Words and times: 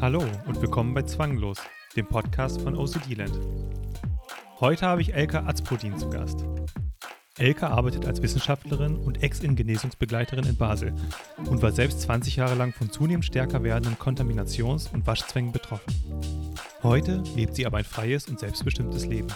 Hallo 0.00 0.22
und 0.46 0.62
willkommen 0.62 0.94
bei 0.94 1.02
Zwanglos, 1.02 1.58
dem 1.96 2.06
Podcast 2.06 2.62
von 2.62 2.76
OCD 2.76 3.14
Land. 3.14 3.38
Heute 4.60 4.86
habe 4.86 5.02
ich 5.02 5.12
Elka 5.12 5.44
Azprodin 5.44 5.98
zu 5.98 6.08
Gast. 6.08 6.44
Elke 7.36 7.68
arbeitet 7.68 8.06
als 8.06 8.22
Wissenschaftlerin 8.22 8.96
und 8.96 9.22
Ex-In-Genesungsbegleiterin 9.22 10.46
in 10.46 10.56
Basel 10.56 10.94
und 11.44 11.62
war 11.62 11.72
selbst 11.72 12.00
20 12.00 12.36
Jahre 12.36 12.54
lang 12.54 12.72
von 12.72 12.90
zunehmend 12.90 13.24
stärker 13.24 13.62
werdenden 13.62 13.96
Kontaminations- 13.98 14.92
und 14.92 15.06
Waschzwängen 15.06 15.52
betroffen. 15.52 15.92
Heute 16.82 17.24
lebt 17.34 17.56
sie 17.56 17.66
aber 17.66 17.78
ein 17.78 17.84
freies 17.84 18.28
und 18.28 18.38
selbstbestimmtes 18.38 19.06
Leben. 19.06 19.28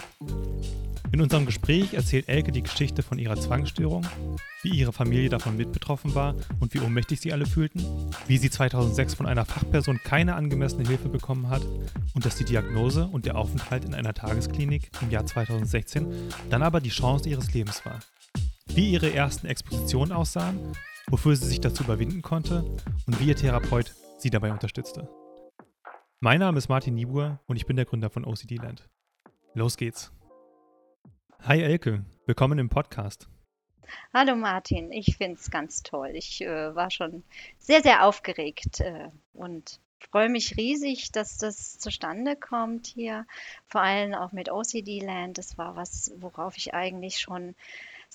In 1.11 1.21
unserem 1.21 1.45
Gespräch 1.45 1.93
erzählt 1.93 2.29
Elke 2.29 2.51
die 2.51 2.63
Geschichte 2.63 3.03
von 3.03 3.19
ihrer 3.19 3.35
Zwangsstörung, 3.35 4.07
wie 4.63 4.69
ihre 4.69 4.93
Familie 4.93 5.29
davon 5.29 5.57
mit 5.57 5.73
betroffen 5.73 6.15
war 6.15 6.35
und 6.59 6.73
wie 6.73 6.79
ohnmächtig 6.79 7.19
sie 7.19 7.33
alle 7.33 7.45
fühlten, 7.45 7.85
wie 8.27 8.37
sie 8.37 8.49
2006 8.49 9.13
von 9.13 9.25
einer 9.25 9.45
Fachperson 9.45 9.99
keine 10.03 10.35
angemessene 10.35 10.87
Hilfe 10.87 11.09
bekommen 11.09 11.49
hat 11.49 11.61
und 12.15 12.25
dass 12.25 12.37
die 12.37 12.45
Diagnose 12.45 13.05
und 13.11 13.25
der 13.25 13.37
Aufenthalt 13.37 13.83
in 13.83 13.93
einer 13.93 14.13
Tagesklinik 14.13 14.89
im 15.01 15.11
Jahr 15.11 15.25
2016 15.25 16.07
dann 16.49 16.63
aber 16.63 16.79
die 16.79 16.89
Chance 16.89 17.29
ihres 17.29 17.53
Lebens 17.53 17.85
war. 17.85 17.99
Wie 18.67 18.89
ihre 18.89 19.13
ersten 19.13 19.47
Expositionen 19.47 20.13
aussahen, 20.13 20.57
wofür 21.09 21.35
sie 21.35 21.45
sich 21.45 21.61
dazu 21.61 21.83
überwinden 21.83 22.21
konnte 22.21 22.63
und 23.05 23.19
wie 23.19 23.25
ihr 23.25 23.35
Therapeut 23.35 23.93
sie 24.17 24.29
dabei 24.29 24.51
unterstützte. 24.51 25.09
Mein 26.23 26.39
Name 26.39 26.57
ist 26.57 26.69
Martin 26.69 26.95
Niebuhr 26.95 27.41
und 27.47 27.57
ich 27.57 27.65
bin 27.65 27.75
der 27.75 27.83
Gründer 27.83 28.09
von 28.09 28.23
OCD 28.23 28.55
Land. 28.55 28.87
Los 29.55 29.75
geht's! 29.75 30.13
Hi 31.41 31.61
Elke, 31.61 32.05
willkommen 32.25 32.59
im 32.59 32.69
Podcast. 32.69 33.27
Hallo 34.13 34.33
Martin, 34.37 34.89
ich 34.93 35.17
finde 35.17 35.37
es 35.37 35.51
ganz 35.51 35.83
toll. 35.83 36.11
Ich 36.13 36.39
äh, 36.39 36.73
war 36.73 36.91
schon 36.91 37.25
sehr, 37.57 37.81
sehr 37.81 38.05
aufgeregt 38.05 38.79
äh, 38.79 39.09
und 39.33 39.81
freue 39.99 40.29
mich 40.29 40.55
riesig, 40.55 41.11
dass 41.11 41.37
das 41.37 41.77
zustande 41.77 42.37
kommt 42.37 42.87
hier. 42.87 43.25
Vor 43.67 43.81
allem 43.81 44.13
auch 44.13 44.31
mit 44.31 44.49
OCD 44.49 45.01
Land. 45.01 45.37
Das 45.37 45.57
war 45.57 45.75
was, 45.75 46.13
worauf 46.19 46.55
ich 46.55 46.73
eigentlich 46.73 47.19
schon 47.19 47.53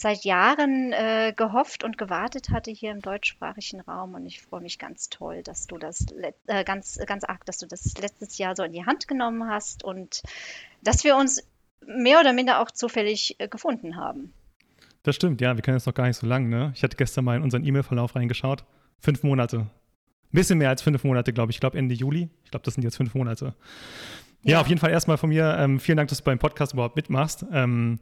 seit 0.00 0.24
Jahren 0.24 0.92
äh, 0.92 1.32
gehofft 1.36 1.82
und 1.82 1.98
gewartet 1.98 2.50
hatte 2.50 2.70
hier 2.70 2.92
im 2.92 3.00
deutschsprachigen 3.00 3.80
Raum. 3.80 4.14
Und 4.14 4.26
ich 4.26 4.40
freue 4.40 4.60
mich 4.60 4.78
ganz 4.78 5.08
toll, 5.08 5.42
dass 5.42 5.66
du 5.66 5.76
das 5.76 6.06
äh, 6.46 6.64
ganz, 6.64 7.00
ganz 7.06 7.24
arg, 7.24 7.44
dass 7.46 7.58
du 7.58 7.66
das 7.66 7.94
letztes 7.98 8.38
Jahr 8.38 8.54
so 8.54 8.62
in 8.62 8.72
die 8.72 8.86
Hand 8.86 9.08
genommen 9.08 9.50
hast 9.50 9.82
und 9.82 10.22
dass 10.82 11.02
wir 11.02 11.16
uns 11.16 11.42
mehr 11.84 12.20
oder 12.20 12.32
minder 12.32 12.60
auch 12.60 12.70
zufällig 12.70 13.34
äh, 13.38 13.48
gefunden 13.48 13.96
haben. 13.96 14.32
Das 15.02 15.16
stimmt, 15.16 15.40
ja, 15.40 15.56
wir 15.56 15.62
kennen 15.62 15.76
es 15.76 15.86
noch 15.86 15.94
gar 15.94 16.06
nicht 16.06 16.16
so 16.16 16.26
lange, 16.26 16.48
ne? 16.48 16.72
Ich 16.74 16.82
hatte 16.82 16.96
gestern 16.96 17.24
mal 17.24 17.36
in 17.36 17.42
unseren 17.42 17.64
E-Mail-Verlauf 17.64 18.14
reingeschaut. 18.14 18.64
Fünf 19.00 19.22
Monate. 19.24 19.58
Ein 19.58 19.68
bisschen 20.32 20.58
mehr 20.58 20.68
als 20.68 20.82
fünf 20.82 21.02
Monate, 21.02 21.32
glaube 21.32 21.50
ich. 21.50 21.56
Ich 21.56 21.60
glaube 21.60 21.78
Ende 21.78 21.94
Juli. 21.94 22.28
Ich 22.44 22.50
glaube, 22.50 22.64
das 22.64 22.74
sind 22.74 22.84
jetzt 22.84 22.96
fünf 22.96 23.14
Monate. 23.14 23.54
Ja, 24.42 24.52
ja 24.52 24.60
auf 24.60 24.68
jeden 24.68 24.80
Fall 24.80 24.90
erstmal 24.90 25.16
von 25.16 25.30
mir 25.30 25.56
ähm, 25.58 25.80
vielen 25.80 25.96
Dank, 25.96 26.08
dass 26.10 26.18
du 26.18 26.24
beim 26.24 26.38
Podcast 26.38 26.74
überhaupt 26.74 26.94
mitmachst. 26.94 27.46
Ähm, 27.52 27.98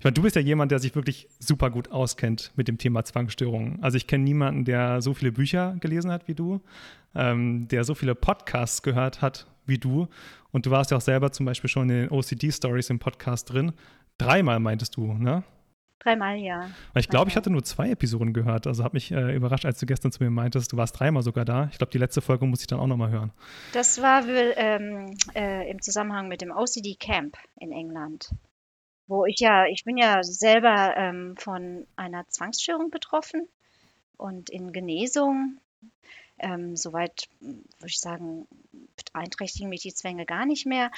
ich 0.00 0.04
meine, 0.04 0.14
du 0.14 0.22
bist 0.22 0.34
ja 0.34 0.40
jemand, 0.40 0.72
der 0.72 0.78
sich 0.78 0.94
wirklich 0.94 1.28
super 1.40 1.68
gut 1.68 1.90
auskennt 1.90 2.52
mit 2.56 2.68
dem 2.68 2.78
Thema 2.78 3.04
Zwangsstörungen. 3.04 3.82
Also 3.82 3.98
ich 3.98 4.06
kenne 4.06 4.24
niemanden, 4.24 4.64
der 4.64 5.02
so 5.02 5.12
viele 5.12 5.30
Bücher 5.30 5.76
gelesen 5.80 6.10
hat 6.10 6.26
wie 6.26 6.34
du, 6.34 6.62
ähm, 7.14 7.68
der 7.68 7.84
so 7.84 7.94
viele 7.94 8.14
Podcasts 8.14 8.82
gehört 8.82 9.20
hat 9.20 9.46
wie 9.66 9.76
du. 9.76 10.08
Und 10.52 10.64
du 10.64 10.70
warst 10.70 10.90
ja 10.90 10.96
auch 10.96 11.02
selber 11.02 11.32
zum 11.32 11.44
Beispiel 11.44 11.68
schon 11.68 11.90
in 11.90 12.08
den 12.08 12.10
OCD-Stories 12.10 12.88
im 12.88 12.98
Podcast 12.98 13.52
drin. 13.52 13.72
Dreimal 14.16 14.58
meintest 14.58 14.96
du, 14.96 15.12
ne? 15.12 15.44
Dreimal, 15.98 16.38
ja. 16.38 16.70
Ich 16.94 17.10
glaube, 17.10 17.28
ich 17.28 17.36
hatte 17.36 17.50
nur 17.50 17.62
zwei 17.62 17.90
Episoden 17.90 18.32
gehört. 18.32 18.66
Also 18.66 18.82
hat 18.82 18.94
mich 18.94 19.12
äh, 19.12 19.36
überrascht, 19.36 19.66
als 19.66 19.80
du 19.80 19.84
gestern 19.84 20.12
zu 20.12 20.24
mir 20.24 20.30
meintest, 20.30 20.72
du 20.72 20.78
warst 20.78 20.98
dreimal 20.98 21.22
sogar 21.22 21.44
da. 21.44 21.68
Ich 21.72 21.76
glaube, 21.76 21.90
die 21.90 21.98
letzte 21.98 22.22
Folge 22.22 22.46
muss 22.46 22.62
ich 22.62 22.66
dann 22.68 22.80
auch 22.80 22.86
nochmal 22.86 23.10
hören. 23.10 23.32
Das 23.74 24.00
war 24.00 24.26
ähm, 24.26 25.14
äh, 25.34 25.70
im 25.70 25.82
Zusammenhang 25.82 26.28
mit 26.28 26.40
dem 26.40 26.52
OCD 26.52 26.96
Camp 26.98 27.36
in 27.58 27.70
England. 27.70 28.30
Wo 29.10 29.26
ich 29.26 29.40
ja, 29.40 29.66
ich 29.66 29.84
bin 29.84 29.96
ja 29.96 30.22
selber 30.22 30.96
ähm, 30.96 31.36
von 31.36 31.86
einer 31.96 32.26
Zwangsstörung 32.28 32.90
betroffen 32.90 33.48
und 34.16 34.50
in 34.50 34.72
Genesung 34.72 35.58
ähm, 36.40 36.76
soweit 36.76 37.28
würde 37.40 37.86
ich 37.86 38.00
sagen, 38.00 38.46
beeinträchtigen 39.12 39.68
mich 39.68 39.82
die 39.82 39.94
Zwänge 39.94 40.26
gar 40.26 40.46
nicht 40.46 40.66
mehr. 40.66 40.90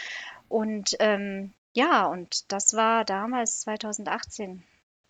Und 0.48 0.96
ähm, 1.00 1.52
ja, 1.74 2.06
und 2.06 2.50
das 2.52 2.74
war 2.74 3.04
damals 3.04 3.60
2018. 3.60 4.62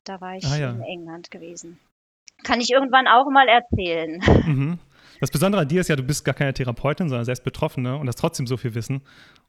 Da 0.04 0.20
war 0.20 0.36
ich 0.36 0.46
ah, 0.46 0.56
ja. 0.56 0.70
in 0.70 0.82
England 0.82 1.30
gewesen. 1.30 1.78
Kann 2.42 2.60
ich 2.60 2.70
irgendwann 2.70 3.06
auch 3.06 3.30
mal 3.30 3.48
erzählen. 3.48 4.20
Mhm. 4.46 4.78
Das 5.22 5.30
Besondere 5.30 5.62
an 5.62 5.68
dir 5.68 5.80
ist 5.80 5.86
ja, 5.86 5.94
du 5.94 6.02
bist 6.02 6.24
gar 6.24 6.34
keine 6.34 6.52
Therapeutin, 6.52 7.08
sondern 7.08 7.24
selbst 7.24 7.44
Betroffene 7.44 7.96
und 7.96 8.08
hast 8.08 8.16
trotzdem 8.16 8.48
so 8.48 8.56
viel 8.56 8.74
Wissen. 8.74 9.02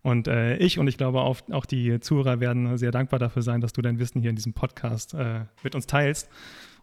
Und 0.03 0.28
äh, 0.28 0.56
ich 0.57 0.78
und 0.78 0.88
ich 0.88 0.97
glaube 0.97 1.22
auch, 1.22 1.38
auch, 1.50 1.66
die 1.66 2.00
Zuhörer 2.00 2.39
werden 2.39 2.78
sehr 2.78 2.91
dankbar 2.91 3.17
dafür 3.17 3.41
sein, 3.41 3.59
dass 3.59 3.73
du 3.73 3.81
dein 3.81 3.97
Wissen 3.97 4.22
hier 4.22 4.29
in 4.29 4.35
diesem 4.35 4.53
Podcast 4.53 5.16
äh, 5.16 5.45
mit 5.63 5.73
uns 5.73 5.88
teilst. 5.88 6.29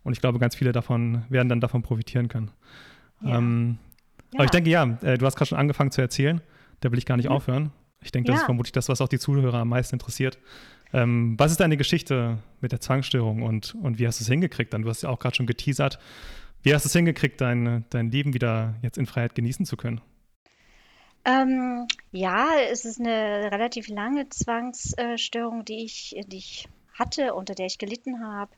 Und 0.03 0.15
ich 0.15 0.21
glaube, 0.21 0.41
ganz 0.41 0.57
viele 0.57 0.73
davon 0.73 1.23
werden 1.29 1.49
dann 1.49 1.61
davon 1.61 1.83
profitieren 1.83 2.27
können. 2.27 2.51
Ja. 3.23 3.39
Ähm, 3.39 3.79
aber 4.35 4.47
ich 4.47 4.51
denke, 4.51 4.71
ja, 4.71 4.99
äh, 5.03 5.17
du 5.17 5.25
hast 5.25 5.37
gerade 5.37 5.51
schon 5.51 5.59
angefangen 5.59 5.93
zu 5.93 6.01
erzählen. 6.01 6.41
Da 6.81 6.91
will 6.91 6.99
ich 6.99 7.07
gar 7.07 7.17
nicht 7.17 7.29
mhm. 7.29 7.37
aufhören. 7.37 7.71
Ich 8.03 8.11
denke, 8.11 8.27
das 8.27 8.39
ja. 8.39 8.41
ist 8.41 8.47
vermutlich 8.47 8.73
das, 8.73 8.89
was 8.89 9.01
auch 9.01 9.09
die 9.09 9.21
Zuhörer 9.21 9.59
am 9.59 9.69
meisten 9.69 9.95
interessiert. 9.95 10.37
Ähm, 10.93 11.39
was 11.39 11.53
ist 11.53 11.61
deine 11.61 11.77
Geschichte 11.77 12.39
mit 12.61 12.73
der 12.73 12.81
Zwangsstörung 12.81 13.43
und, 13.43 13.77
und 13.81 14.01
wie 14.01 14.09
hast 14.09 14.19
du 14.19 14.25
es 14.25 14.29
hingekriegt? 14.29 14.75
Dann, 14.75 14.83
du 14.83 14.89
hast 14.89 15.03
ja 15.03 15.11
auch 15.11 15.21
gerade 15.21 15.37
schon 15.37 15.47
geteasert. 15.47 16.01
Wie 16.63 16.75
hast 16.75 16.85
du 16.85 16.89
es 16.89 16.93
hingekriegt, 16.93 17.41
dein, 17.41 17.85
dein 17.91 18.11
Leben 18.11 18.35
wieder 18.35 18.75
jetzt 18.83 18.99
in 18.99 19.07
Freiheit 19.07 19.35
genießen 19.35 19.65
zu 19.65 19.77
können? 19.77 20.01
Ähm, 21.25 21.87
ja, 22.13 22.49
es 22.71 22.85
ist 22.85 23.01
eine 23.01 23.51
relativ 23.53 23.89
lange 23.89 24.29
Zwangsstörung, 24.29 25.65
die 25.65 25.85
ich, 25.85 26.17
die 26.27 26.39
ich 26.39 26.69
hatte, 27.01 27.35
unter 27.35 27.55
der 27.55 27.67
ich 27.67 27.79
gelitten 27.79 28.25
habe. 28.25 28.53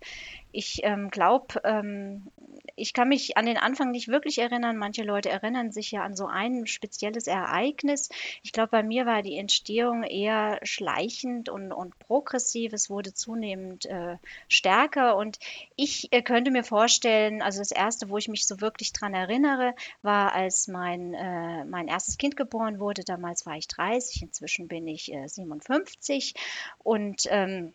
Ich 0.51 0.81
ähm, 0.83 1.11
glaube, 1.11 1.63
ähm, 1.65 2.31
ich 2.77 2.93
kann 2.93 3.09
mich 3.09 3.37
an 3.37 3.47
den 3.47 3.57
Anfang 3.57 3.91
nicht 3.91 4.09
wirklich 4.09 4.39
erinnern. 4.39 4.77
Manche 4.77 5.03
Leute 5.03 5.31
erinnern 5.31 5.73
sich 5.73 5.93
ja 5.93 6.03
an 6.03 6.15
so 6.15 6.27
ein 6.27 6.67
spezielles 6.67 7.27
Ereignis. 7.27 8.11
Ich 8.43 8.53
glaube, 8.53 8.69
bei 8.71 8.83
mir 8.83 9.07
war 9.07 9.23
die 9.23 9.39
Entstehung 9.39 10.03
eher 10.03 10.59
schleichend 10.63 11.49
und, 11.49 11.73
und 11.73 11.99
progressiv. 11.99 12.73
Es 12.73 12.91
wurde 12.91 13.15
zunehmend 13.15 13.87
äh, 13.87 14.17
stärker. 14.49 15.17
Und 15.17 15.39
ich 15.77 16.13
äh, 16.13 16.23
könnte 16.23 16.51
mir 16.51 16.65
vorstellen, 16.65 17.41
also 17.43 17.61
das 17.61 17.71
Erste, 17.71 18.11
wo 18.11 18.19
ich 18.19 18.29
mich 18.29 18.47
so 18.47 18.61
wirklich 18.61 18.93
dran 18.93 19.15
erinnere, 19.15 19.75
war, 20.03 20.33
als 20.35 20.69
mein, 20.69 21.15
äh, 21.15 21.65
mein 21.65 21.89
erstes 21.89 22.19
Kind 22.19 22.37
geboren 22.37 22.81
wurde. 22.81 23.05
Damals 23.05 23.47
war 23.47 23.57
ich 23.57 23.69
30, 23.69 24.23
inzwischen 24.23 24.69
bin 24.69 24.87
ich 24.89 25.13
57. 25.27 26.35
Äh, 26.35 26.39
und 26.83 27.27
ähm, 27.31 27.73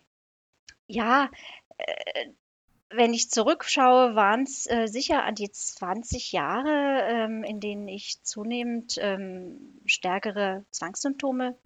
ja, 0.88 1.30
äh, 1.76 2.30
wenn 2.90 3.12
ich 3.12 3.30
zurückschaue, 3.30 4.14
waren 4.14 4.44
es 4.44 4.66
äh, 4.66 4.86
sicher 4.86 5.24
an 5.24 5.34
die 5.34 5.50
20 5.50 6.32
Jahre, 6.32 7.02
ähm, 7.06 7.44
in 7.44 7.60
denen 7.60 7.86
ich 7.86 8.22
zunehmend 8.22 8.96
ähm, 8.98 9.80
stärkere 9.84 10.64
Zwangssymptome 10.70 11.56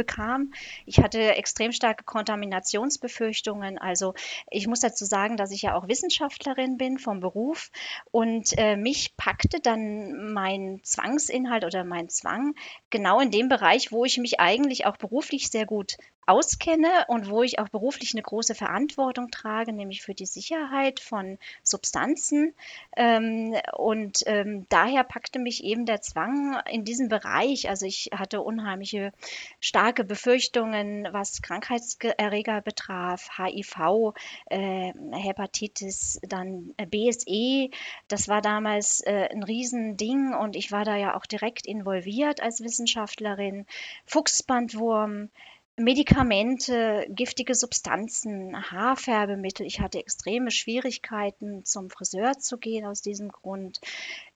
bekam. 0.00 0.52
Ich 0.86 1.00
hatte 1.00 1.36
extrem 1.36 1.72
starke 1.72 2.04
Kontaminationsbefürchtungen. 2.04 3.76
Also 3.76 4.14
ich 4.50 4.66
muss 4.66 4.80
dazu 4.80 5.04
sagen, 5.04 5.36
dass 5.36 5.50
ich 5.50 5.60
ja 5.60 5.74
auch 5.74 5.88
Wissenschaftlerin 5.88 6.78
bin 6.78 6.98
vom 6.98 7.20
Beruf 7.20 7.70
und 8.10 8.56
äh, 8.56 8.76
mich 8.76 9.14
packte 9.18 9.60
dann 9.60 10.32
mein 10.32 10.80
Zwangsinhalt 10.84 11.66
oder 11.66 11.84
mein 11.84 12.08
Zwang 12.08 12.54
genau 12.88 13.20
in 13.20 13.30
dem 13.30 13.50
Bereich, 13.50 13.92
wo 13.92 14.06
ich 14.06 14.16
mich 14.16 14.40
eigentlich 14.40 14.86
auch 14.86 14.96
beruflich 14.96 15.50
sehr 15.50 15.66
gut 15.66 15.98
auskenne 16.30 17.06
und 17.08 17.28
wo 17.28 17.42
ich 17.42 17.58
auch 17.58 17.68
beruflich 17.70 18.14
eine 18.14 18.22
große 18.22 18.54
Verantwortung 18.54 19.32
trage, 19.32 19.72
nämlich 19.72 20.02
für 20.02 20.14
die 20.14 20.26
Sicherheit 20.26 21.00
von 21.00 21.38
Substanzen. 21.64 22.54
Ähm, 22.96 23.56
und 23.76 24.22
ähm, 24.26 24.64
daher 24.68 25.02
packte 25.02 25.40
mich 25.40 25.64
eben 25.64 25.86
der 25.86 26.02
Zwang 26.02 26.56
in 26.70 26.84
diesem 26.84 27.08
Bereich. 27.08 27.68
Also 27.68 27.84
ich 27.84 28.10
hatte 28.14 28.42
unheimliche 28.42 29.12
starke 29.58 29.89
Befürchtungen, 29.92 31.08
was 31.12 31.42
Krankheitserreger 31.42 32.60
betraf, 32.62 33.28
HIV, 33.36 34.14
äh, 34.46 34.92
Hepatitis, 35.12 36.20
dann 36.22 36.72
äh, 36.76 36.86
BSE. 36.86 37.70
Das 38.08 38.28
war 38.28 38.40
damals 38.40 39.00
äh, 39.00 39.28
ein 39.30 39.42
Riesending 39.42 40.34
und 40.34 40.56
ich 40.56 40.72
war 40.72 40.84
da 40.84 40.96
ja 40.96 41.16
auch 41.16 41.26
direkt 41.26 41.66
involviert 41.66 42.40
als 42.40 42.62
Wissenschaftlerin. 42.62 43.66
Fuchsbandwurm, 44.06 45.30
Medikamente, 45.80 47.06
giftige 47.08 47.54
Substanzen, 47.54 48.70
Haarfärbemittel. 48.70 49.64
Ich 49.64 49.80
hatte 49.80 49.98
extreme 49.98 50.50
Schwierigkeiten, 50.50 51.64
zum 51.64 51.88
Friseur 51.88 52.38
zu 52.38 52.58
gehen 52.58 52.84
aus 52.84 53.00
diesem 53.00 53.30
Grund. 53.30 53.80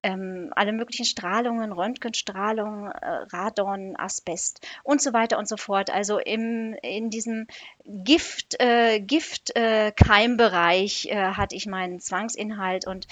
Ähm, 0.03 0.51
alle 0.57 0.73
möglichen 0.73 1.05
Strahlungen, 1.05 1.73
Röntgenstrahlung, 1.73 2.87
äh, 2.87 3.27
Radon, 3.31 3.95
Asbest 3.97 4.67
und 4.85 5.03
so 5.03 5.13
weiter 5.13 5.39
und 5.39 5.47
so 5.47 5.59
fort. 5.59 5.91
Also 5.91 6.19
im, 6.19 6.75
in 6.83 7.11
diesem 7.11 7.47
Gift, 7.85 8.59
äh, 8.59 9.01
Giftkeimbereich 9.01 11.09
äh, 11.11 11.33
hatte 11.33 11.57
ich 11.57 11.67
meinen 11.67 12.01
Zwangsinhalt 12.01 12.87
und 12.87 13.07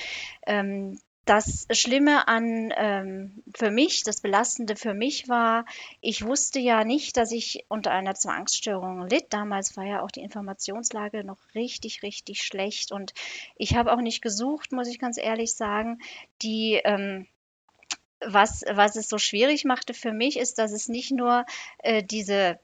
ähm, 0.46 0.98
das 1.24 1.66
Schlimme 1.70 2.26
an 2.26 2.72
ähm, 2.76 3.42
für 3.54 3.70
mich, 3.70 4.02
das 4.02 4.20
Belastende 4.20 4.74
für 4.74 4.92
mich 4.92 5.28
war, 5.28 5.64
ich 6.00 6.24
wusste 6.24 6.58
ja 6.58 6.84
nicht, 6.84 7.16
dass 7.16 7.30
ich 7.30 7.64
unter 7.68 7.92
einer 7.92 8.14
Zwangsstörung 8.14 9.06
litt. 9.08 9.26
Damals 9.32 9.76
war 9.76 9.84
ja 9.84 10.02
auch 10.02 10.10
die 10.10 10.22
Informationslage 10.22 11.22
noch 11.22 11.38
richtig, 11.54 12.02
richtig 12.02 12.42
schlecht. 12.42 12.90
Und 12.90 13.14
ich 13.56 13.76
habe 13.76 13.92
auch 13.92 14.00
nicht 14.00 14.20
gesucht, 14.20 14.72
muss 14.72 14.88
ich 14.88 14.98
ganz 14.98 15.16
ehrlich 15.16 15.54
sagen, 15.54 16.00
die 16.42 16.80
ähm, 16.84 17.26
was, 18.24 18.62
was 18.70 18.96
es 18.96 19.08
so 19.08 19.18
schwierig 19.18 19.64
machte 19.64 19.94
für 19.94 20.12
mich, 20.12 20.38
ist, 20.38 20.58
dass 20.58 20.72
es 20.72 20.88
nicht 20.88 21.12
nur 21.12 21.44
äh, 21.78 22.02
diese 22.02 22.58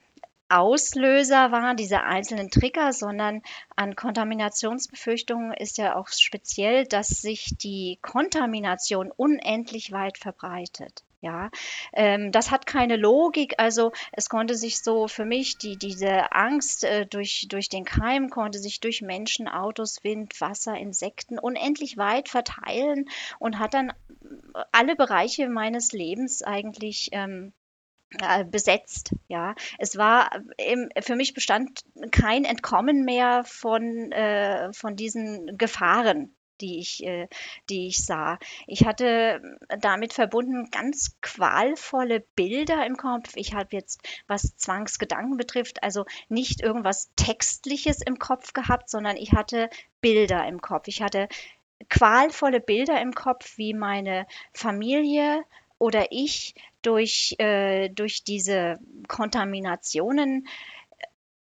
Auslöser 0.48 1.52
waren, 1.52 1.76
diese 1.76 2.02
einzelnen 2.02 2.50
Trigger, 2.50 2.92
sondern 2.92 3.42
an 3.76 3.96
Kontaminationsbefürchtungen 3.96 5.52
ist 5.52 5.78
ja 5.78 5.96
auch 5.96 6.08
speziell, 6.08 6.86
dass 6.86 7.08
sich 7.08 7.56
die 7.58 7.98
Kontamination 8.02 9.12
unendlich 9.14 9.92
weit 9.92 10.18
verbreitet. 10.18 11.04
Ja, 11.20 11.50
ähm, 11.94 12.30
das 12.30 12.52
hat 12.52 12.66
keine 12.66 12.96
Logik. 12.96 13.54
Also 13.58 13.90
es 14.12 14.28
konnte 14.28 14.54
sich 14.54 14.78
so 14.78 15.08
für 15.08 15.24
mich 15.24 15.58
die, 15.58 15.76
diese 15.76 16.30
Angst 16.30 16.84
äh, 16.84 17.06
durch, 17.06 17.46
durch 17.48 17.68
den 17.68 17.84
Keim 17.84 18.30
konnte 18.30 18.60
sich 18.60 18.78
durch 18.78 19.02
Menschen, 19.02 19.48
Autos, 19.48 20.04
Wind, 20.04 20.40
Wasser, 20.40 20.76
Insekten 20.76 21.40
unendlich 21.40 21.96
weit 21.96 22.28
verteilen 22.28 23.06
und 23.40 23.58
hat 23.58 23.74
dann 23.74 23.92
alle 24.70 24.94
Bereiche 24.94 25.48
meines 25.48 25.90
Lebens 25.90 26.42
eigentlich 26.42 27.08
ähm, 27.10 27.48
äh, 27.48 27.57
besetzt. 28.50 29.14
Ja, 29.28 29.54
es 29.78 29.96
war 29.96 30.30
im, 30.56 30.88
für 31.00 31.16
mich 31.16 31.34
bestand 31.34 31.82
kein 32.10 32.44
Entkommen 32.44 33.04
mehr 33.04 33.44
von, 33.44 34.12
äh, 34.12 34.72
von 34.72 34.96
diesen 34.96 35.58
Gefahren, 35.58 36.34
die 36.60 36.78
ich, 36.78 37.04
äh, 37.04 37.28
die 37.68 37.88
ich 37.88 38.04
sah. 38.04 38.38
Ich 38.66 38.84
hatte 38.84 39.58
damit 39.80 40.12
verbunden 40.12 40.70
ganz 40.70 41.16
qualvolle 41.20 42.20
Bilder 42.34 42.86
im 42.86 42.96
Kopf. 42.96 43.32
Ich 43.34 43.54
habe 43.54 43.68
jetzt, 43.72 44.00
was 44.26 44.56
Zwangsgedanken 44.56 45.36
betrifft, 45.36 45.82
also 45.82 46.04
nicht 46.28 46.62
irgendwas 46.62 47.10
Textliches 47.16 48.00
im 48.02 48.18
Kopf 48.18 48.52
gehabt, 48.52 48.90
sondern 48.90 49.16
ich 49.16 49.32
hatte 49.32 49.68
Bilder 50.00 50.46
im 50.46 50.60
Kopf. 50.60 50.88
Ich 50.88 51.02
hatte 51.02 51.28
qualvolle 51.88 52.60
Bilder 52.60 53.00
im 53.00 53.12
Kopf, 53.12 53.56
wie 53.56 53.74
meine 53.74 54.26
Familie 54.52 55.44
oder 55.78 56.06
ich 56.10 56.54
durch, 56.88 57.36
äh, 57.38 57.90
durch 57.90 58.24
diese 58.24 58.78
Kontaminationen 59.08 60.48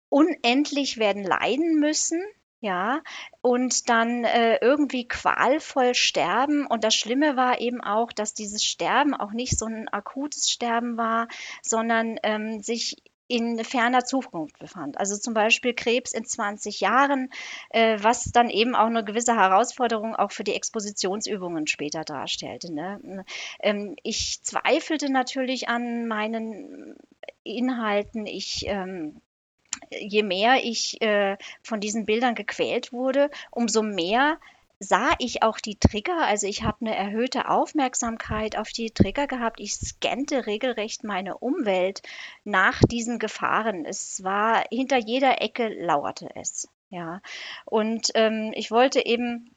unendlich 0.08 0.98
werden 0.98 1.24
leiden 1.24 1.80
müssen, 1.80 2.22
ja, 2.60 3.02
und 3.40 3.88
dann 3.88 4.22
äh, 4.22 4.58
irgendwie 4.60 5.08
qualvoll 5.08 5.96
sterben. 5.96 6.64
Und 6.64 6.84
das 6.84 6.94
Schlimme 6.94 7.36
war 7.36 7.60
eben 7.60 7.80
auch, 7.80 8.12
dass 8.12 8.34
dieses 8.34 8.62
Sterben 8.64 9.14
auch 9.14 9.32
nicht 9.32 9.58
so 9.58 9.66
ein 9.66 9.88
akutes 9.88 10.48
Sterben 10.48 10.96
war, 10.96 11.26
sondern 11.60 12.20
ähm, 12.22 12.62
sich 12.62 13.02
in 13.32 13.64
ferner 13.64 14.04
Zukunft 14.04 14.58
befand. 14.58 14.98
Also 14.98 15.16
zum 15.16 15.32
Beispiel 15.32 15.72
Krebs 15.72 16.12
in 16.12 16.26
20 16.26 16.80
Jahren, 16.80 17.30
äh, 17.70 17.96
was 17.98 18.24
dann 18.24 18.50
eben 18.50 18.74
auch 18.74 18.88
eine 18.88 19.04
gewisse 19.04 19.34
Herausforderung 19.34 20.14
auch 20.14 20.32
für 20.32 20.44
die 20.44 20.54
Expositionsübungen 20.54 21.66
später 21.66 22.02
darstellte. 22.04 22.70
Ne? 22.70 23.24
Ähm, 23.60 23.96
ich 24.02 24.42
zweifelte 24.42 25.10
natürlich 25.10 25.70
an 25.70 26.06
meinen 26.06 26.94
Inhalten. 27.42 28.26
Ich 28.26 28.64
ähm, 28.66 29.22
je 29.90 30.22
mehr 30.22 30.62
ich 30.62 31.00
äh, 31.00 31.38
von 31.62 31.80
diesen 31.80 32.04
Bildern 32.04 32.34
gequält 32.34 32.92
wurde, 32.92 33.30
umso 33.50 33.82
mehr 33.82 34.38
sah 34.82 35.12
ich 35.18 35.42
auch 35.42 35.58
die 35.60 35.78
Trigger. 35.78 36.26
Also 36.26 36.46
ich 36.46 36.62
habe 36.62 36.78
eine 36.80 36.96
erhöhte 36.96 37.48
Aufmerksamkeit 37.48 38.56
auf 38.56 38.70
die 38.70 38.90
Trigger 38.90 39.26
gehabt. 39.26 39.60
Ich 39.60 39.74
scannte 39.74 40.46
regelrecht 40.46 41.04
meine 41.04 41.38
Umwelt 41.38 42.02
nach 42.44 42.80
diesen 42.80 43.18
Gefahren. 43.18 43.84
Es 43.84 44.24
war 44.24 44.64
hinter 44.70 44.98
jeder 44.98 45.40
Ecke 45.40 45.68
lauerte 45.68 46.28
es. 46.34 46.68
Ja, 46.90 47.22
und 47.64 48.10
ähm, 48.14 48.52
ich 48.54 48.70
wollte 48.70 49.06
eben 49.06 49.54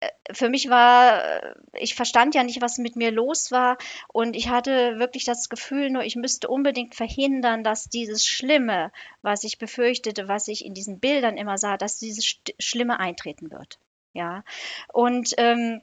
äh, 0.00 0.08
für 0.32 0.48
mich 0.48 0.68
war, 0.70 1.22
äh, 1.24 1.54
ich 1.78 1.94
verstand 1.94 2.34
ja 2.34 2.42
nicht, 2.42 2.60
was 2.60 2.78
mit 2.78 2.96
mir 2.96 3.12
los 3.12 3.52
war 3.52 3.78
und 4.12 4.34
ich 4.34 4.48
hatte 4.48 4.98
wirklich 4.98 5.24
das 5.24 5.48
Gefühl, 5.48 5.90
nur 5.90 6.02
ich 6.02 6.16
müsste 6.16 6.48
unbedingt 6.48 6.96
verhindern, 6.96 7.62
dass 7.62 7.88
dieses 7.88 8.26
Schlimme, 8.26 8.90
was 9.22 9.44
ich 9.44 9.58
befürchtete, 9.58 10.26
was 10.26 10.48
ich 10.48 10.64
in 10.64 10.74
diesen 10.74 10.98
Bildern 10.98 11.36
immer 11.36 11.58
sah, 11.58 11.76
dass 11.76 11.98
dieses 11.98 12.40
Schlimme 12.58 12.98
eintreten 12.98 13.52
wird. 13.52 13.78
Ja, 14.16 14.44
und 14.94 15.34
ähm, 15.36 15.82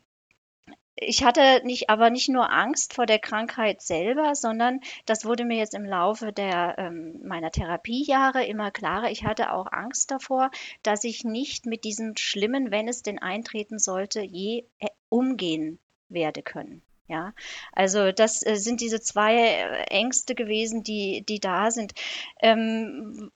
ich 0.95 1.23
hatte 1.23 1.61
nicht, 1.63 1.91
aber 1.91 2.09
nicht 2.09 2.29
nur 2.29 2.51
Angst 2.51 2.95
vor 2.95 3.05
der 3.05 3.19
Krankheit 3.19 3.83
selber, 3.83 4.33
sondern 4.33 4.79
das 5.05 5.23
wurde 5.23 5.45
mir 5.45 5.57
jetzt 5.57 5.75
im 5.75 5.85
Laufe 5.85 6.33
der, 6.33 6.75
ähm, 6.79 7.19
meiner 7.23 7.51
Therapiejahre 7.51 8.43
immer 8.45 8.71
klarer. 8.71 9.11
Ich 9.11 9.23
hatte 9.23 9.51
auch 9.53 9.67
Angst 9.71 10.09
davor, 10.09 10.49
dass 10.81 11.03
ich 11.03 11.23
nicht 11.23 11.67
mit 11.67 11.83
diesem 11.83 12.15
Schlimmen, 12.17 12.71
wenn 12.71 12.87
es 12.87 13.03
denn 13.03 13.19
eintreten 13.19 13.77
sollte, 13.77 14.21
je 14.21 14.65
äh, 14.79 14.87
umgehen 15.09 15.77
werde 16.09 16.41
können. 16.41 16.81
Ja, 17.07 17.33
also 17.71 18.11
das 18.11 18.43
äh, 18.43 18.55
sind 18.55 18.81
diese 18.81 18.99
zwei 18.99 19.35
äh, 19.35 19.83
Ängste 19.91 20.33
gewesen, 20.33 20.81
die, 20.81 21.23
die 21.27 21.39
da 21.39 21.69
sind. 21.69 21.93
Ähm, 22.41 23.31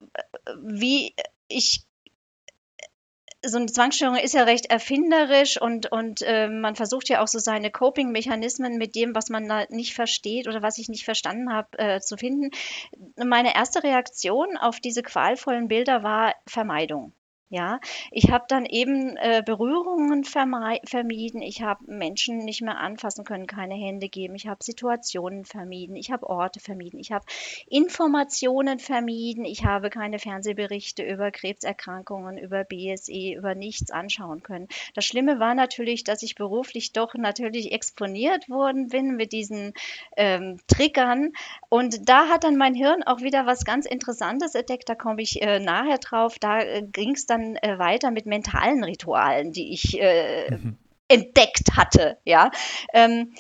wie 0.64 1.14
ich 1.48 1.87
so 3.45 3.57
eine 3.57 3.68
Zwangsstörung 3.68 4.18
ist 4.18 4.34
ja 4.34 4.44
recht 4.44 4.68
erfinderisch 4.68 5.62
und, 5.62 5.92
und 5.92 6.22
äh, 6.22 6.48
man 6.48 6.75
versucht 6.75 7.10
ja 7.10 7.22
auch 7.22 7.28
so 7.28 7.39
seine 7.39 7.72
Coping-Mechanismen 7.72 8.78
mit 8.78 8.95
dem, 8.95 9.16
was 9.16 9.30
man 9.30 9.48
da 9.48 9.66
nicht 9.69 9.94
versteht 9.94 10.48
oder 10.48 10.62
was 10.62 10.78
ich 10.78 10.89
nicht 10.89 11.06
verstanden 11.06 11.54
habe, 11.54 11.78
äh, 11.78 12.00
zu 12.00 12.18
finden. 12.18 12.51
Meine 13.16 13.56
erste 13.56 13.84
Reaktion 13.84 14.57
auf 14.57 14.80
diese 14.80 15.04
qualvollen 15.04 15.68
Bilder 15.68 16.04
war 16.04 16.34
Vermeidung. 16.48 17.13
Ja, 17.50 17.80
ich 18.12 18.30
habe 18.30 18.44
dann 18.50 18.66
eben 18.66 19.16
äh, 19.16 19.42
Berührungen 19.46 20.26
vermieden. 20.26 21.42
Ich 21.42 21.62
habe 21.62 21.82
Menschen 21.88 22.40
nicht 22.40 22.62
mehr 22.62 22.78
anfassen 22.78 23.24
können, 23.24 23.48
keine 23.48 23.76
Hände 23.76 24.10
geben. 24.10 24.36
Ich 24.36 24.48
habe 24.48 24.62
Situationen 24.62 25.46
vermieden. 25.46 25.96
Ich 25.96 26.12
habe 26.12 26.30
Orte 26.30 26.60
vermieden. 26.60 27.00
Ich 27.00 27.14
habe 27.14 27.24
Informationen 27.70 28.80
vermieden. 28.80 29.46
Ich 29.46 29.64
habe 29.64 29.90
keine 29.90 30.20
Fernsehberichte 30.20 31.04
über 31.04 31.32
Krebserkrankungen, 31.32 32.38
über 32.38 32.66
BSE, 32.66 33.36
über 33.38 33.56
nichts 33.56 33.92
anschauen 33.92 34.44
können. 34.44 34.68
Das 34.94 35.06
Schlimme 35.06 35.39
war 35.39 35.56
natürlich, 35.56 36.04
dass 36.04 36.24
ich 36.24 36.36
beruflich 36.36 36.92
doch 36.92 37.13
natürlich 37.13 37.72
exponiert 37.72 38.50
worden 38.50 38.89
bin 38.89 39.16
mit 39.16 39.32
diesen 39.32 39.72
ähm, 40.18 40.60
Triggern. 40.68 41.32
Und 41.70 42.10
da 42.10 42.27
hat 42.27 42.44
dann 42.44 42.58
mein 42.58 42.74
Hirn 42.75 43.04
auch 43.04 43.22
wieder 43.22 43.46
was 43.46 43.63
ganz 43.63 43.86
Interessantes 43.86 44.54
entdeckt. 44.54 44.89
Da 44.89 44.96
komme 44.96 45.22
ich 45.22 45.42
äh, 45.42 45.60
nachher 45.60 46.00
drauf. 46.00 46.39
Da 46.39 46.60
äh, 46.60 46.84
ging 46.84 47.12
es 47.12 47.25
dann 47.25 47.37
dann 47.38 47.56
äh, 47.58 47.79
weiter 47.79 48.12
mit 48.12 48.25
mentalen 48.25 48.84
Ritualen, 48.84 49.51
die 49.51 49.74
ich 49.74 50.00
äh, 50.00 50.51
mhm. 50.51 50.77
entdeckt 51.08 51.75
hatte. 51.75 52.17
Ja, 52.25 52.51
ähm, 52.94 53.34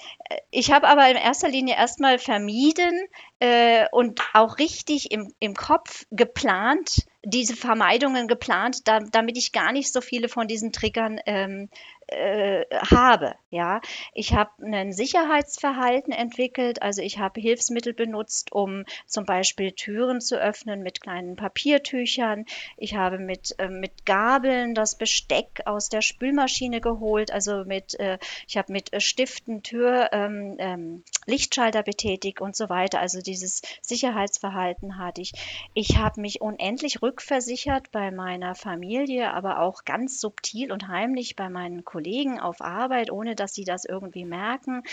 ich 0.51 0.71
habe 0.71 0.87
aber 0.87 1.09
in 1.09 1.17
erster 1.17 1.49
Linie 1.49 1.75
erstmal 1.75 2.19
vermieden 2.19 2.99
äh, 3.39 3.85
und 3.91 4.21
auch 4.33 4.57
richtig 4.57 5.11
im, 5.11 5.33
im 5.39 5.53
Kopf 5.53 6.05
geplant, 6.11 7.05
diese 7.23 7.55
Vermeidungen 7.55 8.27
geplant, 8.27 8.87
da, 8.87 8.99
damit 8.99 9.37
ich 9.37 9.51
gar 9.51 9.71
nicht 9.71 9.91
so 9.91 10.01
viele 10.01 10.29
von 10.29 10.47
diesen 10.47 10.71
Triggern 10.71 11.19
ähm, 11.25 11.69
äh, 12.07 12.65
habe. 12.71 13.35
Ja, 13.49 13.81
ich 14.13 14.33
habe 14.33 14.51
ein 14.61 14.91
Sicherheitsverhalten 14.93 16.13
entwickelt, 16.13 16.81
also 16.81 17.01
ich 17.01 17.19
habe 17.19 17.39
Hilfsmittel 17.39 17.93
benutzt, 17.93 18.51
um 18.51 18.85
zum 19.05 19.25
Beispiel 19.25 19.71
Türen 19.71 20.21
zu 20.21 20.39
öffnen 20.39 20.83
mit 20.83 21.01
kleinen 21.01 21.35
Papiertüchern. 21.35 22.45
Ich 22.77 22.95
habe 22.95 23.19
mit, 23.19 23.55
äh, 23.59 23.67
mit 23.67 24.05
Gabeln 24.05 24.73
das 24.73 24.97
Besteck 24.97 25.61
aus 25.65 25.89
der 25.89 26.01
Spülmaschine 26.01 26.81
geholt, 26.81 27.31
also 27.31 27.65
mit, 27.65 27.99
äh, 27.99 28.19
ich 28.47 28.57
habe 28.57 28.71
mit 28.71 29.01
Stiften 29.01 29.63
Tür, 29.63 30.09
ähm, 30.13 30.55
ähm, 30.59 31.03
Lichtschalter 31.25 31.83
betätigt 31.83 32.39
und 32.41 32.55
so 32.55 32.69
weiter. 32.69 32.99
Also 32.99 33.19
dieses 33.19 33.61
Sicherheitsverhalten 33.81 34.97
hatte 34.97 35.21
ich. 35.21 35.33
Ich 35.73 35.97
habe 35.97 36.21
mich 36.21 36.39
unendlich 36.41 37.01
rückversichert 37.01 37.91
bei 37.91 38.11
meiner 38.11 38.55
Familie, 38.55 39.33
aber 39.33 39.59
auch 39.59 39.83
ganz 39.83 40.21
subtil 40.21 40.71
und 40.71 40.87
heimlich 40.87 41.35
bei 41.35 41.49
meinen 41.49 41.83
Kollegen 41.83 41.96
auf 42.39 42.61
Arbeit, 42.61 43.11
ohne 43.11 43.35
dass 43.35 43.53
sie 43.53 43.65
das 43.65 43.85
irgendwie 43.85 44.25
merken. 44.25 44.83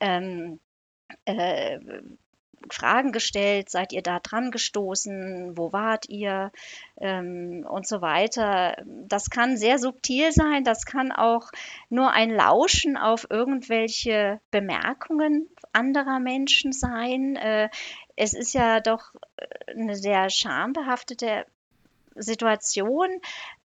Ähm, 0.00 0.60
äh, 1.24 1.78
Fragen 2.70 3.12
gestellt, 3.12 3.70
seid 3.70 3.92
ihr 3.92 4.02
da 4.02 4.20
dran 4.20 4.50
gestoßen, 4.50 5.56
wo 5.56 5.72
wart 5.72 6.08
ihr 6.08 6.52
ähm, 7.00 7.66
und 7.68 7.86
so 7.86 8.00
weiter. 8.00 8.76
Das 8.86 9.30
kann 9.30 9.56
sehr 9.56 9.78
subtil 9.78 10.32
sein, 10.32 10.64
das 10.64 10.84
kann 10.84 11.12
auch 11.12 11.50
nur 11.88 12.12
ein 12.12 12.30
Lauschen 12.30 12.96
auf 12.96 13.26
irgendwelche 13.30 14.40
Bemerkungen 14.50 15.48
anderer 15.72 16.20
Menschen 16.20 16.72
sein. 16.72 17.36
Äh, 17.36 17.70
es 18.16 18.34
ist 18.34 18.52
ja 18.52 18.80
doch 18.80 19.14
äh, 19.36 19.72
eine 19.72 19.96
sehr 19.96 20.30
schambehaftete 20.30 21.46
Situation. 22.14 23.08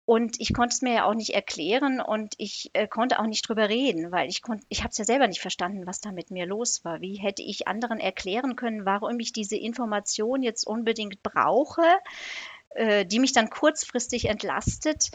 Und 0.06 0.38
ich 0.38 0.52
konnte 0.52 0.74
es 0.74 0.82
mir 0.82 0.94
ja 0.94 1.04
auch 1.06 1.14
nicht 1.14 1.30
erklären 1.30 2.00
und 2.00 2.34
ich 2.36 2.70
äh, 2.74 2.86
konnte 2.86 3.18
auch 3.18 3.26
nicht 3.26 3.48
drüber 3.48 3.70
reden, 3.70 4.12
weil 4.12 4.28
ich 4.28 4.42
konnte, 4.42 4.64
ich 4.68 4.80
habe 4.80 4.90
es 4.90 4.98
ja 4.98 5.04
selber 5.04 5.26
nicht 5.28 5.40
verstanden, 5.40 5.86
was 5.86 6.00
da 6.00 6.12
mit 6.12 6.30
mir 6.30 6.44
los 6.44 6.84
war. 6.84 7.00
Wie 7.00 7.14
hätte 7.14 7.42
ich 7.42 7.68
anderen 7.68 7.98
erklären 8.00 8.54
können, 8.54 8.84
warum 8.84 9.18
ich 9.18 9.32
diese 9.32 9.56
Information 9.56 10.42
jetzt 10.42 10.66
unbedingt 10.66 11.22
brauche, 11.22 11.82
äh, 12.74 13.06
die 13.06 13.18
mich 13.18 13.32
dann 13.32 13.48
kurzfristig 13.48 14.26
entlastet, 14.28 15.10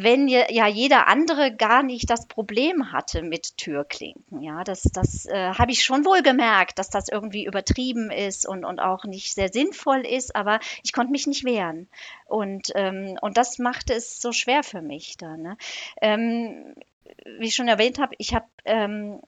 wenn 0.00 0.28
ja 0.28 0.66
jeder 0.68 1.08
andere 1.08 1.54
gar 1.54 1.82
nicht 1.82 2.08
das 2.08 2.26
Problem 2.26 2.92
hatte 2.92 3.22
mit 3.22 3.56
Türklinken. 3.56 4.42
Ja, 4.42 4.62
das, 4.62 4.82
das 4.82 5.26
äh, 5.26 5.54
habe 5.54 5.72
ich 5.72 5.84
schon 5.84 6.04
wohl 6.04 6.22
gemerkt, 6.22 6.78
dass 6.78 6.88
das 6.88 7.08
irgendwie 7.08 7.44
übertrieben 7.44 8.12
ist 8.12 8.46
und, 8.46 8.64
und 8.64 8.78
auch 8.78 9.04
nicht 9.04 9.34
sehr 9.34 9.48
sinnvoll 9.52 10.06
ist, 10.06 10.36
aber 10.36 10.60
ich 10.84 10.92
konnte 10.92 11.10
mich 11.10 11.26
nicht 11.26 11.44
wehren. 11.44 11.88
Und, 12.26 12.70
ähm, 12.76 13.18
und 13.20 13.36
das 13.36 13.58
machte 13.58 13.92
es 13.94 14.20
so 14.20 14.30
schwer 14.30 14.62
für 14.62 14.82
mich 14.82 15.16
da. 15.16 15.36
Ne? 15.36 15.56
Ähm, 16.00 16.74
wie 17.38 17.46
ich 17.46 17.54
schon 17.54 17.68
erwähnt 17.68 17.98
habe, 17.98 18.14
ich 18.18 18.34
habe 18.34 18.46
ähm, 18.64 19.20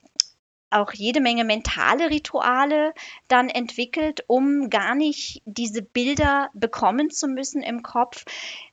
auch 0.70 0.92
jede 0.92 1.20
Menge 1.20 1.44
mentale 1.44 2.10
Rituale 2.10 2.94
dann 3.28 3.48
entwickelt, 3.48 4.24
um 4.26 4.70
gar 4.70 4.94
nicht 4.94 5.42
diese 5.44 5.82
Bilder 5.82 6.50
bekommen 6.54 7.10
zu 7.10 7.28
müssen 7.28 7.62
im 7.62 7.82
Kopf 7.82 8.24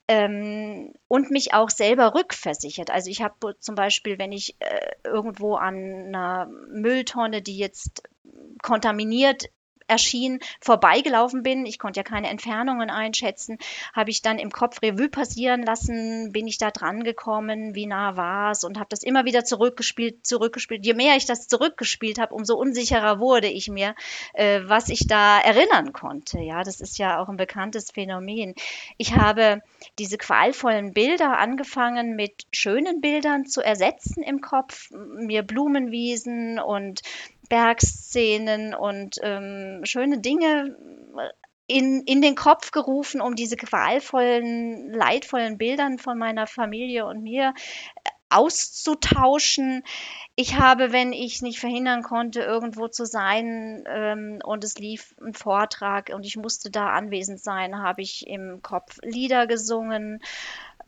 ähm, 0.08 0.94
und 1.08 1.32
mich 1.32 1.54
auch 1.54 1.70
selber 1.70 2.16
rückversichert. 2.16 2.90
Also 2.90 3.10
ich 3.10 3.22
habe 3.22 3.58
zum 3.60 3.76
Beispiel, 3.76 4.20
wenn 4.20 4.32
ich 4.32 4.56
äh, 4.60 4.92
irgendwo 5.04 5.56
an 5.56 5.76
einer 6.08 6.50
Mülltonne, 6.70 7.42
die 7.42 7.58
jetzt 7.58 8.04
kontaminiert 8.62 9.46
erschien, 9.88 10.40
vorbeigelaufen 10.62 11.44
bin. 11.44 11.66
Ich 11.66 11.80
konnte 11.80 12.00
ja 12.00 12.04
keine 12.04 12.30
Entfernungen 12.30 12.90
einschätzen. 12.90 13.58
Habe 13.94 14.10
ich 14.10 14.22
dann 14.22 14.40
im 14.40 14.52
Kopf 14.52 14.82
Revue 14.82 15.10
passieren 15.10 15.64
lassen, 15.64 16.32
bin 16.32 16.48
ich 16.48 16.58
da 16.58 16.72
dran 16.72 17.04
gekommen, 17.04 17.76
wie 17.76 17.86
nah 17.86 18.16
war 18.18 18.52
es 18.52 18.64
und 18.64 18.78
habe 18.78 18.90
das 18.90 19.04
immer 19.04 19.26
wieder 19.26 19.44
zurückgespielt, 19.44 20.26
zurückgespielt. 20.26 20.86
Je 20.86 20.94
mehr 20.94 21.16
ich 21.16 21.26
das 21.26 21.48
zurückgespielt 21.48 22.20
habe, 22.20 22.34
umso 22.34 22.56
unsicherer 22.56 23.20
wurde 23.20 23.48
ich 23.48 23.70
mir, 23.70 23.96
äh, 24.34 24.62
was 24.66 24.90
ich 24.90 25.08
da 25.08 25.40
erinnern 25.40 25.94
konnte. 25.94 26.40
Ja, 26.40 26.64
das 26.64 26.82
ist 26.82 26.98
ja 26.98 27.20
auch 27.20 27.30
ein 27.30 27.38
bekanntes 27.38 27.92
Phänomen. 27.92 28.56
Ich 28.98 29.16
habe 29.16 29.62
diese 30.00 30.18
qualvollen 30.18 30.94
Bilder 30.94 31.38
angefangen 31.38 32.16
mit 32.16 32.46
schönen 32.52 33.02
Bildern 33.02 33.46
zu 33.46 33.62
ersetzen 33.62 34.24
im 34.24 34.42
Kopf, 34.42 34.90
mir 34.92 35.44
Blumenwiesen 35.44 36.60
und 36.60 37.02
Bergszenen 37.50 38.74
und 38.74 39.18
ähm, 39.22 39.82
schöne 39.84 40.20
Dinge 40.20 40.76
in, 41.68 42.04
in 42.04 42.22
den 42.22 42.36
Kopf 42.36 42.72
gerufen, 42.72 43.22
um 43.22 43.36
diese 43.36 43.58
qualvollen, 43.58 44.92
leidvollen 44.94 45.58
Bildern 45.58 46.00
von 46.00 46.18
meiner 46.18 46.48
Familie 46.48 47.06
und 47.06 47.24
mir 47.24 47.54
äh, 48.04 48.10
auszutauschen. 48.30 49.84
Ich 50.36 50.56
habe, 50.56 50.92
wenn 50.92 51.14
ich 51.14 51.42
nicht 51.42 51.60
verhindern 51.60 52.04
konnte, 52.04 52.42
irgendwo 52.42 52.88
zu 52.88 53.06
sein 53.06 53.84
ähm, 53.88 54.40
und 54.44 54.64
es 54.64 54.78
lief 54.78 55.16
ein 55.22 55.34
Vortrag 55.34 56.12
und 56.14 56.26
ich 56.26 56.38
musste 56.38 56.72
da 56.72 56.90
anwesend 56.90 57.42
sein, 57.42 57.80
habe 57.80 58.02
ich 58.02 58.28
im 58.28 58.62
Kopf 58.62 58.98
Lieder 59.04 59.48
gesungen, 59.48 60.22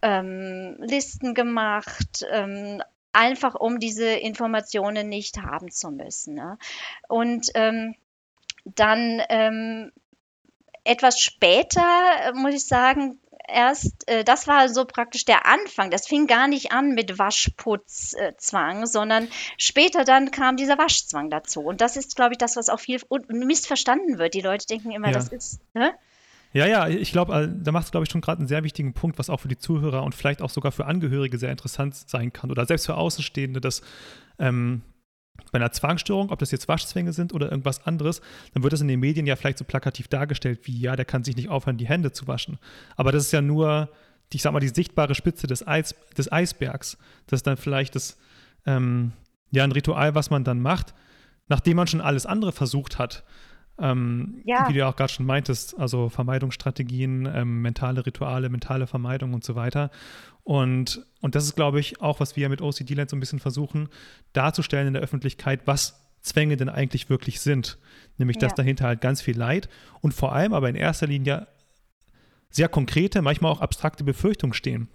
ähm, 0.01 0.77
Listen 0.79 1.33
gemacht, 1.33 2.25
ähm, 2.31 2.81
einfach 3.13 3.55
um 3.55 3.79
diese 3.79 4.07
Informationen 4.07 5.09
nicht 5.09 5.41
haben 5.41 5.71
zu 5.71 5.91
müssen. 5.91 6.35
Ne? 6.35 6.57
Und 7.07 7.51
ähm, 7.55 7.95
dann 8.65 9.21
ähm, 9.29 9.91
etwas 10.83 11.19
später, 11.19 11.81
äh, 12.23 12.33
muss 12.33 12.53
ich 12.53 12.65
sagen, 12.65 13.19
erst, 13.47 14.07
äh, 14.07 14.23
das 14.23 14.47
war 14.47 14.69
so 14.69 14.85
praktisch 14.85 15.25
der 15.25 15.45
Anfang. 15.45 15.91
Das 15.91 16.07
fing 16.07 16.27
gar 16.27 16.47
nicht 16.47 16.71
an 16.71 16.93
mit 16.93 17.17
Waschputzzwang, 17.17 18.85
sondern 18.85 19.27
später 19.57 20.03
dann 20.03 20.31
kam 20.31 20.57
dieser 20.57 20.77
Waschzwang 20.77 21.29
dazu. 21.29 21.61
Und 21.61 21.81
das 21.81 21.97
ist, 21.97 22.15
glaube 22.15 22.33
ich, 22.33 22.37
das, 22.37 22.55
was 22.55 22.69
auch 22.69 22.79
viel 22.79 23.01
missverstanden 23.27 24.17
wird. 24.17 24.33
Die 24.33 24.41
Leute 24.41 24.65
denken 24.67 24.91
immer, 24.91 25.07
ja. 25.07 25.13
das 25.13 25.29
ist. 25.29 25.59
Ne? 25.73 25.93
Ja, 26.51 26.65
ja, 26.65 26.87
ich 26.87 27.11
glaube, 27.11 27.33
äh, 27.33 27.49
da 27.51 27.71
machst 27.71 27.89
du, 27.89 27.91
glaube 27.91 28.05
ich, 28.05 28.11
schon 28.11 28.21
gerade 28.21 28.39
einen 28.39 28.47
sehr 28.47 28.63
wichtigen 28.63 28.93
Punkt, 28.93 29.19
was 29.19 29.29
auch 29.29 29.39
für 29.39 29.47
die 29.47 29.57
Zuhörer 29.57 30.03
und 30.03 30.15
vielleicht 30.15 30.41
auch 30.41 30.49
sogar 30.49 30.71
für 30.71 30.85
Angehörige 30.85 31.37
sehr 31.37 31.51
interessant 31.51 31.95
sein 31.95 32.33
kann 32.33 32.49
oder 32.49 32.65
selbst 32.65 32.87
für 32.87 32.95
Außenstehende, 32.95 33.61
dass 33.61 33.81
ähm, 34.39 34.81
bei 35.51 35.59
einer 35.59 35.71
Zwangsstörung, 35.71 36.31
ob 36.31 36.39
das 36.39 36.51
jetzt 36.51 36.67
Waschzwänge 36.67 37.13
sind 37.13 37.33
oder 37.33 37.51
irgendwas 37.51 37.85
anderes, 37.85 38.21
dann 38.53 38.63
wird 38.63 38.73
das 38.73 38.81
in 38.81 38.87
den 38.87 38.99
Medien 38.99 39.25
ja 39.25 39.35
vielleicht 39.35 39.57
so 39.57 39.65
plakativ 39.65 40.07
dargestellt 40.07 40.61
wie, 40.63 40.79
ja, 40.79 40.95
der 40.95 41.05
kann 41.05 41.23
sich 41.23 41.35
nicht 41.35 41.49
aufhören, 41.49 41.77
die 41.77 41.87
Hände 41.87 42.11
zu 42.11 42.27
waschen. 42.27 42.57
Aber 42.95 43.11
das 43.11 43.25
ist 43.25 43.31
ja 43.31 43.41
nur, 43.41 43.89
ich 44.33 44.41
sag 44.41 44.51
mal, 44.51 44.59
die 44.59 44.69
sichtbare 44.69 45.15
Spitze 45.15 45.47
des, 45.47 45.65
Eis, 45.65 45.95
des 46.17 46.31
Eisbergs. 46.31 46.97
Das 47.27 47.39
ist 47.39 47.47
dann 47.47 47.57
vielleicht 47.57 47.95
das, 47.95 48.17
ähm, 48.65 49.13
ja, 49.51 49.63
ein 49.63 49.71
Ritual, 49.71 50.15
was 50.15 50.29
man 50.29 50.43
dann 50.43 50.61
macht, 50.61 50.93
nachdem 51.47 51.77
man 51.77 51.87
schon 51.87 52.01
alles 52.01 52.25
andere 52.25 52.51
versucht 52.51 52.99
hat. 52.99 53.23
Ähm, 53.81 54.41
ja. 54.45 54.67
Wie 54.67 54.73
du 54.73 54.79
ja 54.79 54.89
auch 54.89 54.95
gerade 54.95 55.11
schon 55.11 55.25
meintest, 55.25 55.79
also 55.79 56.09
Vermeidungsstrategien, 56.09 57.25
ähm, 57.33 57.61
mentale 57.61 58.05
Rituale, 58.05 58.49
mentale 58.49 58.87
Vermeidung 58.87 59.33
und 59.33 59.43
so 59.43 59.55
weiter. 59.55 59.89
Und, 60.43 61.05
und 61.21 61.35
das 61.35 61.45
ist, 61.45 61.55
glaube 61.55 61.79
ich, 61.79 62.01
auch, 62.01 62.19
was 62.19 62.35
wir 62.35 62.49
mit 62.49 62.61
OCD 62.61 62.93
Land 62.95 63.09
so 63.09 63.15
ein 63.15 63.19
bisschen 63.19 63.39
versuchen, 63.39 63.89
darzustellen 64.33 64.87
in 64.87 64.93
der 64.93 65.03
Öffentlichkeit, 65.03 65.61
was 65.65 66.05
Zwänge 66.21 66.57
denn 66.57 66.69
eigentlich 66.69 67.09
wirklich 67.09 67.39
sind. 67.39 67.77
Nämlich, 68.17 68.37
dass 68.37 68.51
ja. 68.51 68.55
dahinter 68.57 68.85
halt 68.85 69.01
ganz 69.01 69.21
viel 69.21 69.37
Leid 69.37 69.69
und 70.01 70.13
vor 70.13 70.33
allem 70.33 70.53
aber 70.53 70.69
in 70.69 70.75
erster 70.75 71.07
Linie 71.07 71.47
sehr 72.49 72.67
konkrete, 72.67 73.21
manchmal 73.21 73.51
auch 73.51 73.61
abstrakte 73.61 74.03
Befürchtungen 74.03 74.53
stehen. 74.53 74.89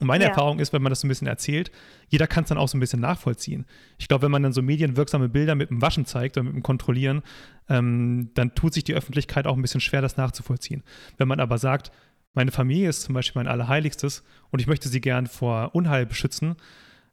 Und 0.00 0.06
meine 0.06 0.24
ja. 0.24 0.30
Erfahrung 0.30 0.58
ist, 0.58 0.72
wenn 0.72 0.82
man 0.82 0.90
das 0.90 1.00
so 1.00 1.06
ein 1.06 1.10
bisschen 1.10 1.26
erzählt, 1.26 1.70
jeder 2.08 2.26
kann 2.26 2.44
es 2.44 2.48
dann 2.48 2.58
auch 2.58 2.68
so 2.68 2.76
ein 2.76 2.80
bisschen 2.80 3.00
nachvollziehen. 3.00 3.66
Ich 3.98 4.08
glaube, 4.08 4.22
wenn 4.22 4.30
man 4.30 4.42
dann 4.42 4.52
so 4.52 4.62
medienwirksame 4.62 5.28
Bilder 5.28 5.54
mit 5.54 5.70
dem 5.70 5.82
Waschen 5.82 6.06
zeigt 6.06 6.36
oder 6.36 6.44
mit 6.44 6.54
dem 6.54 6.62
Kontrollieren, 6.62 7.22
ähm, 7.68 8.30
dann 8.34 8.54
tut 8.54 8.74
sich 8.74 8.82
die 8.82 8.94
Öffentlichkeit 8.94 9.46
auch 9.46 9.56
ein 9.56 9.62
bisschen 9.62 9.80
schwer, 9.80 10.00
das 10.00 10.16
nachzuvollziehen. 10.16 10.82
Wenn 11.18 11.28
man 11.28 11.38
aber 11.38 11.58
sagt, 11.58 11.92
meine 12.32 12.50
Familie 12.50 12.88
ist 12.88 13.02
zum 13.02 13.14
Beispiel 13.14 13.40
mein 13.40 13.50
Allerheiligstes 13.50 14.24
und 14.50 14.60
ich 14.60 14.66
möchte 14.66 14.88
sie 14.88 15.00
gern 15.00 15.26
vor 15.26 15.74
Unheil 15.74 16.06
beschützen 16.06 16.56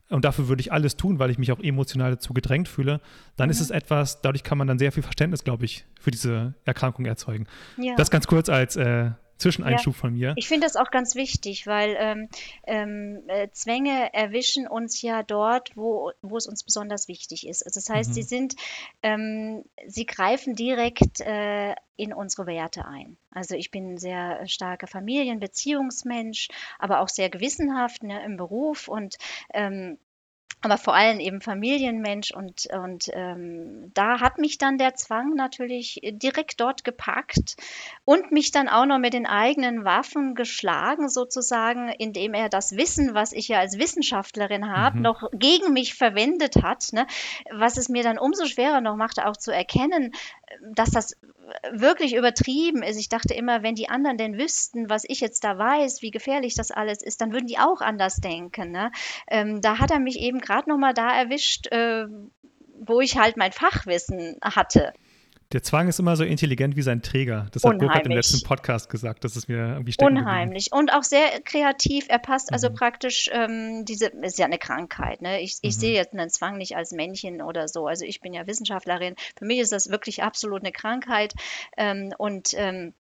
und 0.09 0.23
dafür 0.23 0.47
würde 0.47 0.61
ich 0.61 0.71
alles 0.71 0.95
tun, 0.95 1.19
weil 1.19 1.29
ich 1.29 1.37
mich 1.37 1.51
auch 1.51 1.59
emotional 1.59 2.11
dazu 2.11 2.33
gedrängt 2.33 2.67
fühle, 2.67 3.01
dann 3.35 3.47
mhm. 3.47 3.51
ist 3.51 3.59
es 3.59 3.71
etwas, 3.71 4.21
dadurch 4.21 4.43
kann 4.43 4.57
man 4.57 4.67
dann 4.67 4.79
sehr 4.79 4.91
viel 4.91 5.03
Verständnis, 5.03 5.43
glaube 5.43 5.65
ich, 5.65 5.85
für 5.99 6.11
diese 6.11 6.53
Erkrankung 6.65 7.05
erzeugen. 7.05 7.47
Ja. 7.77 7.95
Das 7.97 8.11
ganz 8.11 8.27
kurz 8.27 8.47
als 8.47 8.75
äh, 8.75 9.11
Zwischeneinschub 9.37 9.93
ja, 9.93 9.99
von 9.99 10.13
mir. 10.13 10.33
Ich 10.35 10.47
finde 10.47 10.65
das 10.65 10.75
auch 10.75 10.91
ganz 10.91 11.15
wichtig, 11.15 11.67
weil 11.67 11.95
ähm, 11.99 12.29
ähm, 12.65 13.23
äh, 13.27 13.49
Zwänge 13.51 14.13
erwischen 14.13 14.67
uns 14.67 15.01
ja 15.01 15.23
dort, 15.23 15.75
wo, 15.75 16.11
wo 16.21 16.37
es 16.37 16.47
uns 16.47 16.63
besonders 16.63 17.07
wichtig 17.07 17.47
ist. 17.47 17.65
Also 17.65 17.79
das 17.79 17.89
heißt, 17.89 18.09
mhm. 18.09 18.13
sie 18.13 18.23
sind, 18.23 18.55
ähm, 19.03 19.63
sie 19.85 20.05
greifen 20.05 20.55
direkt 20.55 21.21
äh, 21.21 21.75
in 21.95 22.13
unsere 22.13 22.45
Werte 22.45 22.85
ein. 22.85 23.17
Also 23.31 23.55
ich 23.55 23.71
bin 23.71 23.93
ein 23.93 23.97
sehr 23.97 24.47
starker 24.47 24.87
Familienbeziehungsmensch, 24.87 26.47
aber 26.79 27.01
auch 27.01 27.09
sehr 27.09 27.29
gewissenhaft 27.29 28.03
ne, 28.03 28.23
im 28.23 28.37
Beruf 28.37 28.87
und 28.87 29.15
ähm, 29.53 29.97
aber 30.61 30.77
vor 30.77 30.95
allem 30.95 31.19
eben 31.19 31.39
Familienmensch 31.39 32.31
und, 32.31 32.67
und 32.73 33.09
ähm, 33.13 33.91
da 33.93 34.19
hat 34.19 34.39
mich 34.39 34.57
dann 34.57 34.79
der 34.79 34.95
Zwang 34.95 35.35
natürlich 35.35 36.01
direkt 36.03 36.59
dort 36.59 36.83
gepackt 36.83 37.57
und 38.05 38.31
mich 38.31 38.51
dann 38.51 38.67
auch 38.67 38.87
noch 38.87 38.97
mit 38.97 39.13
den 39.13 39.27
eigenen 39.27 39.85
Waffen 39.85 40.33
geschlagen, 40.33 41.09
sozusagen, 41.09 41.89
indem 41.89 42.33
er 42.33 42.49
das 42.49 42.75
Wissen, 42.75 43.13
was 43.13 43.33
ich 43.33 43.49
ja 43.49 43.59
als 43.59 43.77
Wissenschaftlerin 43.77 44.69
habe, 44.69 44.97
mhm. 44.97 45.03
noch 45.03 45.29
gegen 45.31 45.73
mich 45.73 45.93
verwendet 45.93 46.63
hat, 46.63 46.91
ne? 46.91 47.05
was 47.51 47.77
es 47.77 47.87
mir 47.87 48.01
dann 48.01 48.17
umso 48.17 48.45
schwerer 48.45 48.81
noch 48.81 48.95
machte, 48.95 49.27
auch 49.27 49.37
zu 49.37 49.53
erkennen, 49.53 50.11
dass 50.73 50.91
das 50.91 51.15
wirklich 51.71 52.15
übertrieben 52.15 52.83
ist. 52.83 52.99
Ich 52.99 53.09
dachte 53.09 53.33
immer, 53.33 53.63
wenn 53.63 53.75
die 53.75 53.89
anderen 53.89 54.17
denn 54.17 54.37
wüssten, 54.37 54.89
was 54.89 55.03
ich 55.07 55.19
jetzt 55.19 55.43
da 55.43 55.57
weiß, 55.57 56.01
wie 56.01 56.11
gefährlich 56.11 56.55
das 56.55 56.71
alles 56.71 57.01
ist, 57.01 57.21
dann 57.21 57.33
würden 57.33 57.47
die 57.47 57.59
auch 57.59 57.81
anders 57.81 58.17
denken. 58.17 58.71
Ne? 58.71 58.91
Ähm, 59.27 59.61
da 59.61 59.79
hat 59.79 59.91
er 59.91 59.99
mich 59.99 60.19
eben 60.19 60.39
gerade 60.39 60.69
noch 60.69 60.77
mal 60.77 60.93
da 60.93 61.09
erwischt, 61.09 61.67
äh, 61.67 62.07
wo 62.79 63.01
ich 63.01 63.17
halt 63.17 63.37
mein 63.37 63.51
Fachwissen 63.51 64.37
hatte. 64.41 64.93
Der 65.53 65.63
Zwang 65.63 65.87
ist 65.87 65.99
immer 65.99 66.17
so 66.17 66.25
intelligent 66.25 66.75
wie 66.75 66.81
sein 66.81 67.01
Träger. 67.01 67.47
Das 67.51 67.63
hat 67.63 67.77
Burkhard 67.77 68.05
im 68.05 68.11
letzten 68.11 68.45
Podcast 68.45 68.89
gesagt. 68.89 69.23
Das 69.23 69.37
ist 69.37 69.47
mir 69.47 69.73
irgendwie 69.73 69.93
Unheimlich. 69.99 70.71
Geblieben. 70.71 70.89
Und 70.89 70.93
auch 70.93 71.03
sehr 71.03 71.39
kreativ. 71.41 72.05
Er 72.09 72.19
passt 72.19 72.51
also 72.51 72.69
mhm. 72.69 72.73
praktisch, 72.75 73.29
ähm, 73.31 73.85
diese, 73.85 74.07
ist 74.07 74.37
ja 74.37 74.45
eine 74.45 74.57
Krankheit. 74.57 75.21
Ne? 75.21 75.41
Ich, 75.41 75.59
ich 75.61 75.75
mhm. 75.75 75.79
sehe 75.79 75.93
jetzt 75.93 76.13
einen 76.13 76.29
Zwang 76.29 76.57
nicht 76.57 76.75
als 76.75 76.91
Männchen 76.91 77.41
oder 77.41 77.69
so. 77.69 77.87
Also 77.87 78.03
ich 78.03 78.19
bin 78.19 78.33
ja 78.33 78.45
Wissenschaftlerin. 78.45 79.15
Für 79.37 79.45
mich 79.45 79.59
ist 79.59 79.71
das 79.71 79.89
wirklich 79.89 80.21
absolut 80.21 80.63
eine 80.63 80.73
Krankheit. 80.73 81.33
Ähm, 81.77 82.13
und 82.17 82.49
ähm, 82.55 82.93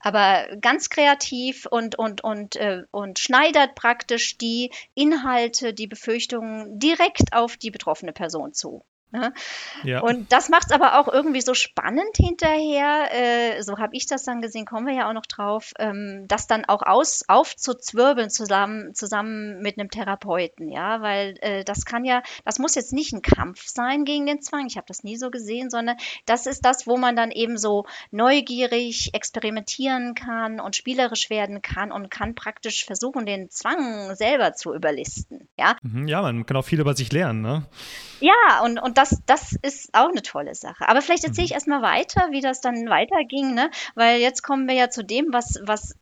aber 0.00 0.46
ganz 0.60 0.88
kreativ 0.88 1.66
und, 1.66 1.98
und, 1.98 2.22
und, 2.24 2.56
äh, 2.56 2.84
und 2.92 3.18
schneidert 3.18 3.74
praktisch 3.74 4.38
die 4.38 4.70
Inhalte, 4.94 5.74
die 5.74 5.86
Befürchtungen 5.86 6.78
direkt 6.78 7.32
auf 7.32 7.56
die 7.56 7.70
betroffene 7.70 8.12
Person 8.12 8.54
zu. 8.54 8.84
Ne? 9.12 9.34
Ja. 9.84 10.00
Und 10.00 10.32
das 10.32 10.48
macht 10.48 10.68
es 10.70 10.72
aber 10.72 10.98
auch 10.98 11.06
irgendwie 11.06 11.42
so 11.42 11.52
spannend 11.52 12.16
hinterher, 12.16 13.08
äh, 13.12 13.62
so 13.62 13.76
habe 13.76 13.94
ich 13.94 14.06
das 14.06 14.24
dann 14.24 14.40
gesehen, 14.40 14.64
kommen 14.64 14.86
wir 14.86 14.94
ja 14.94 15.08
auch 15.08 15.12
noch 15.12 15.26
drauf, 15.26 15.74
ähm, 15.78 16.24
das 16.28 16.46
dann 16.46 16.64
auch 16.64 16.80
aus, 16.80 17.24
aufzuzwirbeln 17.28 18.30
zusammen, 18.30 18.94
zusammen 18.94 19.60
mit 19.60 19.78
einem 19.78 19.90
Therapeuten, 19.90 20.70
ja, 20.70 21.02
weil 21.02 21.36
äh, 21.42 21.62
das 21.62 21.84
kann 21.84 22.06
ja, 22.06 22.22
das 22.46 22.58
muss 22.58 22.74
jetzt 22.74 22.94
nicht 22.94 23.12
ein 23.12 23.20
Kampf 23.20 23.66
sein 23.66 24.06
gegen 24.06 24.24
den 24.24 24.40
Zwang, 24.40 24.66
ich 24.66 24.78
habe 24.78 24.86
das 24.88 25.04
nie 25.04 25.18
so 25.18 25.30
gesehen, 25.30 25.68
sondern 25.68 25.98
das 26.24 26.46
ist 26.46 26.64
das, 26.64 26.86
wo 26.86 26.96
man 26.96 27.14
dann 27.14 27.32
eben 27.32 27.58
so 27.58 27.84
neugierig 28.10 29.10
experimentieren 29.12 30.14
kann 30.14 30.58
und 30.58 30.74
spielerisch 30.74 31.28
werden 31.28 31.60
kann 31.60 31.92
und 31.92 32.10
kann 32.10 32.34
praktisch 32.34 32.86
versuchen, 32.86 33.26
den 33.26 33.50
Zwang 33.50 34.14
selber 34.14 34.54
zu 34.54 34.72
überlisten, 34.72 35.50
ja. 35.58 35.76
Mhm, 35.82 36.08
ja, 36.08 36.22
man 36.22 36.46
kann 36.46 36.56
auch 36.56 36.64
viel 36.64 36.80
über 36.80 36.94
sich 36.94 37.12
lernen, 37.12 37.42
ne? 37.42 37.66
Ja, 38.20 38.62
und, 38.62 38.78
und 38.78 39.01
das, 39.02 39.20
das 39.26 39.56
ist 39.62 39.90
auch 39.94 40.08
eine 40.08 40.22
tolle 40.22 40.54
Sache. 40.54 40.88
Aber 40.88 41.02
vielleicht 41.02 41.24
erzähle 41.24 41.46
ich 41.46 41.50
mhm. 41.50 41.56
erstmal 41.56 41.82
weiter, 41.82 42.28
wie 42.30 42.40
das 42.40 42.60
dann 42.60 42.88
weiterging, 42.88 43.54
ne? 43.54 43.70
Weil 43.94 44.20
jetzt 44.20 44.42
kommen 44.42 44.68
wir 44.68 44.74
ja 44.74 44.90
zu 44.90 45.02
dem, 45.02 45.26
was, 45.32 45.60
was 45.62 45.96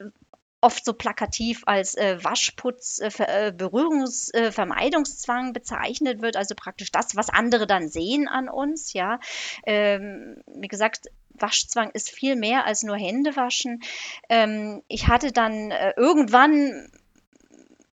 oft 0.60 0.84
so 0.84 0.92
plakativ 0.92 1.62
als 1.64 1.94
äh, 1.94 2.22
Waschputz, 2.22 3.00
äh, 3.00 3.10
äh, 3.18 3.52
Berührungsvermeidungszwang 3.52 5.48
äh, 5.48 5.52
bezeichnet 5.52 6.20
wird, 6.20 6.36
also 6.36 6.54
praktisch 6.54 6.92
das, 6.92 7.16
was 7.16 7.30
andere 7.30 7.66
dann 7.66 7.88
sehen 7.88 8.28
an 8.28 8.50
uns, 8.50 8.92
ja. 8.92 9.18
Ähm, 9.64 10.42
wie 10.46 10.68
gesagt, 10.68 11.06
Waschzwang 11.30 11.90
ist 11.94 12.10
viel 12.10 12.36
mehr 12.36 12.66
als 12.66 12.82
nur 12.82 12.96
Hände 12.96 13.34
waschen. 13.36 13.82
Ähm, 14.28 14.82
ich 14.88 15.08
hatte 15.08 15.32
dann 15.32 15.70
äh, 15.70 15.94
irgendwann 15.96 16.90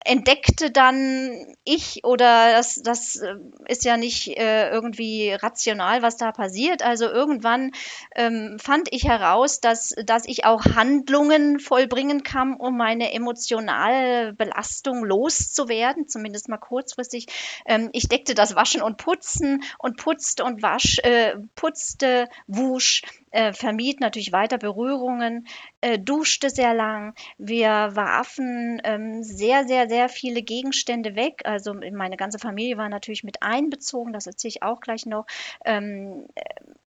entdeckte 0.07 0.71
dann 0.71 1.53
ich 1.63 2.03
oder 2.03 2.53
das, 2.53 2.81
das 2.81 3.17
äh, 3.17 3.35
ist 3.67 3.83
ja 3.83 3.97
nicht 3.97 4.29
äh, 4.37 4.69
irgendwie 4.69 5.33
rational, 5.33 6.01
was 6.01 6.17
da 6.17 6.31
passiert. 6.31 6.81
Also 6.81 7.05
irgendwann 7.05 7.71
ähm, 8.15 8.57
fand 8.59 8.87
ich 8.91 9.03
heraus, 9.03 9.59
dass, 9.59 9.93
dass 10.05 10.25
ich 10.25 10.45
auch 10.45 10.63
Handlungen 10.63 11.59
vollbringen 11.59 12.23
kann, 12.23 12.55
um 12.55 12.77
meine 12.77 13.13
emotionale 13.13 14.33
Belastung 14.33 15.03
loszuwerden, 15.03 16.07
zumindest 16.07 16.47
mal 16.47 16.57
kurzfristig. 16.57 17.27
Ähm, 17.65 17.89
ich 17.91 18.07
deckte 18.07 18.33
das 18.33 18.55
Waschen 18.55 18.81
und 18.81 18.97
Putzen 18.97 19.63
und 19.77 19.97
putzte 19.97 20.45
und 20.45 20.61
wasch, 20.61 20.99
äh, 21.03 21.35
putzte, 21.55 22.29
wusch, 22.47 23.01
äh, 23.31 23.53
vermied 23.53 23.99
natürlich 23.99 24.31
weiter 24.31 24.57
Berührungen, 24.57 25.47
äh, 25.81 25.99
duschte 25.99 26.49
sehr 26.49 26.73
lang. 26.73 27.13
Wir 27.37 27.91
warfen 27.93 28.81
ähm, 28.83 29.23
sehr, 29.23 29.67
sehr, 29.67 29.89
sehr 29.89 30.09
viele 30.09 30.41
Gegenstände 30.41 31.15
weg. 31.15 31.41
Also 31.43 31.73
meine 31.73 32.17
ganze 32.17 32.39
Familie 32.39 32.77
war 32.77 32.89
natürlich 32.89 33.23
mit 33.23 33.41
einbezogen, 33.41 34.13
das 34.13 34.27
erzähle 34.27 34.49
ich 34.49 34.63
auch 34.63 34.79
gleich 34.79 35.05
noch. 35.05 35.25
Ähm, 35.65 36.27
äh, 36.35 36.43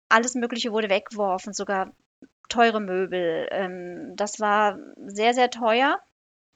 alles 0.09 0.35
Mögliche 0.35 0.71
wurde 0.71 0.89
weggeworfen, 0.89 1.53
sogar 1.53 1.91
teure 2.49 2.79
Möbel. 2.79 3.47
Ähm, 3.51 4.15
das 4.15 4.39
war 4.39 4.77
sehr, 5.07 5.33
sehr 5.33 5.49
teuer. 5.49 5.99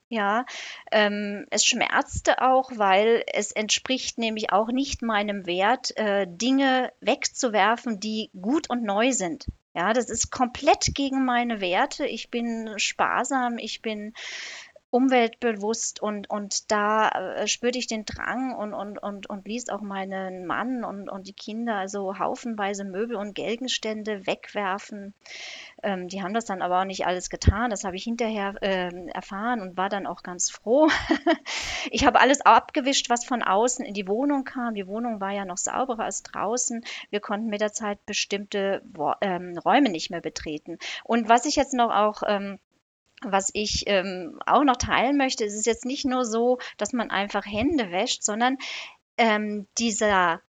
Ja, 0.10 0.46
ähm, 0.92 1.46
es 1.50 1.66
schmerzte 1.66 2.42
auch, 2.42 2.72
weil 2.76 3.26
es 3.34 3.52
entspricht 3.52 4.18
nämlich 4.18 4.54
auch 4.54 4.70
nicht 4.70 5.02
meinem 5.02 5.46
Wert, 5.46 5.98
äh, 5.98 6.26
Dinge 6.30 6.94
wegzuwerfen, 7.02 8.00
die 8.00 8.30
gut 8.40 8.70
und 8.70 8.84
neu 8.84 9.12
sind. 9.12 9.48
Ja, 9.78 9.94
das 9.94 10.10
ist 10.10 10.32
komplett 10.32 10.96
gegen 10.96 11.24
meine 11.24 11.62
Werte. 11.62 12.08
Ich 12.08 12.32
bin 12.32 12.74
sparsam, 12.78 13.60
ich 13.60 13.84
bin 13.84 14.16
umweltbewusst 14.90 16.02
und, 16.02 16.30
und 16.30 16.72
da 16.72 17.10
äh, 17.10 17.48
spürte 17.48 17.78
ich 17.78 17.88
den 17.88 18.06
Drang 18.06 18.56
und, 18.56 18.74
und, 18.74 18.98
und, 18.98 19.30
und 19.30 19.46
ließ 19.46 19.68
auch 19.70 19.82
meinen 19.82 20.46
Mann 20.46 20.86
und, 20.86 21.10
und 21.10 21.28
die 21.28 21.34
Kinder 21.34 21.76
also 21.76 22.18
haufenweise 22.20 22.86
Möbel 22.86 23.18
und 23.18 23.36
Gegenstände 23.36 24.26
wegwerfen. 24.26 25.14
Ähm, 25.84 26.08
die 26.08 26.24
haben 26.24 26.34
das 26.34 26.46
dann 26.46 26.62
aber 26.62 26.80
auch 26.82 26.86
nicht 26.86 27.06
alles 27.06 27.30
getan. 27.30 27.70
Das 27.70 27.84
habe 27.84 27.98
ich 27.98 28.04
hinterher 28.06 28.56
äh, 28.62 28.90
erfahren 29.10 29.60
und 29.60 29.76
war 29.76 29.90
dann 29.90 30.08
auch 30.08 30.24
ganz 30.24 30.50
froh. 30.50 30.88
ich 31.92 32.06
habe 32.06 32.22
alles 32.22 32.42
abgewischt, 32.42 33.10
was 33.10 33.26
von 33.26 33.44
außen 33.44 33.86
in 33.86 33.94
die 33.94 34.08
Wohnung 34.08 34.46
kam. 34.46 34.74
Die 34.74 34.88
Wohnung 34.88 35.20
war 35.20 35.32
ja 35.32 35.44
noch 35.44 35.58
sauberer 35.58 36.06
als 36.06 36.24
draußen. 36.24 36.84
Wir 37.10 37.20
konnten 37.20 37.48
mit 37.48 37.60
der 37.60 37.74
Zeit 37.74 38.06
bestimmte 38.06 38.82
ähm, 39.20 39.58
Räume 39.58 39.90
nicht 39.90 40.12
mehr 40.12 40.22
betreten. 40.22 40.78
Und 41.04 41.28
was 41.28 41.46
ich 41.46 41.58
jetzt 41.58 41.74
noch 41.74 41.92
auch 41.94 42.24
ähm, 42.26 42.58
was 43.22 43.50
ich 43.54 43.84
ähm, 43.88 44.40
auch 44.46 44.64
noch 44.64 44.78
teilen 44.78 45.18
möchte, 45.18 45.44
ist 45.44 45.56
es 45.56 45.66
jetzt 45.66 45.86
nicht 45.86 46.06
nur 46.06 46.26
so, 46.26 46.60
dass 46.78 46.94
man 46.94 47.10
einfach 47.10 47.46
Hände 47.46 47.92
wäscht, 47.92 48.24
sondern 48.24 48.58
ähm, 49.18 49.68
dieser 49.78 50.42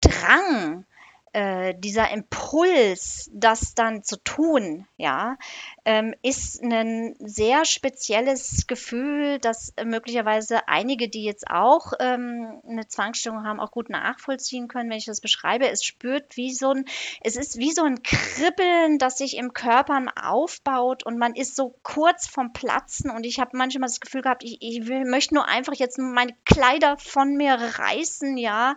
Drang, 0.00 0.84
äh, 1.32 1.74
dieser 1.78 2.10
Impuls, 2.10 3.30
das 3.32 3.74
dann 3.74 4.02
zu 4.02 4.16
tun, 4.16 4.86
ja, 4.96 5.36
ähm, 5.84 6.14
ist 6.22 6.62
ein 6.62 7.14
sehr 7.18 7.64
spezielles 7.64 8.66
Gefühl, 8.66 9.38
das 9.38 9.72
möglicherweise 9.84 10.68
einige, 10.68 11.08
die 11.08 11.24
jetzt 11.24 11.50
auch 11.50 11.92
ähm, 12.00 12.60
eine 12.68 12.88
Zwangsstörung 12.88 13.44
haben, 13.44 13.60
auch 13.60 13.70
gut 13.70 13.90
nachvollziehen 13.90 14.68
können, 14.68 14.90
wenn 14.90 14.98
ich 14.98 15.06
das 15.06 15.20
beschreibe. 15.20 15.68
Es 15.68 15.84
spürt 15.84 16.36
wie 16.36 16.52
so 16.52 16.72
ein, 16.72 16.84
es 17.22 17.36
ist 17.36 17.58
wie 17.58 17.72
so 17.72 17.84
ein 17.84 18.02
Kribbeln, 18.02 18.98
das 18.98 19.18
sich 19.18 19.36
im 19.36 19.52
Körper 19.52 19.98
aufbaut 20.22 21.04
und 21.04 21.18
man 21.18 21.34
ist 21.34 21.56
so 21.56 21.78
kurz 21.82 22.26
vom 22.26 22.52
Platzen 22.52 23.10
und 23.10 23.24
ich 23.24 23.40
habe 23.40 23.56
manchmal 23.56 23.88
das 23.88 24.00
Gefühl 24.00 24.22
gehabt, 24.22 24.44
ich, 24.44 24.58
ich 24.60 24.86
will, 24.86 25.04
möchte 25.04 25.34
nur 25.34 25.48
einfach 25.48 25.74
jetzt 25.74 25.98
meine 25.98 26.34
Kleider 26.44 26.98
von 26.98 27.36
mir 27.36 27.54
reißen, 27.54 28.36
ja. 28.36 28.76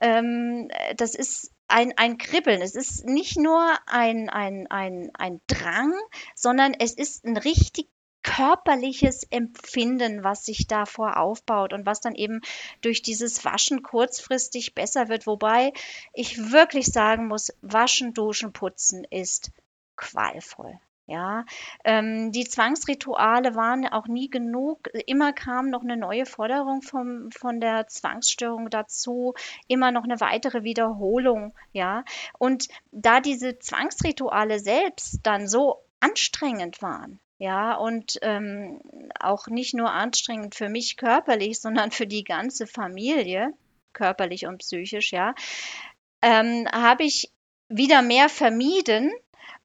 Ähm, 0.00 0.68
das 0.96 1.14
ist 1.14 1.53
ein, 1.68 1.96
ein 1.96 2.18
Kribbeln. 2.18 2.62
Es 2.62 2.74
ist 2.74 3.04
nicht 3.04 3.38
nur 3.38 3.76
ein, 3.86 4.28
ein, 4.28 4.66
ein, 4.70 5.10
ein 5.14 5.40
Drang, 5.46 5.92
sondern 6.34 6.74
es 6.74 6.94
ist 6.94 7.24
ein 7.24 7.36
richtig 7.36 7.88
körperliches 8.22 9.24
Empfinden, 9.30 10.24
was 10.24 10.46
sich 10.46 10.66
davor 10.66 11.18
aufbaut 11.18 11.72
und 11.72 11.86
was 11.86 12.00
dann 12.00 12.14
eben 12.14 12.40
durch 12.80 13.02
dieses 13.02 13.44
Waschen 13.44 13.82
kurzfristig 13.82 14.74
besser 14.74 15.08
wird. 15.08 15.26
Wobei 15.26 15.72
ich 16.14 16.50
wirklich 16.50 16.86
sagen 16.86 17.28
muss, 17.28 17.52
Waschen, 17.60 18.14
Duschen, 18.14 18.52
Putzen 18.52 19.04
ist 19.04 19.52
qualvoll. 19.96 20.80
Ja, 21.06 21.44
ähm, 21.84 22.32
die 22.32 22.44
Zwangsrituale 22.44 23.54
waren 23.54 23.86
auch 23.86 24.06
nie 24.06 24.30
genug. 24.30 24.88
Immer 25.06 25.34
kam 25.34 25.68
noch 25.68 25.82
eine 25.82 25.98
neue 25.98 26.24
Forderung 26.24 26.80
vom, 26.80 27.30
von 27.30 27.60
der 27.60 27.86
Zwangsstörung 27.88 28.70
dazu, 28.70 29.34
immer 29.68 29.92
noch 29.92 30.04
eine 30.04 30.20
weitere 30.20 30.62
Wiederholung. 30.62 31.54
Ja, 31.72 32.04
und 32.38 32.68
da 32.90 33.20
diese 33.20 33.58
Zwangsrituale 33.58 34.58
selbst 34.60 35.20
dann 35.24 35.46
so 35.46 35.84
anstrengend 36.00 36.80
waren, 36.80 37.20
ja, 37.38 37.74
und 37.74 38.18
ähm, 38.22 38.80
auch 39.20 39.48
nicht 39.48 39.74
nur 39.74 39.90
anstrengend 39.90 40.54
für 40.54 40.70
mich 40.70 40.96
körperlich, 40.96 41.60
sondern 41.60 41.90
für 41.90 42.06
die 42.06 42.24
ganze 42.24 42.66
Familie, 42.66 43.52
körperlich 43.92 44.46
und 44.46 44.58
psychisch, 44.58 45.12
ja, 45.12 45.34
ähm, 46.22 46.66
habe 46.72 47.04
ich 47.04 47.30
wieder 47.68 48.00
mehr 48.00 48.30
vermieden, 48.30 49.12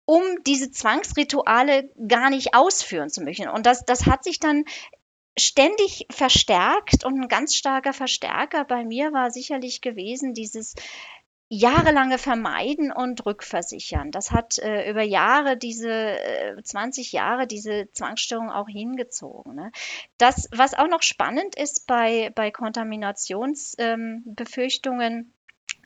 um 0.10 0.24
diese 0.48 0.72
Zwangsrituale 0.72 1.91
gar 2.08 2.32
nicht 2.32 2.56
ausführen 2.56 3.12
zu 3.12 3.22
müssen. 3.22 3.48
Und 3.48 3.67
das, 3.67 3.86
das 3.86 4.08
hat 4.08 4.24
sich 4.24 4.39
dann 4.39 4.65
ständig 5.38 6.08
verstärkt 6.10 7.06
und 7.06 7.22
ein 7.22 7.28
ganz 7.28 7.54
starker 7.54 7.93
Verstärker 7.93 8.65
bei 8.65 8.84
mir 8.84 9.13
war 9.13 9.30
sicherlich 9.30 9.82
gewesen 9.82 10.34
dieses 10.34 10.74
jahrelange 11.48 12.17
Vermeiden 12.17 12.91
und 12.91 13.24
Rückversichern. 13.24 14.10
Das 14.10 14.32
hat 14.32 14.58
äh, 14.58 14.89
über 14.89 15.04
Jahre 15.04 15.58
diese 15.58 15.91
äh, 15.91 16.60
20 16.60 17.12
Jahre 17.12 17.45
diese 17.45 17.88
Zwangsstörung 17.93 18.50
auch 18.50 18.67
hingezogen. 18.67 19.54
Ne? 19.54 19.72
Das, 20.17 20.50
was 20.52 20.74
auch 20.74 20.88
noch 20.88 21.04
spannend 21.04 21.56
ist 21.56 21.86
bei, 21.86 22.32
bei 22.34 22.50
Kontaminationsbefürchtungen, 22.50 25.13
ähm, 25.13 25.34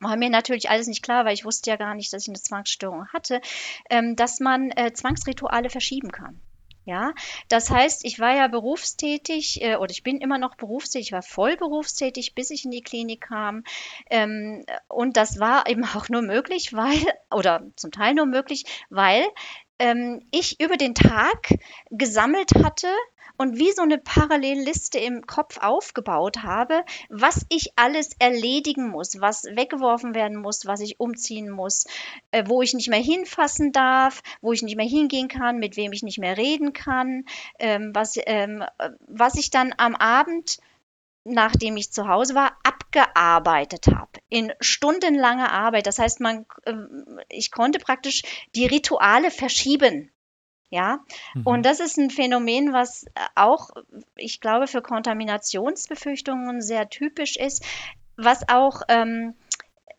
war 0.04 0.16
mir 0.18 0.30
natürlich 0.30 0.70
alles 0.70 0.88
nicht 0.88 1.04
klar, 1.04 1.26
weil 1.26 1.34
ich 1.34 1.46
wusste 1.46 1.70
ja 1.70 1.76
gar 1.78 1.96
nicht, 1.96 2.14
dass 2.14 2.24
ich 2.24 2.30
eine 2.30 2.42
Zwangsstörung 2.42 3.08
hatte, 3.10 3.42
ähm, 3.90 4.16
dass 4.16 4.40
man 4.40 4.72
äh, 4.72 4.94
Zwangsrituale 4.94 5.70
verschieben 5.70 6.12
kann. 6.12 6.42
Ja, 6.86 7.14
das 7.48 7.70
heißt, 7.70 8.04
ich 8.04 8.20
war 8.20 8.36
ja 8.36 8.50
berufstätig 8.50 9.62
äh, 9.62 9.78
oder 9.78 9.92
ich 9.92 10.04
bin 10.04 10.18
immer 10.18 10.38
noch 10.38 10.56
berufstätig, 10.56 11.08
ich 11.08 11.12
war 11.14 11.22
voll 11.22 11.56
berufstätig, 11.56 12.36
bis 12.36 12.50
ich 12.50 12.66
in 12.66 12.72
die 12.72 12.82
Klinik 12.82 13.22
kam. 13.22 13.64
Ähm, 14.10 14.66
und 14.90 15.16
das 15.16 15.40
war 15.40 15.70
eben 15.70 15.86
auch 15.86 16.10
nur 16.10 16.22
möglich, 16.22 16.74
weil, 16.74 17.00
oder 17.32 17.64
zum 17.78 17.92
Teil 17.92 18.14
nur 18.16 18.26
möglich, 18.26 18.66
weil 18.90 19.26
ähm, 19.80 20.22
ich 20.32 20.60
über 20.60 20.78
den 20.78 20.96
Tag 20.96 21.56
gesammelt 21.90 22.52
hatte 22.64 22.88
und 23.38 23.58
wie 23.58 23.72
so 23.72 23.82
eine 23.82 23.98
Parallelliste 23.98 25.00
im 25.00 25.26
Kopf 25.26 25.58
aufgebaut 25.58 26.44
habe, 26.44 26.84
was 27.10 27.46
ich 27.50 27.74
alles 27.76 28.12
erledigen 28.20 28.90
muss, 28.90 29.20
was 29.20 29.44
weggeworfen 29.44 30.14
werden 30.14 30.38
muss, 30.38 30.66
was 30.66 30.82
ich 30.82 31.00
umziehen 31.00 31.50
muss, 31.50 31.86
äh, 32.32 32.44
wo 32.48 32.62
ich 32.62 32.74
nicht 32.74 32.90
mehr 32.90 33.02
hinfassen 33.02 33.72
darf, 33.72 34.22
wo 34.42 34.54
ich 34.54 34.62
nicht 34.62 34.78
mehr 34.78 34.88
hingehen 34.88 35.28
kann, 35.28 35.58
mit 35.58 35.78
wem 35.78 35.94
ich 35.94 36.04
nicht 36.04 36.20
mehr 36.20 36.38
reden 36.38 36.74
kann, 36.74 37.26
ähm, 37.60 37.92
was, 37.94 38.18
ähm, 38.26 38.64
was 39.08 39.36
ich 39.36 39.50
dann 39.50 39.74
am 39.78 39.96
Abend 39.96 40.60
nachdem 41.24 41.78
ich 41.78 41.92
zu 41.92 42.08
Hause 42.08 42.36
war, 42.36 42.58
abgearbeitet 42.64 43.88
habe. 43.88 44.12
In 44.30 44.52
stundenlanger 44.60 45.52
Arbeit. 45.52 45.88
Das 45.88 46.00
heißt, 46.00 46.20
man, 46.20 46.46
äh, 46.64 46.74
ich 47.30 47.52
konnte 47.52 47.80
praktisch 47.80 48.24
die 48.56 48.66
Rituale 48.66 49.32
verschieben. 49.32 50.12
Ja, 50.70 51.02
mhm. 51.36 51.46
und 51.46 51.66
das 51.68 51.80
ist 51.80 52.00
ein 52.00 52.10
Phänomen, 52.10 52.74
was 52.74 53.06
auch, 53.36 53.70
ich 54.16 54.42
glaube, 54.42 54.66
für 54.66 54.82
Kontaminationsbefürchtungen 54.82 56.64
sehr 56.64 56.90
typisch 56.90 57.38
ist, 57.38 57.64
was 58.18 58.50
auch 58.50 58.82
ähm, 58.88 59.36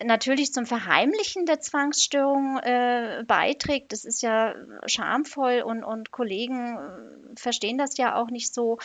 natürlich 0.03 0.53
zum 0.53 0.67
Verheimlichen 0.67 1.47
der 1.47 1.61
Zwangsstörung 1.61 2.59
äh, 2.59 3.25
beiträgt. 3.27 3.93
Das 3.93 4.05
ist 4.05 4.23
ja 4.23 4.55
schamvoll 4.87 5.63
und, 5.65 5.85
und 5.85 6.11
Kollegen 6.11 6.77
äh, 6.77 7.37
verstehen 7.41 7.79
das 7.79 7.97
ja 7.97 8.17
auch 8.17 8.31
nicht 8.31 8.53
so. 8.53 8.79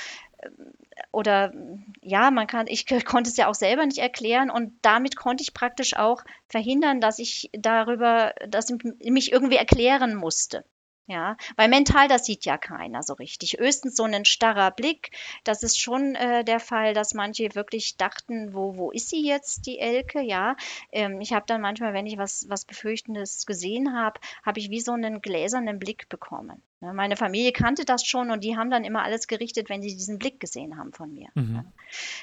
Oder 1.12 1.54
ja, 2.02 2.32
man 2.32 2.48
kann, 2.48 2.68
ich 2.68 2.86
konnte 3.06 3.30
es 3.30 3.38
ja 3.38 3.48
auch 3.48 3.56
selber 3.56 3.86
nicht 3.86 3.98
erklären 4.00 4.50
und 4.50 4.74
damit 4.82 5.16
konnte 5.16 5.44
ich 5.44 5.54
praktisch 5.54 5.96
auch 5.96 6.24
verhindern, 6.48 7.02
dass 7.02 7.20
ich 7.20 7.50
darüber, 7.54 8.34
dass 8.48 8.70
ich 8.70 9.10
mich 9.10 9.32
irgendwie 9.32 9.58
erklären 9.58 10.16
musste. 10.16 10.66
Ja, 11.08 11.38
weil 11.56 11.70
mental, 11.70 12.08
das 12.08 12.26
sieht 12.26 12.46
ja 12.46 12.60
keiner 12.60 13.02
so 13.02 13.14
richtig. 13.16 13.58
Höchstens 13.58 13.96
so 13.96 14.04
ein 14.04 14.26
starrer 14.26 14.70
Blick. 14.70 15.10
Das 15.44 15.64
ist 15.64 15.82
schon 15.82 16.14
äh, 16.14 16.44
der 16.44 16.60
Fall, 16.60 16.94
dass 16.94 17.16
manche 17.16 17.56
wirklich 17.56 17.98
dachten, 17.98 18.54
wo, 18.54 18.78
wo 18.78 18.92
ist 18.92 19.10
sie 19.10 19.26
jetzt, 19.26 19.66
die 19.66 19.80
Elke? 19.80 20.22
Ja, 20.22 20.56
ähm, 20.92 21.20
ich 21.20 21.34
habe 21.34 21.48
dann 21.48 21.62
manchmal, 21.62 21.94
wenn 21.96 22.06
ich 22.06 22.20
was, 22.20 22.46
was 22.48 22.64
Befürchtendes 22.64 23.48
gesehen 23.48 23.98
habe, 23.98 24.20
habe 24.46 24.60
ich 24.60 24.70
wie 24.70 24.82
so 24.82 24.92
einen 24.92 25.20
gläsernen 25.20 25.80
Blick 25.80 26.10
bekommen. 26.10 26.62
Ne, 26.82 26.94
meine 26.94 27.18
Familie 27.18 27.52
kannte 27.52 27.84
das 27.84 28.06
schon 28.06 28.32
und 28.32 28.44
die 28.44 28.56
haben 28.56 28.70
dann 28.70 28.86
immer 28.86 29.04
alles 29.04 29.28
gerichtet, 29.28 29.70
wenn 29.70 29.82
sie 29.82 29.96
diesen 29.96 30.18
Blick 30.18 30.40
gesehen 30.40 30.78
haben 30.78 30.94
von 30.94 31.14
mir. 31.14 31.28
Mhm. 31.36 31.66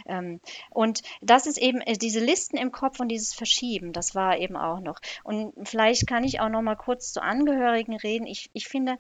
Ähm, 0.07 0.41
und 0.71 1.03
das 1.21 1.47
ist 1.47 1.59
eben 1.59 1.83
äh, 1.83 1.99
diese 1.99 2.21
Listen 2.21 2.57
im 2.57 2.73
Kopf 2.73 2.99
und 3.01 3.09
dieses 3.09 3.35
Verschieben, 3.35 3.93
das 3.93 4.15
war 4.15 4.39
eben 4.39 4.57
auch 4.57 4.81
noch. 4.81 5.01
Und 5.25 5.53
vielleicht 5.69 6.07
kann 6.07 6.25
ich 6.25 6.41
auch 6.41 6.49
noch 6.49 6.63
mal 6.63 6.77
kurz 6.77 7.13
zu 7.13 7.23
Angehörigen 7.23 7.97
reden. 7.97 8.27
Ich, 8.27 8.51
ich 8.55 8.67
finde, 8.67 8.97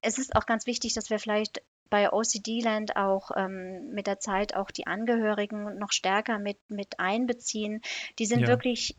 es 0.00 0.16
ist 0.16 0.36
auch 0.36 0.46
ganz 0.46 0.66
wichtig, 0.66 0.94
dass 0.94 1.10
wir 1.10 1.18
vielleicht 1.18 1.62
bei 1.90 2.10
OCD-Land 2.10 2.96
auch 2.96 3.30
ähm, 3.36 3.90
mit 3.92 4.06
der 4.06 4.20
Zeit 4.20 4.56
auch 4.56 4.70
die 4.70 4.86
Angehörigen 4.86 5.78
noch 5.78 5.92
stärker 5.92 6.38
mit, 6.38 6.58
mit 6.68 6.98
einbeziehen. 6.98 7.82
Die 8.18 8.26
sind 8.26 8.40
ja. 8.40 8.48
wirklich 8.48 8.96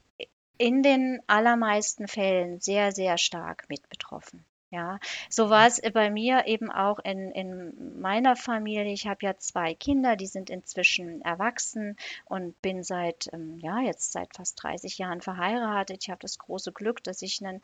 in 0.58 0.84
den 0.84 1.20
allermeisten 1.28 2.08
Fällen 2.08 2.62
sehr, 2.62 2.92
sehr 2.92 3.18
stark 3.18 3.66
mit 3.70 3.90
betroffen. 3.90 4.46
Ja, 4.72 5.00
so 5.30 5.50
war 5.50 5.68
es 5.68 5.80
bei 5.94 6.10
mir 6.10 6.48
eben 6.48 6.72
auch 6.72 7.00
in, 7.00 7.32
in 7.32 8.02
meiner 8.02 8.36
Familie. 8.36 8.92
Ich 8.92 9.08
habe 9.08 9.20
ja 9.26 9.38
zwei 9.38 9.76
Kinder, 9.76 10.16
die 10.16 10.26
sind 10.28 10.50
inzwischen 10.50 11.22
erwachsen 11.22 11.96
und 12.26 12.60
bin 12.62 12.84
seit, 12.84 13.30
ähm, 13.32 13.58
ja, 13.60 13.80
jetzt 13.82 14.12
seit 14.12 14.36
fast 14.36 14.62
30 14.64 14.98
Jahren 14.98 15.22
verheiratet. 15.22 16.00
Ich 16.02 16.10
habe 16.10 16.20
das 16.20 16.40
große 16.40 16.72
Glück, 16.72 17.04
dass 17.04 17.22
ich 17.22 17.46
einen 17.46 17.62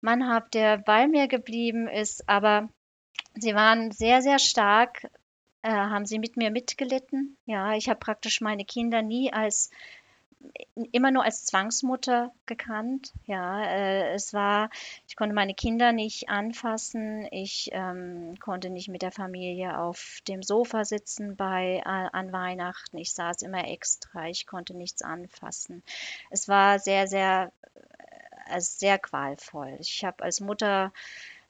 Mann 0.00 0.26
habe, 0.26 0.48
der 0.50 0.78
bei 0.78 1.06
mir 1.06 1.28
geblieben 1.28 1.86
ist. 1.86 2.28
Aber 2.28 2.68
sie 3.34 3.54
waren 3.54 3.90
sehr, 3.92 4.22
sehr 4.22 4.38
stark, 4.38 5.04
äh, 5.62 5.70
haben 5.70 6.06
sie 6.06 6.18
mit 6.18 6.36
mir 6.36 6.50
mitgelitten. 6.50 7.36
Ja, 7.44 7.74
ich 7.74 7.88
habe 7.88 8.00
praktisch 8.00 8.40
meine 8.40 8.64
Kinder 8.64 9.02
nie 9.02 9.32
als 9.32 9.70
immer 10.92 11.10
nur 11.10 11.24
als 11.24 11.44
Zwangsmutter 11.44 12.32
gekannt. 12.46 13.12
Ja, 13.26 13.62
äh, 13.64 14.12
es 14.12 14.32
war, 14.32 14.70
ich 15.08 15.16
konnte 15.16 15.34
meine 15.34 15.54
Kinder 15.54 15.92
nicht 15.92 16.28
anfassen, 16.28 17.26
ich 17.30 17.70
ähm, 17.72 18.38
konnte 18.40 18.70
nicht 18.70 18.88
mit 18.88 19.02
der 19.02 19.12
Familie 19.12 19.78
auf 19.78 20.20
dem 20.28 20.42
Sofa 20.42 20.84
sitzen 20.84 21.36
bei 21.36 21.82
äh, 21.84 22.08
an 22.12 22.32
Weihnachten. 22.32 22.98
Ich 22.98 23.12
saß 23.14 23.42
immer 23.42 23.66
extra, 23.68 24.28
ich 24.28 24.46
konnte 24.46 24.74
nichts 24.74 25.02
anfassen. 25.02 25.82
Es 26.30 26.48
war 26.48 26.78
sehr, 26.78 27.08
sehr, 27.08 27.52
äh, 28.46 28.60
sehr 28.60 28.98
qualvoll. 28.98 29.76
Ich 29.80 30.04
habe 30.04 30.22
als 30.22 30.40
Mutter 30.40 30.92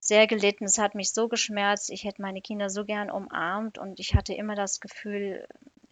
sehr 0.00 0.26
gelitten. 0.26 0.64
Es 0.64 0.78
hat 0.78 0.94
mich 0.94 1.12
so 1.12 1.28
geschmerzt. 1.28 1.90
Ich 1.90 2.04
hätte 2.04 2.22
meine 2.22 2.40
Kinder 2.40 2.70
so 2.70 2.84
gern 2.84 3.10
umarmt 3.10 3.78
und 3.78 4.00
ich 4.00 4.14
hatte 4.14 4.32
immer 4.32 4.54
das 4.54 4.80
Gefühl, 4.80 5.46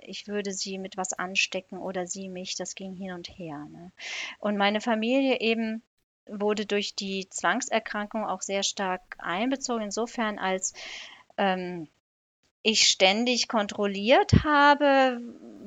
ich 0.06 0.26
würde 0.28 0.52
sie 0.52 0.78
mit 0.78 0.96
was 0.96 1.12
anstecken 1.12 1.78
oder 1.78 2.06
sie 2.06 2.28
mich. 2.28 2.54
Das 2.56 2.74
ging 2.74 2.94
hin 2.94 3.12
und 3.12 3.28
her. 3.28 3.66
Ne? 3.70 3.92
Und 4.38 4.56
meine 4.56 4.80
Familie 4.80 5.40
eben 5.40 5.82
wurde 6.26 6.66
durch 6.66 6.94
die 6.94 7.28
Zwangserkrankung 7.28 8.24
auch 8.24 8.42
sehr 8.42 8.62
stark 8.62 9.16
einbezogen, 9.18 9.84
insofern 9.84 10.38
als 10.38 10.74
ähm, 11.36 11.88
ich 12.66 12.88
ständig 12.88 13.46
kontrolliert 13.46 14.42
habe, 14.42 15.20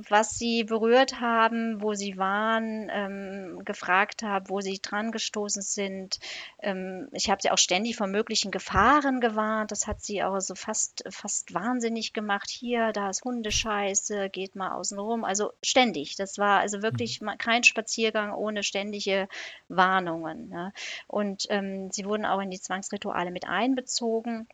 was 0.09 0.37
sie 0.37 0.65
berührt 0.65 1.21
haben, 1.21 1.81
wo 1.81 1.93
sie 1.93 2.17
waren, 2.17 2.89
ähm, 2.91 3.61
gefragt 3.63 4.21
habe, 4.21 4.49
wo 4.49 4.59
sie 4.59 4.79
dran 4.81 5.13
gestoßen 5.13 5.61
sind. 5.61 6.19
Ähm, 6.61 7.07
ich 7.13 7.29
habe 7.29 7.41
sie 7.41 7.51
auch 7.51 7.57
ständig 7.57 7.95
vor 7.95 8.07
möglichen 8.07 8.51
Gefahren 8.51 9.21
gewarnt. 9.21 9.71
Das 9.71 9.87
hat 9.87 10.01
sie 10.01 10.23
auch 10.23 10.41
so 10.41 10.55
fast, 10.55 11.05
fast 11.09 11.53
wahnsinnig 11.53 12.11
gemacht. 12.11 12.49
Hier, 12.49 12.91
da 12.91 13.09
ist 13.09 13.23
Hundescheiße, 13.23 14.29
geht 14.29 14.57
mal 14.57 14.73
außen 14.73 14.99
rum. 14.99 15.23
Also 15.23 15.53
ständig. 15.63 16.17
Das 16.17 16.37
war 16.37 16.59
also 16.59 16.81
wirklich 16.81 17.21
mhm. 17.21 17.37
kein 17.37 17.63
Spaziergang 17.63 18.33
ohne 18.33 18.61
ständige 18.61 19.29
Warnungen. 19.69 20.49
Ne? 20.49 20.73
Und 21.07 21.45
ähm, 21.49 21.91
sie 21.91 22.03
wurden 22.03 22.25
auch 22.25 22.41
in 22.41 22.51
die 22.51 22.59
Zwangsrituale 22.59 23.31
mit 23.31 23.47
einbezogen. 23.47 24.49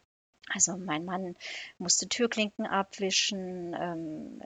Also 0.53 0.77
mein 0.77 1.05
Mann 1.05 1.35
musste 1.77 2.07
Türklinken 2.07 2.65
abwischen. 2.65 3.75
Ähm, 3.79 4.41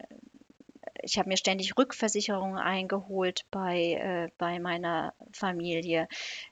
ich 1.01 1.17
habe 1.17 1.29
mir 1.29 1.37
ständig 1.37 1.77
Rückversicherungen 1.77 2.57
eingeholt 2.57 3.45
bei, 3.51 3.93
äh, 3.93 4.29
bei 4.37 4.59
meiner 4.59 5.13
Familie, 5.31 6.07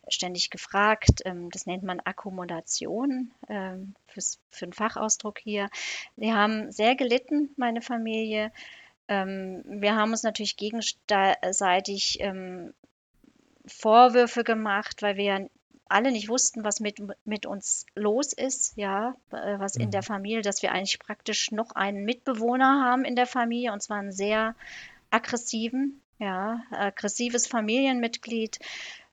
ständig 0.07 0.49
gefragt. 0.49 1.21
Ähm, 1.25 1.49
das 1.51 1.65
nennt 1.65 1.83
man 1.83 1.99
Akkommodation 1.99 3.31
ähm, 3.49 3.95
fürs, 4.07 4.39
für 4.49 4.65
einen 4.65 4.73
Fachausdruck 4.73 5.39
hier. 5.39 5.69
Wir 6.15 6.35
haben 6.35 6.71
sehr 6.71 6.95
gelitten, 6.95 7.53
meine 7.57 7.81
Familie. 7.81 8.51
Ähm, 9.07 9.63
wir 9.65 9.95
haben 9.95 10.11
uns 10.11 10.23
natürlich 10.23 10.57
gegenseitig 10.57 12.17
ähm, 12.19 12.73
Vorwürfe 13.65 14.43
gemacht, 14.43 15.01
weil 15.01 15.17
wir 15.17 15.23
ja 15.23 15.39
alle 15.89 16.11
nicht 16.11 16.29
wussten, 16.29 16.63
was 16.63 16.79
mit, 16.79 17.01
mit 17.25 17.45
uns 17.45 17.85
los 17.95 18.33
ist, 18.33 18.73
ja, 18.75 19.15
äh, 19.31 19.59
was 19.59 19.75
in 19.75 19.91
der 19.91 20.01
mhm. 20.01 20.05
Familie, 20.05 20.41
dass 20.41 20.61
wir 20.61 20.71
eigentlich 20.71 20.99
praktisch 20.99 21.51
noch 21.51 21.71
einen 21.71 22.03
Mitbewohner 22.05 22.83
haben 22.83 23.05
in 23.05 23.15
der 23.15 23.27
Familie 23.27 23.73
und 23.73 23.81
zwar 23.81 23.97
einen 23.97 24.11
sehr 24.11 24.55
aggressiven, 25.09 26.01
ja, 26.19 26.61
aggressives 26.71 27.47
Familienmitglied. 27.47 28.59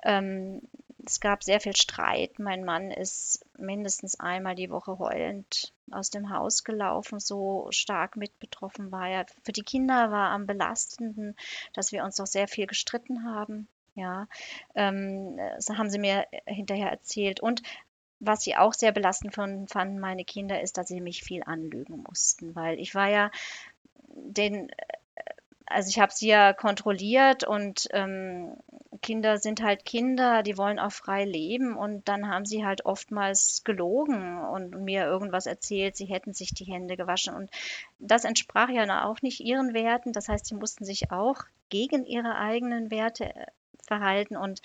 Ähm, 0.02 0.62
es 1.06 1.20
gab 1.20 1.44
sehr 1.44 1.60
viel 1.60 1.76
Streit. 1.76 2.38
Mein 2.38 2.64
Mann 2.64 2.90
ist 2.90 3.44
mindestens 3.58 4.18
einmal 4.18 4.54
die 4.54 4.70
Woche 4.70 4.98
heulend 4.98 5.72
aus 5.90 6.10
dem 6.10 6.30
Haus 6.30 6.64
gelaufen. 6.64 7.20
So 7.20 7.66
stark 7.70 8.16
mit 8.16 8.38
betroffen 8.38 8.90
war 8.90 9.08
er. 9.08 9.26
Für 9.42 9.52
die 9.52 9.62
Kinder 9.62 10.10
war 10.10 10.30
am 10.30 10.46
belastenden, 10.46 11.36
dass 11.72 11.92
wir 11.92 12.04
uns 12.04 12.16
doch 12.16 12.26
sehr 12.26 12.48
viel 12.48 12.66
gestritten 12.66 13.24
haben. 13.24 13.68
Ja, 13.94 14.26
ähm, 14.74 15.36
das 15.36 15.68
haben 15.70 15.90
sie 15.90 15.98
mir 15.98 16.26
hinterher 16.46 16.90
erzählt. 16.90 17.40
Und 17.40 17.62
was 18.20 18.42
sie 18.42 18.56
auch 18.56 18.74
sehr 18.74 18.92
belastend 18.92 19.34
von, 19.34 19.68
fanden, 19.68 19.98
meine 20.00 20.24
Kinder, 20.24 20.60
ist, 20.60 20.78
dass 20.78 20.88
sie 20.88 21.00
mich 21.00 21.22
viel 21.22 21.42
anlügen 21.44 22.02
mussten, 22.06 22.54
weil 22.54 22.78
ich 22.80 22.94
war 22.94 23.08
ja 23.08 23.30
den, 24.08 24.70
also 25.66 25.88
ich 25.88 25.98
habe 25.98 26.12
sie 26.12 26.28
ja 26.28 26.52
kontrolliert 26.52 27.44
und 27.44 27.88
ähm, 27.92 28.56
Kinder 29.02 29.38
sind 29.38 29.62
halt 29.62 29.84
Kinder, 29.84 30.42
die 30.42 30.56
wollen 30.56 30.78
auch 30.78 30.92
frei 30.92 31.24
leben 31.24 31.76
und 31.76 32.08
dann 32.08 32.28
haben 32.28 32.46
sie 32.46 32.64
halt 32.64 32.86
oftmals 32.86 33.62
gelogen 33.64 34.38
und 34.38 34.82
mir 34.82 35.04
irgendwas 35.04 35.46
erzählt, 35.46 35.96
sie 35.96 36.06
hätten 36.06 36.32
sich 36.32 36.54
die 36.54 36.64
Hände 36.64 36.96
gewaschen 36.96 37.34
und 37.34 37.50
das 37.98 38.24
entsprach 38.24 38.70
ja 38.70 39.04
auch 39.04 39.20
nicht 39.22 39.40
ihren 39.40 39.74
Werten. 39.74 40.12
Das 40.12 40.28
heißt, 40.28 40.46
sie 40.46 40.54
mussten 40.54 40.84
sich 40.84 41.10
auch 41.10 41.42
gegen 41.68 42.06
ihre 42.06 42.36
eigenen 42.36 42.90
Werte 42.90 43.32
Verhalten 43.84 44.36
und 44.36 44.60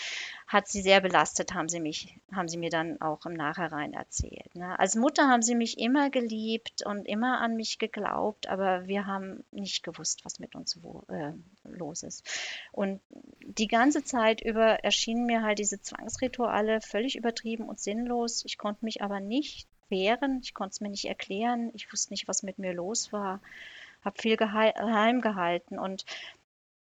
hat 0.48 0.68
sie 0.68 0.82
sehr 0.82 1.02
belastet, 1.02 1.54
haben 1.54 1.70
sie 1.70 1.80
mich, 1.80 2.16
haben 2.34 2.48
sie 2.48 2.58
mir 2.58 2.70
dann 2.70 3.00
auch 3.02 3.26
im 3.26 3.34
Nachhinein 3.34 3.94
erzählt. 3.94 4.56
Ne? 4.56 4.78
Als 4.80 4.96
Mutter 4.96 5.28
haben 5.28 5.42
sie 5.42 5.56
mich 5.56 5.78
immer 5.78 6.10
geliebt 6.10 6.86
und 6.86 7.08
immer 7.08 7.40
an 7.42 7.56
mich 7.56 7.80
geglaubt, 7.80 8.48
aber 8.48 8.88
wir 8.88 9.06
haben 9.06 9.44
nicht 9.52 9.84
gewusst, 9.84 10.26
was 10.26 10.40
mit 10.40 10.56
uns 10.56 10.82
wo, 10.82 11.04
äh, 11.10 11.34
los 11.64 12.04
ist. 12.04 12.28
Und 12.72 13.02
die 13.42 13.68
ganze 13.68 14.04
Zeit 14.04 14.42
über 14.42 14.84
erschienen 14.84 15.26
mir 15.26 15.44
halt 15.44 15.60
diese 15.60 15.82
Zwangsrituale 15.82 16.82
völlig 16.82 17.16
übertrieben 17.16 17.70
und 17.70 17.80
sinnlos. 17.80 18.44
Ich 18.46 18.58
konnte 18.58 18.86
mich 18.86 19.02
aber 19.02 19.20
nicht 19.20 19.68
wehren, 19.90 20.40
ich 20.44 20.54
konnte 20.54 20.72
es 20.72 20.82
mir 20.82 20.90
nicht 20.90 21.06
erklären, 21.06 21.72
ich 21.74 21.92
wusste 21.92 22.14
nicht, 22.14 22.28
was 22.28 22.44
mit 22.44 22.60
mir 22.60 22.74
los 22.74 23.12
war, 23.12 23.42
habe 24.04 24.22
viel 24.22 24.38
geheim 24.38 25.22
gehalten 25.22 25.78
und 25.78 26.06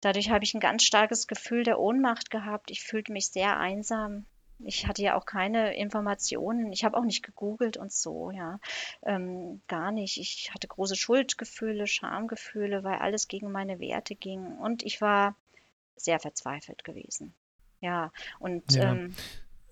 Dadurch 0.01 0.29
habe 0.29 0.43
ich 0.43 0.53
ein 0.53 0.59
ganz 0.59 0.83
starkes 0.83 1.27
Gefühl 1.27 1.63
der 1.63 1.79
Ohnmacht 1.79 2.31
gehabt. 2.31 2.71
Ich 2.71 2.83
fühlte 2.83 3.11
mich 3.11 3.29
sehr 3.29 3.57
einsam. 3.57 4.25
Ich 4.59 4.87
hatte 4.87 5.01
ja 5.01 5.15
auch 5.15 5.25
keine 5.25 5.75
Informationen. 5.75 6.73
Ich 6.73 6.83
habe 6.83 6.97
auch 6.97 7.05
nicht 7.05 7.23
gegoogelt 7.23 7.77
und 7.77 7.91
so, 7.91 8.31
ja. 8.31 8.59
Ähm, 9.03 9.61
gar 9.67 9.91
nicht. 9.91 10.17
Ich 10.17 10.51
hatte 10.53 10.67
große 10.67 10.95
Schuldgefühle, 10.95 11.87
Schamgefühle, 11.87 12.83
weil 12.83 12.99
alles 12.99 13.27
gegen 13.27 13.51
meine 13.51 13.79
Werte 13.79 14.15
ging. 14.15 14.57
Und 14.57 14.83
ich 14.83 14.99
war 14.99 15.35
sehr 15.95 16.19
verzweifelt 16.19 16.83
gewesen. 16.83 17.33
Ja, 17.81 18.11
und 18.39 18.73
ja. 18.73 18.93
Ähm, 18.93 19.15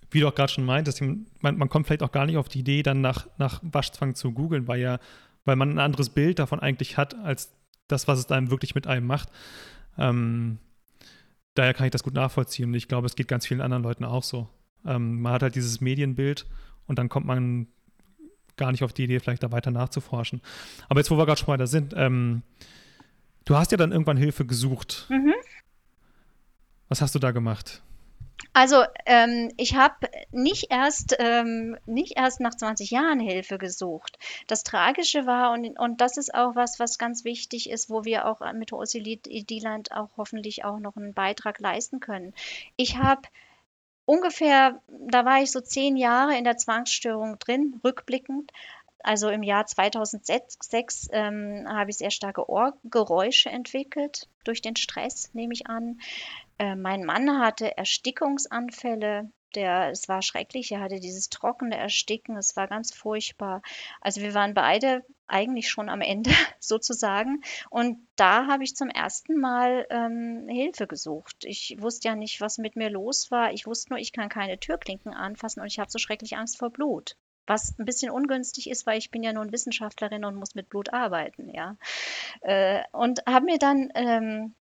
wie 0.10 0.22
du 0.22 0.28
auch 0.30 0.36
gerade 0.36 0.52
schon 0.52 0.66
meintest, 0.66 1.02
man, 1.02 1.28
man, 1.42 1.68
kommt 1.68 1.88
vielleicht 1.88 2.04
auch 2.04 2.14
gar 2.14 2.26
nicht 2.26 2.38
auf 2.38 2.48
die 2.48 2.60
Idee, 2.60 2.82
dann 2.82 3.02
nach, 3.02 3.28
nach 3.38 3.60
Waschzwang 3.62 4.16
zu 4.16 4.32
googeln, 4.32 4.68
weil 4.68 4.80
ja, 4.80 5.00
weil 5.44 5.58
man 5.58 5.72
ein 5.72 5.80
anderes 5.80 6.10
Bild 6.10 6.40
davon 6.40 6.62
eigentlich 6.62 6.96
hat, 6.96 7.14
als 7.16 7.54
das, 7.90 8.08
was 8.08 8.20
es 8.20 8.32
einem 8.32 8.50
wirklich 8.50 8.74
mit 8.74 8.88
einem 8.88 9.06
macht. 9.06 9.30
Ähm, 9.98 10.60
daher 11.54 11.74
kann 11.74 11.86
ich 11.86 11.92
das 11.92 12.04
gut 12.04 12.14
nachvollziehen 12.14 12.70
und 12.70 12.76
ich 12.76 12.88
glaube, 12.88 13.08
es 13.08 13.16
geht 13.16 13.28
ganz 13.28 13.46
vielen 13.46 13.62
anderen 13.62 13.84
Leuten 13.84 14.06
auch 14.06 14.24
so. 14.24 14.48
Ähm, 14.86 15.22
man 15.22 15.34
hat 15.34 15.44
halt 15.44 15.56
dieses 15.56 15.82
Medienbild 15.82 16.46
und 16.86 17.00
dann 17.00 17.10
kommt 17.10 17.26
man 17.26 17.68
gar 18.58 18.72
nicht 18.72 18.84
auf 18.84 18.94
die 18.94 19.04
Idee, 19.04 19.20
vielleicht 19.20 19.44
da 19.44 19.52
weiter 19.52 19.72
nachzuforschen. 19.72 20.42
Aber 20.90 21.00
jetzt, 21.00 21.12
wo 21.12 21.18
wir 21.18 21.26
gerade 21.26 21.40
schon 21.40 21.58
da 21.58 21.68
sind, 21.68 21.94
ähm, 21.96 22.42
du 23.46 23.56
hast 23.56 23.72
ja 23.72 23.78
dann 23.78 23.92
irgendwann 23.92 24.18
Hilfe 24.18 24.46
gesucht. 24.46 25.08
Mhm. 25.10 25.34
Was 26.90 27.02
hast 27.02 27.16
du 27.16 27.20
da 27.20 27.32
gemacht? 27.32 27.84
Also 28.54 28.84
ähm, 29.06 29.52
ich 29.58 29.76
habe 29.76 30.10
nicht 30.32 30.72
erst 30.72 31.16
ähm, 31.20 31.78
nicht 31.86 32.18
erst 32.18 32.40
nach 32.40 32.56
20 32.56 32.92
Jahren 32.92 33.20
Hilfe 33.20 33.58
gesucht. 33.58 34.18
Das 34.48 34.64
Tragische 34.64 35.26
war 35.26 35.52
und, 35.52 35.78
und 35.80 36.02
das 36.02 36.18
ist 36.18 36.34
auch 36.34 36.56
was, 36.56 36.80
was 36.80 36.98
ganz 36.98 37.24
wichtig 37.24 37.70
ist, 37.70 37.90
wo 37.90 38.04
wir 38.04 38.28
auch 38.28 38.42
mit 38.54 38.74
OCD-Land 38.74 39.92
auch 39.92 40.10
hoffentlich 40.18 40.66
auch 40.66 40.80
noch 40.80 40.98
einen 40.98 41.14
Beitrag 41.14 41.60
leisten 41.60 42.00
können. 42.00 42.34
Ich 42.76 42.98
habe 42.98 43.22
ungefähr, 44.06 44.82
da 44.88 45.26
war 45.26 45.42
ich 45.42 45.52
so 45.52 45.62
zehn 45.62 45.98
Jahre 45.98 46.38
in 46.38 46.44
der 46.44 46.58
Zwangsstörung 46.58 47.38
drin, 47.40 47.80
rückblickend. 47.84 48.52
Also 49.04 49.30
im 49.30 49.44
Jahr 49.44 49.66
2006 49.66 51.10
ähm, 51.12 51.66
habe 51.68 51.90
ich 51.90 51.98
sehr 51.98 52.12
starke 52.12 52.50
Ohrgeräusche 52.50 53.50
entwickelt, 53.50 54.28
durch 54.44 54.62
den 54.62 54.76
Stress, 54.76 55.34
nehme 55.34 55.54
ich 55.54 55.68
an. 55.68 56.00
Äh, 56.58 56.76
mein 56.76 57.04
Mann 57.04 57.40
hatte 57.40 57.78
Erstickungsanfälle. 57.78 59.32
Der, 59.56 59.92
es 59.92 60.10
war 60.10 60.22
schrecklich. 60.22 60.72
Er 60.72 60.82
hatte 60.82 61.00
dieses 61.00 61.30
trockene 61.30 61.78
Ersticken. 61.78 62.36
Es 62.36 62.56
war 62.56 62.68
ganz 62.68 62.94
furchtbar. 62.94 63.62
Also 64.02 64.22
wir 64.22 64.34
waren 64.34 64.54
beide 64.54 65.06
eigentlich 65.28 65.70
schon 65.70 65.90
am 65.90 66.02
Ende 66.02 66.32
sozusagen. 66.60 67.42
Und 67.70 68.08
da 68.16 68.48
habe 68.48 68.64
ich 68.64 68.76
zum 68.76 68.90
ersten 68.90 69.40
Mal 69.40 69.86
ähm, 69.90 70.48
Hilfe 70.50 70.88
gesucht. 70.88 71.46
Ich 71.46 71.78
wusste 71.80 72.10
ja 72.10 72.16
nicht, 72.16 72.42
was 72.42 72.58
mit 72.58 72.76
mir 72.76 72.90
los 72.90 73.32
war. 73.32 73.54
Ich 73.54 73.66
wusste 73.68 73.94
nur, 73.94 74.00
ich 74.00 74.12
kann 74.12 74.30
keine 74.30 74.60
Türklinken 74.60 75.14
anfassen 75.14 75.62
und 75.62 75.68
ich 75.68 75.80
habe 75.80 75.92
so 75.92 76.00
schrecklich 76.00 76.38
Angst 76.38 76.58
vor 76.58 76.70
Blut. 76.70 77.16
Was 77.48 77.78
ein 77.80 77.86
bisschen 77.86 78.12
ungünstig 78.12 78.70
ist, 78.70 78.86
weil 78.86 78.98
ich 78.98 79.10
bin 79.10 79.24
ja 79.24 79.34
nun 79.34 79.52
Wissenschaftlerin 79.52 80.26
und 80.26 80.36
muss 80.36 80.54
mit 80.54 80.70
Blut 80.70 80.94
arbeiten, 80.94 81.50
ja. 81.50 81.78
Äh, 82.42 82.84
und 82.92 83.26
habe 83.26 83.46
mir 83.46 83.58
dann 83.58 83.90
ähm, 83.96 84.54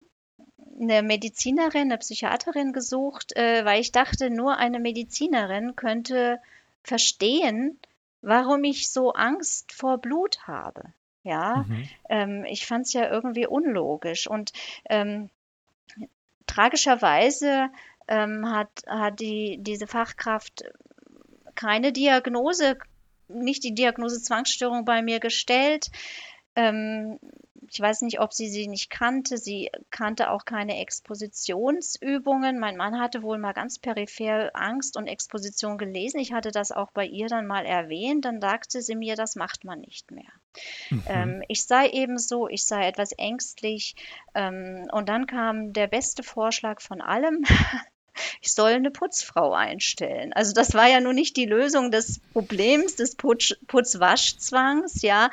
eine 0.81 1.03
Medizinerin, 1.03 1.83
eine 1.83 1.99
Psychiaterin 1.99 2.72
gesucht, 2.72 3.37
äh, 3.37 3.64
weil 3.64 3.81
ich 3.81 3.92
dachte, 3.92 4.31
nur 4.31 4.57
eine 4.57 4.79
Medizinerin 4.79 5.77
könnte 5.77 6.40
verstehen, 6.83 7.79
warum 8.22 8.64
ich 8.64 8.90
so 8.90 9.12
Angst 9.12 9.72
vor 9.72 9.99
Blut 9.99 10.46
habe. 10.46 10.92
Ja, 11.22 11.64
mhm. 11.66 11.88
ähm, 12.09 12.44
ich 12.44 12.66
fand 12.66 12.87
es 12.87 12.92
ja 12.92 13.11
irgendwie 13.11 13.46
unlogisch 13.46 14.29
und 14.29 14.53
ähm, 14.88 15.29
tragischerweise 16.46 17.68
ähm, 18.07 18.49
hat, 18.49 18.70
hat 18.87 19.18
die, 19.18 19.59
diese 19.61 19.88
Fachkraft 19.88 20.64
keine 21.57 21.92
Diagnose, 21.92 22.79
nicht 23.29 23.64
die 23.64 23.75
Diagnose 23.75 24.23
Zwangsstörung 24.23 24.85
bei 24.85 25.03
mir 25.03 25.21
gestellt. 25.21 25.90
Ähm, 26.55 27.19
ich 27.71 27.81
weiß 27.81 28.03
nicht, 28.03 28.21
ob 28.21 28.33
sie 28.33 28.49
sie 28.49 28.69
nicht 28.69 28.90
kannte. 28.90 29.38
Sie 29.38 29.71
kannte 29.90 30.31
auch 30.31 30.45
keine 30.45 30.81
Expositionsübungen. 30.81 32.59
Mein 32.59 32.77
Mann 32.77 33.01
hatte 33.01 33.23
wohl 33.23 33.38
mal 33.38 33.53
ganz 33.53 33.79
peripher 33.79 34.51
Angst 34.55 34.97
und 34.97 35.07
Exposition 35.07 35.79
gelesen. 35.79 36.21
Ich 36.21 36.33
hatte 36.33 36.51
das 36.51 36.73
auch 36.73 36.90
bei 36.92 37.07
ihr 37.07 37.29
dann 37.29 37.47
mal 37.47 37.66
erwähnt. 37.66 38.25
Dann 38.25 38.40
sagte 38.40 38.83
sie 38.83 38.95
mir, 38.95 39.16
das 39.16 39.37
macht 39.37 39.64
man 39.64 39.81
nicht 39.81 40.11
mehr. 40.11 40.33
Mhm. 40.90 41.03
Ähm, 41.09 41.42
ich 41.49 41.64
sei 41.64 41.88
ebenso, 41.90 42.49
ich 42.49 42.64
sei 42.64 42.87
etwas 42.87 43.12
ängstlich. 43.12 43.97
Ähm, 44.35 44.87
und 44.92 45.09
dann 45.09 45.27
kam 45.27 45.73
der 45.73 45.88
beste 45.88 46.23
Vorschlag 46.23 46.81
von 46.81 47.01
allem. 47.01 47.45
ich 48.40 48.52
soll 48.52 48.72
eine 48.72 48.90
Putzfrau 48.90 49.52
einstellen. 49.52 50.33
Also 50.33 50.52
das 50.52 50.74
war 50.74 50.88
ja 50.88 51.00
nun 51.00 51.14
nicht 51.14 51.37
die 51.37 51.46
Lösung 51.46 51.90
des 51.90 52.20
Problems 52.33 52.96
des 52.96 53.16
Putz 53.16 53.55
Putzwaschzwangs, 53.66 55.02
ja. 55.02 55.31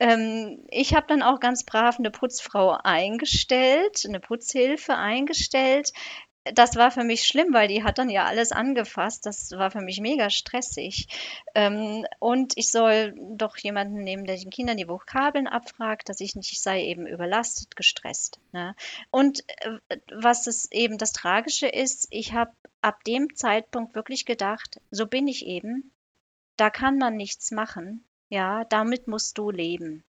Ähm, 0.00 0.64
ich 0.70 0.94
habe 0.94 1.06
dann 1.08 1.22
auch 1.22 1.40
ganz 1.40 1.64
brav 1.64 1.98
eine 1.98 2.10
Putzfrau 2.10 2.78
eingestellt, 2.82 4.04
eine 4.06 4.20
Putzhilfe 4.20 4.96
eingestellt, 4.96 5.92
das 6.52 6.76
war 6.76 6.90
für 6.90 7.04
mich 7.04 7.22
schlimm, 7.26 7.54
weil 7.54 7.68
die 7.68 7.84
hat 7.84 7.98
dann 7.98 8.10
ja 8.10 8.26
alles 8.26 8.52
angefasst. 8.52 9.24
Das 9.24 9.52
war 9.52 9.70
für 9.70 9.80
mich 9.80 10.00
mega 10.00 10.28
stressig. 10.28 11.08
Ähm, 11.54 12.06
und 12.18 12.52
ich 12.56 12.70
soll 12.70 13.14
doch 13.16 13.56
jemanden 13.56 14.04
nehmen, 14.04 14.26
der 14.26 14.36
den 14.36 14.50
Kindern 14.50 14.76
die 14.76 14.88
Vokabeln 14.88 15.46
abfragt, 15.46 16.08
dass 16.08 16.20
ich 16.20 16.36
nicht, 16.36 16.52
ich 16.52 16.60
sei 16.60 16.84
eben 16.84 17.06
überlastet, 17.06 17.76
gestresst. 17.76 18.40
Ne? 18.52 18.76
Und 19.10 19.42
äh, 19.88 19.98
was 20.12 20.46
es 20.46 20.70
eben 20.70 20.98
das 20.98 21.12
Tragische 21.12 21.66
ist, 21.66 22.08
ich 22.10 22.34
habe 22.34 22.52
ab 22.82 23.02
dem 23.04 23.34
Zeitpunkt 23.34 23.94
wirklich 23.94 24.26
gedacht, 24.26 24.80
so 24.90 25.06
bin 25.06 25.26
ich 25.26 25.46
eben. 25.46 25.92
Da 26.56 26.68
kann 26.68 26.98
man 26.98 27.16
nichts 27.16 27.50
machen. 27.50 28.04
Ja, 28.28 28.64
damit 28.64 29.08
musst 29.08 29.38
du 29.38 29.50
leben. 29.50 30.04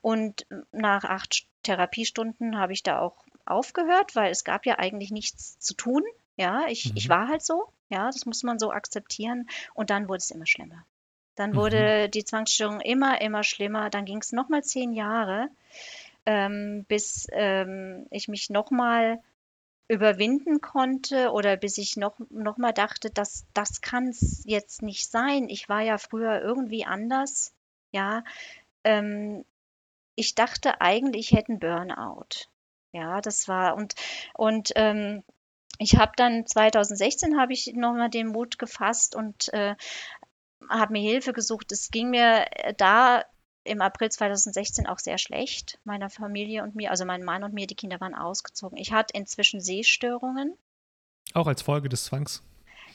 Und 0.00 0.46
nach 0.72 1.04
acht 1.04 1.46
Therapiestunden 1.62 2.58
habe 2.58 2.72
ich 2.72 2.82
da 2.82 3.00
auch 3.00 3.23
aufgehört, 3.46 4.14
weil 4.16 4.30
es 4.30 4.44
gab 4.44 4.66
ja 4.66 4.78
eigentlich 4.78 5.10
nichts 5.10 5.58
zu 5.58 5.74
tun. 5.74 6.02
Ja, 6.36 6.66
ich, 6.68 6.90
mhm. 6.90 6.96
ich 6.96 7.08
war 7.08 7.28
halt 7.28 7.42
so. 7.42 7.68
Ja, 7.88 8.06
das 8.06 8.26
muss 8.26 8.42
man 8.42 8.58
so 8.58 8.72
akzeptieren. 8.72 9.48
Und 9.74 9.90
dann 9.90 10.08
wurde 10.08 10.18
es 10.18 10.30
immer 10.30 10.46
schlimmer. 10.46 10.84
Dann 11.36 11.50
mhm. 11.50 11.56
wurde 11.56 12.04
mhm. 12.06 12.10
die 12.10 12.24
Zwangsstörung 12.24 12.80
immer, 12.80 13.20
immer 13.20 13.42
schlimmer. 13.42 13.90
Dann 13.90 14.04
ging 14.04 14.18
es 14.18 14.32
nochmal 14.32 14.64
zehn 14.64 14.92
Jahre, 14.92 15.48
ähm, 16.26 16.84
bis 16.88 17.26
ähm, 17.32 18.06
ich 18.10 18.28
mich 18.28 18.50
nochmal 18.50 19.20
überwinden 19.86 20.60
konnte 20.60 21.30
oder 21.30 21.56
bis 21.56 21.76
ich 21.76 21.96
noch, 21.96 22.18
noch 22.30 22.56
mal 22.56 22.72
dachte, 22.72 23.10
dass 23.10 23.44
das 23.52 23.82
kann 23.82 24.08
es 24.08 24.42
jetzt 24.46 24.82
nicht 24.82 25.10
sein. 25.10 25.48
Ich 25.48 25.68
war 25.68 25.82
ja 25.82 25.98
früher 25.98 26.40
irgendwie 26.40 26.86
anders. 26.86 27.52
Ja, 27.92 28.24
ähm, 28.82 29.44
ich 30.16 30.34
dachte 30.34 30.80
eigentlich, 30.80 31.32
ich 31.32 31.38
hätte 31.38 31.50
einen 31.50 31.58
Burnout. 31.60 32.48
Ja, 32.94 33.20
das 33.20 33.48
war 33.48 33.74
und 33.74 33.94
und 34.34 34.72
ähm, 34.76 35.24
ich 35.78 35.96
habe 35.96 36.12
dann 36.16 36.46
2016 36.46 37.36
habe 37.36 37.52
ich 37.52 37.72
nochmal 37.74 38.08
den 38.08 38.28
Mut 38.28 38.56
gefasst 38.56 39.16
und 39.16 39.52
äh, 39.52 39.74
habe 40.70 40.92
mir 40.92 41.02
Hilfe 41.02 41.32
gesucht. 41.32 41.72
Es 41.72 41.90
ging 41.90 42.10
mir 42.10 42.46
äh, 42.52 42.72
da 42.72 43.24
im 43.64 43.80
April 43.80 44.10
2016 44.10 44.86
auch 44.86 45.00
sehr 45.00 45.18
schlecht, 45.18 45.80
meiner 45.82 46.08
Familie 46.08 46.62
und 46.62 46.76
mir. 46.76 46.92
Also 46.92 47.04
mein 47.04 47.24
Mann 47.24 47.42
und 47.42 47.52
mir, 47.52 47.66
die 47.66 47.74
Kinder 47.74 48.00
waren 48.00 48.14
ausgezogen. 48.14 48.78
Ich 48.78 48.92
hatte 48.92 49.18
inzwischen 49.18 49.60
Sehstörungen. 49.60 50.56
Auch 51.32 51.48
als 51.48 51.62
Folge 51.62 51.88
des 51.88 52.04
Zwangs? 52.04 52.44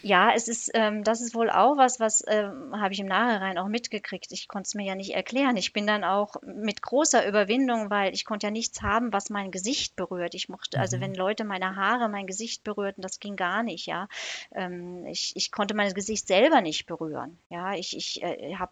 Ja, 0.02 0.32
es 0.34 0.48
ist, 0.48 0.72
ähm, 0.74 1.04
das 1.04 1.22
ist 1.22 1.36
wohl 1.36 1.50
auch 1.50 1.76
was, 1.78 2.00
was 2.00 2.24
ähm, 2.28 2.74
habe 2.80 2.94
ich 2.94 3.00
im 3.00 3.08
Nachhinein 3.08 3.58
auch 3.58 3.68
mitgekriegt. 3.68 4.32
Ich 4.32 4.48
konnte 4.48 4.68
es 4.68 4.76
mir 4.76 4.86
ja 4.86 4.96
nicht 4.96 5.14
erklären. 5.14 5.58
Ich 5.58 5.74
bin 5.74 5.86
dann 5.86 6.04
auch 6.04 6.36
mit 6.42 6.82
großer 6.82 7.28
Überwindung, 7.28 7.90
weil 7.90 8.14
ich 8.14 8.24
konnte 8.24 8.48
ja 8.48 8.52
nichts 8.52 8.82
haben, 8.82 9.12
was 9.12 9.30
mein 9.30 9.52
Gesicht 9.52 9.96
berührt. 9.96 10.36
Ich 10.36 10.48
mochte, 10.48 10.80
also 10.80 10.98
mhm. 10.98 11.02
wenn 11.02 11.16
Leute 11.16 11.44
meine 11.44 11.76
Haare, 11.76 12.08
mein 12.08 12.28
Gesicht 12.28 12.64
berührten, 12.64 13.02
das 13.02 13.20
ging 13.20 13.36
gar 13.36 13.64
nicht, 13.64 13.88
ja. 13.88 14.08
Ähm, 14.54 15.06
ich, 15.06 15.34
ich 15.36 15.52
konnte 15.52 15.76
mein 15.76 15.94
Gesicht 15.94 16.28
selber 16.28 16.62
nicht 16.62 16.86
berühren. 16.86 17.38
Ja, 17.50 17.74
ich, 17.74 17.96
ich 17.98 18.24
äh, 18.24 18.56
habe 18.56 18.72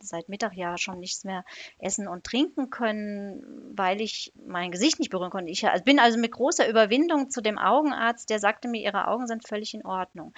seit 0.00 0.28
Mittag 0.28 0.54
ja 0.54 0.78
schon 0.78 1.00
nichts 1.00 1.24
mehr 1.24 1.44
essen 1.78 2.08
und 2.08 2.24
trinken 2.24 2.70
können, 2.70 3.72
weil 3.76 4.00
ich 4.00 4.32
mein 4.46 4.70
Gesicht 4.70 4.98
nicht 4.98 5.10
berühren 5.10 5.30
konnte. 5.30 5.50
Ich 5.50 5.66
bin 5.84 5.98
also 5.98 6.18
mit 6.18 6.32
großer 6.32 6.68
Überwindung 6.68 7.30
zu 7.30 7.40
dem 7.40 7.58
Augenarzt, 7.58 8.30
der 8.30 8.38
sagte 8.38 8.68
mir, 8.68 8.82
ihre 8.82 9.08
Augen 9.08 9.26
sind 9.26 9.46
völlig 9.46 9.74
in 9.74 9.84
Ordnung. 9.84 10.32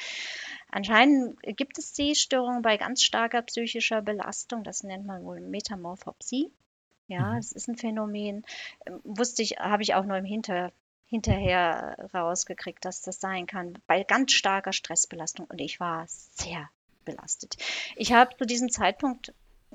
Anscheinend 0.71 1.41
gibt 1.43 1.79
es 1.79 1.95
Sehstörungen 1.95 2.63
bei 2.63 2.77
ganz 2.77 3.03
starker 3.03 3.43
psychischer 3.43 4.03
Belastung. 4.03 4.65
Das 4.65 4.83
nennt 4.83 5.07
man 5.07 5.25
wohl 5.25 5.41
Metamorphopsie. 5.41 6.51
Ja, 7.07 7.33
mhm. 7.33 7.39
es 7.39 7.53
ist 7.53 7.69
ein 7.69 7.77
Phänomen. 7.77 8.45
Ähm, 8.87 9.01
wusste 9.05 9.43
ich, 9.43 9.59
habe 9.59 9.83
ich 9.83 9.95
auch 9.95 10.05
nur 10.05 10.17
im 10.17 10.25
Hinter, 10.25 10.73
hinterher 11.07 12.09
rausgekriegt, 12.13 12.85
dass 12.85 13.03
das 13.03 13.19
sein 13.19 13.47
kann, 13.47 13.79
bei 13.87 14.05
ganz 14.05 14.33
starker 14.33 14.73
Stressbelastung. 14.73 15.47
Und 15.47 15.61
ich 15.61 15.81
war 15.81 16.05
sehr 16.07 16.69
belastet. 17.09 17.57
Ich 17.97 18.13
habe 18.13 18.37
zu 18.37 18.45
diesem 18.45 18.71
Zeitpunkt 18.71 19.33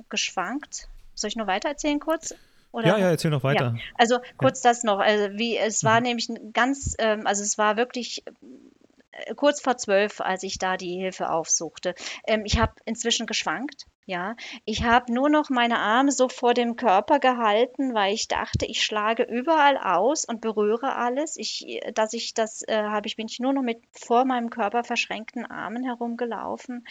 geschwankt. 0.09 0.87
Soll 1.15 1.29
ich 1.29 1.35
nur 1.35 1.47
weiter 1.47 1.69
erzählen 1.69 1.99
kurz? 1.99 2.33
Oder? 2.71 2.87
Ja, 2.87 2.97
ja, 2.97 3.09
erzähl 3.11 3.29
noch 3.29 3.43
weiter. 3.43 3.75
Ja. 3.75 3.81
Also 3.95 4.19
kurz 4.37 4.63
ja. 4.63 4.71
das 4.71 4.83
noch. 4.83 4.99
Also 4.99 5.37
wie 5.37 5.57
es 5.57 5.83
war 5.83 5.99
mhm. 5.99 6.07
nämlich 6.07 6.29
ganz, 6.53 6.95
ähm, 6.97 7.27
also 7.27 7.43
es 7.43 7.57
war 7.57 7.77
wirklich 7.77 8.23
kurz 9.36 9.62
vor 9.62 9.78
zwölf, 9.78 10.21
als 10.21 10.43
ich 10.43 10.58
da 10.58 10.78
die 10.78 10.99
Hilfe 10.99 11.30
aufsuchte. 11.30 11.95
Ähm, 12.28 12.43
ich 12.45 12.60
habe 12.60 12.73
inzwischen 12.86 13.26
geschwankt. 13.26 13.86
Ja, 14.06 14.36
ich 14.65 14.84
habe 14.84 15.13
nur 15.13 15.30
noch 15.30 15.49
meine 15.49 15.80
Arme 15.80 16.12
so 16.12 16.28
vor 16.28 16.54
dem 16.54 16.76
Körper 16.76 17.19
gehalten, 17.19 17.93
weil 17.93 18.13
ich 18.13 18.28
dachte, 18.28 18.65
ich 18.65 18.84
schlage 18.84 19.23
überall 19.23 19.78
aus 19.78 20.26
und 20.26 20.41
berühre 20.41 20.95
alles. 20.95 21.38
Ich, 21.38 21.80
dass 21.93 22.12
ich 22.12 22.34
das 22.34 22.63
äh, 22.67 22.84
habe 22.84 23.08
ich 23.08 23.15
bin 23.15 23.28
ich 23.28 23.39
nur 23.39 23.54
noch 23.54 23.62
mit 23.62 23.82
vor 23.93 24.26
meinem 24.26 24.49
Körper 24.49 24.84
verschränkten 24.84 25.45
Armen 25.45 25.86
herumgelaufen. 25.86 26.86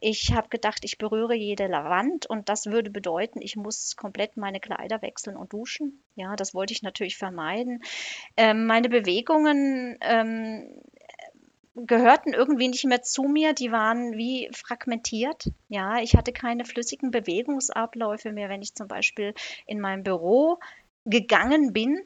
Ich 0.00 0.32
habe 0.34 0.48
gedacht, 0.48 0.80
ich 0.82 0.98
berühre 0.98 1.36
jede 1.36 1.70
Wand 1.70 2.26
und 2.26 2.48
das 2.48 2.66
würde 2.66 2.90
bedeuten, 2.90 3.40
ich 3.40 3.54
muss 3.54 3.94
komplett 3.94 4.36
meine 4.36 4.58
Kleider 4.58 5.02
wechseln 5.02 5.36
und 5.36 5.52
duschen. 5.52 6.02
Ja, 6.16 6.34
das 6.34 6.52
wollte 6.52 6.72
ich 6.72 6.82
natürlich 6.82 7.16
vermeiden. 7.16 7.80
Ähm, 8.36 8.66
meine 8.66 8.88
Bewegungen 8.88 9.98
ähm, 10.00 10.82
gehörten 11.76 12.32
irgendwie 12.32 12.68
nicht 12.68 12.84
mehr 12.84 13.02
zu 13.02 13.24
mir, 13.24 13.52
die 13.52 13.70
waren 13.70 14.16
wie 14.16 14.48
fragmentiert. 14.52 15.50
Ja, 15.68 15.98
ich 15.98 16.16
hatte 16.16 16.32
keine 16.32 16.64
flüssigen 16.64 17.10
Bewegungsabläufe 17.10 18.32
mehr, 18.32 18.48
wenn 18.48 18.62
ich 18.62 18.74
zum 18.74 18.88
Beispiel 18.88 19.34
in 19.66 19.80
meinem 19.80 20.02
Büro 20.02 20.58
gegangen 21.04 21.72
bin. 21.72 22.00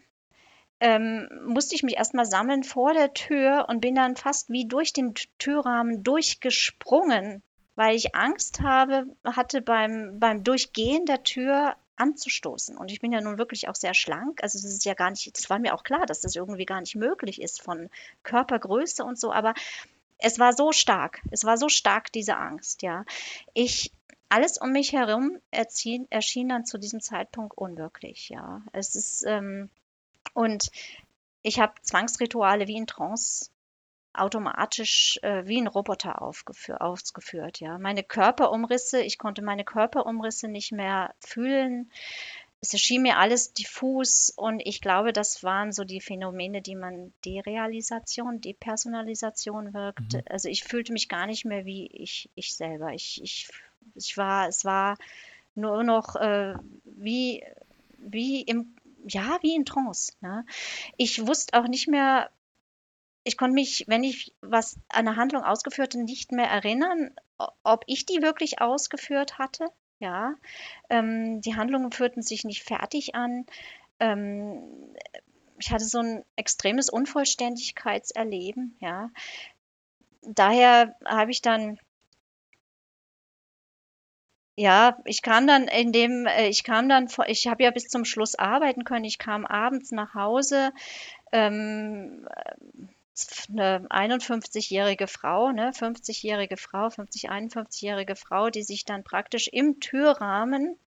Ähm, 0.80 1.28
musste 1.46 1.74
ich 1.74 1.82
mich 1.82 1.96
erstmal 1.96 2.24
sammeln 2.24 2.64
vor 2.64 2.94
der 2.94 3.12
Tür 3.12 3.66
und 3.68 3.80
bin 3.80 3.94
dann 3.94 4.16
fast 4.16 4.48
wie 4.48 4.66
durch 4.66 4.92
den 4.92 5.14
Türrahmen 5.38 6.02
durchgesprungen, 6.02 7.42
weil 7.74 7.94
ich 7.94 8.14
Angst 8.14 8.62
habe, 8.62 9.04
hatte 9.24 9.60
beim, 9.60 10.18
beim 10.18 10.42
Durchgehen 10.42 11.04
der 11.04 11.22
Tür 11.22 11.76
anzustoßen. 12.00 12.76
Und 12.76 12.90
ich 12.90 13.00
bin 13.00 13.12
ja 13.12 13.20
nun 13.20 13.38
wirklich 13.38 13.68
auch 13.68 13.74
sehr 13.74 13.94
schlank. 13.94 14.42
Also 14.42 14.58
es 14.58 14.64
ist 14.64 14.84
ja 14.84 14.94
gar 14.94 15.10
nicht, 15.10 15.30
es 15.38 15.50
war 15.50 15.58
mir 15.58 15.74
auch 15.74 15.84
klar, 15.84 16.06
dass 16.06 16.20
das 16.20 16.34
irgendwie 16.34 16.64
gar 16.64 16.80
nicht 16.80 16.96
möglich 16.96 17.40
ist 17.40 17.62
von 17.62 17.90
Körpergröße 18.22 19.04
und 19.04 19.18
so, 19.18 19.32
aber 19.32 19.54
es 20.18 20.38
war 20.38 20.52
so 20.52 20.72
stark, 20.72 21.20
es 21.30 21.44
war 21.44 21.56
so 21.56 21.68
stark, 21.68 22.12
diese 22.12 22.36
Angst, 22.36 22.82
ja. 22.82 23.04
Ich, 23.54 23.92
alles 24.28 24.58
um 24.58 24.72
mich 24.72 24.92
herum 24.92 25.38
erschien, 25.50 26.06
erschien 26.10 26.48
dann 26.48 26.64
zu 26.66 26.78
diesem 26.78 27.00
Zeitpunkt 27.00 27.56
unwirklich, 27.56 28.28
ja. 28.28 28.62
Es 28.72 28.94
ist, 28.94 29.24
ähm, 29.26 29.70
und 30.34 30.70
ich 31.42 31.60
habe 31.60 31.74
Zwangsrituale 31.82 32.66
wie 32.66 32.76
in 32.76 32.86
Trance 32.86 33.50
automatisch 34.12 35.18
äh, 35.22 35.46
wie 35.46 35.60
ein 35.60 35.66
Roboter 35.66 36.22
ausgeführt. 36.22 37.60
Ja. 37.60 37.78
Meine 37.78 38.02
Körperumrisse, 38.02 39.02
ich 39.02 39.18
konnte 39.18 39.42
meine 39.42 39.64
Körperumrisse 39.64 40.48
nicht 40.48 40.72
mehr 40.72 41.14
fühlen. 41.20 41.90
Es 42.62 42.74
erschien 42.74 43.02
mir 43.02 43.16
alles 43.16 43.54
diffus 43.54 44.30
und 44.36 44.60
ich 44.60 44.82
glaube, 44.82 45.14
das 45.14 45.42
waren 45.42 45.72
so 45.72 45.84
die 45.84 46.00
Phänomene, 46.00 46.60
die 46.60 46.74
man 46.74 47.12
Derealisation, 47.24 48.40
Depersonalisation 48.42 49.72
wirkt. 49.72 50.12
Mhm. 50.12 50.22
Also 50.28 50.48
ich 50.48 50.64
fühlte 50.64 50.92
mich 50.92 51.08
gar 51.08 51.26
nicht 51.26 51.46
mehr 51.46 51.64
wie 51.64 51.86
ich, 51.86 52.28
ich 52.34 52.54
selber. 52.54 52.92
Ich, 52.92 53.22
ich, 53.22 53.48
ich 53.94 54.16
war, 54.18 54.48
es 54.48 54.64
war 54.66 54.98
nur 55.54 55.84
noch 55.84 56.16
äh, 56.16 56.54
wie, 56.84 57.42
wie 57.96 58.42
im, 58.42 58.74
ja, 59.06 59.38
wie 59.40 59.54
in 59.54 59.64
Trance. 59.64 60.12
Ne? 60.20 60.44
Ich 60.98 61.26
wusste 61.26 61.58
auch 61.58 61.66
nicht 61.66 61.88
mehr, 61.88 62.30
ich 63.24 63.36
konnte 63.36 63.54
mich, 63.54 63.84
wenn 63.86 64.04
ich 64.04 64.32
was 64.40 64.78
eine 64.88 65.16
Handlung 65.16 65.44
ausgeführt 65.44 65.94
habe, 65.94 66.04
nicht 66.04 66.32
mehr 66.32 66.48
erinnern, 66.48 67.14
ob 67.62 67.84
ich 67.86 68.06
die 68.06 68.22
wirklich 68.22 68.60
ausgeführt 68.60 69.38
hatte. 69.38 69.66
Ja, 69.98 70.34
ähm, 70.88 71.42
die 71.42 71.56
Handlungen 71.56 71.92
führten 71.92 72.22
sich 72.22 72.44
nicht 72.44 72.62
fertig 72.62 73.14
an. 73.14 73.44
Ähm, 73.98 74.62
ich 75.58 75.70
hatte 75.70 75.84
so 75.84 75.98
ein 75.98 76.24
extremes 76.36 76.88
Unvollständigkeitserleben. 76.88 78.76
Ja, 78.80 79.10
daher 80.22 80.96
habe 81.04 81.30
ich 81.30 81.42
dann 81.42 81.78
ja, 84.56 84.98
ich 85.06 85.22
kam 85.22 85.46
dann 85.46 85.68
in 85.68 85.90
dem, 85.90 86.26
äh, 86.26 86.48
ich 86.48 86.64
kam 86.64 86.88
dann, 86.88 87.08
ich 87.28 87.46
habe 87.46 87.62
ja 87.62 87.70
bis 87.70 87.88
zum 87.88 88.04
Schluss 88.04 88.34
arbeiten 88.34 88.84
können. 88.84 89.06
Ich 89.06 89.18
kam 89.18 89.46
abends 89.46 89.90
nach 89.90 90.14
Hause. 90.14 90.72
Ähm, 91.32 92.28
eine 93.50 93.86
51-jährige 93.88 95.06
Frau, 95.06 95.52
ne, 95.52 95.72
50-jährige 95.72 96.56
Frau, 96.56 96.90
50, 96.90 97.30
51-jährige 97.30 98.16
Frau, 98.16 98.50
die 98.50 98.62
sich 98.62 98.84
dann 98.84 99.04
praktisch 99.04 99.48
im 99.48 99.80
Türrahmen, 99.80 100.78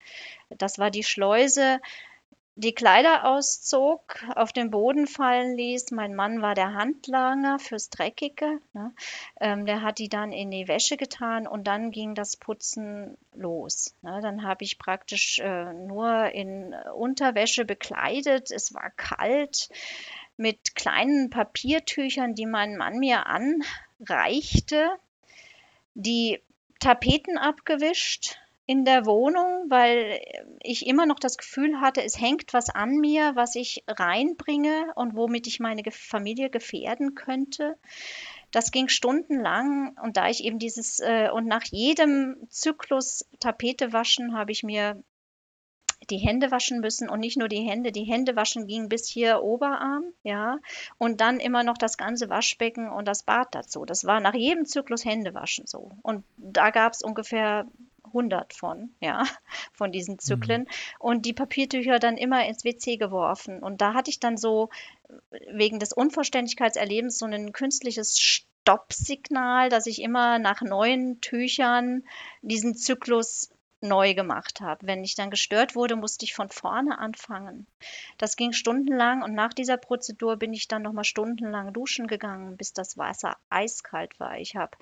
das 0.50 0.78
war 0.78 0.90
die 0.90 1.04
Schleuse, 1.04 1.80
die 2.54 2.74
Kleider 2.74 3.24
auszog, 3.24 4.22
auf 4.36 4.52
den 4.52 4.70
Boden 4.70 5.06
fallen 5.06 5.56
ließ. 5.56 5.90
Mein 5.90 6.14
Mann 6.14 6.42
war 6.42 6.54
der 6.54 6.74
Handlanger 6.74 7.58
fürs 7.58 7.88
Dreckige. 7.88 8.60
Ne? 8.74 8.92
Ähm, 9.40 9.64
der 9.64 9.80
hat 9.80 9.98
die 9.98 10.10
dann 10.10 10.32
in 10.32 10.50
die 10.50 10.68
Wäsche 10.68 10.98
getan 10.98 11.46
und 11.46 11.66
dann 11.66 11.90
ging 11.90 12.14
das 12.14 12.36
Putzen 12.36 13.16
los. 13.34 13.94
Ne? 14.02 14.20
Dann 14.22 14.42
habe 14.42 14.64
ich 14.64 14.78
praktisch 14.78 15.38
äh, 15.38 15.72
nur 15.72 16.26
in 16.34 16.74
Unterwäsche 16.94 17.64
bekleidet. 17.64 18.50
Es 18.50 18.74
war 18.74 18.90
kalt 18.90 19.70
mit 20.36 20.74
kleinen 20.74 21.30
Papiertüchern, 21.30 22.34
die 22.34 22.46
mein 22.46 22.76
Mann 22.76 22.98
mir 22.98 23.26
anreichte, 23.26 24.90
die 25.94 26.40
Tapeten 26.80 27.38
abgewischt 27.38 28.38
in 28.66 28.84
der 28.84 29.06
Wohnung, 29.06 29.66
weil 29.68 30.20
ich 30.60 30.86
immer 30.86 31.04
noch 31.04 31.18
das 31.18 31.36
Gefühl 31.36 31.80
hatte, 31.80 32.02
es 32.02 32.20
hängt 32.20 32.52
was 32.52 32.70
an 32.70 32.96
mir, 32.96 33.32
was 33.34 33.54
ich 33.54 33.84
reinbringe 33.88 34.92
und 34.94 35.16
womit 35.16 35.46
ich 35.46 35.60
meine 35.60 35.82
Familie 35.90 36.48
gefährden 36.48 37.14
könnte. 37.14 37.76
Das 38.50 38.70
ging 38.70 38.88
stundenlang 38.88 39.96
und 40.02 40.16
da 40.16 40.28
ich 40.28 40.44
eben 40.44 40.58
dieses 40.58 41.00
äh, 41.00 41.28
und 41.32 41.46
nach 41.46 41.64
jedem 41.64 42.36
Zyklus 42.50 43.26
Tapete 43.40 43.92
waschen 43.92 44.36
habe 44.36 44.52
ich 44.52 44.62
mir 44.62 45.02
die 46.10 46.18
Hände 46.18 46.50
waschen 46.50 46.80
müssen 46.80 47.08
und 47.08 47.20
nicht 47.20 47.36
nur 47.36 47.48
die 47.48 47.62
Hände, 47.62 47.92
die 47.92 48.04
Hände 48.04 48.36
waschen 48.36 48.66
ging 48.66 48.88
bis 48.88 49.08
hier 49.08 49.42
Oberarm, 49.42 50.04
ja, 50.22 50.58
und 50.98 51.20
dann 51.20 51.40
immer 51.40 51.62
noch 51.62 51.78
das 51.78 51.96
ganze 51.96 52.28
Waschbecken 52.28 52.90
und 52.90 53.06
das 53.06 53.22
Bad 53.22 53.54
dazu. 53.54 53.84
Das 53.84 54.04
war 54.04 54.20
nach 54.20 54.34
jedem 54.34 54.66
Zyklus 54.66 55.04
Hände 55.04 55.34
waschen 55.34 55.66
so. 55.66 55.90
Und 56.02 56.24
da 56.36 56.70
gab 56.70 56.92
es 56.92 57.02
ungefähr 57.02 57.66
100 58.12 58.52
von, 58.52 58.90
ja, 59.00 59.24
von 59.72 59.92
diesen 59.92 60.18
Zyklen. 60.18 60.62
Mhm. 60.62 60.66
Und 60.98 61.26
die 61.26 61.32
Papiertücher 61.32 61.98
dann 61.98 62.16
immer 62.16 62.46
ins 62.46 62.64
WC 62.64 62.96
geworfen. 62.96 63.62
Und 63.62 63.80
da 63.80 63.94
hatte 63.94 64.10
ich 64.10 64.20
dann 64.20 64.36
so 64.36 64.68
wegen 65.50 65.78
des 65.78 65.92
Unvollständigkeitserlebens 65.92 67.18
so 67.18 67.26
ein 67.26 67.52
künstliches 67.52 68.18
Stoppsignal, 68.18 69.68
dass 69.68 69.86
ich 69.86 70.00
immer 70.00 70.38
nach 70.38 70.62
neuen 70.62 71.20
Tüchern 71.20 72.04
diesen 72.42 72.74
Zyklus 72.74 73.50
neu 73.82 74.14
gemacht 74.14 74.60
habe. 74.60 74.86
Wenn 74.86 75.04
ich 75.04 75.14
dann 75.14 75.30
gestört 75.30 75.74
wurde, 75.74 75.96
musste 75.96 76.24
ich 76.24 76.34
von 76.34 76.48
vorne 76.48 76.98
anfangen. 76.98 77.66
Das 78.18 78.36
ging 78.36 78.52
stundenlang 78.52 79.22
und 79.22 79.34
nach 79.34 79.52
dieser 79.52 79.76
Prozedur 79.76 80.36
bin 80.36 80.52
ich 80.52 80.68
dann 80.68 80.82
nochmal 80.82 81.04
stundenlang 81.04 81.72
duschen 81.72 82.06
gegangen, 82.06 82.56
bis 82.56 82.72
das 82.72 82.96
Wasser 82.96 83.36
eiskalt 83.50 84.18
war. 84.20 84.38
Ich 84.38 84.56
habe 84.56 84.76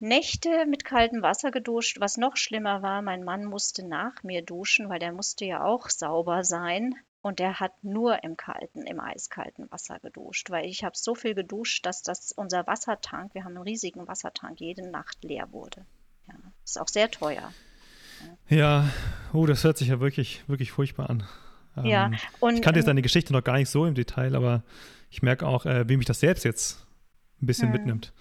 Nächte 0.00 0.66
mit 0.66 0.84
kaltem 0.84 1.22
Wasser 1.22 1.50
geduscht. 1.50 1.98
Was 1.98 2.18
noch 2.18 2.36
schlimmer 2.36 2.82
war, 2.82 3.00
mein 3.00 3.24
Mann 3.24 3.44
musste 3.44 3.86
nach 3.86 4.22
mir 4.22 4.42
duschen, 4.42 4.88
weil 4.88 4.98
der 4.98 5.12
musste 5.12 5.46
ja 5.46 5.64
auch 5.64 5.88
sauber 5.88 6.44
sein. 6.44 6.94
Und 7.22 7.38
der 7.38 7.58
hat 7.58 7.72
nur 7.82 8.22
im 8.22 8.36
kalten, 8.36 8.82
im 8.82 9.00
eiskalten 9.00 9.70
Wasser 9.72 9.98
geduscht, 10.00 10.50
weil 10.50 10.66
ich 10.66 10.84
habe 10.84 10.94
so 10.94 11.14
viel 11.14 11.34
geduscht, 11.34 11.86
dass 11.86 12.02
das 12.02 12.32
unser 12.32 12.66
Wassertank, 12.66 13.32
wir 13.32 13.44
haben 13.44 13.56
einen 13.56 13.64
riesigen 13.64 14.06
Wassertank, 14.06 14.60
jede 14.60 14.86
Nacht 14.90 15.24
leer 15.24 15.50
wurde. 15.50 15.86
Ja, 16.28 16.34
ist 16.62 16.78
auch 16.78 16.88
sehr 16.88 17.10
teuer. 17.10 17.54
Ja, 18.48 18.88
oh, 19.32 19.46
das 19.46 19.64
hört 19.64 19.78
sich 19.78 19.88
ja 19.88 20.00
wirklich, 20.00 20.42
wirklich 20.46 20.72
furchtbar 20.72 21.10
an. 21.10 21.22
Ähm, 21.76 21.86
ja, 21.86 22.10
und. 22.40 22.54
Ich 22.54 22.62
kannte 22.62 22.78
jetzt 22.78 22.86
deine 22.86 23.02
Geschichte 23.02 23.32
noch 23.32 23.44
gar 23.44 23.56
nicht 23.56 23.68
so 23.68 23.86
im 23.86 23.94
Detail, 23.94 24.34
aber 24.34 24.62
ich 25.10 25.22
merke 25.22 25.46
auch, 25.46 25.66
äh, 25.66 25.88
wie 25.88 25.96
mich 25.96 26.06
das 26.06 26.20
selbst 26.20 26.44
jetzt 26.44 26.86
ein 27.40 27.46
bisschen 27.46 27.68
hm. 27.68 27.72
mitnimmt. 27.72 28.12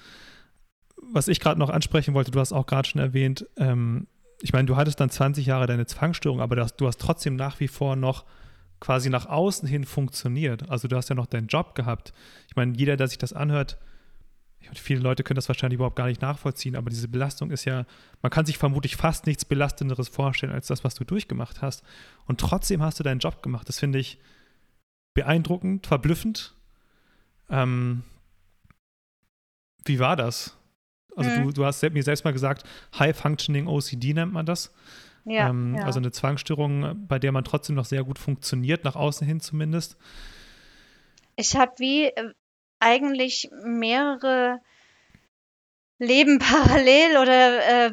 Was 1.12 1.28
ich 1.28 1.40
gerade 1.40 1.60
noch 1.60 1.70
ansprechen 1.70 2.14
wollte, 2.14 2.32
du 2.32 2.40
hast 2.40 2.54
auch 2.54 2.66
gerade 2.66 2.88
schon 2.88 3.02
erwähnt, 3.02 3.46
ähm, 3.58 4.08
ich 4.42 4.52
meine, 4.52 4.66
du 4.66 4.76
hattest 4.76 5.00
dann 5.00 5.10
20 5.10 5.46
Jahre 5.46 5.68
deine 5.68 5.86
Zwangsstörung, 5.86 6.42
aber 6.42 6.56
das, 6.56 6.76
du 6.76 6.88
hast 6.88 7.00
trotzdem 7.00 7.36
nach 7.36 7.60
wie 7.60 7.70
vor 7.70 7.96
noch 7.96 8.26
quasi 8.82 9.10
nach 9.10 9.28
außen 9.28 9.68
hin 9.68 9.86
funktioniert. 9.86 10.70
Also 10.70 10.90
du 10.90 10.98
hast 10.98 11.08
ja 11.10 11.16
noch 11.16 11.28
deinen 11.28 11.48
Job 11.48 11.76
gehabt. 11.76 12.14
Ich 12.50 12.56
meine, 12.58 12.76
jeder, 12.76 12.98
der 12.98 13.08
sich 13.08 13.18
das 13.18 13.32
anhört, 13.32 13.78
meine, 14.66 14.76
viele 14.76 15.00
Leute 15.00 15.24
können 15.24 15.36
das 15.36 15.48
wahrscheinlich 15.48 15.76
überhaupt 15.76 15.96
gar 15.96 16.08
nicht 16.08 16.22
nachvollziehen, 16.22 16.76
aber 16.76 16.90
diese 16.90 17.08
Belastung 17.08 17.52
ist 17.52 17.66
ja, 17.66 17.86
man 18.22 18.30
kann 18.30 18.46
sich 18.46 18.58
vermutlich 18.58 18.96
fast 18.96 19.26
nichts 19.26 19.46
Belastenderes 19.46 20.10
vorstellen 20.10 20.52
als 20.52 20.68
das, 20.68 20.84
was 20.84 20.96
du 20.96 21.04
durchgemacht 21.04 21.62
hast. 21.62 21.84
Und 22.26 22.40
trotzdem 22.40 22.82
hast 22.82 23.00
du 23.00 23.04
deinen 23.04 23.20
Job 23.20 23.44
gemacht. 23.44 23.68
Das 23.68 23.80
finde 23.80 24.00
ich 24.00 24.20
beeindruckend, 25.14 25.88
verblüffend. 25.88 26.56
Ähm, 27.50 28.04
wie 29.86 30.00
war 30.00 30.16
das? 30.16 30.58
Also 31.16 31.30
mhm. 31.30 31.44
du, 31.44 31.52
du 31.52 31.66
hast 31.66 31.84
mir 31.84 32.04
selbst 32.04 32.26
mal 32.26 32.34
gesagt, 32.34 32.64
High 32.98 33.16
Functioning 33.16 33.68
OCD 33.68 34.14
nennt 34.14 34.34
man 34.34 34.46
das. 34.46 34.74
Ja, 35.26 35.50
ähm, 35.50 35.76
ja. 35.76 35.86
Also 35.86 36.00
eine 36.00 36.12
Zwangsstörung, 36.12 37.08
bei 37.08 37.20
der 37.20 37.32
man 37.32 37.44
trotzdem 37.44 37.76
noch 37.76 37.86
sehr 37.86 38.04
gut 38.04 38.20
funktioniert, 38.20 38.84
nach 38.84 38.96
außen 38.96 39.26
hin 39.26 39.40
zumindest. 39.40 39.98
Ich 41.36 41.56
habe 41.56 41.72
wie 41.78 42.06
äh, 42.06 42.34
eigentlich 42.84 43.50
mehrere 43.64 44.60
Leben 45.98 46.40
parallel 46.40 47.18
oder 47.18 47.88
äh, 47.88 47.92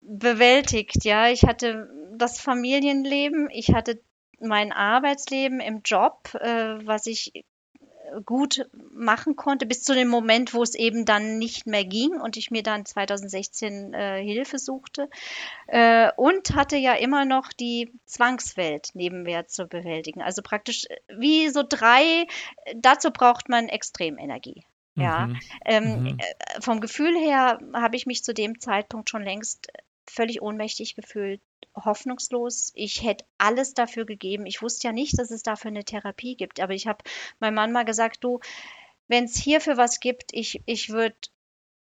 bewältigt. 0.00 1.04
Ja, 1.04 1.28
ich 1.28 1.44
hatte 1.44 1.88
das 2.16 2.40
Familienleben, 2.40 3.48
ich 3.50 3.74
hatte 3.74 4.00
mein 4.40 4.72
Arbeitsleben 4.72 5.60
im 5.60 5.82
Job, 5.84 6.34
äh, 6.34 6.86
was 6.86 7.06
ich 7.06 7.44
gut 8.24 8.68
machen 8.92 9.36
konnte, 9.36 9.66
bis 9.66 9.82
zu 9.82 9.94
dem 9.94 10.08
Moment, 10.08 10.54
wo 10.54 10.62
es 10.62 10.74
eben 10.74 11.04
dann 11.04 11.38
nicht 11.38 11.66
mehr 11.66 11.84
ging 11.84 12.20
und 12.20 12.36
ich 12.36 12.50
mir 12.50 12.62
dann 12.62 12.84
2016 12.84 13.94
äh, 13.94 14.22
Hilfe 14.22 14.58
suchte. 14.58 15.08
Äh, 15.66 16.10
und 16.16 16.54
hatte 16.54 16.76
ja 16.76 16.94
immer 16.94 17.24
noch 17.24 17.52
die 17.52 17.92
Zwangswelt 18.06 18.90
nebenher 18.94 19.46
zu 19.46 19.66
bewältigen. 19.66 20.22
Also 20.22 20.42
praktisch 20.42 20.86
äh, 20.88 20.96
wie 21.08 21.48
so 21.48 21.62
drei, 21.68 22.26
dazu 22.74 23.10
braucht 23.10 23.48
man 23.48 23.68
Extremenergie. 23.68 24.64
Ja, 24.96 25.26
mhm. 25.26 25.40
Ähm, 25.64 26.02
mhm. 26.02 26.18
Äh, 26.18 26.60
vom 26.60 26.80
Gefühl 26.80 27.16
her 27.16 27.58
habe 27.72 27.96
ich 27.96 28.06
mich 28.06 28.22
zu 28.22 28.32
dem 28.32 28.60
Zeitpunkt 28.60 29.10
schon 29.10 29.24
längst 29.24 29.72
völlig 30.06 30.42
ohnmächtig 30.42 30.94
gefühlt, 30.94 31.40
hoffnungslos. 31.74 32.72
Ich 32.74 33.02
hätte 33.02 33.24
alles 33.38 33.74
dafür 33.74 34.04
gegeben. 34.04 34.46
Ich 34.46 34.62
wusste 34.62 34.88
ja 34.88 34.92
nicht, 34.92 35.18
dass 35.18 35.30
es 35.30 35.42
dafür 35.42 35.70
eine 35.70 35.84
Therapie 35.84 36.36
gibt, 36.36 36.60
aber 36.60 36.74
ich 36.74 36.86
habe 36.86 37.04
meinem 37.40 37.54
Mann 37.54 37.72
mal 37.72 37.84
gesagt, 37.84 38.22
du, 38.24 38.40
wenn 39.08 39.24
es 39.24 39.36
hierfür 39.36 39.76
was 39.76 40.00
gibt, 40.00 40.32
ich, 40.32 40.62
ich 40.66 40.90
würde 40.90 41.16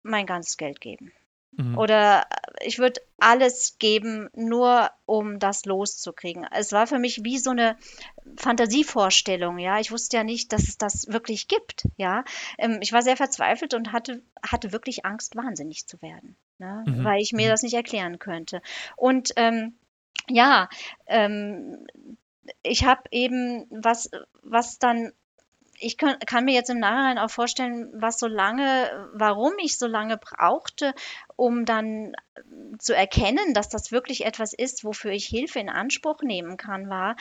mein 0.03 0.25
ganzes 0.25 0.57
Geld 0.57 0.81
geben. 0.81 1.11
Mhm. 1.51 1.77
Oder 1.77 2.25
ich 2.61 2.79
würde 2.79 3.01
alles 3.19 3.77
geben, 3.79 4.29
nur 4.33 4.89
um 5.05 5.39
das 5.39 5.65
loszukriegen. 5.65 6.45
Es 6.51 6.71
war 6.71 6.87
für 6.87 6.99
mich 6.99 7.23
wie 7.23 7.37
so 7.37 7.51
eine 7.51 7.77
Fantasievorstellung, 8.37 9.57
ja. 9.57 9.79
Ich 9.79 9.91
wusste 9.91 10.17
ja 10.17 10.23
nicht, 10.23 10.53
dass 10.53 10.63
es 10.63 10.77
das 10.77 11.07
wirklich 11.07 11.47
gibt, 11.47 11.87
ja. 11.97 12.23
Ähm, 12.57 12.79
ich 12.81 12.93
war 12.93 13.01
sehr 13.01 13.17
verzweifelt 13.17 13.73
und 13.73 13.91
hatte, 13.91 14.21
hatte 14.43 14.71
wirklich 14.71 15.05
Angst, 15.05 15.35
wahnsinnig 15.35 15.87
zu 15.87 16.01
werden, 16.01 16.35
ne? 16.59 16.83
Mhm. 16.87 17.03
weil 17.03 17.21
ich 17.21 17.33
mir 17.33 17.47
mhm. 17.47 17.51
das 17.51 17.63
nicht 17.63 17.73
erklären 17.75 18.19
könnte. 18.19 18.61
Und 18.95 19.31
ähm, 19.35 19.75
ja, 20.27 20.69
ähm, 21.07 21.87
ich 22.63 22.85
habe 22.85 23.03
eben 23.11 23.65
was, 23.69 24.09
was 24.41 24.79
dann 24.79 25.11
ich 25.79 25.97
kann, 25.97 26.45
mir 26.45 26.53
jetzt 26.53 26.69
im 26.69 26.79
Nachhinein 26.79 27.17
auch 27.17 27.29
vorstellen, 27.29 27.89
was 27.93 28.19
so 28.19 28.27
lange, 28.27 29.09
warum 29.13 29.53
ich 29.59 29.77
so 29.77 29.87
lange 29.87 30.17
brauchte, 30.17 30.93
um 31.35 31.65
dann 31.65 32.13
zu 32.77 32.95
erkennen, 32.95 33.53
dass 33.53 33.69
das 33.69 33.91
wirklich 33.91 34.25
etwas 34.25 34.53
ist, 34.53 34.83
wofür 34.83 35.11
ich 35.11 35.25
Hilfe 35.25 35.59
in 35.59 35.69
Anspruch 35.69 36.21
nehmen 36.21 36.57
kann, 36.57 36.89
war 36.89 37.15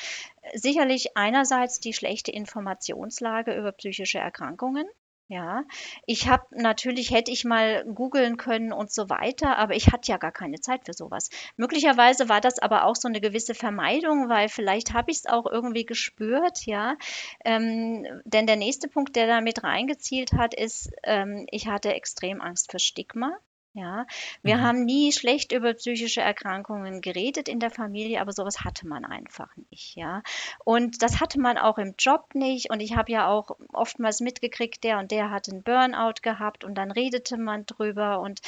sicherlich 0.55 1.17
einerseits 1.17 1.81
die 1.81 1.93
schlechte 1.93 2.33
Informationslage 2.33 3.57
über 3.57 3.73
psychische 3.73 4.19
Erkrankungen. 4.19 4.87
Ja, 5.31 5.65
ich 6.07 6.27
habe 6.29 6.47
natürlich 6.53 7.11
hätte 7.11 7.31
ich 7.31 7.45
mal 7.45 7.85
googeln 7.85 8.39
können 8.39 8.73
und 8.73 8.91
so 8.91 9.11
weiter, 9.11 9.59
aber 9.59 9.75
ich 9.77 9.89
hatte 9.93 10.11
ja 10.11 10.17
gar 10.17 10.33
keine 10.33 10.59
Zeit 10.61 10.87
für 10.87 10.95
sowas. 10.95 11.29
Möglicherweise 11.57 12.31
war 12.31 12.41
das 12.41 12.59
aber 12.59 12.85
auch 12.85 12.97
so 12.97 13.09
eine 13.09 13.21
gewisse 13.21 13.55
Vermeidung, 13.55 14.31
weil 14.31 14.49
vielleicht 14.49 14.95
habe 14.95 15.11
ich 15.11 15.19
es 15.19 15.27
auch 15.27 15.45
irgendwie 15.47 15.85
gespürt, 15.85 16.65
ja. 16.65 16.97
Ähm, 17.45 18.07
denn 18.25 18.47
der 18.47 18.57
nächste 18.57 18.89
Punkt, 18.89 19.17
der 19.17 19.27
da 19.27 19.41
mit 19.43 19.63
reingezielt 19.63 20.33
hat, 20.33 20.55
ist, 20.55 20.91
ähm, 21.05 21.47
ich 21.51 21.67
hatte 21.69 21.93
extrem 21.93 22.41
Angst 22.41 22.71
für 22.71 22.79
Stigma. 22.79 23.37
Ja, 23.75 24.07
wir 24.43 24.57
mhm. 24.57 24.61
haben 24.63 24.85
nie 24.85 25.13
schlecht 25.13 25.53
über 25.53 25.75
psychische 25.75 26.21
Erkrankungen 26.21 27.01
geredet 27.01 27.49
in 27.49 27.61
der 27.61 27.71
Familie, 27.71 28.21
aber 28.21 28.33
sowas 28.33 28.65
hatte 28.65 28.89
man 28.89 29.05
einfach 29.05 29.55
nicht, 29.71 29.95
ja. 29.95 30.23
Und 30.65 31.03
das 31.03 31.21
hatte 31.21 31.39
man 31.39 31.59
auch 31.59 31.79
im 31.79 31.95
Job 31.99 32.35
nicht. 32.35 32.71
Und 32.71 32.81
ich 32.81 32.97
habe 32.97 33.13
ja 33.13 33.29
auch 33.29 33.57
oftmals 33.73 34.21
mitgekriegt, 34.21 34.83
der 34.85 34.99
und 34.99 35.11
der 35.11 35.31
hat 35.31 35.49
einen 35.49 35.63
Burnout 35.63 36.23
gehabt 36.23 36.65
und 36.65 36.75
dann 36.77 36.91
redete 36.91 37.37
man 37.37 37.67
drüber. 37.67 38.21
Und 38.21 38.41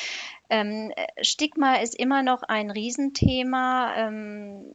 ähm, 0.49 0.93
Stigma 1.21 1.77
ist 1.77 1.95
immer 1.95 2.23
noch 2.23 2.43
ein 2.43 2.71
Riesenthema. 2.71 3.95
Ähm, 3.97 4.73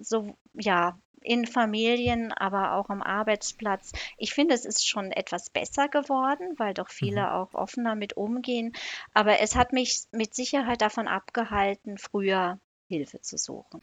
so, 0.00 0.36
ja, 0.54 0.98
in 1.22 1.46
Familien, 1.46 2.32
aber 2.32 2.74
auch 2.74 2.88
am 2.88 3.02
Arbeitsplatz. 3.02 3.92
Ich 4.16 4.32
finde, 4.32 4.54
es 4.54 4.64
ist 4.64 4.86
schon 4.86 5.12
etwas 5.12 5.50
besser 5.50 5.88
geworden, 5.88 6.54
weil 6.56 6.74
doch 6.74 6.88
viele 6.88 7.22
mhm. 7.22 7.28
auch 7.28 7.54
offener 7.54 7.94
mit 7.94 8.16
umgehen. 8.16 8.72
Aber 9.14 9.40
es 9.40 9.56
hat 9.56 9.72
mich 9.72 10.02
mit 10.12 10.34
Sicherheit 10.34 10.82
davon 10.82 11.08
abgehalten, 11.08 11.98
früher 11.98 12.58
Hilfe 12.88 13.20
zu 13.20 13.36
suchen. 13.38 13.80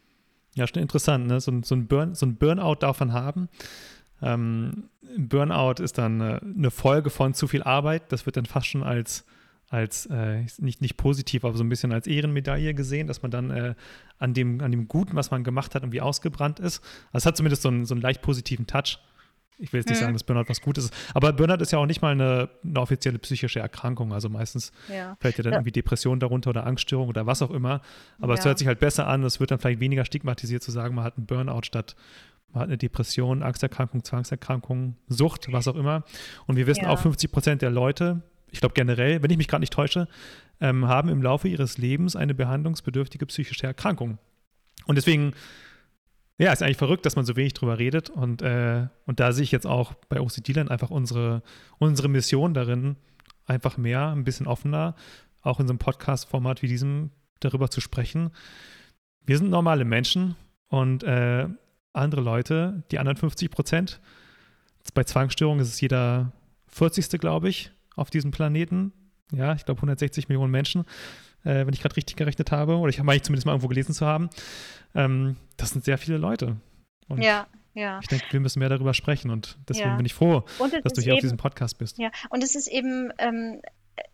Ja, 0.56 0.66
schon 0.68 0.82
interessant, 0.82 1.28
ne? 1.28 1.40
So, 1.40 1.52
so, 1.64 1.76
ein, 1.76 1.88
Burn, 1.88 2.16
so 2.16 2.26
ein 2.26 2.36
Burnout 2.36 2.78
davon 2.80 3.14
haben. 3.14 3.50
Ähm, 4.22 4.90
Burnout 5.16 5.84
ist 5.84 5.98
dann 6.00 6.22
äh, 6.22 6.40
eine 6.42 6.72
Folge 6.72 7.10
von 7.12 7.34
zu 7.34 7.48
viel 7.48 7.62
Arbeit. 7.62 8.12
Das 8.12 8.26
wird 8.26 8.38
dann 8.38 8.48
fast 8.48 8.68
schon 8.68 8.84
als 8.84 9.26
als 9.70 10.06
äh, 10.06 10.46
nicht, 10.60 10.82
nicht 10.82 10.98
positiv, 10.98 11.44
aber 11.44 11.58
so 11.58 11.64
ein 11.64 11.70
bisschen 11.70 11.92
als 11.92 12.08
Ehrenmedaille 12.08 12.74
gesehen, 12.74 13.08
dass 13.08 13.22
man 13.22 13.32
dann 13.32 13.52
äh, 13.52 13.76
an, 14.18 14.34
dem, 14.34 14.62
an 14.62 14.72
dem 14.72 14.88
Guten, 14.88 15.16
was 15.16 15.32
man 15.32 15.44
gemacht 15.44 15.76
hat, 15.76 15.84
irgendwie 15.84 16.02
ausgebrannt 16.02 16.60
ist. 16.60 16.82
Also 17.12 17.18
es 17.18 17.26
hat 17.26 17.38
zumindest 17.38 17.64
so 17.64 17.70
einen, 17.70 17.86
so 17.86 17.94
einen 17.94 18.02
leicht 18.02 18.22
positiven 18.22 18.66
Touch. 18.66 19.00
Ich 19.60 19.74
will 19.74 19.80
jetzt 19.80 19.90
nicht 19.90 19.98
mhm. 20.00 20.04
sagen, 20.04 20.14
dass 20.14 20.24
Burnout 20.24 20.46
was 20.48 20.62
Gutes 20.62 20.86
ist. 20.86 20.94
Aber 21.14 21.34
Burnout 21.34 21.62
ist 21.62 21.72
ja 21.72 21.80
auch 21.80 21.86
nicht 21.88 22.02
mal 22.02 22.12
eine, 22.12 22.50
eine 22.64 22.80
offizielle 22.80 23.18
psychische 23.20 23.60
Erkrankung. 23.60 24.14
Also 24.14 24.30
meistens 24.30 24.72
ja. 24.88 25.18
fällt 25.20 25.38
ja 25.38 25.44
dann 25.44 25.54
ja. 25.54 25.60
irgendwie 25.60 25.72
Depression 25.72 26.20
darunter 26.20 26.52
oder 26.52 26.66
Angststörung 26.66 27.10
oder 27.10 27.26
was 27.26 27.42
auch 27.42 27.52
immer. 27.52 27.82
Aber 28.20 28.36
ja. 28.36 28.40
es 28.40 28.46
hört 28.46 28.60
sich 28.60 28.68
halt 28.68 28.80
besser 28.80 29.08
an. 29.08 29.24
Es 29.24 29.40
wird 29.40 29.50
dann 29.52 29.60
vielleicht 29.60 29.80
weniger 29.80 30.06
stigmatisiert 30.06 30.62
zu 30.62 30.72
sagen, 30.72 30.96
man 30.96 31.04
hat 31.04 31.18
einen 31.18 31.26
Burnout 31.26 31.64
statt 31.64 31.96
man 32.54 32.62
hat 32.62 32.70
eine 32.70 32.78
Depression, 32.78 33.44
Angsterkrankung, 33.44 34.06
Zwangserkrankung, 34.06 34.96
Sucht, 35.10 35.52
was 35.52 35.68
auch 35.68 35.76
immer. 35.76 36.04
Und 36.46 36.56
wir 36.56 36.66
wissen 36.66 36.86
auch 36.86 36.98
50 36.98 37.30
Prozent 37.30 37.62
der 37.62 37.70
Leute, 37.70 38.22
ich 38.52 38.60
glaube 38.60 38.74
generell, 38.74 39.22
wenn 39.22 39.30
ich 39.30 39.38
mich 39.38 39.48
gerade 39.48 39.62
nicht 39.62 39.74
täusche, 39.74 40.08
ähm, 40.60 40.88
haben 40.88 41.10
im 41.10 41.22
Laufe 41.22 41.48
ihres 41.48 41.78
Lebens 41.78 42.16
eine 42.16 42.34
behandlungsbedürftige 42.34 43.26
psychische 43.26 43.68
Erkrankung. 43.68 44.18
Und 44.86 44.96
deswegen, 44.96 45.34
ja, 46.38 46.52
ist 46.52 46.64
eigentlich 46.64 46.78
verrückt, 46.78 47.06
dass 47.06 47.16
man 47.16 47.26
so 47.26 47.36
wenig 47.36 47.54
drüber 47.54 47.78
redet. 47.78 48.10
Und, 48.10 48.42
äh, 48.42 48.88
und 49.06 49.20
da 49.20 49.32
sehe 49.32 49.44
ich 49.44 49.52
jetzt 49.52 49.68
auch 49.68 49.94
bei 50.10 50.20
OCD-Land 50.20 50.72
einfach 50.72 50.90
unsere, 50.90 51.44
unsere 51.78 52.08
Mission 52.08 52.54
darin, 52.54 52.96
einfach 53.46 53.78
mehr, 53.78 54.10
ein 54.10 54.24
bisschen 54.24 54.48
offener, 54.48 54.96
auch 55.42 55.60
in 55.60 55.68
so 55.68 55.72
einem 55.72 55.80
Podcast-Format 55.80 56.62
wie 56.62 56.68
diesem 56.68 57.12
darüber 57.40 57.70
zu 57.70 57.82
sprechen. 57.82 58.32
Wir 59.26 59.38
sind 59.38 59.50
normale 59.50 59.86
Menschen 59.86 60.36
und 60.70 61.04
äh, 61.04 61.48
andere 61.94 62.22
Leute, 62.22 62.84
die 62.92 63.00
anderen 63.00 63.18
50 63.18 63.52
Prozent, 63.52 64.00
bei 64.94 65.04
Zwangsstörungen 65.04 65.62
ist 65.62 65.70
es 65.70 65.82
jeder 65.82 66.32
40. 66.68 67.20
glaube 67.20 67.50
ich, 67.50 67.72
auf 67.98 68.10
diesem 68.10 68.32
Planeten. 68.32 68.94
Ja, 69.34 69.54
ich 69.54 69.66
glaube 69.66 69.80
160 69.80 70.30
Millionen 70.30 70.52
Menschen, 70.52 70.86
äh, 71.44 71.66
wenn 71.66 71.74
ich 71.74 71.82
gerade 71.82 71.98
richtig 71.98 72.16
gerechnet 72.16 72.52
habe. 72.52 72.78
Oder 72.78 72.90
ich 72.90 73.04
meine 73.04 73.18
ich 73.18 73.24
zumindest 73.24 73.46
mal 73.46 73.52
irgendwo 73.52 73.68
gelesen 73.68 73.94
zu 73.94 74.06
haben. 74.06 74.30
Ähm, 74.96 75.36
das 75.58 75.72
sind 75.72 75.84
sehr 75.84 75.98
viele 75.98 76.18
Leute. 76.18 76.56
Und 77.10 77.22
ja, 77.22 77.48
ja. 77.78 78.00
Ich 78.02 78.08
denke, 78.08 78.26
wir 78.32 78.40
müssen 78.40 78.58
mehr 78.60 78.70
darüber 78.70 78.96
sprechen 78.96 79.30
und 79.30 79.60
deswegen 79.70 79.90
ja. 79.90 79.96
bin 79.98 80.06
ich 80.06 80.16
froh, 80.16 80.44
dass 80.84 80.94
du 80.94 81.02
hier 81.02 81.12
eben, 81.12 81.18
auf 81.18 81.22
diesem 81.22 81.38
Podcast 81.38 81.78
bist. 81.78 82.00
Ja, 82.00 82.10
und 82.30 82.44
es 82.44 82.56
ist 82.56 82.68
eben 82.68 83.12
ähm, 83.20 83.62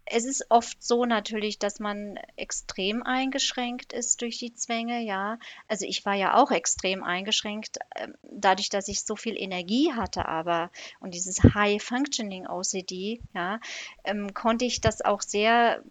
es 0.06 0.26
ist 0.26 0.46
oft 0.50 0.84
so 0.84 1.06
natürlich, 1.06 1.60
dass 1.60 1.80
man 1.80 2.20
extrem 2.36 3.04
eingeschränkt 3.04 3.94
ist 3.94 4.22
durch 4.22 4.38
die 4.38 4.54
Zwänge, 4.54 5.02
ja. 5.02 5.40
Also 5.68 5.86
ich 5.88 6.06
war 6.06 6.14
ja 6.14 6.36
auch 6.36 6.52
extrem 6.52 7.04
eingeschränkt, 7.04 7.80
ähm, 7.96 8.14
dadurch, 8.22 8.70
dass 8.70 8.88
ich 8.88 9.04
so 9.04 9.16
viel 9.16 9.36
Energie 9.38 9.94
hatte, 9.94 10.28
aber 10.28 10.72
und 11.00 11.14
dieses 11.14 11.42
High 11.44 11.82
Functioning 11.82 12.48
OCD, 12.48 13.22
ja, 13.34 13.60
ähm, 14.04 14.34
konnte 14.34 14.66
ich 14.66 14.82
das 14.82 15.02
auch 15.02 15.22
sehr 15.22 15.84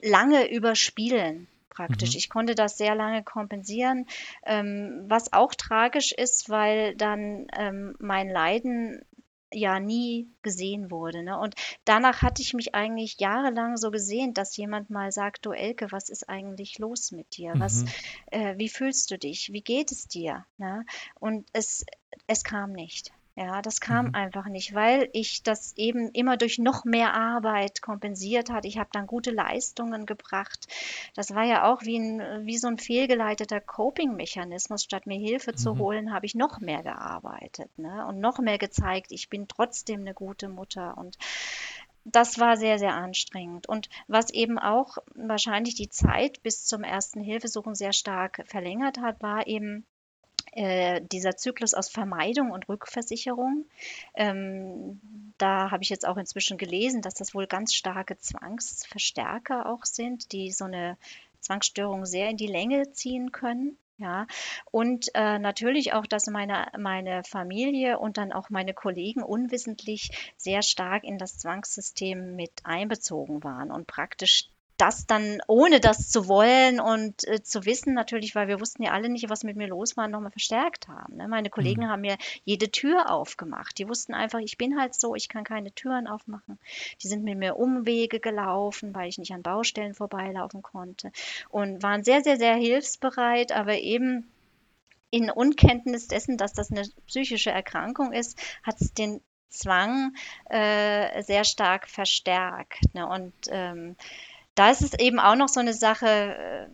lange 0.00 0.50
überspielen 0.50 1.48
praktisch. 1.70 2.14
Mhm. 2.14 2.18
Ich 2.18 2.28
konnte 2.30 2.54
das 2.54 2.78
sehr 2.78 2.94
lange 2.94 3.22
kompensieren, 3.22 4.06
ähm, 4.44 5.04
was 5.08 5.32
auch 5.32 5.54
tragisch 5.54 6.12
ist, 6.12 6.48
weil 6.48 6.96
dann 6.96 7.46
ähm, 7.56 7.94
mein 7.98 8.30
Leiden 8.30 9.04
ja 9.58 9.80
nie 9.80 10.28
gesehen 10.42 10.90
wurde. 10.90 11.22
Ne? 11.22 11.38
Und 11.38 11.54
danach 11.84 12.22
hatte 12.22 12.42
ich 12.42 12.52
mich 12.54 12.74
eigentlich 12.74 13.18
jahrelang 13.18 13.76
so 13.76 13.90
gesehen, 13.90 14.34
dass 14.34 14.56
jemand 14.56 14.90
mal 14.90 15.10
sagt, 15.12 15.46
du 15.46 15.52
Elke, 15.52 15.90
was 15.92 16.08
ist 16.10 16.28
eigentlich 16.28 16.78
los 16.78 17.10
mit 17.12 17.36
dir? 17.36 17.54
Was, 17.58 17.84
Mhm. 17.84 17.88
äh, 18.32 18.58
wie 18.58 18.68
fühlst 18.68 19.10
du 19.10 19.18
dich? 19.18 19.52
Wie 19.52 19.62
geht 19.62 19.92
es 19.92 20.08
dir? 20.08 20.44
Ne? 20.58 20.84
Und 21.18 21.46
es, 21.52 21.84
es 22.26 22.44
kam 22.44 22.72
nicht. 22.72 23.12
Ja, 23.38 23.60
das 23.60 23.80
kam 23.80 24.06
Mhm. 24.06 24.14
einfach 24.14 24.46
nicht, 24.46 24.74
weil 24.74 25.10
ich 25.12 25.42
das 25.42 25.74
eben 25.76 26.10
immer 26.12 26.38
durch 26.38 26.58
noch 26.58 26.84
mehr 26.86 27.12
Arbeit 27.14 27.82
kompensiert 27.82 28.48
hatte. 28.50 28.66
Ich 28.66 28.78
habe 28.78 28.88
dann 28.92 29.06
gute 29.06 29.30
Leistungen 29.30 30.06
gebracht. 30.06 30.66
Das 31.14 31.34
war 31.34 31.44
ja 31.44 31.70
auch 31.70 31.82
wie 31.82 31.98
ein, 31.98 32.46
wie 32.46 32.56
so 32.56 32.66
ein 32.66 32.78
fehlgeleiteter 32.78 33.60
Coping-Mechanismus. 33.60 34.82
Statt 34.84 35.06
mir 35.06 35.18
Hilfe 35.18 35.54
zu 35.54 35.74
Mhm. 35.74 35.78
holen, 35.78 36.12
habe 36.14 36.24
ich 36.26 36.34
noch 36.34 36.60
mehr 36.60 36.82
gearbeitet, 36.82 37.70
ne? 37.78 38.06
Und 38.06 38.20
noch 38.20 38.38
mehr 38.38 38.58
gezeigt, 38.58 39.12
ich 39.12 39.28
bin 39.28 39.46
trotzdem 39.48 40.00
eine 40.00 40.14
gute 40.14 40.48
Mutter. 40.48 40.96
Und 40.96 41.16
das 42.04 42.38
war 42.38 42.56
sehr, 42.56 42.78
sehr 42.78 42.94
anstrengend. 42.94 43.68
Und 43.68 43.88
was 44.08 44.30
eben 44.30 44.58
auch 44.58 44.96
wahrscheinlich 45.14 45.74
die 45.74 45.90
Zeit 45.90 46.42
bis 46.42 46.64
zum 46.64 46.82
ersten 46.84 47.20
Hilfesuchen 47.20 47.74
sehr 47.74 47.92
stark 47.92 48.42
verlängert 48.46 48.98
hat, 48.98 49.20
war 49.22 49.46
eben 49.46 49.86
äh, 50.56 51.02
dieser 51.12 51.36
Zyklus 51.36 51.74
aus 51.74 51.90
Vermeidung 51.90 52.50
und 52.50 52.68
Rückversicherung. 52.68 53.66
Ähm, 54.14 55.00
da 55.36 55.70
habe 55.70 55.82
ich 55.82 55.90
jetzt 55.90 56.06
auch 56.06 56.16
inzwischen 56.16 56.56
gelesen, 56.56 57.02
dass 57.02 57.14
das 57.14 57.34
wohl 57.34 57.46
ganz 57.46 57.74
starke 57.74 58.16
Zwangsverstärker 58.16 59.66
auch 59.66 59.84
sind, 59.84 60.32
die 60.32 60.50
so 60.52 60.64
eine 60.64 60.96
Zwangsstörung 61.40 62.06
sehr 62.06 62.30
in 62.30 62.38
die 62.38 62.46
Länge 62.46 62.90
ziehen 62.92 63.32
können. 63.32 63.76
Ja, 63.98 64.26
und 64.70 65.08
äh, 65.14 65.38
natürlich 65.38 65.94
auch, 65.94 66.06
dass 66.06 66.26
meine, 66.26 66.68
meine 66.78 67.22
Familie 67.24 67.98
und 67.98 68.18
dann 68.18 68.30
auch 68.30 68.50
meine 68.50 68.74
Kollegen 68.74 69.22
unwissentlich 69.22 70.10
sehr 70.36 70.60
stark 70.60 71.02
in 71.02 71.16
das 71.16 71.38
Zwangssystem 71.38 72.36
mit 72.36 72.52
einbezogen 72.64 73.42
waren 73.42 73.70
und 73.70 73.86
praktisch 73.86 74.50
das 74.76 75.06
dann, 75.06 75.40
ohne 75.46 75.80
das 75.80 76.10
zu 76.10 76.28
wollen 76.28 76.80
und 76.80 77.26
äh, 77.26 77.42
zu 77.42 77.64
wissen, 77.64 77.94
natürlich, 77.94 78.34
weil 78.34 78.48
wir 78.48 78.60
wussten 78.60 78.82
ja 78.82 78.92
alle 78.92 79.08
nicht, 79.08 79.28
was 79.30 79.44
mit 79.44 79.56
mir 79.56 79.68
los 79.68 79.96
war, 79.96 80.08
nochmal 80.08 80.30
verstärkt 80.30 80.88
haben. 80.88 81.16
Ne? 81.16 81.28
Meine 81.28 81.50
Kollegen 81.50 81.82
Mhm. 81.82 81.88
haben 81.88 82.00
mir 82.02 82.16
jede 82.44 82.70
Tür 82.70 83.10
aufgemacht. 83.10 83.78
Die 83.78 83.88
wussten 83.88 84.14
einfach, 84.14 84.40
ich 84.40 84.58
bin 84.58 84.78
halt 84.78 84.94
so, 84.94 85.14
ich 85.14 85.28
kann 85.28 85.44
keine 85.44 85.72
Türen 85.72 86.06
aufmachen. 86.06 86.58
Die 87.02 87.08
sind 87.08 87.24
mit 87.24 87.38
mir 87.38 87.56
Umwege 87.56 88.20
gelaufen, 88.20 88.94
weil 88.94 89.08
ich 89.08 89.18
nicht 89.18 89.32
an 89.32 89.42
Baustellen 89.42 89.94
vorbeilaufen 89.94 90.62
konnte 90.62 91.12
und 91.48 91.82
waren 91.82 92.04
sehr, 92.04 92.22
sehr, 92.22 92.36
sehr 92.36 92.54
hilfsbereit, 92.56 93.52
aber 93.52 93.78
eben 93.78 94.30
in 95.10 95.30
Unkenntnis 95.30 96.08
dessen, 96.08 96.36
dass 96.36 96.52
das 96.52 96.70
eine 96.70 96.82
psychische 97.06 97.50
Erkrankung 97.50 98.12
ist, 98.12 98.38
hat 98.62 98.80
es 98.80 98.92
den 98.92 99.20
Zwang 99.48 100.14
äh, 100.50 101.22
sehr 101.22 101.44
stark 101.44 101.88
verstärkt. 101.88 102.92
Ne? 102.94 103.06
Und 103.08 103.32
ähm, 103.48 103.96
da 104.56 104.70
ist 104.70 104.82
es 104.82 104.94
eben 104.98 105.20
auch 105.20 105.36
noch 105.36 105.48
so 105.48 105.60
eine 105.60 105.74
Sache 105.74 106.06
äh, 106.06 106.66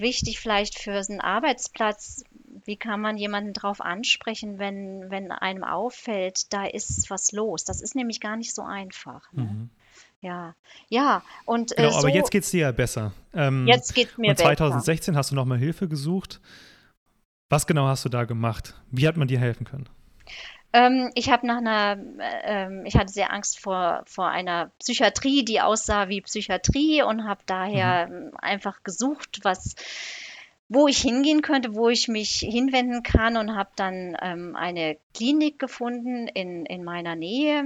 wichtig, 0.00 0.40
vielleicht 0.40 0.78
für 0.78 1.02
so 1.02 1.12
einen 1.12 1.20
Arbeitsplatz. 1.20 2.24
Wie 2.64 2.76
kann 2.76 3.00
man 3.00 3.16
jemanden 3.16 3.54
drauf 3.54 3.80
ansprechen, 3.80 4.58
wenn, 4.58 5.10
wenn 5.10 5.32
einem 5.32 5.64
auffällt, 5.64 6.52
da 6.52 6.66
ist 6.66 7.08
was 7.08 7.32
los? 7.32 7.64
Das 7.64 7.80
ist 7.80 7.94
nämlich 7.94 8.20
gar 8.20 8.36
nicht 8.36 8.54
so 8.54 8.62
einfach. 8.62 9.32
Ne? 9.32 9.42
Mhm. 9.42 9.70
Ja, 10.20 10.56
ja, 10.88 11.22
und 11.44 11.72
äh, 11.72 11.76
Genau, 11.76 11.90
aber 11.90 12.00
so, 12.00 12.08
jetzt 12.08 12.30
geht 12.32 12.42
es 12.42 12.50
dir 12.50 12.60
ja 12.62 12.72
besser. 12.72 13.12
Ähm, 13.32 13.66
jetzt 13.68 13.94
geht 13.94 14.18
mir 14.18 14.30
und 14.30 14.36
besser. 14.36 14.56
2016 14.56 15.16
hast 15.16 15.30
du 15.30 15.36
nochmal 15.36 15.58
Hilfe 15.58 15.88
gesucht. 15.88 16.40
Was 17.48 17.66
genau 17.66 17.86
hast 17.86 18.04
du 18.04 18.08
da 18.08 18.24
gemacht? 18.24 18.74
Wie 18.90 19.06
hat 19.06 19.16
man 19.16 19.28
dir 19.28 19.38
helfen 19.38 19.64
können? 19.64 19.88
Ähm, 20.72 21.10
ich 21.14 21.30
habe 21.30 21.46
nach 21.46 21.58
einer, 21.58 21.98
äh, 22.44 22.86
ich 22.86 22.96
hatte 22.96 23.12
sehr 23.12 23.32
Angst 23.32 23.58
vor, 23.60 24.02
vor 24.06 24.28
einer 24.28 24.70
Psychiatrie, 24.78 25.44
die 25.44 25.60
aussah 25.60 26.08
wie 26.08 26.20
Psychiatrie 26.20 27.02
und 27.02 27.26
habe 27.26 27.42
Mhm. 27.42 27.46
daher 27.46 28.08
ähm, 28.10 28.30
einfach 28.38 28.82
gesucht, 28.82 29.40
was, 29.42 29.74
wo 30.68 30.86
ich 30.88 30.98
hingehen 31.00 31.42
könnte, 31.42 31.74
wo 31.74 31.88
ich 31.88 32.08
mich 32.08 32.40
hinwenden 32.40 33.02
kann 33.02 33.36
und 33.36 33.56
habe 33.56 33.70
dann 33.76 34.16
ähm, 34.20 34.56
eine 34.56 34.98
Klinik 35.14 35.58
gefunden 35.58 36.28
in, 36.28 36.66
in 36.66 36.84
meiner 36.84 37.16
Nähe. 37.16 37.64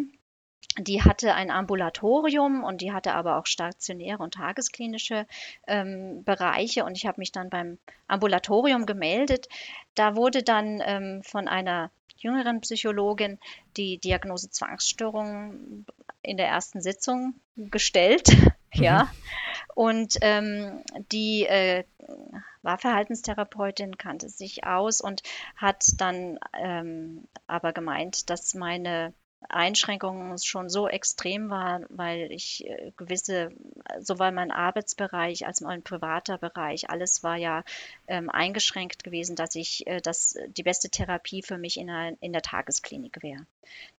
Die 0.78 1.02
hatte 1.02 1.34
ein 1.34 1.50
Ambulatorium 1.50 2.64
und 2.64 2.80
die 2.80 2.92
hatte 2.92 3.12
aber 3.14 3.36
auch 3.36 3.46
stationäre 3.46 4.22
und 4.22 4.34
tagesklinische 4.34 5.26
ähm, 5.66 6.24
Bereiche 6.24 6.84
und 6.84 6.96
ich 6.96 7.04
habe 7.06 7.20
mich 7.20 7.30
dann 7.30 7.50
beim 7.50 7.78
Ambulatorium 8.06 8.86
gemeldet. 8.86 9.48
Da 9.94 10.16
wurde 10.16 10.42
dann 10.42 10.80
ähm, 10.84 11.22
von 11.24 11.46
einer 11.48 11.90
jüngeren 12.22 12.60
Psychologin 12.60 13.38
die 13.76 13.98
Diagnose 13.98 14.50
Zwangsstörung 14.50 15.86
in 16.22 16.36
der 16.36 16.48
ersten 16.48 16.80
Sitzung 16.80 17.34
gestellt. 17.56 18.28
Mhm. 18.74 18.84
Ja, 18.84 19.12
und 19.74 20.16
ähm, 20.22 20.82
die 21.12 21.44
äh, 21.44 21.84
war 22.62 22.78
Verhaltenstherapeutin, 22.78 23.98
kannte 23.98 24.30
sich 24.30 24.64
aus 24.64 25.02
und 25.02 25.22
hat 25.56 25.84
dann 25.98 26.38
ähm, 26.58 27.28
aber 27.46 27.74
gemeint, 27.74 28.30
dass 28.30 28.54
meine 28.54 29.12
Einschränkungen 29.48 30.38
schon 30.38 30.68
so 30.68 30.88
extrem 30.88 31.50
waren, 31.50 31.86
weil 31.88 32.32
ich 32.32 32.66
äh, 32.66 32.92
gewisse, 32.96 33.50
sowohl 34.00 34.32
mein 34.32 34.50
Arbeitsbereich 34.50 35.46
als 35.46 35.62
auch 35.62 35.66
mein 35.66 35.82
privater 35.82 36.38
Bereich, 36.38 36.90
alles 36.90 37.22
war 37.22 37.36
ja 37.36 37.64
ähm, 38.06 38.30
eingeschränkt 38.30 39.04
gewesen, 39.04 39.36
dass 39.36 39.54
ich, 39.54 39.86
äh, 39.86 40.00
dass 40.00 40.36
die 40.48 40.62
beste 40.62 40.90
Therapie 40.90 41.42
für 41.42 41.58
mich 41.58 41.76
in, 41.78 41.90
ein, 41.90 42.16
in 42.20 42.32
der 42.32 42.42
Tagesklinik 42.42 43.22
wäre. 43.22 43.46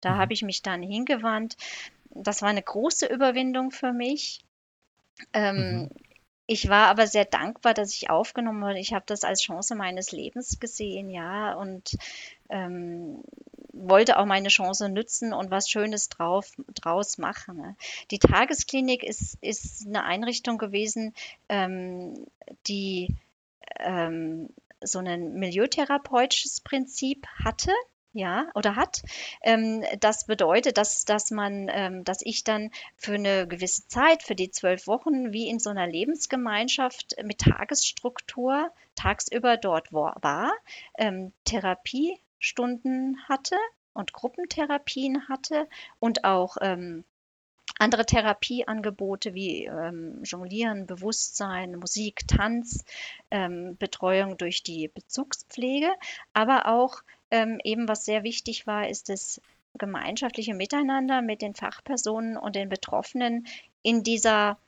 Da 0.02 0.16
Mhm. 0.16 0.18
habe 0.18 0.34
ich 0.34 0.42
mich 0.44 0.62
dann 0.62 0.82
hingewandt. 0.82 1.58
Das 2.12 2.42
war 2.42 2.50
eine 2.50 2.64
große 2.64 3.08
Überwindung 3.08 3.72
für 3.72 3.94
mich. 3.94 4.42
Ähm, 5.34 5.88
Mhm. 5.88 5.90
ich 6.48 6.70
war 6.70 6.88
aber 6.88 7.08
sehr 7.08 7.26
dankbar, 7.26 7.74
dass 7.74 7.94
ich 7.96 8.10
aufgenommen 8.10 8.62
wurde. 8.62 8.80
Ich 8.80 8.94
habe 8.94 9.06
das 9.08 9.24
als 9.24 9.42
Chance 9.42 9.76
meines 9.76 10.12
Lebens 10.12 10.60
gesehen, 10.60 11.10
ja, 11.10 11.54
und 11.56 11.98
ähm, 12.50 13.24
wollte 13.74 14.18
auch 14.18 14.26
meine 14.26 14.50
Chance 14.50 14.88
nützen 14.88 15.34
und 15.34 15.52
was 15.52 15.70
Schönes 15.70 16.08
drauf, 16.10 16.52
draus 16.74 17.18
machen. 17.18 17.58
Ne? 17.58 17.76
Die 18.12 18.20
Tagesklinik 18.20 19.04
ist, 19.04 19.38
ist 19.42 19.86
eine 19.88 20.04
Einrichtung 20.04 20.58
gewesen, 20.58 21.14
ähm, 21.50 22.26
die 22.68 23.14
ähm, 23.80 24.50
so 24.82 25.00
ein 25.00 25.34
milieutherapeutisches 25.34 26.62
Prinzip 26.62 27.28
hatte. 27.44 27.72
Ja, 28.16 28.46
oder 28.54 28.76
hat. 28.76 29.02
Ähm, 29.42 29.84
das 30.00 30.28
bedeutet, 30.28 30.78
dass, 30.78 31.04
dass 31.04 31.32
man, 31.32 31.68
ähm, 31.74 32.04
dass 32.04 32.22
ich 32.22 32.44
dann 32.44 32.70
für 32.96 33.16
eine 33.16 33.48
gewisse 33.48 33.88
Zeit, 33.88 34.22
für 34.22 34.36
die 34.36 34.52
zwölf 34.52 34.86
Wochen, 34.86 35.34
wie 35.34 35.50
in 35.50 35.58
so 35.58 35.72
einer 35.72 35.88
Lebensgemeinschaft 35.88 37.16
mit 37.24 37.40
Tagesstruktur 37.40 38.70
tagsüber 38.94 39.58
dort 39.58 39.92
war, 39.92 40.52
ähm, 40.96 41.34
Therapiestunden 42.44 43.18
hatte 43.30 43.56
und 43.94 44.12
Gruppentherapien 44.12 45.30
hatte 45.30 45.68
und 46.00 46.26
auch 46.26 46.58
ähm, 46.62 47.06
andere 47.80 48.06
Therapieangebote 48.06 49.34
wie 49.34 49.66
ähm, 49.66 50.22
Jonglieren, 50.24 50.86
Bewusstsein, 50.86 51.78
Musik, 51.78 52.28
Tanz, 52.28 52.84
ähm, 53.32 53.78
Betreuung 53.78 54.38
durch 54.38 54.62
die 54.62 54.90
Bezugspflege, 54.90 55.92
aber 56.34 56.68
auch 56.68 57.02
ähm, 57.32 57.60
eben, 57.64 57.88
was 57.88 58.06
sehr 58.06 58.24
wichtig 58.24 58.68
war, 58.68 58.90
ist 58.90 59.10
das 59.10 59.42
gemeinschaftliche 59.76 60.54
Miteinander 60.54 61.22
mit 61.22 61.42
den 61.42 61.56
Fachpersonen 61.56 62.38
und 62.38 62.56
den 62.56 62.70
Betroffenen 62.70 63.48
in 63.82 64.04
dieser 64.04 64.60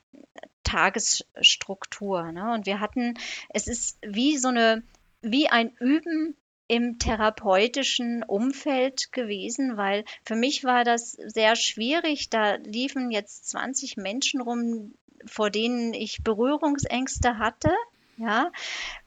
Tagesstruktur. 0.64 2.32
Ne? 2.32 2.52
Und 2.54 2.66
wir 2.66 2.80
hatten, 2.80 3.14
es 3.50 3.68
ist 3.68 3.98
wie 4.02 4.36
so 4.36 4.48
eine, 4.48 4.82
wie 5.20 5.48
ein 5.48 5.70
Üben 5.78 6.36
im 6.68 6.98
therapeutischen 6.98 8.22
Umfeld 8.22 9.12
gewesen, 9.12 9.76
weil 9.76 10.04
für 10.24 10.34
mich 10.34 10.64
war 10.64 10.84
das 10.84 11.12
sehr 11.12 11.56
schwierig. 11.56 12.30
Da 12.30 12.56
liefen 12.56 13.10
jetzt 13.10 13.48
20 13.50 13.96
Menschen 13.96 14.40
rum, 14.40 14.94
vor 15.26 15.50
denen 15.50 15.94
ich 15.94 16.24
Berührungsängste 16.24 17.38
hatte. 17.38 17.70
Ja, 18.18 18.50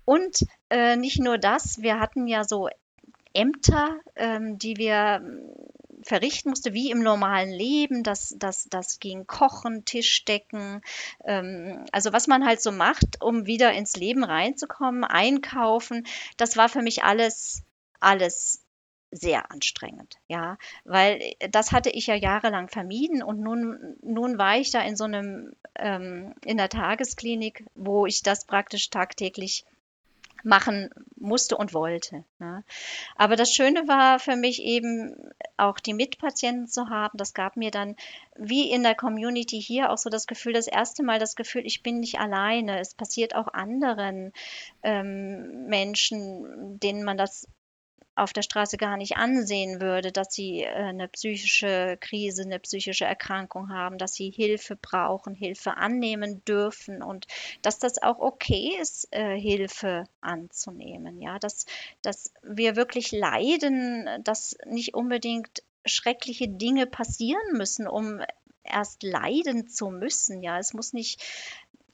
und 0.05 0.45
äh, 0.69 0.95
nicht 0.95 1.19
nur 1.19 1.37
das, 1.37 1.81
wir 1.81 1.99
hatten 1.99 2.27
ja 2.27 2.43
so 2.43 2.69
Ämter, 3.33 3.99
ähm, 4.15 4.59
die 4.59 4.77
wir 4.77 5.21
verrichten 6.03 6.49
musste, 6.49 6.73
wie 6.73 6.91
im 6.91 6.99
normalen 6.99 7.51
Leben. 7.51 8.03
Das, 8.03 8.35
das, 8.37 8.67
das 8.69 8.99
ging 8.99 9.27
Kochen, 9.27 9.85
Tischdecken, 9.85 10.81
ähm, 11.25 11.85
also 11.91 12.13
was 12.13 12.27
man 12.27 12.45
halt 12.45 12.61
so 12.61 12.71
macht, 12.71 13.21
um 13.21 13.45
wieder 13.45 13.73
ins 13.73 13.95
Leben 13.95 14.23
reinzukommen, 14.23 15.03
einkaufen. 15.03 16.05
Das 16.37 16.57
war 16.57 16.69
für 16.69 16.81
mich 16.81 17.03
alles, 17.03 17.63
alles 17.99 18.63
sehr 19.11 19.51
anstrengend, 19.51 20.17
ja, 20.27 20.57
weil 20.85 21.33
das 21.49 21.71
hatte 21.71 21.89
ich 21.89 22.07
ja 22.07 22.15
jahrelang 22.15 22.69
vermieden 22.69 23.23
und 23.23 23.39
nun, 23.39 23.97
nun 24.03 24.37
war 24.37 24.57
ich 24.57 24.69
da 24.69 24.81
in 24.81 24.95
so 24.95 25.05
einem, 25.05 25.53
ähm, 25.75 26.35
in 26.45 26.57
der 26.57 26.69
Tagesklinik, 26.69 27.65
wo 27.73 28.05
ich 28.05 28.21
das 28.21 28.45
praktisch 28.45 28.89
tagtäglich 28.91 29.65
machen 30.43 30.89
musste 31.15 31.57
und 31.57 31.73
wollte. 31.73 32.23
Ne? 32.39 32.63
Aber 33.15 33.35
das 33.35 33.51
Schöne 33.53 33.87
war 33.87 34.19
für 34.19 34.35
mich 34.35 34.61
eben 34.63 35.15
auch 35.57 35.79
die 35.79 35.93
Mitpatienten 35.93 36.67
zu 36.67 36.89
haben, 36.89 37.17
das 37.17 37.33
gab 37.33 37.57
mir 37.57 37.71
dann 37.71 37.95
wie 38.35 38.71
in 38.71 38.83
der 38.83 38.95
Community 38.95 39.61
hier 39.61 39.91
auch 39.91 39.97
so 39.97 40.09
das 40.09 40.27
Gefühl, 40.27 40.53
das 40.53 40.67
erste 40.67 41.03
Mal 41.03 41.19
das 41.19 41.35
Gefühl, 41.35 41.65
ich 41.65 41.83
bin 41.83 41.99
nicht 41.99 42.19
alleine. 42.19 42.79
Es 42.79 42.95
passiert 42.95 43.35
auch 43.35 43.47
anderen 43.53 44.31
ähm, 44.81 45.65
Menschen, 45.67 46.79
denen 46.79 47.03
man 47.03 47.17
das 47.17 47.47
auf 48.19 48.33
der 48.33 48.41
Straße 48.41 48.77
gar 48.77 48.97
nicht 48.97 49.17
ansehen 49.17 49.81
würde, 49.81 50.11
dass 50.11 50.33
sie 50.33 50.63
äh, 50.63 50.69
eine 50.69 51.07
psychische 51.07 51.97
Krise, 51.99 52.43
eine 52.43 52.59
psychische 52.59 53.05
Erkrankung 53.05 53.69
haben, 53.69 53.97
dass 53.97 54.13
sie 54.13 54.29
Hilfe 54.29 54.75
brauchen, 54.75 55.35
Hilfe 55.35 55.77
annehmen 55.77 56.43
dürfen 56.45 57.01
und 57.01 57.27
dass 57.61 57.79
das 57.79 58.01
auch 58.01 58.19
okay 58.19 58.77
ist, 58.79 59.07
äh, 59.11 59.39
Hilfe 59.39 60.05
anzunehmen. 60.21 61.21
Ja, 61.21 61.39
dass, 61.39 61.65
dass 62.01 62.33
wir 62.43 62.75
wirklich 62.75 63.11
leiden, 63.11 64.07
dass 64.23 64.57
nicht 64.65 64.93
unbedingt 64.93 65.63
schreckliche 65.85 66.47
Dinge 66.47 66.85
passieren 66.85 67.53
müssen, 67.53 67.87
um 67.87 68.21
erst 68.63 69.03
leiden 69.03 69.67
zu 69.67 69.89
müssen. 69.89 70.43
Ja, 70.43 70.59
es 70.59 70.73
muss 70.73 70.93
nicht 70.93 71.23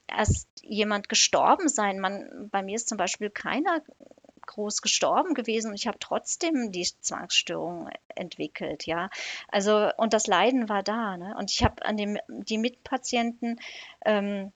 erst 0.07 0.47
jemand 0.61 1.09
gestorben 1.09 1.69
sein. 1.69 1.99
Man, 1.99 2.49
bei 2.51 2.61
mir 2.63 2.75
ist 2.75 2.89
zum 2.89 2.97
Beispiel 2.97 3.29
keiner 3.29 3.81
groß 4.45 4.81
gestorben 4.81 5.33
gewesen 5.33 5.69
und 5.69 5.75
ich 5.75 5.87
habe 5.87 5.99
trotzdem 5.99 6.71
die 6.71 6.83
Zwangsstörung 6.83 7.89
entwickelt, 8.07 8.85
ja. 8.85 9.09
Also, 9.47 9.89
und 9.97 10.13
das 10.13 10.27
Leiden 10.27 10.69
war 10.69 10.83
da, 10.83 11.17
ne? 11.17 11.35
Und 11.37 11.51
ich 11.51 11.63
habe 11.63 11.85
an 11.85 11.97
dem, 11.97 12.17
die 12.27 12.57
Mitpatienten, 12.57 13.59
ähm, 14.05 14.51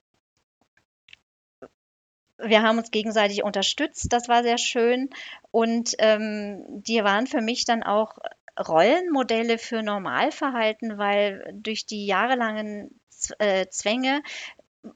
wir 2.41 2.61
haben 2.63 2.77
uns 2.77 2.91
gegenseitig 2.91 3.43
unterstützt, 3.43 4.13
das 4.13 4.29
war 4.29 4.43
sehr 4.43 4.57
schön. 4.57 5.09
Und 5.51 5.95
ähm, 5.99 6.63
die 6.67 7.03
waren 7.03 7.27
für 7.27 7.41
mich 7.41 7.65
dann 7.65 7.83
auch 7.83 8.17
Rollenmodelle 8.57 9.57
für 9.57 9.81
Normalverhalten, 9.83 10.97
weil 10.97 11.49
durch 11.53 11.85
die 11.85 12.05
jahrelangen 12.05 12.99
äh, 13.39 13.67
Zwänge 13.67 14.21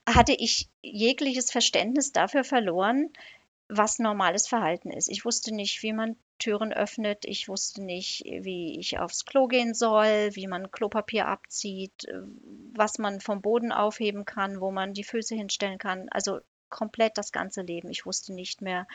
hatte 0.08 0.34
ich 0.34 0.70
jegliches 0.82 1.52
Verständnis 1.52 2.12
dafür 2.12 2.44
verloren, 2.44 3.10
was 3.70 4.00
normales 4.00 4.48
Verhalten 4.48 4.92
ist. 4.92 5.10
Ich 5.10 5.26
wusste 5.26 5.54
nicht, 5.54 5.82
wie 5.84 5.94
man 5.94 6.16
Türen 6.38 6.74
öffnet. 6.74 7.26
Ich 7.26 7.48
wusste 7.48 7.84
nicht, 7.84 8.24
wie 8.26 8.80
ich 8.80 9.00
aufs 9.00 9.26
Klo 9.26 9.48
gehen 9.48 9.74
soll, 9.74 10.30
wie 10.34 10.48
man 10.48 10.72
Klopapier 10.72 11.28
abzieht, 11.28 12.06
äh, 12.06 12.22
was 12.76 12.98
man 12.98 13.22
vom 13.22 13.42
Boden 13.42 13.72
aufheben 13.72 14.26
kann, 14.26 14.60
wo 14.60 14.72
man 14.72 14.94
die 14.94 15.04
Füße 15.04 15.36
hinstellen 15.36 15.78
kann. 15.78 16.08
Also 16.10 16.40
komplett 16.74 17.18
das 17.18 17.32
ganze 17.32 17.62
Leben. 17.62 17.90
Ich 17.92 18.06
wusste 18.06 18.34
nicht 18.34 18.62
mehr, 18.62 18.88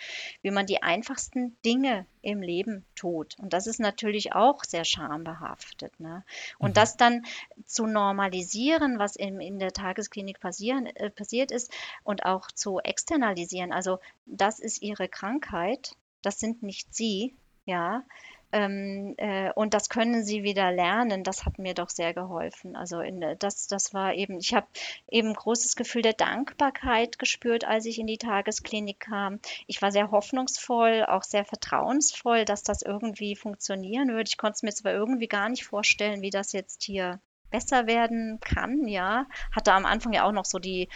wie 0.42 0.50
man 0.50 0.66
die 0.66 0.82
einfachsten 0.82 1.56
Dinge 1.64 2.06
im 2.22 2.42
Leben 2.42 2.84
tut. 2.96 3.38
Und 3.38 3.52
das 3.52 3.68
ist 3.68 3.78
natürlich 3.78 4.34
auch 4.34 4.64
sehr 4.64 4.84
schambehaftet. 4.84 5.98
Ne? 6.00 6.24
Und 6.58 6.70
mhm. 6.70 6.74
das 6.74 6.96
dann 6.96 7.24
zu 7.64 7.86
normalisieren, 7.86 8.98
was 8.98 9.14
in, 9.14 9.40
in 9.40 9.60
der 9.60 9.72
Tagesklinik 9.72 10.40
passieren, 10.40 10.86
äh, 10.86 11.08
passiert 11.08 11.52
ist, 11.52 11.72
und 12.02 12.24
auch 12.24 12.50
zu 12.50 12.80
externalisieren. 12.80 13.72
Also 13.72 14.00
das 14.26 14.58
ist 14.58 14.82
ihre 14.82 15.08
Krankheit, 15.08 15.92
das 16.22 16.40
sind 16.40 16.64
nicht 16.64 16.92
sie, 16.92 17.36
ja, 17.64 18.02
ähm, 18.50 19.14
äh, 19.18 19.52
und 19.52 19.74
das 19.74 19.88
können 19.88 20.24
sie 20.24 20.42
wieder 20.42 20.72
lernen. 20.72 21.22
Das 21.22 21.44
hat 21.44 21.58
mir 21.58 21.74
doch 21.74 21.90
sehr 21.90 22.14
geholfen. 22.14 22.76
Also 22.76 23.00
in, 23.00 23.22
das, 23.38 23.66
das 23.66 23.92
war 23.92 24.14
eben, 24.14 24.38
ich 24.38 24.54
habe 24.54 24.66
eben 25.10 25.34
großes 25.34 25.76
Gefühl 25.76 26.02
der 26.02 26.14
Dankbarkeit 26.14 27.18
gespürt, 27.18 27.64
als 27.64 27.84
ich 27.84 27.98
in 27.98 28.06
die 28.06 28.18
Tagesklinik 28.18 29.00
kam. 29.00 29.40
Ich 29.66 29.82
war 29.82 29.92
sehr 29.92 30.10
hoffnungsvoll, 30.10 31.04
auch 31.06 31.22
sehr 31.22 31.44
vertrauensvoll, 31.44 32.44
dass 32.44 32.62
das 32.62 32.82
irgendwie 32.82 33.36
funktionieren 33.36 34.08
würde. 34.08 34.28
Ich 34.28 34.38
konnte 34.38 34.56
es 34.56 34.62
mir 34.62 34.72
zwar 34.72 34.92
irgendwie 34.92 35.28
gar 35.28 35.48
nicht 35.48 35.64
vorstellen, 35.64 36.22
wie 36.22 36.30
das 36.30 36.52
jetzt 36.52 36.82
hier 36.84 37.20
besser 37.50 37.86
werden 37.86 38.40
kann, 38.40 38.86
ja. 38.88 39.26
Hatte 39.52 39.72
am 39.72 39.86
Anfang 39.86 40.12
ja 40.12 40.24
auch 40.24 40.32
noch 40.32 40.44
so 40.44 40.58
die 40.58 40.88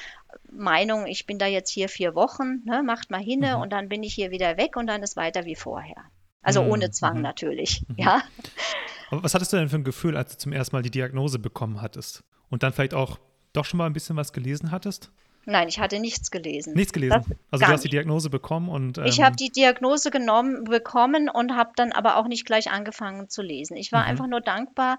Meinung, 0.51 1.07
ich 1.07 1.27
bin 1.27 1.39
da 1.39 1.47
jetzt 1.47 1.71
hier 1.71 1.89
vier 1.89 2.15
Wochen, 2.15 2.63
ne, 2.65 2.83
macht 2.83 3.11
mal 3.11 3.23
hinne 3.23 3.57
mhm. 3.57 3.63
und 3.63 3.73
dann 3.73 3.89
bin 3.89 4.03
ich 4.03 4.15
hier 4.15 4.31
wieder 4.31 4.57
weg 4.57 4.77
und 4.77 4.87
dann 4.87 5.03
ist 5.03 5.17
weiter 5.17 5.45
wie 5.45 5.57
vorher. 5.57 6.11
Also 6.43 6.63
mhm. 6.63 6.71
ohne 6.71 6.91
Zwang 6.91 7.17
mhm. 7.17 7.23
natürlich, 7.23 7.85
mhm. 7.89 7.95
ja. 7.99 8.23
Aber 9.11 9.23
was 9.23 9.35
hattest 9.35 9.53
du 9.53 9.57
denn 9.57 9.69
für 9.69 9.77
ein 9.77 9.85
Gefühl, 9.85 10.17
als 10.17 10.33
du 10.33 10.39
zum 10.39 10.53
ersten 10.53 10.75
Mal 10.75 10.83
die 10.83 10.91
Diagnose 10.91 11.39
bekommen 11.39 11.81
hattest? 11.81 12.25
Und 12.51 12.63
dann 12.63 12.73
vielleicht 12.73 12.95
auch 12.95 13.19
doch 13.53 13.65
schon 13.65 13.79
mal 13.79 13.87
ein 13.87 13.93
bisschen 13.93 14.17
was 14.17 14.33
gelesen 14.33 14.71
hattest? 14.71 15.11
Nein, 15.45 15.69
ich 15.69 15.81
hatte 15.81 15.99
nichts 15.99 16.31
gelesen. 16.31 16.75
Nichts 16.75 16.93
gelesen. 16.93 17.25
Das 17.27 17.37
also 17.51 17.67
du 17.67 17.73
hast 17.73 17.85
die 17.85 17.89
Diagnose 17.89 18.31
bekommen 18.31 18.69
und 18.69 18.99
ähm, 18.99 19.05
ich 19.05 19.21
habe 19.21 19.35
die 19.35 19.51
Diagnose 19.51 20.11
genommen 20.11 20.65
bekommen 20.65 21.29
und 21.29 21.57
habe 21.57 21.73
dann 21.75 21.93
aber 21.93 22.17
auch 22.17 22.29
nicht 22.29 22.47
gleich 22.47 22.71
angefangen 22.71 23.29
zu 23.29 23.43
lesen. 23.43 23.77
Ich 23.77 23.91
war 23.91 24.03
mhm. 24.03 24.11
einfach 24.11 24.27
nur 24.29 24.41
dankbar. 24.41 24.99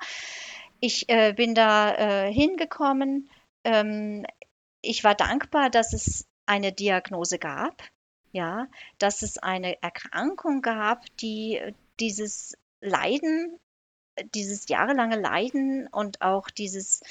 Ich 0.80 1.08
äh, 1.08 1.34
bin 1.34 1.56
da 1.56 1.94
äh, 1.96 2.34
hingekommen. 2.34 3.30
Ähm, 3.64 4.26
ich 4.82 5.04
war 5.06 5.16
dankbar, 5.16 5.70
dass 5.70 5.94
es 5.94 6.28
eine 6.46 6.74
Diagnose 6.74 7.40
gab 7.40 7.82
ja, 8.34 8.68
dass 8.98 9.22
es 9.22 9.38
eine 9.38 9.82
Erkrankung 9.82 10.62
gab, 10.62 11.06
die 11.18 11.58
äh, 11.58 11.74
dieses 12.00 12.58
Leiden, 12.82 13.60
äh, 14.16 14.26
dieses 14.36 14.68
jahrelange 14.68 15.20
Leiden 15.20 15.88
und 15.88 16.22
auch 16.22 16.50
dieses 16.50 17.02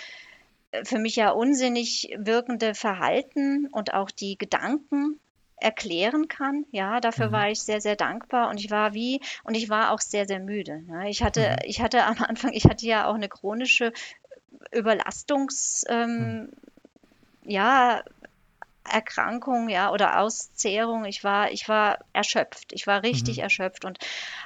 äh, 0.72 0.84
für 0.84 0.98
mich 0.98 1.16
ja 1.16 1.30
unsinnig 1.30 2.14
wirkende 2.18 2.74
Verhalten 2.74 3.68
und 3.68 3.94
auch 3.94 4.10
die 4.10 4.36
Gedanken 4.36 5.20
erklären 5.56 6.26
kann. 6.26 6.66
Ja, 6.72 7.00
dafür 7.00 7.28
mhm. 7.28 7.32
war 7.32 7.50
ich 7.50 7.62
sehr, 7.62 7.80
sehr 7.80 7.94
dankbar 7.94 8.50
und 8.50 8.58
ich 8.58 8.70
war 8.72 8.92
wie, 8.92 9.20
und 9.44 9.54
ich 9.54 9.70
war 9.70 9.92
auch 9.92 10.00
sehr, 10.00 10.26
sehr 10.26 10.40
müde. 10.40 10.82
Ne? 10.82 11.08
Ich 11.08 11.22
hatte, 11.22 11.50
mhm. 11.50 11.56
ich 11.64 11.80
hatte 11.80 12.02
am 12.04 12.18
Anfang, 12.18 12.52
ich 12.52 12.64
hatte 12.64 12.84
ja 12.84 13.06
auch 13.06 13.14
eine 13.14 13.28
chronische 13.28 13.92
Überlastungs, 14.74 15.84
ähm, 15.88 16.50
mhm. 17.44 17.50
ja, 17.50 18.02
Erkrankung, 18.90 19.68
ja, 19.68 19.90
oder 19.90 20.20
Auszehrung. 20.20 21.04
Ich 21.04 21.24
war, 21.24 21.50
ich 21.50 21.68
war 21.68 21.98
erschöpft. 22.12 22.72
Ich 22.72 22.86
war 22.86 23.02
richtig 23.02 23.36
mhm. 23.36 23.44
erschöpft 23.44 23.84
und 23.84 23.98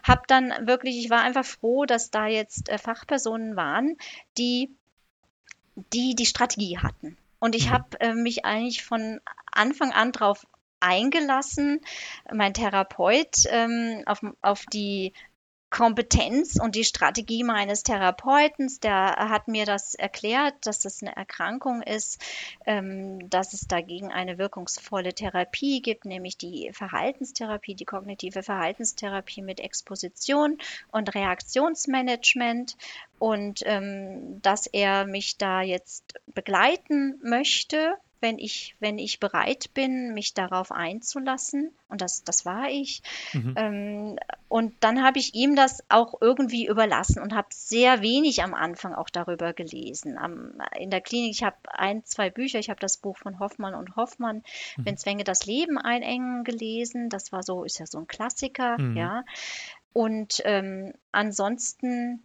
habe 0.02 0.22
dann 0.26 0.52
wirklich, 0.66 0.96
ich 0.98 1.10
war 1.10 1.22
einfach 1.22 1.44
froh, 1.44 1.84
dass 1.84 2.10
da 2.10 2.26
jetzt 2.26 2.68
äh, 2.68 2.78
Fachpersonen 2.78 3.56
waren, 3.56 3.96
die, 4.38 4.70
die 5.92 6.14
die 6.14 6.26
Strategie 6.26 6.78
hatten. 6.78 7.16
Und 7.38 7.54
ich 7.54 7.66
mhm. 7.66 7.72
habe 7.72 8.00
äh, 8.00 8.14
mich 8.14 8.44
eigentlich 8.44 8.84
von 8.84 9.20
Anfang 9.52 9.92
an 9.92 10.12
darauf 10.12 10.46
eingelassen, 10.80 11.80
mein 12.32 12.54
Therapeut 12.54 13.44
ähm, 13.48 14.02
auf, 14.06 14.20
auf 14.42 14.66
die 14.66 15.12
Kompetenz 15.70 16.58
und 16.60 16.76
die 16.76 16.84
Strategie 16.84 17.42
meines 17.42 17.82
Therapeuten, 17.82 18.70
der 18.82 19.16
hat 19.16 19.48
mir 19.48 19.66
das 19.66 19.94
erklärt, 19.94 20.54
dass 20.64 20.80
das 20.80 21.02
eine 21.02 21.16
Erkrankung 21.16 21.82
ist, 21.82 22.22
ähm, 22.66 23.28
dass 23.30 23.52
es 23.52 23.66
dagegen 23.66 24.12
eine 24.12 24.38
wirkungsvolle 24.38 25.12
Therapie 25.12 25.82
gibt, 25.82 26.04
nämlich 26.04 26.38
die 26.38 26.70
Verhaltenstherapie, 26.72 27.74
die 27.74 27.84
kognitive 27.84 28.42
Verhaltenstherapie 28.42 29.42
mit 29.42 29.58
Exposition 29.60 30.58
und 30.92 31.14
Reaktionsmanagement. 31.14 32.76
Und 33.18 33.62
ähm, 33.64 34.40
dass 34.42 34.66
er 34.66 35.04
mich 35.04 35.36
da 35.36 35.62
jetzt 35.62 36.14
begleiten 36.34 37.18
möchte 37.22 37.96
wenn 38.20 38.38
ich, 38.38 38.76
wenn 38.80 38.98
ich 38.98 39.20
bereit 39.20 39.72
bin, 39.74 40.14
mich 40.14 40.34
darauf 40.34 40.72
einzulassen. 40.72 41.72
Und 41.88 42.00
das, 42.00 42.24
das 42.24 42.44
war 42.44 42.68
ich. 42.68 43.02
Mhm. 43.32 43.54
Ähm, 43.56 44.18
und 44.48 44.74
dann 44.80 45.02
habe 45.02 45.18
ich 45.18 45.34
ihm 45.34 45.56
das 45.56 45.84
auch 45.88 46.14
irgendwie 46.20 46.66
überlassen 46.66 47.20
und 47.20 47.34
habe 47.34 47.48
sehr 47.52 48.02
wenig 48.02 48.42
am 48.42 48.54
Anfang 48.54 48.94
auch 48.94 49.08
darüber 49.08 49.52
gelesen. 49.52 50.18
Am, 50.18 50.60
in 50.78 50.90
der 50.90 51.00
Klinik, 51.00 51.32
ich 51.32 51.42
habe 51.42 51.56
ein, 51.72 52.04
zwei 52.04 52.30
Bücher, 52.30 52.58
ich 52.58 52.70
habe 52.70 52.80
das 52.80 52.96
Buch 52.96 53.16
von 53.18 53.38
Hoffmann 53.38 53.74
und 53.74 53.96
Hoffmann, 53.96 54.42
mhm. 54.76 54.84
Wenn 54.84 54.96
Zwänge 54.96 55.24
das 55.24 55.46
Leben 55.46 55.78
einengen, 55.78 56.44
gelesen. 56.44 57.08
Das 57.08 57.32
war 57.32 57.42
so, 57.42 57.64
ist 57.64 57.78
ja 57.78 57.86
so 57.86 57.98
ein 57.98 58.06
Klassiker, 58.06 58.80
mhm. 58.80 58.96
ja. 58.96 59.24
Und 59.92 60.42
ähm, 60.44 60.92
ansonsten 61.12 62.22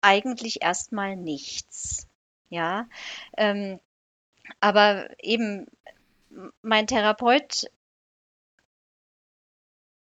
eigentlich 0.00 0.62
erstmal 0.62 1.16
nichts. 1.16 2.08
Ja, 2.50 2.86
ähm, 3.36 3.80
aber 4.60 5.08
eben 5.22 5.66
mein 6.62 6.86
Therapeut, 6.86 7.66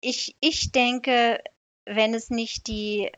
ich, 0.02 0.36
ich 0.40 0.72
denke, 0.72 1.40
wenn 1.86 2.14
es 2.14 2.30
nicht 2.30 2.68
die 2.68 3.12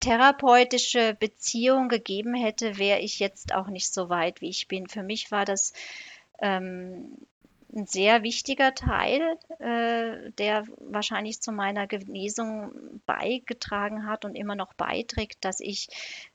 therapeutische 0.00 1.14
Beziehung 1.18 1.88
gegeben 1.88 2.34
hätte, 2.34 2.78
wäre 2.78 3.00
ich 3.00 3.18
jetzt 3.18 3.54
auch 3.54 3.68
nicht 3.68 3.92
so 3.92 4.08
weit, 4.08 4.40
wie 4.40 4.48
ich 4.48 4.68
bin. 4.68 4.88
Für 4.88 5.02
mich 5.02 5.30
war 5.30 5.44
das 5.44 5.72
ähm, 6.40 7.16
ein 7.74 7.86
sehr 7.86 8.22
wichtiger 8.22 8.74
Teil, 8.74 9.38
äh, 9.58 10.30
der 10.32 10.66
wahrscheinlich 10.78 11.40
zu 11.40 11.52
meiner 11.52 11.86
Genesung 11.86 12.72
beigetragen 13.06 14.06
hat 14.06 14.24
und 14.24 14.34
immer 14.34 14.56
noch 14.56 14.74
beiträgt, 14.74 15.44
dass 15.44 15.60
ich 15.60 15.88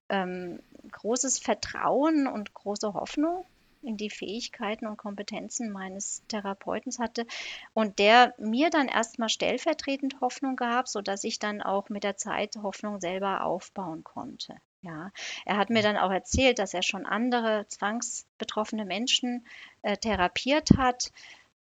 ähm, 0.10 0.60
großes 0.92 1.40
Vertrauen 1.40 2.28
und 2.28 2.54
große 2.54 2.94
Hoffnung 2.94 3.46
in 3.86 3.98
die 3.98 4.10
Fähigkeiten 4.10 4.88
und 4.88 4.98
Kompetenzen 4.98 5.72
meines 5.72 6.24
Therapeuten 6.28 6.92
hatte 7.00 7.26
und 7.74 8.00
der 8.00 8.34
mir 8.38 8.70
dann 8.70 8.88
erstmal 8.88 9.30
stellvertretend 9.30 10.22
Hoffnung 10.22 10.56
gab, 10.56 10.88
sodass 10.88 11.24
ich 11.24 11.40
dann 11.40 11.62
auch 11.62 11.90
mit 11.90 12.04
der 12.04 12.18
Zeit 12.18 12.56
Hoffnung 12.62 13.00
selber 13.00 13.44
aufbauen 13.44 14.04
konnte. 14.04 14.56
Ja, 14.82 15.12
er 15.46 15.58
hat 15.58 15.72
mir 15.72 15.82
dann 15.82 15.98
auch 15.98 16.12
erzählt, 16.12 16.60
dass 16.60 16.76
er 16.76 16.84
schon 16.84 17.08
andere 17.08 17.66
zwangsbetroffene 17.68 18.86
Menschen 18.86 19.46
äh, 19.82 19.98
therapiert 19.98 20.78
hat 20.78 21.12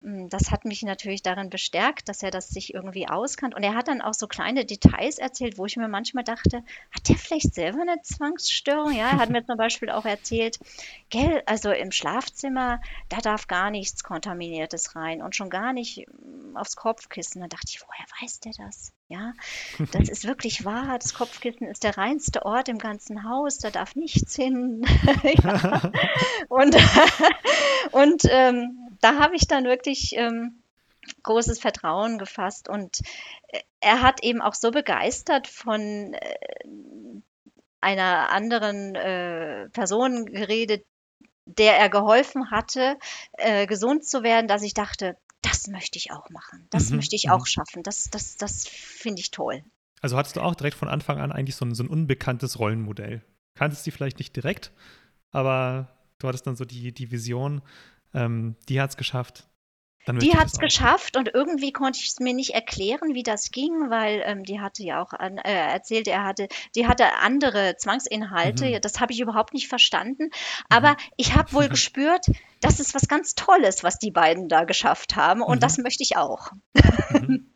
das 0.04 0.50
hat 0.50 0.66
mich 0.66 0.82
natürlich 0.82 1.22
darin 1.22 1.48
bestärkt, 1.48 2.10
dass 2.10 2.22
er 2.22 2.30
das 2.30 2.48
sich 2.48 2.74
irgendwie 2.74 3.08
auskannt. 3.08 3.54
Und 3.54 3.62
er 3.62 3.74
hat 3.74 3.88
dann 3.88 4.02
auch 4.02 4.12
so 4.12 4.26
kleine 4.26 4.66
Details 4.66 5.18
erzählt, 5.18 5.56
wo 5.56 5.64
ich 5.64 5.78
mir 5.78 5.88
manchmal 5.88 6.24
dachte, 6.24 6.62
hat 6.90 7.08
der 7.08 7.16
vielleicht 7.16 7.54
selber 7.54 7.80
eine 7.80 8.02
Zwangsstörung? 8.02 8.92
Ja, 8.92 9.10
er 9.12 9.18
hat 9.18 9.30
mir 9.30 9.46
zum 9.46 9.56
Beispiel 9.56 9.88
auch 9.88 10.04
erzählt, 10.04 10.58
gell, 11.08 11.42
also 11.46 11.70
im 11.70 11.90
Schlafzimmer, 11.90 12.82
da 13.08 13.18
darf 13.18 13.46
gar 13.46 13.70
nichts 13.70 14.04
Kontaminiertes 14.04 14.94
rein 14.94 15.22
und 15.22 15.34
schon 15.34 15.48
gar 15.48 15.72
nicht 15.72 16.06
hm, 16.06 16.54
aufs 16.54 16.76
Kopfkissen. 16.76 17.40
Da 17.40 17.48
dachte 17.48 17.68
ich, 17.68 17.80
woher 17.80 18.06
weiß 18.20 18.40
der 18.40 18.52
das? 18.58 18.92
Ja, 19.08 19.32
das 19.92 20.08
ist 20.08 20.26
wirklich 20.26 20.64
wahr. 20.64 20.98
Das 20.98 21.14
Kopfkissen 21.14 21.66
ist 21.66 21.84
der 21.84 21.96
reinste 21.96 22.44
Ort 22.44 22.68
im 22.68 22.78
ganzen 22.78 23.28
Haus. 23.28 23.58
Da 23.58 23.70
darf 23.70 23.96
nichts 23.96 24.34
hin. 24.34 24.84
ja. 25.22 25.92
Und, 26.48 26.76
und 27.92 28.22
ähm, 28.30 28.83
da 29.00 29.18
habe 29.18 29.36
ich 29.36 29.46
dann 29.46 29.64
wirklich 29.64 30.14
ähm, 30.16 30.62
großes 31.22 31.58
Vertrauen 31.58 32.18
gefasst. 32.18 32.68
Und 32.68 33.00
äh, 33.48 33.60
er 33.80 34.02
hat 34.02 34.22
eben 34.22 34.40
auch 34.40 34.54
so 34.54 34.70
begeistert 34.70 35.46
von 35.46 36.14
äh, 36.14 36.36
einer 37.80 38.30
anderen 38.30 38.94
äh, 38.94 39.68
Person 39.70 40.26
geredet, 40.26 40.84
der 41.46 41.76
er 41.76 41.90
geholfen 41.90 42.50
hatte, 42.50 42.96
äh, 43.34 43.66
gesund 43.66 44.04
zu 44.06 44.22
werden, 44.22 44.48
dass 44.48 44.62
ich 44.62 44.72
dachte, 44.72 45.16
das 45.42 45.66
möchte 45.66 45.98
ich 45.98 46.10
auch 46.10 46.30
machen, 46.30 46.66
das 46.70 46.88
mhm. 46.88 46.96
möchte 46.96 47.16
ich 47.16 47.28
auch 47.28 47.40
mhm. 47.40 47.46
schaffen, 47.46 47.82
das, 47.82 48.08
das, 48.10 48.36
das 48.36 48.66
finde 48.66 49.20
ich 49.20 49.30
toll. 49.30 49.62
Also 50.00 50.16
hattest 50.16 50.36
du 50.36 50.40
auch 50.40 50.54
direkt 50.54 50.76
von 50.76 50.88
Anfang 50.88 51.18
an 51.18 51.32
eigentlich 51.32 51.56
so 51.56 51.66
ein, 51.66 51.74
so 51.74 51.82
ein 51.82 51.88
unbekanntes 51.88 52.58
Rollenmodell. 52.58 53.22
Kanntest 53.54 53.84
sie 53.84 53.90
vielleicht 53.90 54.18
nicht 54.18 54.34
direkt, 54.34 54.72
aber 55.30 55.88
du 56.18 56.28
hattest 56.28 56.46
dann 56.46 56.56
so 56.56 56.64
die, 56.64 56.92
die 56.92 57.10
Vision, 57.10 57.62
ähm, 58.14 58.56
die 58.68 58.80
hat 58.80 58.90
es 58.90 58.96
geschafft. 58.96 59.48
Die 60.06 60.36
hat 60.36 60.48
es 60.48 60.58
geschafft 60.58 61.16
und 61.16 61.30
irgendwie 61.32 61.72
konnte 61.72 61.98
ich 61.98 62.08
es 62.08 62.20
mir 62.20 62.34
nicht 62.34 62.50
erklären, 62.50 63.14
wie 63.14 63.22
das 63.22 63.50
ging, 63.50 63.88
weil 63.88 64.22
ähm, 64.26 64.44
die 64.44 64.60
hatte 64.60 64.82
ja 64.82 65.02
auch 65.02 65.14
an, 65.14 65.38
äh, 65.38 65.50
erzählt, 65.50 66.08
er 66.08 66.24
hatte, 66.24 66.48
die 66.74 66.86
hatte 66.86 67.16
andere 67.22 67.76
Zwangsinhalte. 67.78 68.66
Mhm. 68.66 68.80
Das 68.82 69.00
habe 69.00 69.14
ich 69.14 69.20
überhaupt 69.20 69.54
nicht 69.54 69.68
verstanden. 69.68 70.28
Aber 70.68 70.90
mhm. 70.90 70.96
ich 71.16 71.34
habe 71.34 71.52
wohl 71.54 71.68
gespürt, 71.70 72.26
das 72.60 72.80
ist 72.80 72.94
was 72.94 73.08
ganz 73.08 73.34
Tolles, 73.34 73.82
was 73.82 73.98
die 73.98 74.10
beiden 74.10 74.48
da 74.48 74.64
geschafft 74.64 75.16
haben 75.16 75.40
und 75.40 75.56
mhm. 75.56 75.60
das 75.60 75.78
möchte 75.78 76.02
ich 76.02 76.18
auch. 76.18 76.52
Mhm. 77.10 77.46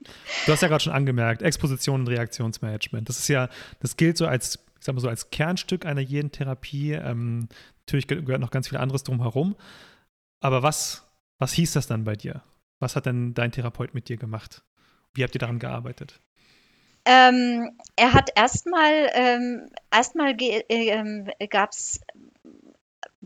Du 0.46 0.52
hast 0.52 0.62
ja 0.62 0.68
gerade 0.68 0.82
schon 0.82 0.94
angemerkt, 0.94 1.42
Exposition 1.42 2.00
und 2.00 2.08
Reaktionsmanagement. 2.08 3.10
Das 3.10 3.18
ist 3.18 3.28
ja, 3.28 3.50
das 3.80 3.98
gilt 3.98 4.16
so 4.16 4.26
als, 4.26 4.58
ich 4.78 4.84
sag 4.86 4.94
mal 4.94 5.02
so, 5.02 5.08
als 5.08 5.28
Kernstück 5.30 5.84
einer 5.84 6.00
jeden 6.00 6.32
Therapie. 6.32 6.92
Ähm, 6.92 7.48
natürlich 7.80 8.06
gehört 8.06 8.40
noch 8.40 8.50
ganz 8.50 8.68
viel 8.68 8.78
anderes 8.78 9.02
drumherum. 9.02 9.54
Aber 10.40 10.62
was, 10.62 11.06
was 11.38 11.52
hieß 11.52 11.72
das 11.72 11.86
dann 11.86 12.04
bei 12.04 12.14
dir? 12.14 12.42
Was 12.78 12.96
hat 12.96 13.06
denn 13.06 13.34
dein 13.34 13.52
Therapeut 13.52 13.94
mit 13.94 14.08
dir 14.08 14.16
gemacht? 14.16 14.62
Wie 15.14 15.24
habt 15.24 15.34
ihr 15.34 15.40
daran 15.40 15.58
gearbeitet? 15.58 16.20
Ähm, 17.04 17.78
er 17.96 18.12
hat 18.12 18.30
erstmal, 18.36 19.10
ähm, 19.14 19.70
erstmal 19.90 20.36
äh, 20.40 20.62
ähm, 20.68 21.30
gab 21.48 21.70
es 21.72 22.00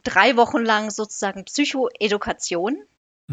drei 0.03 0.37
Wochen 0.37 0.65
lang 0.65 0.91
sozusagen 0.91 1.45
Psychoedukation. 1.45 2.83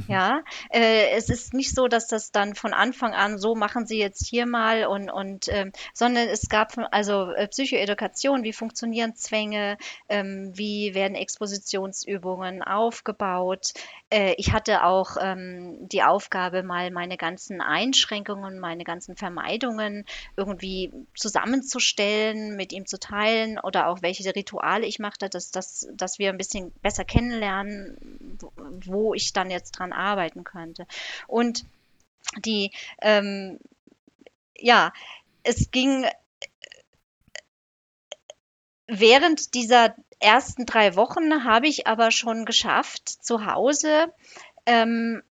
Ja, 0.07 0.41
äh, 0.69 1.09
es 1.11 1.29
ist 1.29 1.53
nicht 1.53 1.73
so, 1.73 1.87
dass 1.87 2.07
das 2.07 2.31
dann 2.31 2.55
von 2.55 2.73
Anfang 2.73 3.13
an 3.13 3.37
so 3.37 3.55
machen 3.55 3.85
Sie 3.85 3.99
jetzt 3.99 4.25
hier 4.25 4.45
mal 4.45 4.85
und, 4.85 5.09
und 5.09 5.47
ähm, 5.49 5.71
sondern 5.93 6.27
es 6.27 6.49
gab 6.49 6.73
also 6.91 7.31
äh, 7.31 7.47
Psychoedukation, 7.47 8.43
wie 8.43 8.53
funktionieren 8.53 9.15
Zwänge, 9.15 9.77
ähm, 10.07 10.51
wie 10.53 10.93
werden 10.93 11.15
Expositionsübungen 11.15 12.63
aufgebaut. 12.63 13.73
Äh, 14.09 14.33
ich 14.37 14.53
hatte 14.53 14.83
auch 14.83 15.17
ähm, 15.19 15.87
die 15.87 16.03
Aufgabe, 16.03 16.63
mal 16.63 16.91
meine 16.91 17.17
ganzen 17.17 17.61
Einschränkungen, 17.61 18.59
meine 18.59 18.83
ganzen 18.83 19.15
Vermeidungen 19.15 20.05
irgendwie 20.35 20.91
zusammenzustellen, 21.15 22.55
mit 22.55 22.73
ihm 22.73 22.85
zu 22.85 22.99
teilen 22.99 23.59
oder 23.59 23.87
auch 23.87 24.01
welche 24.01 24.35
Rituale 24.35 24.85
ich 24.85 24.99
machte, 24.99 25.29
dass, 25.29 25.51
dass, 25.51 25.87
dass 25.93 26.19
wir 26.19 26.29
ein 26.29 26.37
bisschen 26.37 26.71
besser 26.81 27.05
kennenlernen, 27.05 27.97
wo 28.85 29.13
ich 29.13 29.33
dann 29.33 29.49
jetzt 29.49 29.71
dran 29.71 29.88
arbeiten 29.93 30.43
könnte. 30.43 30.87
Und 31.27 31.65
die, 32.37 32.71
ähm, 33.01 33.59
ja, 34.55 34.91
es 35.43 35.71
ging 35.71 36.05
während 38.87 39.53
dieser 39.53 39.95
ersten 40.19 40.65
drei 40.65 40.95
Wochen 40.95 41.45
habe 41.45 41.67
ich 41.67 41.87
aber 41.87 42.11
schon 42.11 42.45
geschafft, 42.45 43.07
zu 43.07 43.45
Hause 43.45 44.13
ähm, 44.65 45.23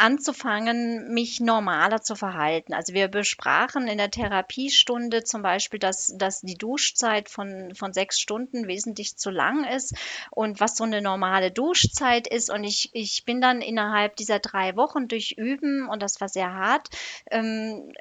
anzufangen, 0.00 1.12
mich 1.12 1.40
normaler 1.40 2.00
zu 2.00 2.16
verhalten. 2.16 2.72
Also 2.72 2.94
wir 2.94 3.08
besprachen 3.08 3.86
in 3.86 3.98
der 3.98 4.10
Therapiestunde 4.10 5.24
zum 5.24 5.42
Beispiel, 5.42 5.78
dass, 5.78 6.14
dass 6.16 6.40
die 6.40 6.54
Duschzeit 6.54 7.28
von, 7.28 7.74
von 7.74 7.92
sechs 7.92 8.18
Stunden 8.18 8.66
wesentlich 8.66 9.16
zu 9.16 9.30
lang 9.30 9.64
ist 9.64 9.94
und 10.30 10.58
was 10.58 10.76
so 10.76 10.84
eine 10.84 11.02
normale 11.02 11.50
Duschzeit 11.50 12.26
ist. 12.26 12.50
Und 12.50 12.64
ich, 12.64 12.90
ich 12.92 13.24
bin 13.24 13.40
dann 13.40 13.60
innerhalb 13.60 14.16
dieser 14.16 14.38
drei 14.38 14.74
Wochen 14.76 15.06
durch 15.06 15.32
Üben, 15.32 15.88
und 15.88 16.02
das 16.02 16.20
war 16.20 16.28
sehr 16.28 16.54
hart, 16.54 16.88
ähm, 17.30 17.92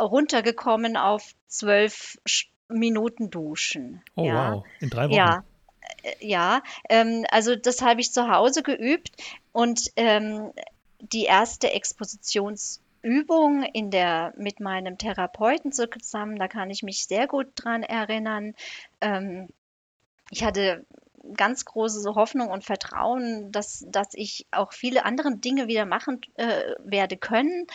runtergekommen 0.00 0.96
auf 0.96 1.32
zwölf 1.46 2.18
Minuten 2.68 3.30
Duschen. 3.30 4.02
Oh 4.14 4.24
ja. 4.24 4.54
wow, 4.54 4.64
in 4.80 4.90
drei 4.90 5.04
Wochen. 5.06 5.14
Ja, 5.14 5.44
äh, 6.02 6.26
ja, 6.26 6.62
ähm, 6.88 7.24
also 7.30 7.56
das 7.56 7.82
habe 7.82 8.00
ich 8.00 8.12
zu 8.12 8.28
Hause 8.28 8.62
geübt 8.62 9.10
und 9.52 9.90
ähm, 9.96 10.52
die 11.02 11.24
erste 11.24 11.72
Expositionsübung 11.72 13.64
in 13.64 13.90
der, 13.90 14.32
mit 14.36 14.60
meinem 14.60 14.98
Therapeuten 14.98 15.72
zusammen, 15.72 16.38
da 16.38 16.46
kann 16.46 16.70
ich 16.70 16.82
mich 16.82 17.06
sehr 17.06 17.26
gut 17.26 17.48
dran 17.56 17.82
erinnern. 17.82 18.54
Ähm, 19.00 19.48
ich 20.30 20.44
hatte 20.44 20.86
ganz 21.36 21.64
große 21.64 22.14
Hoffnung 22.14 22.50
und 22.50 22.64
Vertrauen, 22.64 23.50
dass, 23.52 23.84
dass 23.88 24.08
ich 24.14 24.46
auch 24.50 24.72
viele 24.72 25.04
andere 25.04 25.36
Dinge 25.36 25.66
wieder 25.66 25.86
machen 25.86 26.20
äh, 26.36 26.74
werde 26.84 27.16
können. 27.16 27.66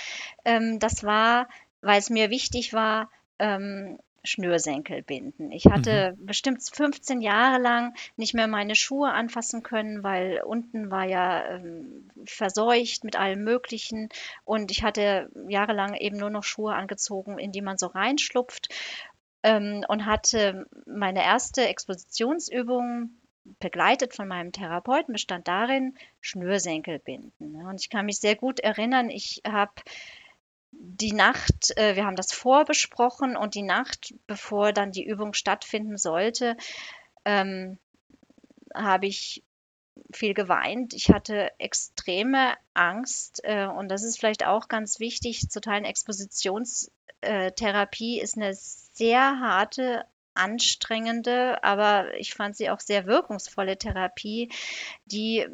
Ähm, 0.46 0.80
das 0.80 1.04
war, 1.04 1.50
weil 1.82 2.00
es 2.00 2.10
mir 2.10 2.30
wichtig 2.30 2.74
war, 2.74 3.10
ähm, 3.40 4.00
Schnürsenkel 4.28 5.02
binden. 5.02 5.52
Ich 5.52 5.66
hatte 5.66 6.16
mhm. 6.18 6.26
bestimmt 6.26 6.62
15 6.64 7.22
Jahre 7.22 7.62
lang 7.62 7.96
nicht 8.16 8.34
mehr 8.34 8.48
meine 8.48 8.76
Schuhe 8.76 9.12
anfassen 9.12 9.64
können, 9.64 10.04
weil 10.04 10.42
unten 10.46 10.92
war 10.92 11.06
ja 11.06 11.46
ähm, 11.50 12.10
verseucht 12.26 13.04
mit 13.04 13.16
allem 13.18 13.44
Möglichen 13.44 14.10
und 14.46 14.72
ich 14.72 14.84
hatte 14.84 15.30
jahrelang 15.48 15.96
eben 15.96 16.18
nur 16.18 16.30
noch 16.30 16.44
Schuhe 16.44 16.76
angezogen, 16.76 17.40
in 17.40 17.52
die 17.52 17.62
man 17.62 17.78
so 17.78 17.88
reinschlupft 17.88 18.70
ähm, 19.44 19.84
und 19.88 20.06
hatte 20.06 20.68
meine 20.86 21.24
erste 21.24 21.68
Expositionsübung 21.68 23.12
begleitet 23.60 24.14
von 24.14 24.28
meinem 24.28 24.52
Therapeuten 24.52 25.14
bestand 25.14 25.48
darin, 25.48 25.96
Schnürsenkel 26.22 27.00
binden. 27.00 27.56
Und 27.66 27.80
ich 27.80 27.90
kann 27.90 28.06
mich 28.06 28.20
sehr 28.20 28.36
gut 28.36 28.60
erinnern, 28.60 29.10
ich 29.10 29.42
habe 29.48 29.72
die 30.80 31.14
Nacht, 31.14 31.76
äh, 31.78 31.96
wir 31.96 32.06
haben 32.06 32.16
das 32.16 32.32
vorbesprochen 32.32 33.36
und 33.36 33.56
die 33.56 33.64
Nacht, 33.64 34.14
bevor 34.28 34.74
dann 34.74 34.92
die 34.92 35.06
Übung 35.06 35.34
stattfinden 35.34 35.98
sollte, 35.98 36.56
ähm, 37.26 37.80
habe 38.74 39.08
ich 39.08 39.44
viel 40.12 40.34
geweint. 40.34 40.94
Ich 40.94 41.10
hatte 41.10 41.52
extreme 41.60 42.54
Angst 42.74 43.42
äh, 43.44 43.66
und 43.66 43.90
das 43.90 44.04
ist 44.04 44.20
vielleicht 44.20 44.46
auch 44.46 44.68
ganz 44.68 45.00
wichtig 45.00 45.50
zu 45.50 45.62
teilen. 45.62 45.86
Expositionstherapie 45.86 48.20
ist 48.20 48.38
eine 48.38 48.54
sehr 48.54 49.40
harte 49.40 50.06
anstrengende, 50.38 51.64
aber 51.64 52.14
ich 52.18 52.34
fand 52.34 52.56
sie 52.56 52.70
auch 52.70 52.80
sehr 52.80 53.06
wirkungsvolle 53.06 53.78
Therapie, 53.78 54.50
die 55.06 55.46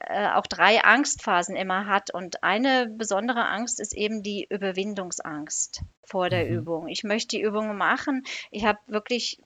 äh, 0.00 0.28
auch 0.30 0.46
drei 0.46 0.82
Angstphasen 0.82 1.56
immer 1.56 1.86
hat. 1.86 2.12
Und 2.12 2.42
eine 2.42 2.86
besondere 2.88 3.46
Angst 3.46 3.80
ist 3.80 3.94
eben 3.94 4.22
die 4.22 4.46
Überwindungsangst 4.48 5.82
vor 6.04 6.30
der 6.30 6.46
mhm. 6.46 6.56
Übung. 6.56 6.88
Ich 6.88 7.04
möchte 7.04 7.36
die 7.36 7.42
Übung 7.42 7.76
machen. 7.76 8.24
Ich 8.50 8.64
habe 8.64 8.78
wirklich 8.86 9.38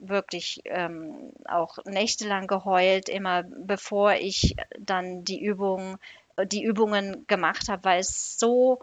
wirklich 0.00 0.62
ähm, 0.64 1.32
auch 1.44 1.76
nächtelang 1.84 2.46
geheult, 2.46 3.10
immer 3.10 3.42
bevor 3.42 4.14
ich 4.14 4.56
dann 4.78 5.24
die 5.24 5.42
Übung, 5.42 5.98
die 6.46 6.62
Übungen 6.62 7.26
gemacht 7.26 7.68
habe, 7.68 7.84
weil 7.84 8.00
es 8.00 8.38
so 8.38 8.80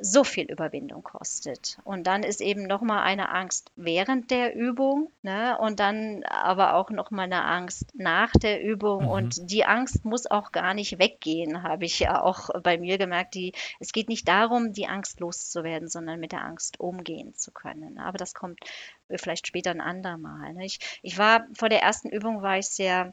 so 0.00 0.24
viel 0.24 0.50
Überwindung 0.50 1.02
kostet. 1.02 1.78
Und 1.84 2.06
dann 2.06 2.22
ist 2.22 2.40
eben 2.40 2.66
nochmal 2.66 3.02
eine 3.02 3.30
Angst 3.30 3.70
während 3.76 4.30
der 4.30 4.54
Übung 4.54 5.10
ne? 5.22 5.58
und 5.58 5.80
dann 5.80 6.22
aber 6.24 6.74
auch 6.74 6.90
nochmal 6.90 7.26
eine 7.26 7.44
Angst 7.44 7.92
nach 7.94 8.32
der 8.32 8.62
Übung. 8.62 9.04
Mhm. 9.04 9.10
Und 9.10 9.50
die 9.50 9.64
Angst 9.64 10.04
muss 10.04 10.26
auch 10.26 10.52
gar 10.52 10.74
nicht 10.74 10.98
weggehen, 10.98 11.62
habe 11.62 11.84
ich 11.84 12.00
ja 12.00 12.22
auch 12.22 12.50
bei 12.62 12.78
mir 12.78 12.98
gemerkt. 12.98 13.34
Die, 13.34 13.52
es 13.78 13.92
geht 13.92 14.08
nicht 14.08 14.26
darum, 14.26 14.72
die 14.72 14.86
Angst 14.86 15.20
loszuwerden, 15.20 15.88
sondern 15.88 16.20
mit 16.20 16.32
der 16.32 16.44
Angst 16.44 16.80
umgehen 16.80 17.34
zu 17.34 17.50
können. 17.52 17.98
Aber 17.98 18.18
das 18.18 18.34
kommt 18.34 18.60
vielleicht 19.08 19.46
später 19.46 19.70
ein 19.70 19.80
andermal. 19.80 20.54
Ne? 20.54 20.64
Ich, 20.64 20.80
ich 21.02 21.18
war 21.18 21.46
vor 21.52 21.68
der 21.68 21.82
ersten 21.82 22.08
Übung 22.08 22.42
war 22.42 22.58
ich 22.58 22.66
sehr 22.66 23.12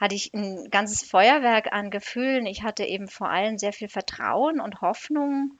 hatte 0.00 0.14
ich 0.14 0.32
ein 0.32 0.70
ganzes 0.70 1.02
Feuerwerk 1.02 1.72
an 1.72 1.90
Gefühlen. 1.90 2.46
Ich 2.46 2.62
hatte 2.62 2.84
eben 2.84 3.06
vor 3.06 3.28
allem 3.28 3.58
sehr 3.58 3.74
viel 3.74 3.88
Vertrauen 3.88 4.58
und 4.58 4.80
Hoffnung, 4.80 5.58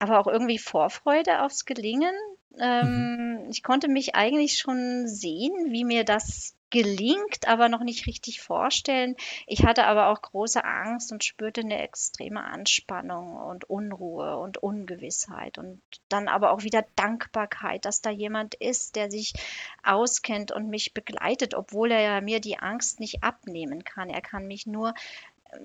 aber 0.00 0.18
auch 0.18 0.26
irgendwie 0.26 0.58
Vorfreude 0.58 1.42
aufs 1.42 1.64
Gelingen. 1.64 2.14
Ähm, 2.58 3.44
mhm. 3.44 3.50
Ich 3.50 3.62
konnte 3.62 3.88
mich 3.88 4.16
eigentlich 4.16 4.58
schon 4.58 5.06
sehen, 5.06 5.70
wie 5.70 5.84
mir 5.84 6.04
das 6.04 6.56
gelingt, 6.70 7.46
aber 7.46 7.68
noch 7.68 7.82
nicht 7.82 8.06
richtig 8.06 8.40
vorstellen. 8.40 9.16
Ich 9.46 9.64
hatte 9.64 9.86
aber 9.86 10.08
auch 10.08 10.22
große 10.22 10.64
Angst 10.64 11.12
und 11.12 11.24
spürte 11.24 11.62
eine 11.62 11.82
extreme 11.82 12.42
Anspannung 12.44 13.36
und 13.36 13.68
Unruhe 13.68 14.36
und 14.38 14.58
Ungewissheit 14.58 15.58
und 15.58 15.80
dann 16.08 16.28
aber 16.28 16.52
auch 16.52 16.62
wieder 16.62 16.84
Dankbarkeit, 16.96 17.84
dass 17.84 18.02
da 18.02 18.10
jemand 18.10 18.54
ist, 18.54 18.96
der 18.96 19.10
sich 19.10 19.34
auskennt 19.82 20.52
und 20.52 20.68
mich 20.68 20.94
begleitet, 20.94 21.54
obwohl 21.54 21.90
er 21.90 22.00
ja 22.00 22.20
mir 22.20 22.40
die 22.40 22.58
Angst 22.58 23.00
nicht 23.00 23.22
abnehmen 23.22 23.84
kann. 23.84 24.08
Er 24.08 24.22
kann 24.22 24.46
mich 24.46 24.66
nur 24.66 24.94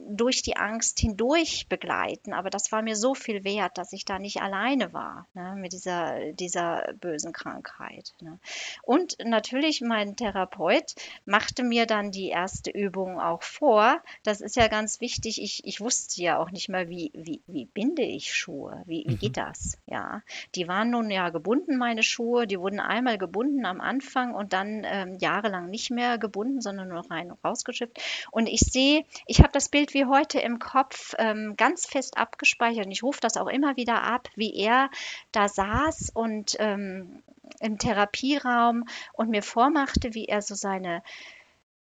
durch 0.07 0.41
die 0.41 0.57
Angst 0.57 0.99
hindurch 0.99 1.67
begleiten. 1.69 2.33
Aber 2.33 2.49
das 2.49 2.71
war 2.71 2.81
mir 2.81 2.95
so 2.95 3.13
viel 3.13 3.43
wert, 3.43 3.77
dass 3.77 3.93
ich 3.93 4.05
da 4.05 4.19
nicht 4.19 4.41
alleine 4.41 4.93
war 4.93 5.27
ne, 5.33 5.55
mit 5.57 5.73
dieser, 5.73 6.31
dieser 6.33 6.93
bösen 6.99 7.33
Krankheit. 7.33 8.13
Ne. 8.21 8.39
Und 8.83 9.17
natürlich, 9.23 9.81
mein 9.81 10.15
Therapeut 10.15 10.95
machte 11.25 11.63
mir 11.63 11.86
dann 11.86 12.11
die 12.11 12.29
erste 12.29 12.71
Übung 12.71 13.19
auch 13.19 13.43
vor. 13.43 14.01
Das 14.23 14.41
ist 14.41 14.55
ja 14.55 14.67
ganz 14.67 15.01
wichtig. 15.01 15.41
Ich, 15.41 15.65
ich 15.65 15.81
wusste 15.81 16.21
ja 16.21 16.39
auch 16.39 16.51
nicht 16.51 16.69
mehr, 16.69 16.89
wie, 16.89 17.11
wie, 17.13 17.41
wie 17.47 17.65
binde 17.65 18.03
ich 18.03 18.33
Schuhe? 18.33 18.83
Wie, 18.86 19.03
wie 19.07 19.17
geht 19.17 19.38
mhm. 19.38 19.41
das? 19.41 19.77
Ja, 19.86 20.21
die 20.55 20.67
waren 20.67 20.89
nun 20.89 21.09
ja 21.11 21.29
gebunden, 21.29 21.77
meine 21.77 22.03
Schuhe. 22.03 22.47
Die 22.47 22.59
wurden 22.59 22.79
einmal 22.79 23.17
gebunden 23.17 23.65
am 23.65 23.81
Anfang 23.81 24.33
und 24.33 24.53
dann 24.53 24.83
ähm, 24.86 25.17
jahrelang 25.19 25.69
nicht 25.69 25.91
mehr 25.91 26.17
gebunden, 26.17 26.61
sondern 26.61 26.89
nur 26.89 27.09
rein 27.09 27.31
und 27.31 27.43
rausgeschippt. 27.43 28.01
Und 28.31 28.47
ich 28.47 28.61
sehe, 28.61 29.05
ich 29.27 29.39
habe 29.39 29.51
das 29.51 29.69
Bild 29.76 29.93
wie 29.93 30.05
heute 30.05 30.39
im 30.39 30.57
Kopf 30.57 31.15
ähm, 31.17 31.55
ganz 31.57 31.86
fest 31.86 32.17
abgespeichert. 32.17 32.86
Und 32.86 32.93
ich 32.93 33.03
rufe 33.03 33.19
das 33.19 33.36
auch 33.36 33.47
immer 33.47 33.76
wieder 33.76 34.03
ab, 34.03 34.30
wie 34.38 34.55
er 34.55 34.89
da 35.34 35.49
saß 35.49 36.11
und 36.13 36.55
ähm, 36.59 37.21
im 37.59 37.78
Therapieraum 37.78 38.86
und 39.11 39.30
mir 39.30 39.43
vormachte, 39.43 40.13
wie 40.13 40.30
er 40.30 40.41
so 40.41 40.55
seine 40.55 41.03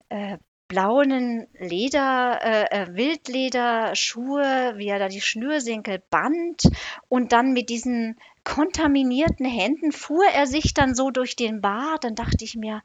äh, 0.07 0.37
blauen 0.69 1.47
Leder, 1.59 2.39
äh, 2.41 2.83
äh, 2.83 2.95
Wildlederschuhe, 2.95 4.75
wie 4.77 4.87
er 4.87 4.99
da 4.99 5.09
die 5.09 5.19
Schnürsenkel 5.19 6.01
band 6.09 6.71
und 7.09 7.33
dann 7.33 7.51
mit 7.51 7.67
diesen 7.67 8.17
kontaminierten 8.43 9.45
Händen 9.45 9.91
fuhr 9.91 10.25
er 10.25 10.47
sich 10.47 10.73
dann 10.73 10.95
so 10.95 11.11
durch 11.11 11.35
den 11.35 11.61
Bad. 11.61 12.03
Dann 12.03 12.15
dachte 12.15 12.43
ich 12.43 12.55
mir, 12.55 12.81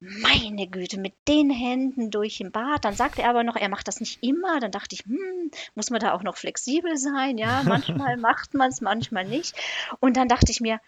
meine 0.00 0.66
Güte, 0.66 0.98
mit 0.98 1.14
den 1.26 1.50
Händen 1.50 2.10
durch 2.10 2.38
den 2.38 2.52
Bad. 2.52 2.84
Dann 2.84 2.94
sagte 2.94 3.22
er 3.22 3.30
aber 3.30 3.44
noch, 3.44 3.56
er 3.56 3.68
macht 3.68 3.88
das 3.88 4.00
nicht 4.00 4.22
immer. 4.22 4.60
Dann 4.60 4.70
dachte 4.70 4.94
ich, 4.94 5.04
hm, 5.04 5.50
muss 5.74 5.90
man 5.90 6.00
da 6.00 6.12
auch 6.12 6.22
noch 6.22 6.36
flexibel 6.36 6.96
sein? 6.96 7.38
Ja, 7.38 7.62
manchmal 7.66 8.16
macht 8.16 8.54
man 8.54 8.70
es, 8.70 8.80
manchmal 8.80 9.24
nicht. 9.24 9.54
Und 10.00 10.16
dann 10.16 10.28
dachte 10.28 10.52
ich 10.52 10.60
mir, 10.60 10.80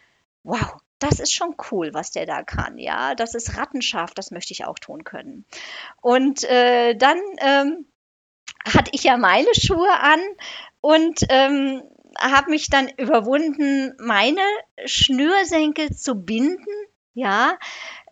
wow, 0.42 0.76
das 0.98 1.18
ist 1.18 1.32
schon 1.32 1.56
cool, 1.70 1.94
was 1.94 2.10
der 2.10 2.26
da 2.26 2.42
kann. 2.42 2.78
Ja, 2.78 3.14
das 3.14 3.34
ist 3.34 3.56
rattenscharf, 3.56 4.12
das 4.14 4.30
möchte 4.30 4.52
ich 4.52 4.66
auch 4.66 4.78
tun 4.78 5.04
können. 5.04 5.44
Und 6.00 6.44
äh, 6.44 6.94
dann 6.94 7.18
ähm, 7.38 7.86
hatte 8.64 8.90
ich 8.92 9.04
ja 9.04 9.16
meine 9.16 9.54
Schuhe 9.54 9.90
an 10.00 10.20
und 10.80 11.20
ähm, 11.30 11.82
habe 12.18 12.50
mich 12.50 12.70
dann 12.70 12.88
überwunden, 12.96 13.94
meine 13.98 14.42
Schnürsenkel 14.84 15.94
zu 15.94 16.14
binden. 16.14 16.66
Ja, 17.14 17.58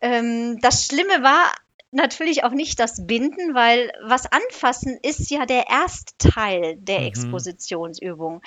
ähm, 0.01 0.59
das 0.61 0.87
Schlimme 0.87 1.23
war 1.23 1.53
natürlich 1.91 2.45
auch 2.45 2.51
nicht 2.51 2.79
das 2.81 3.07
Binden, 3.07 3.55
weil 3.55 3.91
was 4.05 4.31
anfassen 4.31 4.99
ist 5.03 5.31
ja 5.31 5.47
der 5.47 5.69
erste 5.69 6.13
Teil 6.19 6.77
der 6.77 7.01
mhm. 7.01 7.07
Expositionsübung. 7.07 8.43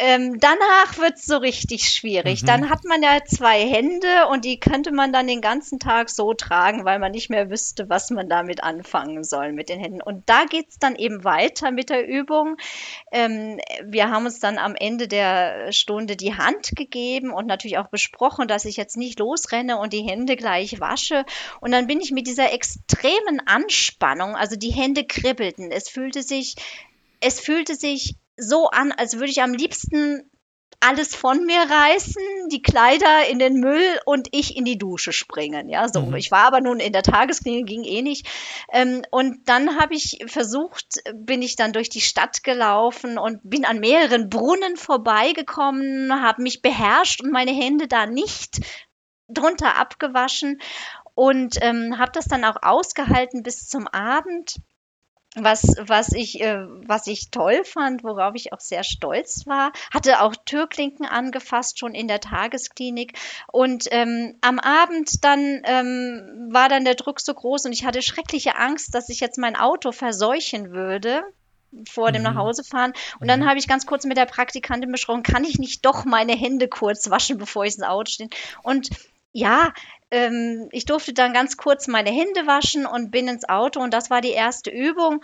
Ähm, 0.00 0.38
danach 0.38 0.96
wird 0.98 1.16
es 1.16 1.26
so 1.26 1.38
richtig 1.38 1.90
schwierig. 1.90 2.42
Mhm. 2.42 2.46
Dann 2.46 2.70
hat 2.70 2.84
man 2.84 3.02
ja 3.02 3.18
zwei 3.24 3.68
Hände 3.68 4.28
und 4.30 4.44
die 4.44 4.60
könnte 4.60 4.92
man 4.92 5.12
dann 5.12 5.26
den 5.26 5.40
ganzen 5.40 5.80
Tag 5.80 6.08
so 6.08 6.34
tragen, 6.34 6.84
weil 6.84 7.00
man 7.00 7.10
nicht 7.10 7.30
mehr 7.30 7.50
wüsste, 7.50 7.88
was 7.88 8.10
man 8.10 8.28
damit 8.28 8.62
anfangen 8.62 9.24
soll 9.24 9.52
mit 9.52 9.68
den 9.68 9.80
Händen. 9.80 10.00
Und 10.00 10.22
da 10.28 10.44
geht 10.44 10.68
es 10.68 10.78
dann 10.78 10.94
eben 10.94 11.24
weiter 11.24 11.72
mit 11.72 11.90
der 11.90 12.06
Übung. 12.06 12.56
Ähm, 13.10 13.58
wir 13.84 14.08
haben 14.08 14.24
uns 14.24 14.38
dann 14.38 14.58
am 14.58 14.76
Ende 14.76 15.08
der 15.08 15.72
Stunde 15.72 16.14
die 16.14 16.36
Hand 16.36 16.76
gegeben 16.76 17.32
und 17.32 17.46
natürlich 17.46 17.78
auch 17.78 17.88
besprochen, 17.88 18.46
dass 18.46 18.66
ich 18.66 18.76
jetzt 18.76 18.96
nicht 18.96 19.18
losrenne 19.18 19.78
und 19.78 19.92
die 19.92 20.08
Hände 20.08 20.36
gleich 20.36 20.78
wasche. 20.78 21.24
Und 21.60 21.72
dann 21.72 21.88
bin 21.88 22.00
ich 22.00 22.12
mit 22.12 22.28
dieser 22.28 22.52
extremen 22.52 23.40
Anspannung, 23.46 24.36
also 24.36 24.54
die 24.54 24.72
Hände 24.72 25.04
kribbelten. 25.04 25.72
Es 25.72 25.88
fühlte 25.88 26.22
sich 26.22 26.54
es 27.20 27.40
fühlte 27.40 27.74
sich 27.74 28.14
so 28.38 28.68
an, 28.68 28.92
als 28.92 29.14
würde 29.14 29.30
ich 29.30 29.42
am 29.42 29.52
liebsten 29.52 30.30
alles 30.80 31.14
von 31.14 31.44
mir 31.44 31.60
reißen, 31.60 32.22
die 32.50 32.62
Kleider 32.62 33.28
in 33.28 33.38
den 33.38 33.54
Müll 33.54 33.98
und 34.04 34.28
ich 34.30 34.56
in 34.56 34.64
die 34.64 34.78
Dusche 34.78 35.12
springen. 35.12 35.68
Ja, 35.68 35.88
so. 35.88 36.02
Mhm. 36.02 36.14
Ich 36.14 36.30
war 36.30 36.44
aber 36.44 36.60
nun 36.60 36.78
in 36.78 36.92
der 36.92 37.02
Tagesklinik, 37.02 37.66
ging 37.66 37.84
eh 37.84 38.02
nicht. 38.02 38.28
Ähm, 38.72 39.02
und 39.10 39.48
dann 39.48 39.78
habe 39.78 39.94
ich 39.94 40.24
versucht, 40.26 41.02
bin 41.14 41.42
ich 41.42 41.56
dann 41.56 41.72
durch 41.72 41.88
die 41.88 42.00
Stadt 42.00 42.44
gelaufen 42.44 43.18
und 43.18 43.40
bin 43.42 43.64
an 43.64 43.80
mehreren 43.80 44.28
Brunnen 44.28 44.76
vorbeigekommen, 44.76 46.22
habe 46.22 46.42
mich 46.42 46.62
beherrscht 46.62 47.22
und 47.22 47.32
meine 47.32 47.52
Hände 47.52 47.88
da 47.88 48.06
nicht 48.06 48.60
drunter 49.28 49.76
abgewaschen 49.76 50.60
und 51.14 51.56
ähm, 51.60 51.98
habe 51.98 52.12
das 52.12 52.26
dann 52.26 52.44
auch 52.44 52.62
ausgehalten 52.62 53.42
bis 53.42 53.68
zum 53.68 53.88
Abend 53.88 54.60
was, 55.34 55.76
was, 55.80 56.12
ich, 56.12 56.40
äh, 56.40 56.66
was 56.86 57.06
ich 57.06 57.30
toll 57.30 57.62
fand, 57.64 58.02
worauf 58.02 58.34
ich 58.34 58.52
auch 58.52 58.60
sehr 58.60 58.82
stolz 58.82 59.46
war, 59.46 59.72
hatte 59.92 60.22
auch 60.22 60.34
Türklinken 60.46 61.06
angefasst, 61.06 61.78
schon 61.78 61.94
in 61.94 62.08
der 62.08 62.20
Tagesklinik. 62.20 63.18
Und 63.52 63.86
ähm, 63.90 64.36
am 64.40 64.58
Abend 64.58 65.24
dann 65.24 65.62
ähm, 65.64 66.48
war 66.50 66.68
dann 66.68 66.84
der 66.84 66.94
Druck 66.94 67.20
so 67.20 67.34
groß 67.34 67.66
und 67.66 67.72
ich 67.72 67.84
hatte 67.84 68.02
schreckliche 68.02 68.56
Angst, 68.56 68.94
dass 68.94 69.08
ich 69.08 69.20
jetzt 69.20 69.38
mein 69.38 69.56
Auto 69.56 69.92
verseuchen 69.92 70.72
würde 70.72 71.22
vor 71.86 72.12
dem 72.12 72.22
mhm. 72.22 72.28
Nachhausefahren. 72.28 72.92
Und 73.20 73.28
dann 73.28 73.40
mhm. 73.40 73.48
habe 73.48 73.58
ich 73.58 73.68
ganz 73.68 73.86
kurz 73.86 74.04
mit 74.06 74.16
der 74.16 74.26
Praktikantin 74.26 74.90
besprochen, 74.90 75.22
kann 75.22 75.44
ich 75.44 75.58
nicht 75.58 75.84
doch 75.84 76.04
meine 76.04 76.34
Hände 76.34 76.68
kurz 76.68 77.10
waschen, 77.10 77.38
bevor 77.38 77.64
ich 77.64 77.74
ins 77.74 77.82
Auto 77.84 78.10
stehe? 78.10 78.30
Und 78.62 78.88
ja, 79.32 79.72
ähm, 80.10 80.68
ich 80.72 80.84
durfte 80.84 81.12
dann 81.12 81.32
ganz 81.32 81.56
kurz 81.56 81.86
meine 81.86 82.10
Hände 82.10 82.46
waschen 82.46 82.86
und 82.86 83.10
bin 83.10 83.28
ins 83.28 83.48
Auto 83.48 83.80
und 83.80 83.92
das 83.92 84.10
war 84.10 84.20
die 84.20 84.30
erste 84.30 84.70
Übung. 84.70 85.22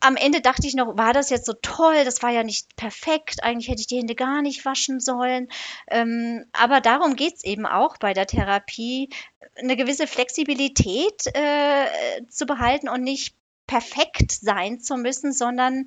Am 0.00 0.16
Ende 0.16 0.40
dachte 0.40 0.66
ich 0.66 0.74
noch, 0.74 0.96
war 0.96 1.12
das 1.12 1.28
jetzt 1.28 1.44
so 1.44 1.52
toll? 1.60 2.04
Das 2.04 2.22
war 2.22 2.30
ja 2.30 2.42
nicht 2.42 2.74
perfekt. 2.76 3.42
Eigentlich 3.42 3.68
hätte 3.68 3.82
ich 3.82 3.86
die 3.86 3.98
Hände 3.98 4.14
gar 4.14 4.40
nicht 4.40 4.64
waschen 4.64 4.98
sollen. 4.98 5.48
Ähm, 5.88 6.46
aber 6.52 6.80
darum 6.80 7.16
geht 7.16 7.36
es 7.36 7.44
eben 7.44 7.66
auch 7.66 7.98
bei 7.98 8.14
der 8.14 8.26
Therapie, 8.26 9.10
eine 9.56 9.76
gewisse 9.76 10.06
Flexibilität 10.06 11.26
äh, 11.34 12.24
zu 12.28 12.46
behalten 12.46 12.88
und 12.88 13.02
nicht 13.02 13.34
perfekt 13.66 14.32
sein 14.32 14.80
zu 14.80 14.96
müssen, 14.96 15.32
sondern 15.34 15.86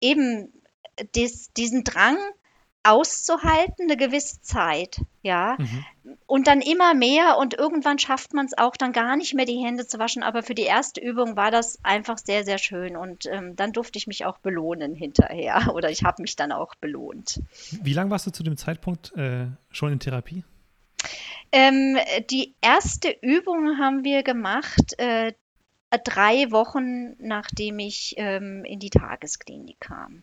eben 0.00 0.52
dies, 1.14 1.52
diesen 1.52 1.84
Drang, 1.84 2.16
auszuhalten, 2.84 3.86
eine 3.86 3.96
gewisse 3.96 4.40
Zeit, 4.42 5.00
ja. 5.22 5.56
Mhm. 5.58 5.84
Und 6.26 6.46
dann 6.46 6.60
immer 6.60 6.94
mehr 6.94 7.38
und 7.38 7.54
irgendwann 7.54 7.98
schafft 7.98 8.34
man 8.34 8.46
es 8.46 8.56
auch 8.56 8.76
dann 8.76 8.92
gar 8.92 9.16
nicht 9.16 9.34
mehr, 9.34 9.46
die 9.46 9.58
Hände 9.58 9.86
zu 9.86 9.98
waschen. 9.98 10.22
Aber 10.22 10.42
für 10.42 10.54
die 10.54 10.62
erste 10.62 11.00
Übung 11.00 11.34
war 11.36 11.50
das 11.50 11.78
einfach 11.82 12.18
sehr, 12.18 12.44
sehr 12.44 12.58
schön 12.58 12.96
und 12.96 13.26
ähm, 13.26 13.56
dann 13.56 13.72
durfte 13.72 13.98
ich 13.98 14.06
mich 14.06 14.26
auch 14.26 14.38
belohnen 14.38 14.94
hinterher 14.94 15.70
oder 15.74 15.90
ich 15.90 16.04
habe 16.04 16.22
mich 16.22 16.36
dann 16.36 16.52
auch 16.52 16.74
belohnt. 16.74 17.40
Wie 17.82 17.94
lange 17.94 18.10
warst 18.10 18.26
du 18.26 18.30
zu 18.30 18.42
dem 18.42 18.56
Zeitpunkt 18.56 19.12
äh, 19.16 19.46
schon 19.70 19.92
in 19.92 19.98
Therapie? 19.98 20.44
Ähm, 21.52 21.96
die 22.30 22.54
erste 22.60 23.16
Übung 23.22 23.78
haben 23.78 24.04
wir 24.04 24.22
gemacht, 24.22 24.98
äh, 24.98 25.32
drei 26.04 26.50
Wochen 26.50 27.14
nachdem 27.18 27.78
ich 27.78 28.14
ähm, 28.16 28.64
in 28.64 28.80
die 28.80 28.90
Tagesklinik 28.90 29.80
kam. 29.80 30.22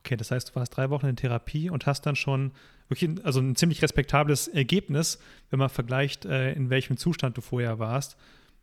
Okay, 0.00 0.16
das 0.16 0.30
heißt, 0.30 0.50
du 0.50 0.54
warst 0.56 0.76
drei 0.76 0.88
Wochen 0.90 1.06
in 1.06 1.16
Therapie 1.16 1.68
und 1.68 1.86
hast 1.86 2.06
dann 2.06 2.16
schon 2.16 2.52
wirklich 2.88 3.24
also 3.24 3.40
ein 3.40 3.54
ziemlich 3.54 3.82
respektables 3.82 4.48
Ergebnis, 4.48 5.18
wenn 5.50 5.58
man 5.58 5.68
vergleicht, 5.68 6.24
äh, 6.24 6.52
in 6.52 6.70
welchem 6.70 6.96
Zustand 6.96 7.36
du 7.36 7.42
vorher 7.42 7.78
warst, 7.78 8.16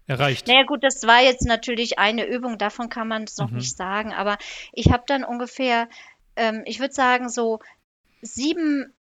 erreicht. 0.07 0.47
Naja 0.47 0.63
gut, 0.63 0.83
das 0.83 1.03
war 1.03 1.21
jetzt 1.21 1.45
natürlich 1.45 1.99
eine 1.99 2.25
Übung, 2.25 2.57
davon 2.57 2.89
kann 2.89 3.07
man 3.07 3.23
es 3.23 3.37
noch 3.37 3.51
mhm. 3.51 3.57
nicht 3.57 3.77
sagen, 3.77 4.13
aber 4.13 4.37
ich 4.73 4.91
habe 4.91 5.03
dann 5.05 5.23
ungefähr, 5.23 5.87
ähm, 6.35 6.63
ich 6.65 6.79
würde 6.79 6.93
sagen, 6.93 7.29
so 7.29 7.59
sieben 8.21 8.93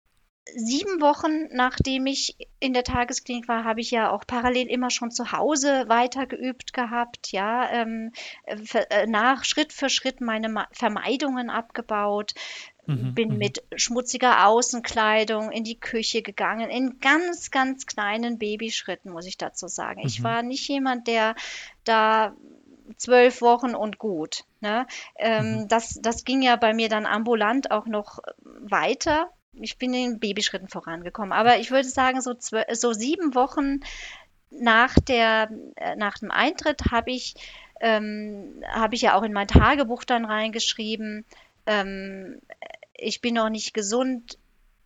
sieben 0.55 1.01
Wochen, 1.01 1.49
nachdem 1.53 2.07
ich 2.07 2.37
in 2.61 2.75
der 2.75 2.85
Tagesklinik 2.85 3.49
war, 3.49 3.65
habe 3.65 3.81
ich 3.81 3.91
ja 3.91 4.11
auch 4.11 4.27
parallel 4.27 4.69
immer 4.69 4.91
schon 4.91 5.11
zu 5.11 5.33
Hause 5.33 5.85
weitergeübt 5.89 6.73
gehabt, 6.73 7.33
ja, 7.33 7.71
ähm, 7.71 8.13
äh, 8.45 9.07
nach 9.07 9.45
Schritt 9.45 9.73
für 9.73 9.89
Schritt 9.89 10.21
meine 10.21 10.67
Vermeidungen 10.73 11.51
abgebaut, 11.51 12.35
mhm, 12.87 13.15
bin 13.15 13.31
mhm. 13.31 13.39
mit 13.39 13.63
schmutziger 13.77 14.47
Außenkleidung 14.47 15.51
in 15.51 15.65
die 15.65 15.81
Küche 15.81 16.23
gegangen, 16.23 16.71
in 16.71 17.01
ganz, 17.01 17.51
ganz 17.51 17.87
kleinen 17.87 18.39
Babyschritten, 18.39 19.11
muss 19.11 19.27
ich 19.27 19.39
dazu 19.39 19.67
sagen. 19.67 20.01
Mhm. 20.01 20.07
Ich 20.07 20.23
war 20.23 20.43
nicht 20.43 20.69
jemand, 20.69 21.07
der 21.07 21.37
da 21.85 22.35
zwölf 22.99 23.41
Wochen 23.41 23.75
und 23.75 23.99
gut. 23.99 24.45
Ne? 24.61 24.87
Ähm, 25.17 25.61
mhm. 25.61 25.69
das, 25.69 25.99
das 26.03 26.25
ging 26.25 26.43
ja 26.43 26.57
bei 26.57 26.75
mir 26.75 26.91
dann 26.91 27.07
ambulant 27.07 27.71
auch 27.71 27.87
noch 27.87 28.19
weiter 28.43 29.31
ich 29.61 29.79
bin 29.79 29.95
in 29.95 30.19
Babyschritten 30.19 30.69
vorangekommen. 30.69 31.33
Aber 31.33 31.59
ich 31.59 31.71
würde 31.71 31.89
sagen, 31.89 32.21
so, 32.21 32.35
so 32.39 32.93
sieben 32.93 33.35
Wochen 33.35 33.81
nach, 34.51 34.95
der, 34.95 35.51
äh, 35.77 35.97
nach 35.97 36.19
dem 36.19 36.31
Eintritt 36.31 36.91
habe 36.91 37.11
ich, 37.11 37.35
ähm, 37.81 38.63
hab 38.69 38.93
ich 38.93 39.03
ja 39.03 39.17
auch 39.17 39.23
in 39.23 39.33
mein 39.33 39.49
Tagebuch 39.49 40.05
dann 40.05 40.25
reingeschrieben, 40.25 41.25
ähm, 41.67 42.41
ich 42.95 43.21
bin 43.21 43.35
noch 43.35 43.49
nicht 43.49 43.75
gesund, 43.75 44.39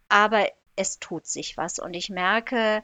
aber 0.08 0.48
es 0.76 0.98
tut 0.98 1.26
sich 1.26 1.56
was. 1.56 1.78
Und 1.78 1.94
ich 1.94 2.08
merke, 2.08 2.82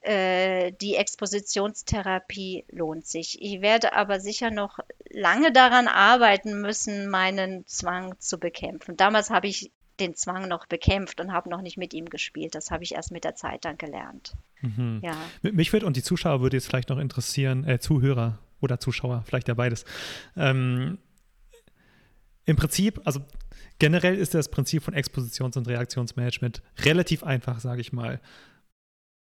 äh, 0.00 0.72
die 0.80 0.96
Expositionstherapie 0.96 2.64
lohnt 2.70 3.06
sich. 3.06 3.40
Ich 3.40 3.60
werde 3.60 3.92
aber 3.92 4.20
sicher 4.20 4.50
noch 4.50 4.78
lange 5.10 5.52
daran 5.52 5.88
arbeiten 5.88 6.60
müssen, 6.60 7.08
meinen 7.08 7.66
Zwang 7.66 8.18
zu 8.18 8.38
bekämpfen. 8.38 8.96
Damals 8.96 9.30
habe 9.30 9.48
ich 9.48 9.70
den 10.02 10.14
Zwang 10.14 10.48
noch 10.48 10.66
bekämpft 10.66 11.20
und 11.20 11.32
habe 11.32 11.48
noch 11.48 11.62
nicht 11.62 11.78
mit 11.78 11.94
ihm 11.94 12.06
gespielt. 12.06 12.54
Das 12.54 12.70
habe 12.70 12.84
ich 12.84 12.94
erst 12.94 13.12
mit 13.12 13.24
der 13.24 13.34
Zeit 13.34 13.64
dann 13.64 13.78
gelernt. 13.78 14.34
Mhm. 14.60 15.00
Ja. 15.02 15.16
Mich 15.42 15.72
würde 15.72 15.86
und 15.86 15.96
die 15.96 16.02
Zuschauer 16.02 16.40
würde 16.40 16.56
jetzt 16.56 16.66
vielleicht 16.66 16.88
noch 16.88 16.98
interessieren, 16.98 17.64
äh, 17.64 17.78
Zuhörer 17.78 18.38
oder 18.60 18.78
Zuschauer, 18.78 19.22
vielleicht 19.26 19.48
ja 19.48 19.54
beides. 19.54 19.84
Ähm, 20.36 20.98
Im 22.44 22.56
Prinzip, 22.56 23.00
also 23.04 23.20
generell 23.78 24.16
ist 24.16 24.34
das 24.34 24.50
Prinzip 24.50 24.82
von 24.82 24.94
Expositions- 24.94 25.56
und 25.56 25.68
Reaktionsmanagement 25.68 26.62
relativ 26.84 27.24
einfach, 27.24 27.60
sage 27.60 27.80
ich 27.80 27.92
mal. 27.92 28.20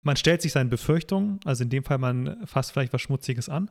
Man 0.02 0.16
stellt 0.16 0.42
sich 0.42 0.52
seinen 0.52 0.70
Befürchtungen, 0.70 1.40
also 1.44 1.64
in 1.64 1.70
dem 1.70 1.84
Fall 1.84 1.98
man 1.98 2.46
fasst 2.46 2.72
vielleicht 2.72 2.92
was 2.92 3.00
Schmutziges 3.00 3.48
an. 3.48 3.70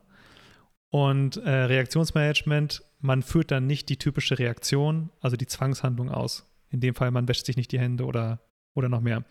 Und 0.90 1.38
äh, 1.38 1.50
Reaktionsmanagement, 1.50 2.82
man 3.00 3.22
führt 3.22 3.50
dann 3.50 3.66
nicht 3.66 3.88
die 3.88 3.96
typische 3.96 4.38
Reaktion, 4.38 5.10
also 5.20 5.36
die 5.36 5.46
Zwangshandlung 5.46 6.08
aus. 6.08 6.46
In 6.74 6.80
dem 6.80 6.96
Fall, 6.96 7.12
man 7.12 7.28
wäscht 7.28 7.46
sich 7.46 7.56
nicht 7.56 7.70
die 7.70 7.78
Hände 7.78 8.04
oder, 8.04 8.40
oder 8.74 8.88
noch 8.88 9.00
mehr. 9.00 9.24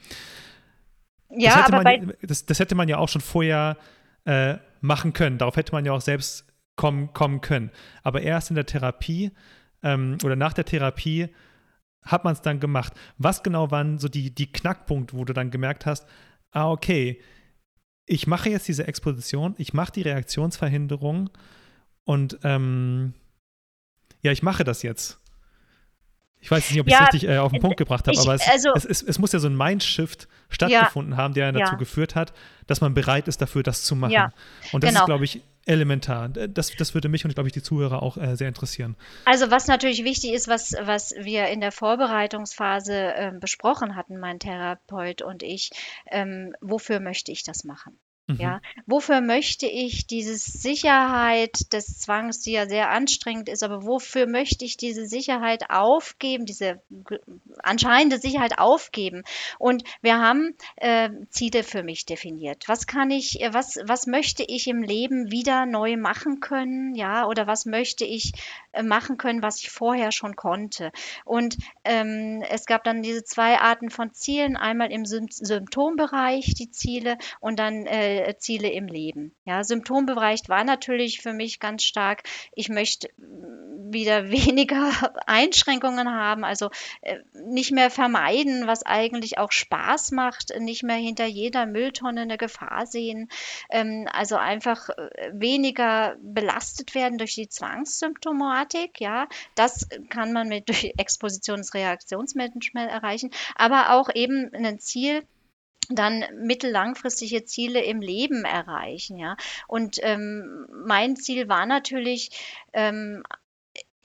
Ja, 1.30 1.58
das 1.58 1.74
aber 1.74 1.84
man, 1.84 2.14
das, 2.22 2.46
das, 2.46 2.60
hätte 2.60 2.74
man 2.74 2.88
ja 2.88 2.98
auch 2.98 3.10
schon 3.10 3.22
vorher 3.22 3.78
äh, 4.24 4.56
machen 4.80 5.12
können. 5.12 5.38
Darauf 5.38 5.58
hätte 5.58 5.74
man 5.74 5.84
ja 5.84 5.92
auch 5.92 6.02
selbst 6.02 6.48
kommen, 6.78 7.12
kommen 7.12 7.42
können. 7.42 7.70
Aber 8.02 8.22
erst 8.22 8.50
in 8.50 8.56
der 8.56 8.66
Therapie 8.66 9.32
ähm, 9.82 10.18
oder 10.24 10.38
nach 10.38 10.54
der 10.54 10.64
Therapie 10.64 11.30
hat 12.02 12.24
man 12.24 12.34
es 12.34 12.42
dann 12.42 12.62
gemacht. 12.62 12.94
Was 13.18 13.44
genau 13.44 13.72
waren 13.72 14.00
so 14.00 14.08
die, 14.08 14.34
die 14.34 14.52
Knackpunkte, 14.52 15.18
wo 15.18 15.26
du 15.26 15.34
dann 15.34 15.52
gemerkt 15.52 15.86
hast, 15.86 16.08
ah, 16.52 16.70
okay, 16.70 17.22
ich 18.06 18.26
mache 18.26 18.50
jetzt 18.50 18.68
diese 18.68 18.88
Exposition, 18.88 19.56
ich 19.58 19.74
mache 19.74 19.92
die 19.92 20.02
Reaktionsverhinderung 20.02 21.30
und 22.06 22.40
ähm, 22.44 23.14
ja, 24.22 24.32
ich 24.32 24.44
mache 24.44 24.64
das 24.64 24.84
jetzt. 24.84 25.20
Ich 26.44 26.52
weiß 26.52 26.72
nicht, 26.72 26.82
ob 26.82 26.88
ich 26.88 26.94
es 26.94 27.00
richtig 27.00 27.24
äh, 27.24 27.38
auf 27.38 27.54
den 27.54 27.62
Punkt 27.62 27.78
gebracht 27.78 28.06
habe, 28.06 28.20
aber 28.20 28.34
es, 28.34 28.46
also, 28.50 28.74
es, 28.76 28.84
es, 28.84 29.02
es, 29.02 29.18
muss 29.18 29.32
ja 29.32 29.40
so 29.40 29.48
ein 29.48 29.56
Mindshift 29.56 30.28
stattgefunden 30.50 31.14
ja, 31.14 31.18
haben, 31.18 31.34
der 31.34 31.54
dazu 31.54 31.72
ja. 31.72 31.78
geführt 31.78 32.16
hat, 32.16 32.34
dass 32.68 32.82
man 32.82 32.94
bereit 32.94 33.30
ist 33.30 33.42
dafür, 33.42 33.64
das 33.64 33.84
zu 33.84 33.96
machen. 33.96 34.12
Ja, 34.12 34.30
und 34.74 34.84
das 34.84 34.90
genau. 34.90 35.00
ist, 35.02 35.06
glaube 35.06 35.24
ich, 35.24 35.42
elementar. 35.66 36.28
Das, 36.28 36.76
das 36.76 36.94
würde 36.94 37.08
mich 37.08 37.24
und, 37.24 37.34
glaube 37.34 37.48
ich, 37.48 37.54
die 37.54 37.62
Zuhörer 37.62 38.04
auch 38.04 38.18
äh, 38.18 38.36
sehr 38.36 38.50
interessieren. 38.50 38.98
Also 39.24 39.52
was 39.52 39.68
natürlich 39.68 40.04
wichtig 40.04 40.34
ist, 40.34 40.50
was, 40.50 40.74
was 40.82 41.14
wir 41.18 41.48
in 41.48 41.62
der 41.62 41.72
Vorbereitungsphase 41.72 42.94
äh, 42.94 43.32
besprochen 43.40 43.96
hatten, 43.96 44.20
mein 44.20 44.40
Therapeut 44.40 45.22
und 45.22 45.44
ich, 45.44 45.70
ähm, 46.12 46.54
wofür 46.60 47.00
möchte 47.00 47.32
ich 47.32 47.44
das 47.44 47.64
machen? 47.64 47.98
Mhm. 48.28 48.38
Ja, 48.40 48.62
wofür 48.86 49.20
möchte 49.20 49.66
ich 49.68 50.08
diese 50.08 50.36
Sicherheit 50.36 51.74
des 51.74 52.00
Zwangs, 52.00 52.40
die 52.40 52.54
ja 52.54 52.70
sehr 52.70 52.90
anstrengend 52.90 53.50
ist, 53.50 53.64
aber 53.64 53.86
wofür 53.86 54.28
möchte 54.28 54.64
ich 54.64 54.78
diese 54.78 55.06
Sicherheit 55.06 55.70
aufgeben, 55.70 56.46
diese 56.46 56.82
anscheinende 57.62 58.20
Sicherheit 58.20 58.60
aufgeben? 58.60 59.24
Und 59.60 59.84
wir 60.02 60.20
haben 60.20 60.56
äh, 60.78 61.10
Ziele 61.32 61.64
für 61.64 61.84
mich 61.84 62.06
definiert. 62.06 62.64
Was 62.68 62.88
kann 62.88 63.12
ich, 63.12 63.42
äh, 63.42 63.54
was, 63.54 63.78
was 63.84 64.08
möchte 64.08 64.44
ich 64.44 64.68
im 64.68 64.84
Leben 64.84 65.30
wieder 65.30 65.66
neu 65.66 65.98
machen 65.98 66.40
können? 66.40 66.96
Ja, 66.96 67.28
oder 67.28 67.46
was 67.46 67.66
möchte 67.66 68.06
ich 68.06 68.32
äh, 68.72 68.84
machen 68.84 69.18
können, 69.18 69.44
was 69.44 69.60
ich 69.60 69.70
vorher 69.70 70.14
schon 70.14 70.38
konnte? 70.38 70.94
Und 71.26 71.58
ähm, 71.84 72.42
es 72.50 72.66
gab 72.66 72.86
dann 72.86 73.04
diese 73.04 73.26
zwei 73.26 73.60
Arten 73.60 73.90
von 73.90 74.14
Zielen, 74.14 74.56
einmal 74.56 74.94
im 74.94 75.04
Sym 75.06 75.28
Symptombereich 75.30 76.54
die 76.54 76.72
Ziele 76.72 77.18
und 77.42 77.60
dann 77.60 77.86
äh, 77.86 78.13
äh, 78.22 78.38
Ziele 78.38 78.70
im 78.70 78.88
Leben. 78.88 79.36
Ja, 79.46 79.64
Symptombereich 79.64 80.42
war 80.48 80.64
natürlich 80.64 81.22
für 81.22 81.34
mich 81.34 81.60
ganz 81.60 81.84
stark, 81.84 82.24
ich 82.54 82.70
möchte 82.70 83.10
wieder 83.94 84.30
weniger 84.32 84.92
Einschränkungen 85.26 86.10
haben, 86.10 86.44
also 86.44 86.70
äh, 87.02 87.20
nicht 87.34 87.72
mehr 87.72 87.90
vermeiden, 87.90 88.68
was 88.68 88.86
eigentlich 88.86 89.38
auch 89.38 89.52
Spaß 89.52 90.12
macht, 90.12 90.54
nicht 90.60 90.84
mehr 90.84 90.98
hinter 90.98 91.26
jeder 91.26 91.66
Mülltonne 91.66 92.22
eine 92.22 92.38
Gefahr 92.38 92.86
sehen, 92.86 93.30
ähm, 93.70 94.08
also 94.12 94.36
einfach 94.36 94.90
äh, 94.90 95.32
weniger 95.34 96.16
belastet 96.22 96.96
werden 96.96 97.18
durch 97.18 97.36
die 97.36 97.50
Zwangssymptomatik, 97.50 99.00
ja, 99.00 99.28
das 99.56 99.88
kann 100.10 100.34
man 100.34 100.48
mit 100.48 100.68
durch 100.74 100.94
Expositionsreaktionsmanagement 100.98 102.90
erreichen, 102.90 103.32
aber 103.56 103.92
auch 103.94 104.10
eben 104.14 104.52
ein 104.54 104.80
Ziel, 104.80 105.24
dann 105.90 106.24
mittellangfristige 106.38 107.46
Ziele 107.46 107.84
im 107.84 108.02
Leben 108.02 108.46
erreichen, 108.46 109.18
ja. 109.18 109.36
Und 109.68 110.00
ähm, 110.02 110.68
mein 110.86 111.16
Ziel 111.16 111.50
war 111.50 111.66
natürlich, 111.66 112.30
ähm, 112.74 113.24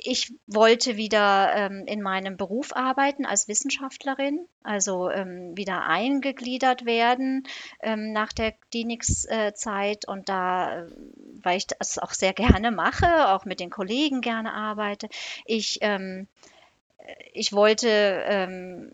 ich 0.01 0.33
wollte 0.47 0.97
wieder 0.97 1.53
ähm, 1.55 1.85
in 1.87 2.03
meinem 2.03 2.37
Beruf 2.37 2.75
arbeiten 2.75 3.27
als 3.27 3.49
Wissenschaftlerin, 3.49 4.47
also 4.63 5.11
ähm, 5.11 5.57
wieder 5.57 5.87
eingegliedert 5.87 6.87
werden 6.87 7.47
ähm, 7.83 8.13
nach 8.13 8.33
der 8.33 8.53
Klinikzeit 8.71 10.07
und 10.07 10.29
da, 10.29 10.85
äh, 10.85 10.87
weil 11.43 11.59
ich 11.59 11.67
das 11.67 11.99
auch 11.99 12.13
sehr 12.13 12.33
gerne 12.33 12.71
mache, 12.71 13.29
auch 13.29 13.45
mit 13.45 13.59
den 13.59 13.71
Kollegen 13.71 14.21
gerne 14.21 14.53
arbeite. 14.55 15.09
Ich, 15.45 15.79
ähm, 15.81 16.29
ich 17.33 17.53
wollte 17.53 17.89
ähm, 17.89 18.93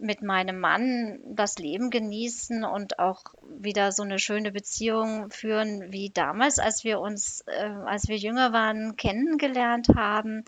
mit 0.00 0.22
meinem 0.22 0.58
Mann 0.58 1.20
das 1.24 1.58
Leben 1.58 1.90
genießen 1.90 2.64
und 2.64 2.98
auch 2.98 3.22
wieder 3.48 3.92
so 3.92 4.02
eine 4.02 4.18
schöne 4.18 4.50
Beziehung 4.50 5.30
führen 5.30 5.92
wie 5.92 6.10
damals, 6.10 6.58
als 6.58 6.84
wir 6.84 7.00
uns, 7.00 7.44
äh, 7.46 7.70
als 7.86 8.08
wir 8.08 8.16
jünger 8.16 8.52
waren, 8.52 8.96
kennengelernt 8.96 9.88
haben. 9.94 10.44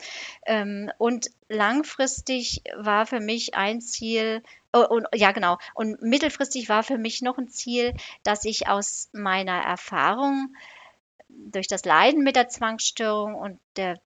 Ähm, 0.46 0.90
und 0.98 1.26
langfristig 1.48 2.62
war 2.76 3.07
für 3.07 3.20
mich 3.20 3.55
ein 3.55 3.80
Ziel, 3.80 4.42
oh, 4.72 4.86
und, 4.88 5.07
ja 5.14 5.32
genau, 5.32 5.59
und 5.74 6.03
mittelfristig 6.03 6.68
war 6.68 6.82
für 6.82 6.98
mich 6.98 7.22
noch 7.22 7.38
ein 7.38 7.48
Ziel, 7.48 7.94
dass 8.22 8.44
ich 8.44 8.68
aus 8.68 9.11
meiner 9.12 9.61
Erfahrung 9.62 10.55
durch 11.28 11.68
das 11.68 11.84
Leiden 11.84 12.24
mit 12.24 12.36
der 12.36 12.48
Zwangsstörung 12.48 13.34
und 13.34 13.59
der 13.76 14.00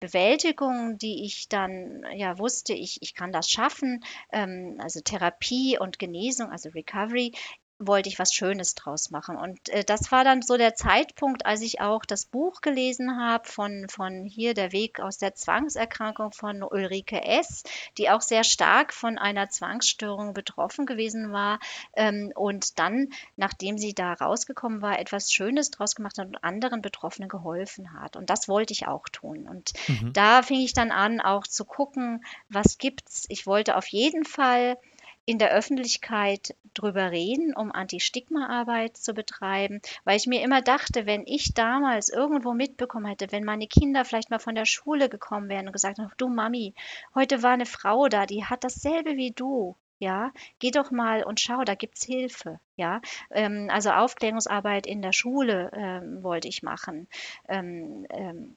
Bewältigung, 0.00 0.98
die 0.98 1.24
ich 1.24 1.48
dann 1.48 2.04
ja 2.14 2.38
wusste, 2.38 2.74
ich, 2.74 2.98
ich 3.00 3.14
kann 3.14 3.32
das 3.32 3.50
schaffen, 3.50 4.04
ähm, 4.32 4.76
also 4.80 5.00
Therapie 5.00 5.78
und 5.78 5.98
Genesung, 5.98 6.50
also 6.50 6.68
Recovery, 6.70 7.32
wollte 7.78 8.08
ich 8.08 8.18
was 8.18 8.32
Schönes 8.32 8.74
draus 8.74 9.10
machen. 9.10 9.36
Und 9.36 9.68
äh, 9.68 9.84
das 9.84 10.10
war 10.10 10.24
dann 10.24 10.42
so 10.42 10.56
der 10.56 10.74
Zeitpunkt, 10.74 11.44
als 11.44 11.60
ich 11.60 11.80
auch 11.80 12.04
das 12.04 12.24
Buch 12.24 12.60
gelesen 12.60 13.18
habe 13.20 13.46
von, 13.46 13.86
von 13.88 14.24
hier 14.24 14.54
Der 14.54 14.72
Weg 14.72 15.00
aus 15.00 15.18
der 15.18 15.34
Zwangserkrankung 15.34 16.32
von 16.32 16.62
Ulrike 16.62 17.22
S., 17.22 17.64
die 17.98 18.08
auch 18.08 18.22
sehr 18.22 18.44
stark 18.44 18.94
von 18.94 19.18
einer 19.18 19.48
Zwangsstörung 19.50 20.32
betroffen 20.32 20.86
gewesen 20.86 21.32
war 21.32 21.58
ähm, 21.94 22.32
und 22.34 22.78
dann, 22.78 23.10
nachdem 23.36 23.76
sie 23.76 23.94
da 23.94 24.14
rausgekommen 24.14 24.80
war, 24.80 24.98
etwas 24.98 25.30
Schönes 25.30 25.70
draus 25.70 25.94
gemacht 25.94 26.18
hat 26.18 26.28
und 26.28 26.42
anderen 26.42 26.80
Betroffenen 26.80 27.28
geholfen 27.28 27.92
hat. 27.92 28.16
Und 28.16 28.30
das 28.30 28.48
wollte 28.48 28.72
ich 28.72 28.86
auch 28.86 29.08
tun. 29.08 29.46
Und 29.48 29.72
mhm. 29.88 30.12
da 30.14 30.42
fing 30.42 30.60
ich 30.60 30.72
dann 30.72 30.90
an, 30.90 31.20
auch 31.20 31.46
zu 31.46 31.64
gucken, 31.64 32.24
was 32.48 32.78
gibt's. 32.78 33.26
Ich 33.28 33.46
wollte 33.46 33.76
auf 33.76 33.86
jeden 33.88 34.24
Fall 34.24 34.78
in 35.26 35.38
der 35.38 35.50
Öffentlichkeit 35.50 36.54
drüber 36.72 37.10
reden, 37.10 37.52
um 37.54 37.72
Anti-Stigma-Arbeit 37.72 38.96
zu 38.96 39.12
betreiben, 39.12 39.80
weil 40.04 40.16
ich 40.16 40.26
mir 40.26 40.42
immer 40.42 40.62
dachte, 40.62 41.04
wenn 41.04 41.26
ich 41.26 41.52
damals 41.52 42.08
irgendwo 42.08 42.54
mitbekommen 42.54 43.06
hätte, 43.06 43.32
wenn 43.32 43.44
meine 43.44 43.66
Kinder 43.66 44.04
vielleicht 44.04 44.30
mal 44.30 44.38
von 44.38 44.54
der 44.54 44.66
Schule 44.66 45.08
gekommen 45.08 45.48
wären 45.48 45.66
und 45.66 45.72
gesagt 45.72 45.98
haben, 45.98 46.10
du 46.16 46.28
Mami, 46.28 46.74
heute 47.14 47.42
war 47.42 47.52
eine 47.52 47.66
Frau 47.66 48.08
da, 48.08 48.24
die 48.24 48.44
hat 48.44 48.62
dasselbe 48.62 49.16
wie 49.16 49.32
du. 49.32 49.76
Ja, 49.98 50.30
geh 50.58 50.70
doch 50.70 50.90
mal 50.90 51.24
und 51.24 51.40
schau, 51.40 51.64
da 51.64 51.74
gibt's 51.74 52.04
Hilfe. 52.04 52.60
Ja, 52.76 53.00
ähm, 53.30 53.68
also 53.70 53.90
Aufklärungsarbeit 53.90 54.86
in 54.86 55.00
der 55.00 55.12
Schule 55.12 55.70
ähm, 55.74 56.22
wollte 56.22 56.48
ich 56.48 56.62
machen. 56.62 57.08
Ähm, 57.48 58.06
ähm, 58.10 58.56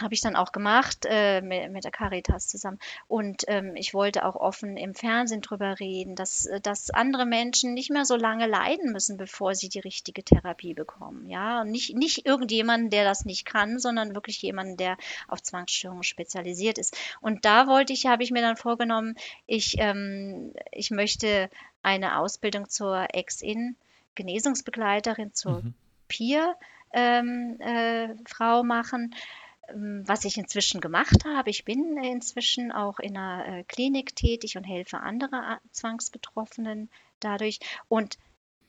habe 0.00 0.14
ich 0.14 0.20
dann 0.20 0.36
auch 0.36 0.52
gemacht 0.52 1.06
äh, 1.08 1.40
mit, 1.40 1.70
mit 1.70 1.84
der 1.84 1.90
Caritas 1.90 2.48
zusammen. 2.48 2.78
Und 3.06 3.44
ähm, 3.46 3.76
ich 3.76 3.94
wollte 3.94 4.24
auch 4.24 4.34
offen 4.34 4.76
im 4.76 4.94
Fernsehen 4.94 5.40
drüber 5.40 5.78
reden, 5.78 6.16
dass, 6.16 6.46
äh, 6.46 6.60
dass 6.60 6.90
andere 6.90 7.26
Menschen 7.26 7.74
nicht 7.74 7.90
mehr 7.90 8.04
so 8.04 8.16
lange 8.16 8.46
leiden 8.46 8.92
müssen, 8.92 9.16
bevor 9.16 9.54
sie 9.54 9.68
die 9.68 9.78
richtige 9.78 10.24
Therapie 10.24 10.74
bekommen. 10.74 11.28
Ja, 11.28 11.60
und 11.60 11.70
nicht, 11.70 11.94
nicht 11.96 12.26
irgendjemanden, 12.26 12.90
der 12.90 13.04
das 13.04 13.24
nicht 13.24 13.44
kann, 13.44 13.78
sondern 13.78 14.14
wirklich 14.14 14.42
jemanden, 14.42 14.76
der 14.76 14.96
auf 15.28 15.42
Zwangsstörungen 15.42 16.02
spezialisiert 16.04 16.78
ist. 16.78 16.96
Und 17.20 17.44
da 17.44 17.66
wollte 17.66 17.92
ich, 17.92 18.06
habe 18.06 18.22
ich 18.22 18.30
mir 18.30 18.42
dann 18.42 18.56
vorgenommen, 18.56 19.14
ich, 19.46 19.76
ähm, 19.78 20.52
ich 20.72 20.90
möchte 20.90 21.48
eine 21.82 22.18
Ausbildung 22.18 22.68
zur 22.68 23.08
Ex-In, 23.12 23.76
Genesungsbegleiterin, 24.14 25.34
zur 25.34 25.62
mhm. 25.62 25.74
Peer. 26.08 26.56
Ähm, 26.92 27.60
äh, 27.60 28.14
Frau 28.26 28.62
machen 28.62 29.14
was 29.72 30.24
ich 30.24 30.36
inzwischen 30.36 30.80
gemacht 30.80 31.24
habe. 31.24 31.50
Ich 31.50 31.64
bin 31.64 31.96
inzwischen 31.96 32.72
auch 32.72 32.98
in 32.98 33.16
einer 33.16 33.46
äh, 33.46 33.64
Klinik 33.64 34.14
tätig 34.14 34.56
und 34.56 34.64
helfe 34.64 35.00
andere 35.00 35.36
äh, 35.36 35.68
Zwangsbetroffenen 35.70 36.90
dadurch. 37.20 37.60
Und 37.88 38.18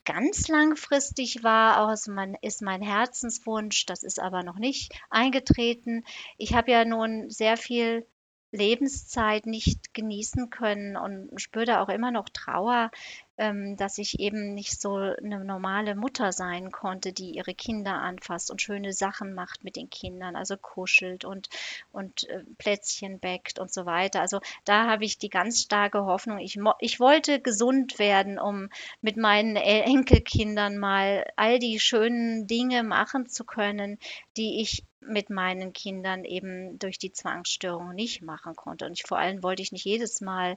ganz 0.04 0.48
langfristig 0.48 1.42
war 1.42 1.80
auch 1.80 1.94
mein, 2.08 2.36
ist 2.40 2.62
mein 2.62 2.82
Herzenswunsch, 2.82 3.86
das 3.86 4.02
ist 4.02 4.20
aber 4.20 4.42
noch 4.42 4.56
nicht 4.56 4.94
eingetreten. 5.10 6.04
Ich 6.38 6.54
habe 6.54 6.70
ja 6.70 6.84
nun 6.84 7.28
sehr 7.28 7.56
viel 7.56 8.06
Lebenszeit 8.52 9.46
nicht 9.46 9.92
genießen 9.92 10.50
können 10.50 10.96
und 10.96 11.40
spüre 11.40 11.66
da 11.66 11.82
auch 11.82 11.88
immer 11.88 12.10
noch 12.10 12.28
Trauer, 12.28 12.90
ähm, 13.38 13.76
dass 13.76 13.98
ich 13.98 14.18
eben 14.20 14.54
nicht 14.54 14.80
so 14.80 14.96
eine 14.96 15.44
normale 15.44 15.94
Mutter 15.94 16.32
sein 16.32 16.70
konnte, 16.70 17.12
die 17.12 17.32
ihre 17.32 17.54
Kinder 17.54 17.94
anfasst 17.94 18.50
und 18.50 18.62
schöne 18.62 18.92
Sachen 18.92 19.34
macht 19.34 19.64
mit 19.64 19.76
den 19.76 19.90
Kindern, 19.90 20.36
also 20.36 20.56
kuschelt 20.56 21.24
und, 21.24 21.48
und 21.92 22.28
äh, 22.28 22.44
Plätzchen 22.58 23.18
bäckt 23.18 23.58
und 23.58 23.72
so 23.72 23.86
weiter. 23.86 24.20
Also 24.20 24.40
da 24.64 24.86
habe 24.86 25.04
ich 25.04 25.18
die 25.18 25.28
ganz 25.28 25.62
starke 25.62 26.04
Hoffnung. 26.04 26.38
Ich, 26.38 26.58
ich 26.80 27.00
wollte 27.00 27.40
gesund 27.40 27.98
werden, 27.98 28.38
um 28.38 28.68
mit 29.02 29.16
meinen 29.16 29.56
Enkelkindern 29.56 30.78
mal 30.78 31.26
all 31.36 31.58
die 31.58 31.78
schönen 31.78 32.46
Dinge 32.46 32.82
machen 32.82 33.28
zu 33.28 33.44
können, 33.44 33.98
die 34.36 34.60
ich 34.60 34.84
mit 35.00 35.30
meinen 35.30 35.72
Kindern 35.72 36.24
eben 36.24 36.78
durch 36.78 36.98
die 36.98 37.12
Zwangsstörung 37.12 37.94
nicht 37.94 38.22
machen 38.22 38.56
konnte. 38.56 38.86
Und 38.86 38.92
ich, 38.92 39.04
vor 39.06 39.18
allem 39.18 39.42
wollte 39.42 39.62
ich 39.62 39.72
nicht 39.72 39.84
jedes 39.84 40.20
Mal 40.20 40.56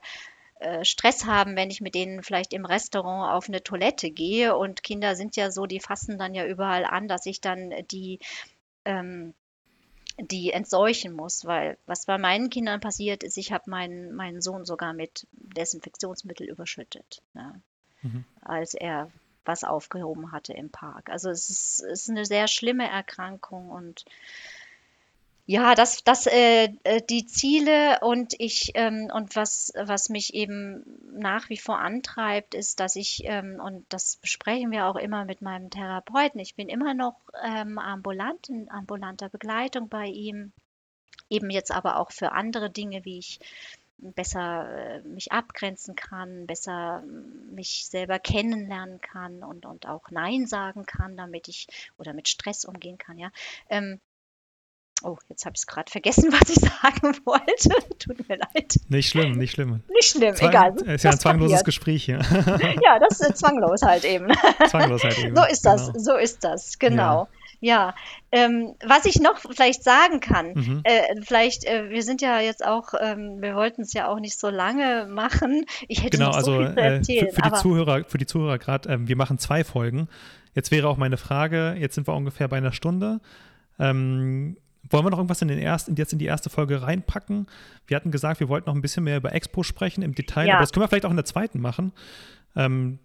äh, 0.60 0.84
Stress 0.84 1.26
haben, 1.26 1.56
wenn 1.56 1.72
ich 1.72 1.82
mit 1.82 1.96
denen 1.96 2.22
vielleicht 2.22 2.54
im 2.54 2.66
Restaurant 2.66 3.34
auf 3.34 3.48
eine 3.48 3.64
Toilette 3.64 4.12
gehe. 4.12 4.58
Und 4.58 4.84
Kinder 4.84 5.16
sind 5.16 5.36
ja 5.36 5.52
so, 5.52 5.66
die 5.66 5.80
fassen 5.80 6.18
dann 6.18 6.36
ja 6.36 6.46
überall 6.46 6.86
an, 6.86 7.08
dass 7.08 7.26
ich 7.26 7.40
dann 7.40 7.74
die, 7.92 8.20
ähm, 8.84 9.34
die 10.18 10.52
entseuchen 10.52 11.14
muss. 11.14 11.46
Weil 11.46 11.78
was 11.86 12.06
bei 12.06 12.18
meinen 12.18 12.50
Kindern 12.50 12.82
passiert 12.82 13.24
ist, 13.24 13.38
ich 13.38 13.54
habe 13.54 13.70
meinen, 13.70 14.14
meinen 14.14 14.42
Sohn 14.42 14.66
sogar 14.66 14.94
mit 14.94 15.28
Desinfektionsmittel 15.32 16.48
überschüttet, 16.50 17.22
ne? 17.34 17.62
mhm. 18.02 18.26
als 18.42 18.74
er 18.74 19.10
was 19.46 19.64
aufgehoben 19.64 20.34
hatte 20.34 20.54
im 20.54 20.70
Park. 20.70 21.10
Also 21.10 21.30
es 21.30 21.50
ist, 21.50 21.82
es 21.82 22.04
ist 22.04 22.10
eine 22.10 22.26
sehr 22.26 22.48
schlimme 22.48 22.88
Erkrankung 22.88 23.70
und 23.70 24.06
ja, 25.50 25.74
das, 25.74 26.04
das, 26.04 26.28
äh, 26.28 26.70
äh, 26.84 27.02
die 27.10 27.26
Ziele 27.26 28.02
und 28.02 28.36
ich 28.38 28.74
ähm, 28.76 29.10
und 29.12 29.36
was, 29.36 29.74
was 29.76 30.10
mich 30.10 30.36
eben 30.36 30.84
nach 31.12 31.50
wie 31.50 31.58
vor 31.58 31.80
antreibt, 31.80 32.54
ist, 32.54 32.80
dass 32.80 32.96
ich 32.96 33.24
ähm, 33.24 33.60
und 33.60 33.84
das 33.90 34.18
besprechen 34.18 34.70
wir 34.70 34.86
auch 34.86 34.96
immer 34.96 35.26
mit 35.26 35.42
meinem 35.42 35.72
Therapeuten. 35.72 36.40
Ich 36.40 36.54
bin 36.54 36.70
immer 36.70 36.94
noch 36.94 37.16
ähm, 37.44 37.80
ambulant, 37.80 38.48
in 38.48 38.70
ambulanter 38.70 39.30
Begleitung 39.30 39.90
bei 39.90 40.06
ihm, 40.06 40.52
eben 41.32 41.50
jetzt 41.50 41.72
aber 41.72 41.98
auch 41.98 42.12
für 42.12 42.32
andere 42.34 42.70
Dinge, 42.70 43.04
wie 43.04 43.18
ich 43.18 43.40
besser 43.98 44.70
äh, 44.70 45.02
mich 45.02 45.32
abgrenzen 45.32 45.96
kann, 45.96 46.46
besser 46.46 47.02
mich 47.50 47.88
selber 47.88 48.20
kennenlernen 48.20 49.02
kann 49.02 49.44
und, 49.44 49.66
und 49.66 49.88
auch 49.88 50.12
Nein 50.12 50.46
sagen 50.46 50.86
kann, 50.86 51.18
damit 51.18 51.48
ich 51.48 51.66
oder 51.98 52.14
mit 52.14 52.30
Stress 52.30 52.66
umgehen 52.66 53.00
kann, 53.00 53.18
ja. 53.18 53.32
Ähm, 53.68 54.00
Oh, 55.02 55.18
jetzt 55.30 55.46
habe 55.46 55.54
ich 55.56 55.62
es 55.62 55.68
gerade 55.68 55.90
vergessen, 55.90 56.32
was 56.32 56.50
ich 56.50 56.58
sagen 56.58 57.18
wollte. 57.26 57.70
Tut 58.00 58.28
mir 58.28 58.38
leid. 58.38 58.80
Nicht 58.90 59.10
schlimm, 59.10 59.38
nicht 59.38 59.52
schlimm. 59.52 59.82
Nicht 59.90 60.10
schlimm, 60.10 60.36
Zwang, 60.36 60.50
egal. 60.50 60.76
Es 60.86 60.96
ist 60.96 61.04
ja 61.04 61.12
ein 61.12 61.20
zwangloses 61.20 61.52
passiert. 61.54 61.66
Gespräch 61.66 62.04
hier. 62.04 62.20
ja, 62.84 63.00
das 63.00 63.20
ist 63.20 63.38
zwanglos 63.38 63.82
halt 63.82 64.04
eben. 64.04 64.28
Zwanglos 64.70 65.04
halt 65.04 65.18
eben. 65.20 65.36
So 65.36 65.44
ist 65.46 65.66
das, 65.66 65.88
genau. 65.88 66.00
so 66.00 66.18
ist 66.18 66.44
das, 66.44 66.80
genau. 66.80 67.28
Ja, 67.62 67.94
ja. 67.94 67.96
Ähm, 68.32 68.76
was 68.86 69.06
ich 69.06 69.20
noch 69.20 69.40
vielleicht 69.40 69.84
sagen 69.84 70.20
kann, 70.20 70.54
mhm. 70.54 70.82
äh, 70.84 71.22
vielleicht, 71.24 71.66
äh, 71.66 71.90
wir 71.90 72.04
sind 72.04 72.22
ja 72.22 72.40
jetzt 72.40 72.66
auch, 72.66 72.94
ähm, 73.00 73.42
wir 73.42 73.56
wollten 73.56 73.82
es 73.82 73.94
ja 73.94 74.08
auch 74.08 74.20
nicht 74.20 74.38
so 74.38 74.50
lange 74.50 75.08
machen. 75.10 75.66
Ich 75.88 76.04
hätte 76.04 76.18
genau, 76.18 76.32
noch 76.32 76.42
so 76.42 76.52
also, 76.52 76.58
viel 76.58 76.74
zu 76.74 76.80
erzählen. 76.80 77.28
Äh, 77.28 77.32
für, 77.32 77.42
für 77.42 77.50
die 77.50 77.58
Zuhörer, 77.58 78.04
für 78.06 78.18
die 78.18 78.26
Zuhörer 78.26 78.58
gerade, 78.60 78.90
ähm, 78.90 79.08
wir 79.08 79.16
machen 79.16 79.40
zwei 79.40 79.64
Folgen. 79.64 80.10
Jetzt 80.54 80.72
wäre 80.72 80.88
auch 80.88 80.98
meine 80.98 81.18
Frage, 81.18 81.76
jetzt 81.78 81.96
sind 81.96 82.08
wir 82.08 82.16
ungefähr 82.16 82.48
bei 82.48 82.58
einer 82.58 82.74
Stunde. 82.74 83.20
Ähm, 83.80 84.58
wollen 84.90 85.06
wir 85.06 85.10
noch 85.12 85.18
irgendwas 85.18 85.42
in 85.42 85.48
den 85.48 85.60
ersten, 85.60 85.96
jetzt 85.96 86.14
in 86.14 86.20
die 86.20 86.26
erste 86.26 86.50
Folge 86.50 86.82
reinpacken? 86.82 87.48
Wir 87.88 87.96
hatten 87.96 88.12
gesagt, 88.12 88.40
wir 88.40 88.50
wollten 88.50 88.70
noch 88.70 88.76
ein 88.76 88.82
bisschen 88.82 89.04
mehr 89.04 89.18
über 89.18 89.34
Expo 89.34 89.64
sprechen 89.64 90.02
im 90.02 90.16
Detail, 90.16 90.48
ja. 90.48 90.54
aber 90.56 90.62
das 90.62 90.72
können 90.72 90.84
wir 90.84 90.88
vielleicht 90.88 91.06
auch 91.06 91.12
in 91.12 91.18
der 91.18 91.26
zweiten 91.26 91.60
machen. 91.60 91.92
Ähm, 92.56 93.00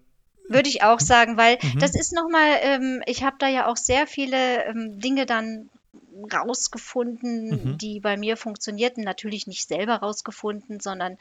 würde 0.47 0.69
ich 0.69 0.83
auch 0.83 0.99
sagen, 0.99 1.37
weil 1.37 1.57
mhm. 1.61 1.79
das 1.79 1.95
ist 1.95 2.13
nochmal, 2.13 2.59
ähm, 2.61 3.01
ich 3.05 3.23
habe 3.23 3.35
da 3.39 3.47
ja 3.47 3.67
auch 3.67 3.77
sehr 3.77 4.07
viele 4.07 4.65
ähm, 4.65 4.99
Dinge 4.99 5.25
dann 5.25 5.69
rausgefunden, 6.33 7.49
mhm. 7.49 7.77
die 7.77 7.99
bei 7.99 8.17
mir 8.17 8.37
funktionierten. 8.37 9.03
Natürlich 9.03 9.47
nicht 9.47 9.67
selber 9.67 9.95
rausgefunden, 9.97 10.79
sondern 10.79 11.17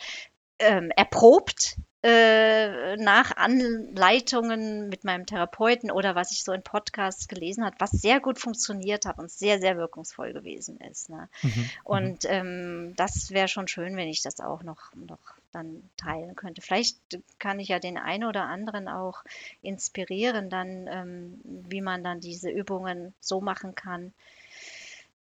ähm, 0.58 0.90
erprobt 0.94 1.76
äh, 2.04 2.98
nach 2.98 3.34
Anleitungen 3.34 4.90
mit 4.90 5.04
meinem 5.04 5.24
Therapeuten 5.24 5.90
oder 5.90 6.14
was 6.14 6.32
ich 6.32 6.44
so 6.44 6.52
in 6.52 6.62
Podcasts 6.62 7.28
gelesen 7.28 7.64
habe, 7.64 7.76
was 7.78 7.92
sehr 7.92 8.20
gut 8.20 8.38
funktioniert 8.38 9.06
hat 9.06 9.18
und 9.18 9.30
sehr, 9.30 9.58
sehr 9.58 9.78
wirkungsvoll 9.78 10.34
gewesen 10.34 10.78
ist. 10.80 11.08
Ne? 11.08 11.30
Mhm. 11.40 11.48
mhm. 11.48 11.70
Und 11.82 12.24
ähm, 12.26 12.92
das 12.96 13.30
wäre 13.30 13.48
schon 13.48 13.68
schön, 13.68 13.96
wenn 13.96 14.08
ich 14.08 14.20
das 14.20 14.40
auch 14.40 14.62
noch, 14.62 14.94
noch 14.94 15.18
dann 15.52 15.88
teilen 15.96 16.36
könnte. 16.36 16.60
Vielleicht 16.60 16.98
kann 17.38 17.58
ich 17.58 17.68
ja 17.68 17.78
den 17.78 17.96
einen 17.96 18.24
oder 18.24 18.44
anderen 18.44 18.86
auch 18.86 19.24
inspirieren, 19.62 20.50
dann, 20.50 20.86
ähm, 20.88 21.40
wie 21.44 21.80
man 21.80 22.04
dann 22.04 22.20
diese 22.20 22.50
Übungen 22.50 23.14
so 23.20 23.40
machen 23.40 23.74
kann, 23.74 24.12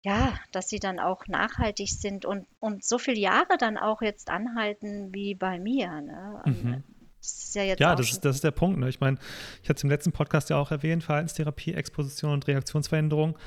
ja, 0.03 0.37
dass 0.51 0.67
sie 0.67 0.79
dann 0.79 0.99
auch 0.99 1.27
nachhaltig 1.27 1.89
sind 1.89 2.25
und, 2.25 2.45
und 2.59 2.83
so 2.83 2.97
viele 2.97 3.19
Jahre 3.19 3.57
dann 3.57 3.77
auch 3.77 4.01
jetzt 4.01 4.29
anhalten 4.29 5.13
wie 5.13 5.33
bei 5.33 5.59
mir. 5.59 6.01
Ne? 6.01 6.41
Mhm. 6.45 6.83
Das 7.19 7.31
ist 7.31 7.55
ja, 7.55 7.63
jetzt 7.63 7.79
ja 7.79 7.95
das, 7.95 8.11
ist, 8.11 8.25
das 8.25 8.35
ist 8.35 8.43
der 8.43 8.51
Punkt. 8.51 8.79
Ne? 8.79 8.89
Ich 8.89 8.99
meine, 8.99 9.17
ich 9.61 9.69
hatte 9.69 9.77
es 9.77 9.83
im 9.83 9.89
letzten 9.89 10.11
Podcast 10.11 10.49
ja 10.49 10.57
auch 10.57 10.71
erwähnt, 10.71 11.05
Verhaltenstherapie, 11.05 11.73
Exposition 11.73 12.33
und 12.33 12.47
Reaktionsveränderung. 12.47 13.37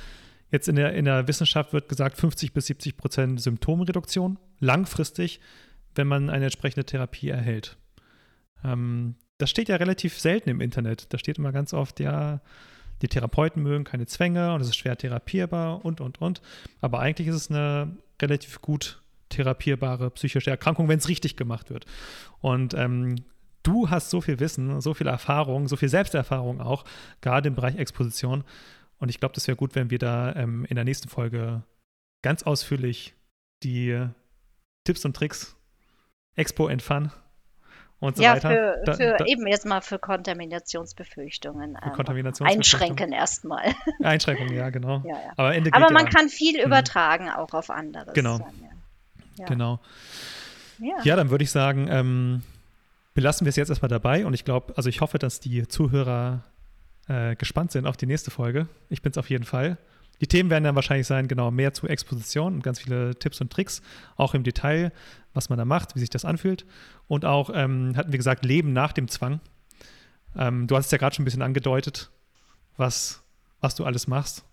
Jetzt 0.50 0.68
in 0.68 0.76
der, 0.76 0.94
in 0.94 1.04
der 1.04 1.28
Wissenschaft 1.28 1.74
wird 1.74 1.90
gesagt 1.90 2.16
50 2.16 2.54
bis 2.54 2.66
70 2.66 2.96
Prozent 2.96 3.40
Symptomreduktion, 3.40 4.38
langfristig, 4.58 5.40
wenn 5.94 6.06
man 6.06 6.30
eine 6.30 6.44
entsprechende 6.46 6.86
Therapie 6.86 7.28
erhält. 7.28 7.76
Ähm, 8.64 9.16
das 9.36 9.50
steht 9.50 9.68
ja 9.68 9.76
relativ 9.76 10.18
selten 10.18 10.48
im 10.48 10.62
Internet. 10.62 11.12
Da 11.12 11.18
steht 11.18 11.36
immer 11.36 11.52
ganz 11.52 11.74
oft, 11.74 12.00
ja, 12.00 12.40
die 13.02 13.08
Therapeuten 13.08 13.62
mögen 13.62 13.84
keine 13.84 14.06
Zwänge 14.06 14.54
und 14.54 14.60
es 14.60 14.68
ist 14.68 14.76
schwer 14.76 14.96
therapierbar 14.96 15.84
und, 15.84 16.00
und, 16.00 16.20
und. 16.20 16.40
Aber 16.80 17.00
eigentlich 17.00 17.28
ist 17.28 17.34
es 17.34 17.50
eine 17.50 17.96
relativ 18.20 18.60
gut 18.62 19.02
therapierbare 19.28 20.10
psychische 20.10 20.50
Erkrankung, 20.50 20.88
wenn 20.88 20.98
es 20.98 21.08
richtig 21.08 21.36
gemacht 21.36 21.70
wird. 21.70 21.86
Und 22.40 22.74
ähm, 22.74 23.16
du 23.62 23.90
hast 23.90 24.10
so 24.10 24.20
viel 24.20 24.40
Wissen, 24.40 24.80
so 24.80 24.94
viel 24.94 25.08
Erfahrung, 25.08 25.68
so 25.68 25.76
viel 25.76 25.88
Selbsterfahrung 25.88 26.60
auch, 26.60 26.84
gerade 27.20 27.48
im 27.48 27.54
Bereich 27.54 27.76
Exposition. 27.76 28.44
Und 28.98 29.08
ich 29.08 29.20
glaube, 29.20 29.34
das 29.34 29.46
wäre 29.46 29.56
gut, 29.56 29.74
wenn 29.74 29.90
wir 29.90 29.98
da 29.98 30.34
ähm, 30.34 30.64
in 30.66 30.76
der 30.76 30.84
nächsten 30.84 31.08
Folge 31.08 31.62
ganz 32.22 32.44
ausführlich 32.44 33.14
die 33.62 34.06
Tipps 34.84 35.04
und 35.04 35.16
Tricks 35.16 35.56
Expo 36.34 36.70
Fun 36.78 37.10
und 37.98 38.16
so 38.16 38.22
ja, 38.22 38.34
weiter. 38.34 38.50
Für, 38.50 38.82
da, 38.84 38.94
für 38.94 39.16
da, 39.18 39.24
eben 39.24 39.46
erstmal 39.46 39.80
für 39.80 39.98
Kontaminationsbefürchtungen. 39.98 41.76
Für 41.80 41.86
ähm, 41.86 41.92
Kontaminationsbefürchtungen. 41.92 42.84
Einschränken 42.84 43.12
erstmal. 43.12 43.74
Einschränkungen, 44.02 44.54
ja, 44.54 44.70
genau. 44.70 45.02
Ja, 45.04 45.14
ja. 45.14 45.32
Aber, 45.36 45.54
Aber 45.72 45.92
man 45.92 46.04
ja. 46.04 46.10
kann 46.10 46.28
viel 46.28 46.58
mhm. 46.58 46.66
übertragen 46.66 47.30
auch 47.30 47.54
auf 47.54 47.70
anderes. 47.70 48.12
Genau. 48.12 48.38
Dann, 48.38 49.46
genau. 49.46 49.80
Ja. 51.04 51.16
dann 51.16 51.30
würde 51.30 51.44
ich 51.44 51.50
sagen, 51.50 51.88
ähm, 51.90 52.42
belassen 53.14 53.46
wir 53.46 53.48
es 53.48 53.56
jetzt 53.56 53.70
erstmal 53.70 53.88
dabei 53.88 54.26
und 54.26 54.34
ich 54.34 54.44
glaube, 54.44 54.74
also 54.76 54.90
ich 54.90 55.00
hoffe, 55.00 55.18
dass 55.18 55.40
die 55.40 55.66
Zuhörer 55.66 56.44
äh, 57.08 57.34
gespannt 57.36 57.72
sind 57.72 57.86
auf 57.86 57.96
die 57.96 58.06
nächste 58.06 58.30
Folge. 58.30 58.68
Ich 58.90 59.00
bin 59.00 59.10
es 59.10 59.18
auf 59.18 59.30
jeden 59.30 59.44
Fall. 59.44 59.78
Die 60.20 60.26
Themen 60.26 60.50
werden 60.50 60.64
dann 60.64 60.74
wahrscheinlich 60.74 61.06
sein, 61.06 61.28
genau, 61.28 61.50
mehr 61.50 61.74
zu 61.74 61.86
Exposition 61.86 62.54
und 62.54 62.62
ganz 62.62 62.80
viele 62.80 63.16
Tipps 63.18 63.40
und 63.40 63.52
Tricks, 63.52 63.82
auch 64.16 64.34
im 64.34 64.42
Detail, 64.42 64.92
was 65.34 65.48
man 65.48 65.58
da 65.58 65.64
macht, 65.64 65.94
wie 65.94 66.00
sich 66.00 66.10
das 66.10 66.24
anfühlt. 66.24 66.66
Und 67.06 67.24
auch, 67.24 67.50
ähm, 67.52 67.94
hatten 67.96 68.12
wir 68.12 68.18
gesagt, 68.18 68.44
Leben 68.44 68.72
nach 68.72 68.92
dem 68.92 69.08
Zwang. 69.08 69.40
Ähm, 70.36 70.66
du 70.66 70.76
hast 70.76 70.86
es 70.86 70.92
ja 70.92 70.98
gerade 70.98 71.14
schon 71.14 71.22
ein 71.22 71.26
bisschen 71.26 71.42
angedeutet, 71.42 72.10
was, 72.76 73.22
was 73.60 73.74
du 73.74 73.84
alles 73.84 74.06
machst. 74.06 74.44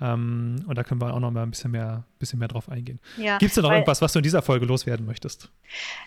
Ähm, 0.00 0.64
und 0.66 0.76
da 0.76 0.82
können 0.82 1.00
wir 1.00 1.14
auch 1.14 1.20
noch 1.20 1.30
mal 1.30 1.44
ein 1.44 1.50
bisschen 1.50 1.70
mehr, 1.70 2.04
bisschen 2.18 2.38
mehr 2.38 2.48
drauf 2.48 2.68
eingehen. 2.68 2.98
Ja, 3.18 3.38
Gibt 3.38 3.50
es 3.50 3.54
da 3.54 3.62
noch 3.62 3.70
irgendwas, 3.70 4.02
was 4.02 4.12
du 4.12 4.18
in 4.18 4.24
dieser 4.24 4.42
Folge 4.42 4.66
loswerden 4.66 5.06
möchtest? 5.06 5.48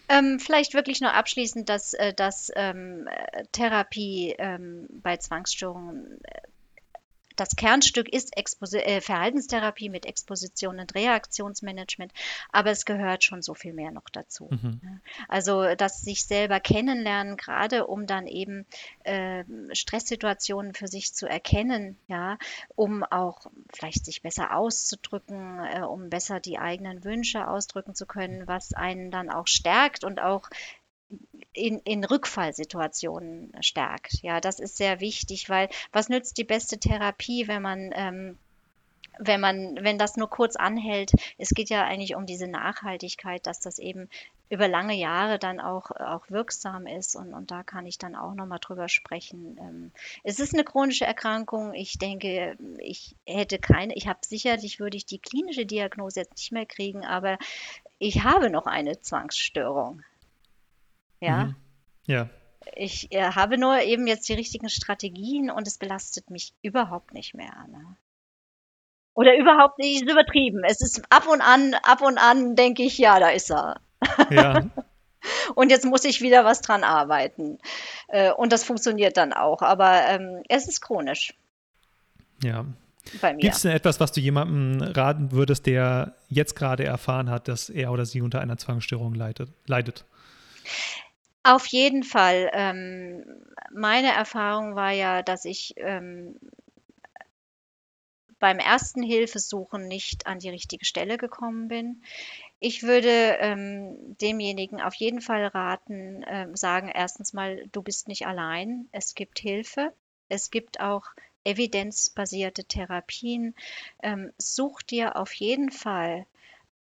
Ähm, 0.09 0.39
vielleicht 0.39 0.73
wirklich 0.73 0.99
nur 0.99 1.13
abschließend, 1.13 1.69
dass, 1.69 1.93
äh, 1.93 2.13
dass 2.13 2.51
ähm, 2.55 3.07
Therapie 3.53 4.35
ähm, 4.37 4.87
bei 5.01 5.15
Zwangsstörungen 5.15 6.19
äh, 6.23 6.41
das 7.35 7.55
Kernstück 7.55 8.09
ist 8.09 8.37
Exposi 8.37 8.77
äh, 8.79 9.01
Verhaltenstherapie 9.01 9.89
mit 9.89 10.05
Exposition 10.05 10.79
und 10.79 10.95
Reaktionsmanagement, 10.95 12.11
aber 12.51 12.71
es 12.71 12.85
gehört 12.85 13.23
schon 13.23 13.41
so 13.41 13.53
viel 13.53 13.73
mehr 13.73 13.91
noch 13.91 14.09
dazu. 14.11 14.49
Mhm. 14.49 15.01
Also 15.27 15.75
das 15.75 16.01
sich 16.01 16.25
selber 16.25 16.59
kennenlernen, 16.59 17.37
gerade 17.37 17.87
um 17.87 18.07
dann 18.07 18.27
eben 18.27 18.65
äh, 19.03 19.43
Stresssituationen 19.73 20.73
für 20.73 20.87
sich 20.87 21.13
zu 21.13 21.27
erkennen, 21.27 21.97
ja, 22.07 22.37
um 22.75 23.03
auch 23.03 23.47
vielleicht 23.73 24.05
sich 24.05 24.21
besser 24.21 24.55
auszudrücken, 24.55 25.59
äh, 25.59 25.81
um 25.81 26.09
besser 26.09 26.39
die 26.39 26.57
eigenen 26.57 27.03
Wünsche 27.03 27.47
ausdrücken 27.47 27.95
zu 27.95 28.05
können, 28.05 28.47
was 28.47 28.73
einen 28.73 29.11
dann 29.11 29.29
auch 29.29 29.47
stärkt 29.47 30.03
und 30.03 30.21
auch 30.21 30.49
in, 31.53 31.79
in 31.79 32.03
Rückfallsituationen 32.03 33.53
stärkt. 33.61 34.21
Ja, 34.21 34.41
das 34.41 34.59
ist 34.59 34.77
sehr 34.77 34.99
wichtig, 34.99 35.49
weil 35.49 35.69
was 35.91 36.09
nützt 36.09 36.37
die 36.37 36.43
beste 36.43 36.79
Therapie, 36.79 37.47
wenn 37.47 37.61
man 37.61 37.91
ähm, 37.93 38.37
wenn 39.19 39.39
man, 39.39 39.77
wenn 39.81 39.97
das 39.97 40.17
nur 40.17 40.29
kurz 40.29 40.55
anhält, 40.55 41.11
es 41.37 41.49
geht 41.49 41.69
ja 41.69 41.83
eigentlich 41.85 42.15
um 42.15 42.25
diese 42.25 42.47
Nachhaltigkeit, 42.47 43.45
dass 43.47 43.59
das 43.59 43.79
eben 43.79 44.09
über 44.49 44.67
lange 44.67 44.95
Jahre 44.95 45.39
dann 45.39 45.59
auch, 45.59 45.91
auch 45.91 46.29
wirksam 46.29 46.85
ist 46.85 47.15
und, 47.15 47.33
und 47.33 47.49
da 47.49 47.63
kann 47.63 47.85
ich 47.85 47.97
dann 47.97 48.15
auch 48.15 48.35
nochmal 48.35 48.59
drüber 48.59 48.89
sprechen. 48.89 49.57
Ähm, 49.59 49.91
es 50.23 50.39
ist 50.39 50.53
eine 50.53 50.63
chronische 50.63 51.05
Erkrankung. 51.05 51.73
Ich 51.73 51.97
denke, 51.97 52.57
ich 52.79 53.15
hätte 53.25 53.57
keine, 53.57 53.95
ich 53.95 54.07
habe 54.07 54.19
sicherlich, 54.23 54.79
würde 54.79 54.97
ich 54.97 55.05
die 55.05 55.19
klinische 55.19 55.65
Diagnose 55.65 56.19
jetzt 56.19 56.37
nicht 56.37 56.51
mehr 56.51 56.65
kriegen, 56.65 57.03
aber 57.05 57.37
ich 57.97 58.23
habe 58.23 58.49
noch 58.49 58.67
eine 58.67 59.01
Zwangsstörung. 59.01 60.03
Ja. 61.25 61.43
Mhm. 61.45 61.55
Ja. 62.07 62.29
Ich 62.75 63.11
äh, 63.11 63.31
habe 63.31 63.57
nur 63.57 63.81
eben 63.81 64.07
jetzt 64.07 64.27
die 64.27 64.33
richtigen 64.33 64.69
Strategien 64.69 65.49
und 65.49 65.67
es 65.67 65.77
belastet 65.77 66.29
mich 66.29 66.53
überhaupt 66.61 67.13
nicht 67.13 67.33
mehr. 67.33 67.65
Ne? 67.69 67.97
Oder 69.13 69.37
überhaupt 69.37 69.79
nicht, 69.79 70.01
ist 70.01 70.11
übertrieben. 70.11 70.63
Es 70.63 70.81
ist 70.81 71.01
ab 71.09 71.27
und 71.27 71.41
an, 71.41 71.75
ab 71.83 72.01
und 72.01 72.17
an 72.17 72.55
denke 72.55 72.83
ich, 72.83 72.97
ja, 72.97 73.19
da 73.19 73.29
ist 73.29 73.49
er. 73.49 73.79
Ja. 74.29 74.63
und 75.55 75.69
jetzt 75.71 75.85
muss 75.85 76.03
ich 76.03 76.21
wieder 76.21 76.43
was 76.43 76.61
dran 76.61 76.83
arbeiten. 76.83 77.59
Äh, 78.07 78.31
und 78.31 78.51
das 78.51 78.63
funktioniert 78.63 79.15
dann 79.17 79.31
auch. 79.31 79.61
Aber 79.61 80.01
ähm, 80.07 80.43
es 80.49 80.67
ist 80.67 80.81
chronisch. 80.81 81.33
Ja. 82.43 82.65
Gibt 83.37 83.55
es 83.55 83.61
denn 83.61 83.71
etwas, 83.71 83.99
was 83.99 84.11
du 84.11 84.19
jemandem 84.19 84.81
raten 84.81 85.31
würdest, 85.31 85.67
der 85.67 86.15
jetzt 86.27 86.55
gerade 86.55 86.83
erfahren 86.83 87.29
hat, 87.29 87.47
dass 87.47 87.69
er 87.69 87.91
oder 87.91 88.05
sie 88.05 88.21
unter 88.21 88.41
einer 88.41 88.57
Zwangsstörung 88.57 89.13
leidet? 89.13 89.49
leidet? 89.67 90.05
Auf 91.45 91.67
jeden 91.67 92.03
Fall. 92.03 92.49
Ähm, 92.51 93.23
meine 93.71 94.11
Erfahrung 94.11 94.75
war 94.75 94.91
ja, 94.91 95.21
dass 95.21 95.45
ich 95.45 95.73
ähm, 95.77 96.37
beim 98.39 98.59
ersten 98.59 99.01
Hilfesuchen 99.03 99.87
nicht 99.89 100.25
an 100.27 100.39
die 100.39 100.49
richtige 100.49 100.85
Stelle 100.85 101.17
gekommen 101.17 101.67
bin. 101.67 102.01
Ich 102.59 102.83
würde 102.83 103.09
ähm, 103.39 104.17
demjenigen 104.21 104.81
auf 104.81 104.95
jeden 104.95 105.21
Fall 105.21 105.47
raten, 105.47 106.23
äh, 106.23 106.47
sagen, 106.55 106.89
erstens 106.93 107.33
mal, 107.33 107.67
du 107.71 107.81
bist 107.83 108.07
nicht 108.09 108.27
allein, 108.27 108.89
es 108.91 109.15
gibt 109.15 109.39
Hilfe, 109.39 109.93
es 110.29 110.51
gibt 110.51 110.79
auch 110.81 111.05
evidenzbasierte 111.45 112.65
Therapien. 112.65 113.55
Ähm, 114.03 114.31
such 114.37 114.83
dir 114.83 115.15
auf 115.17 115.33
jeden 115.33 115.71
Fall 115.71 116.25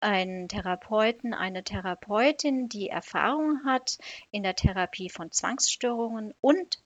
einen 0.03 0.47
Therapeuten, 0.47 1.33
eine 1.33 1.63
Therapeutin, 1.63 2.69
die 2.69 2.89
Erfahrung 2.89 3.65
hat 3.65 3.97
in 4.31 4.43
der 4.43 4.55
Therapie 4.55 5.09
von 5.09 5.31
Zwangsstörungen 5.31 6.33
und 6.41 6.79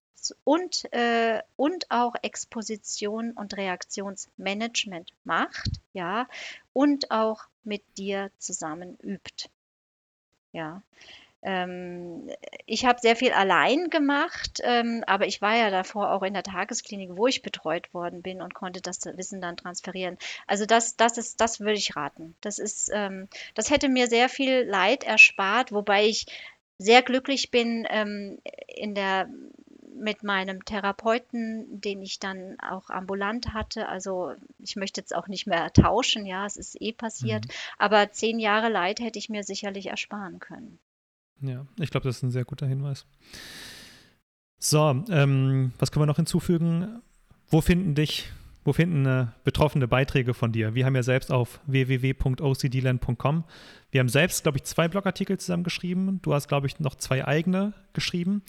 und, 0.44 0.92
äh, 0.94 1.42
und 1.56 1.90
auch 1.90 2.16
Exposition 2.22 3.32
und 3.32 3.56
Reaktionsmanagement 3.56 5.12
macht, 5.24 5.70
ja, 5.94 6.28
und 6.74 7.12
auch 7.12 7.44
mit 7.64 7.84
dir 7.98 8.32
zusammen 8.38 8.98
übt. 9.02 9.50
Ja, 10.52 10.82
ich 12.66 12.86
habe 12.86 13.00
sehr 13.00 13.16
viel 13.16 13.32
allein 13.32 13.90
gemacht, 13.90 14.60
ähm, 14.64 15.04
aber 15.06 15.28
ich 15.28 15.42
war 15.42 15.56
ja 15.56 15.70
davor 15.70 16.12
auch 16.12 16.24
in 16.24 16.34
der 16.34 16.44
Tagesklinik, 16.44 17.12
wo 17.14 17.28
ich 17.28 17.42
betreut 17.42 17.94
worden 17.94 18.22
bin 18.22 18.42
und 18.42 18.54
konnte 18.54 18.82
das 18.82 19.06
Wissen 19.06 19.40
dann 19.40 19.56
transferieren. 19.56 20.18
Also 20.48 20.66
das, 20.66 20.98
das 20.98 21.18
ist, 21.18 21.40
das 21.40 21.60
würde 21.60 21.78
ich 21.78 21.96
raten. 21.96 22.36
Das 22.42 22.60
ist, 22.60 22.90
ähm, 22.94 23.28
das 23.54 23.70
hätte 23.70 23.88
mir 23.88 24.08
sehr 24.08 24.30
viel 24.30 24.64
Leid 24.64 25.04
erspart, 25.04 25.72
wobei 25.72 26.08
ich 26.08 26.26
sehr 26.80 27.02
glücklich 27.02 27.52
bin 27.52 27.88
ähm, 27.90 28.40
in 28.68 28.96
der 28.96 29.30
mit 30.00 30.22
meinem 30.24 30.64
Therapeuten, 30.64 31.82
den 31.82 32.02
ich 32.04 32.20
dann 32.20 32.60
auch 32.60 32.90
ambulant 32.90 33.54
hatte. 33.54 33.90
Also 33.90 34.34
ich 34.60 34.76
möchte 34.76 35.02
jetzt 35.02 35.16
auch 35.16 35.28
nicht 35.28 35.48
mehr 35.48 35.74
tauschen, 35.74 36.26
ja, 36.26 36.46
es 36.46 36.56
ist 36.56 36.80
eh 36.80 36.94
passiert. 36.94 37.46
Mhm. 37.46 37.52
Aber 37.80 38.12
zehn 38.12 38.40
Jahre 38.40 38.70
Leid 38.70 39.00
hätte 39.00 39.18
ich 39.18 39.30
mir 39.30 39.44
sicherlich 39.44 39.88
ersparen 39.88 40.40
können. 40.40 40.78
Ja, 41.42 41.66
ich 41.80 41.92
glaube, 41.92 42.08
das 42.08 42.18
ist 42.18 42.24
ein 42.24 42.32
sehr 42.32 42.46
guter 42.46 42.68
Hinweis. 42.68 43.06
So, 44.60 45.04
ähm, 45.10 45.72
was 45.78 45.92
können 45.92 46.02
wir 46.02 46.08
noch 46.08 46.16
hinzufügen? 46.16 47.02
Wo 47.50 47.62
finden 47.62 47.94
dich, 47.96 48.30
wo 48.64 48.74
finden 48.74 49.06
äh, 49.06 49.28
Betroffene 49.44 49.88
Beiträge 49.88 50.34
von 50.34 50.52
dir? 50.52 50.74
Wir 50.74 50.86
haben 50.86 50.96
ja 50.96 51.04
selbst 51.04 51.32
auf 51.32 51.60
www.ocdland.com. 51.68 53.44
Wir 53.92 54.00
haben 54.00 54.10
selbst, 54.10 54.44
glaube 54.44 54.58
ich, 54.58 54.64
zwei 54.64 54.88
Blogartikel 54.88 55.38
zusammengeschrieben. 55.38 56.22
Du 56.22 56.34
hast, 56.34 56.48
glaube 56.48 56.68
ich, 56.68 56.80
noch 56.80 56.96
zwei 56.96 57.26
eigene 57.26 57.74
geschrieben, 57.94 58.42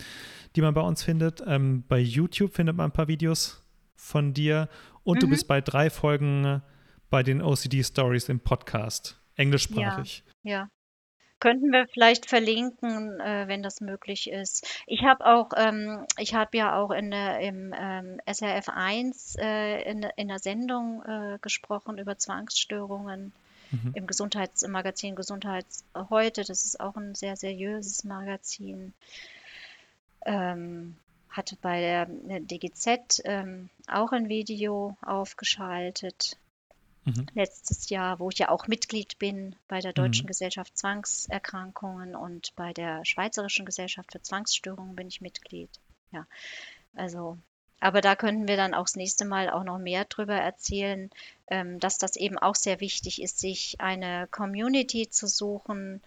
die 0.56 0.62
man 0.62 0.74
bei 0.74 0.80
uns 0.80 1.02
findet. 1.02 1.42
Ähm, 1.46 1.84
bei 1.88 1.98
YouTube 1.98 2.54
findet 2.54 2.76
man 2.76 2.86
ein 2.86 2.92
paar 2.92 3.08
Videos 3.08 3.62
von 3.94 4.32
dir 4.32 4.68
und 5.04 5.16
mhm. 5.16 5.20
du 5.20 5.28
bist 5.28 5.46
bei 5.46 5.60
drei 5.60 5.90
Folgen 5.90 6.62
bei 7.10 7.22
den 7.22 7.42
OCD 7.42 7.82
Stories 7.82 8.28
im 8.28 8.40
Podcast, 8.40 9.20
englischsprachig. 9.36 10.24
Ja, 10.42 10.50
ja. 10.52 10.68
Könnten 11.40 11.70
wir 11.70 11.86
vielleicht 11.86 12.28
verlinken, 12.28 13.20
äh, 13.20 13.46
wenn 13.46 13.62
das 13.62 13.80
möglich 13.80 14.30
ist. 14.30 14.66
Ich 14.86 15.04
habe 15.04 15.24
auch, 15.24 15.50
ähm, 15.56 16.04
ich 16.18 16.34
habe 16.34 16.56
ja 16.56 16.76
auch 16.76 16.90
in 16.90 17.10
der, 17.10 17.40
im 17.40 17.74
ähm, 17.78 18.20
SRF 18.26 18.68
1 18.68 19.36
äh, 19.38 19.82
in, 19.82 20.06
in 20.16 20.28
der 20.28 20.40
Sendung 20.40 21.02
äh, 21.04 21.38
gesprochen 21.40 21.98
über 21.98 22.18
Zwangsstörungen 22.18 23.32
mhm. 23.70 23.92
im 23.94 24.06
Gesundheitsmagazin 24.06 25.14
Gesundheits 25.14 25.84
heute. 26.10 26.44
Das 26.44 26.64
ist 26.64 26.80
auch 26.80 26.96
ein 26.96 27.14
sehr 27.14 27.36
seriöses 27.36 28.04
Magazin. 28.04 28.92
Ähm, 30.26 30.96
hatte 31.30 31.56
bei 31.60 31.80
der, 31.80 32.06
der 32.06 32.40
DGZ 32.40 33.22
ähm, 33.24 33.68
auch 33.86 34.12
ein 34.12 34.28
Video 34.28 34.96
aufgeschaltet 35.02 36.36
mhm. 37.16 37.26
letztes 37.34 37.88
Jahr, 37.90 38.18
wo 38.18 38.30
ich 38.30 38.38
ja 38.38 38.48
auch 38.50 38.66
Mitglied 38.66 39.18
bin 39.18 39.56
bei 39.68 39.80
der 39.80 39.92
Deutschen 39.92 40.24
mhm. 40.24 40.28
Gesellschaft 40.28 40.76
Zwangserkrankungen 40.76 42.14
und 42.14 42.54
bei 42.56 42.72
der 42.72 43.04
Schweizerischen 43.04 43.66
Gesellschaft 43.66 44.12
für 44.12 44.22
Zwangsstörungen 44.22 44.96
bin 44.96 45.08
ich 45.08 45.20
Mitglied. 45.20 45.70
Ja, 46.12 46.26
also 46.94 47.38
aber 47.80 48.00
da 48.00 48.16
könnten 48.16 48.48
wir 48.48 48.56
dann 48.56 48.74
auch 48.74 48.84
das 48.84 48.96
nächste 48.96 49.24
Mal 49.24 49.50
auch 49.50 49.62
noch 49.62 49.78
mehr 49.78 50.04
drüber 50.04 50.34
erzählen, 50.34 51.10
ähm, 51.46 51.78
dass 51.78 51.98
das 51.98 52.16
eben 52.16 52.36
auch 52.38 52.56
sehr 52.56 52.80
wichtig 52.80 53.22
ist, 53.22 53.38
sich 53.38 53.80
eine 53.80 54.26
Community 54.30 55.08
zu 55.08 55.28
suchen 55.28 56.02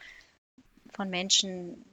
von 0.92 1.10
Menschen, 1.10 1.86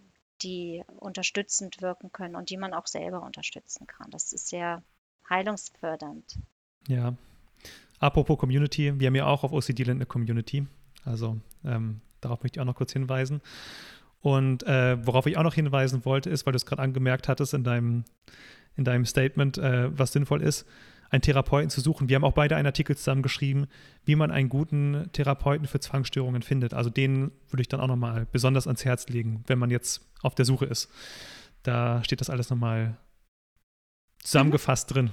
die 0.43 0.85
unterstützend 0.99 1.81
wirken 1.81 2.11
können 2.13 2.35
und 2.35 2.51
die 2.51 2.57
man 2.57 2.75
auch 2.75 2.87
selber 2.87 3.23
unterstützen 3.23 3.87
kann. 3.87 4.11
Das 4.11 4.33
ist 4.33 4.49
sehr 4.49 4.83
heilungsfördernd. 5.29 6.39
Ja, 6.89 7.15
Apropos 7.99 8.39
Community, 8.39 8.99
wir 8.99 9.07
haben 9.07 9.15
ja 9.15 9.27
auch 9.27 9.45
auf 9.45 9.53
OCD 9.53 9.85
Land 9.85 9.99
eine 9.99 10.07
Community. 10.07 10.67
Also 11.05 11.39
ähm, 11.65 12.01
darauf 12.21 12.43
möchte 12.43 12.59
ich 12.59 12.61
auch 12.61 12.67
noch 12.67 12.75
kurz 12.75 12.93
hinweisen. 12.93 13.41
Und 14.21 14.65
äh, 14.65 15.05
worauf 15.07 15.27
ich 15.27 15.37
auch 15.37 15.43
noch 15.43 15.55
hinweisen 15.55 16.05
wollte, 16.05 16.31
ist, 16.31 16.47
weil 16.47 16.53
du 16.53 16.57
es 16.57 16.67
gerade 16.67 16.83
angemerkt 16.83 17.29
hattest 17.29 17.55
in 17.55 17.65
deinem, 17.65 18.05
in 18.77 18.85
deinem 18.85 19.05
Statement, 19.05 19.59
äh, 19.59 19.97
was 19.97 20.13
sinnvoll 20.13 20.43
ist, 20.43 20.67
einen 21.11 21.23
Therapeuten 21.23 21.71
zu 21.71 21.81
suchen. 21.81 22.09
Wir 22.09 22.17
haben 22.17 22.25
auch 22.25 22.33
beide 22.33 22.57
einen 22.57 22.67
Artikel 22.67 22.97
zusammen 22.97 23.23
geschrieben, 23.23 23.67
wie 24.05 24.17
man 24.17 24.31
einen 24.31 24.49
guten 24.49 25.09
Therapeuten 25.13 25.67
für 25.67 25.81
Zwangsstörungen 25.81 26.43
findet. 26.43 26.75
Also 26.75 26.91
den 26.91 27.31
würde 27.49 27.63
ich 27.63 27.69
dann 27.69 27.81
auch 27.81 27.87
nochmal 27.87 28.27
besonders 28.31 28.67
ans 28.67 28.85
Herz 28.85 29.09
legen, 29.09 29.45
wenn 29.47 29.59
man 29.59 29.71
jetzt 29.71 30.07
auf 30.23 30.35
der 30.35 30.45
Suche 30.45 30.67
ist. 30.67 30.91
Da 31.63 32.03
steht 32.05 32.21
das 32.21 32.31
alles 32.31 32.51
nochmal 32.51 32.97
zusammengefasst 34.23 34.91
mhm. 34.91 34.95
drin. 34.95 35.11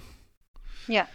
Ja. 0.88 1.08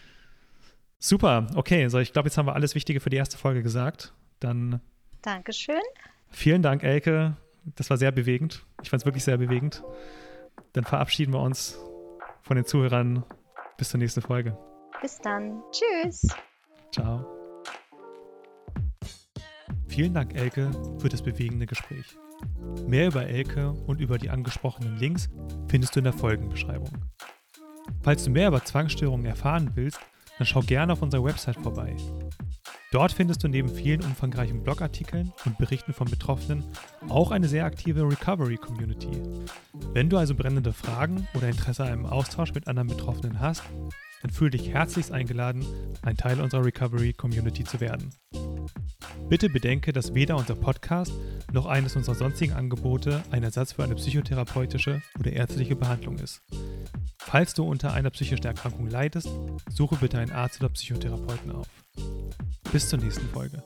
Super, 1.02 1.46
okay, 1.54 1.88
so 1.88 1.98
ich 1.98 2.12
glaube, 2.12 2.28
jetzt 2.28 2.36
haben 2.36 2.46
wir 2.46 2.54
alles 2.54 2.74
Wichtige 2.74 3.00
für 3.00 3.08
die 3.08 3.16
erste 3.16 3.38
Folge 3.38 3.62
gesagt. 3.62 4.12
Dann. 4.38 4.80
Dankeschön. 5.22 5.80
Vielen 6.28 6.60
Dank, 6.60 6.82
Elke. 6.82 7.38
Das 7.74 7.88
war 7.88 7.96
sehr 7.96 8.12
bewegend. 8.12 8.66
Ich 8.82 8.90
fand 8.90 9.00
es 9.00 9.06
wirklich 9.06 9.24
sehr 9.24 9.38
bewegend. 9.38 9.82
Dann 10.74 10.84
verabschieden 10.84 11.32
wir 11.32 11.40
uns 11.40 11.78
von 12.42 12.56
den 12.56 12.66
Zuhörern. 12.66 13.24
Bis 13.78 13.88
zur 13.88 13.98
nächsten 13.98 14.20
Folge. 14.20 14.58
Bis 15.00 15.18
dann. 15.20 15.62
Tschüss. 15.72 16.28
Ciao. 16.92 17.24
Vielen 19.88 20.12
Dank, 20.12 20.34
Elke, 20.34 20.70
für 20.98 21.08
das 21.08 21.22
bewegende 21.22 21.64
Gespräch. 21.66 22.14
Mehr 22.86 23.06
über 23.06 23.26
Elke 23.26 23.70
und 23.70 24.02
über 24.02 24.18
die 24.18 24.28
angesprochenen 24.28 24.98
Links 24.98 25.30
findest 25.66 25.96
du 25.96 26.00
in 26.00 26.04
der 26.04 26.12
Folgenbeschreibung. 26.12 26.92
Falls 28.02 28.24
du 28.24 28.30
mehr 28.30 28.48
über 28.48 28.62
Zwangsstörungen 28.62 29.24
erfahren 29.24 29.70
willst, 29.74 29.98
dann 30.40 30.46
schau 30.46 30.60
gerne 30.60 30.94
auf 30.94 31.02
unserer 31.02 31.22
Website 31.22 31.56
vorbei. 31.56 31.94
Dort 32.92 33.12
findest 33.12 33.44
du 33.44 33.48
neben 33.48 33.68
vielen 33.68 34.02
umfangreichen 34.02 34.62
Blogartikeln 34.62 35.34
und 35.44 35.58
Berichten 35.58 35.92
von 35.92 36.08
Betroffenen 36.08 36.64
auch 37.10 37.30
eine 37.30 37.46
sehr 37.46 37.66
aktive 37.66 38.08
Recovery-Community. 38.08 39.22
Wenn 39.92 40.08
du 40.08 40.16
also 40.16 40.34
brennende 40.34 40.72
Fragen 40.72 41.28
oder 41.34 41.50
Interesse 41.50 41.84
an 41.84 41.90
einem 41.90 42.06
Austausch 42.06 42.54
mit 42.54 42.68
anderen 42.68 42.88
Betroffenen 42.88 43.38
hast, 43.38 43.64
dann 44.22 44.30
fühle 44.30 44.50
dich 44.50 44.70
herzlichst 44.70 45.12
eingeladen, 45.12 45.64
ein 46.02 46.16
Teil 46.16 46.40
unserer 46.40 46.64
Recovery-Community 46.64 47.64
zu 47.64 47.80
werden. 47.80 48.10
Bitte 49.28 49.48
bedenke, 49.48 49.92
dass 49.92 50.14
weder 50.14 50.36
unser 50.36 50.56
Podcast 50.56 51.12
noch 51.52 51.66
eines 51.66 51.96
unserer 51.96 52.16
sonstigen 52.16 52.52
Angebote 52.52 53.22
ein 53.30 53.42
Ersatz 53.42 53.72
für 53.72 53.84
eine 53.84 53.94
psychotherapeutische 53.94 55.02
oder 55.18 55.32
ärztliche 55.32 55.76
Behandlung 55.76 56.18
ist. 56.18 56.42
Falls 57.18 57.54
du 57.54 57.64
unter 57.64 57.92
einer 57.92 58.10
psychischen 58.10 58.44
Erkrankung 58.44 58.88
leidest, 58.88 59.28
suche 59.68 59.96
bitte 59.96 60.18
einen 60.18 60.32
Arzt 60.32 60.60
oder 60.60 60.70
Psychotherapeuten 60.70 61.52
auf. 61.52 61.68
Bis 62.72 62.88
zur 62.88 62.98
nächsten 62.98 63.28
Folge. 63.28 63.62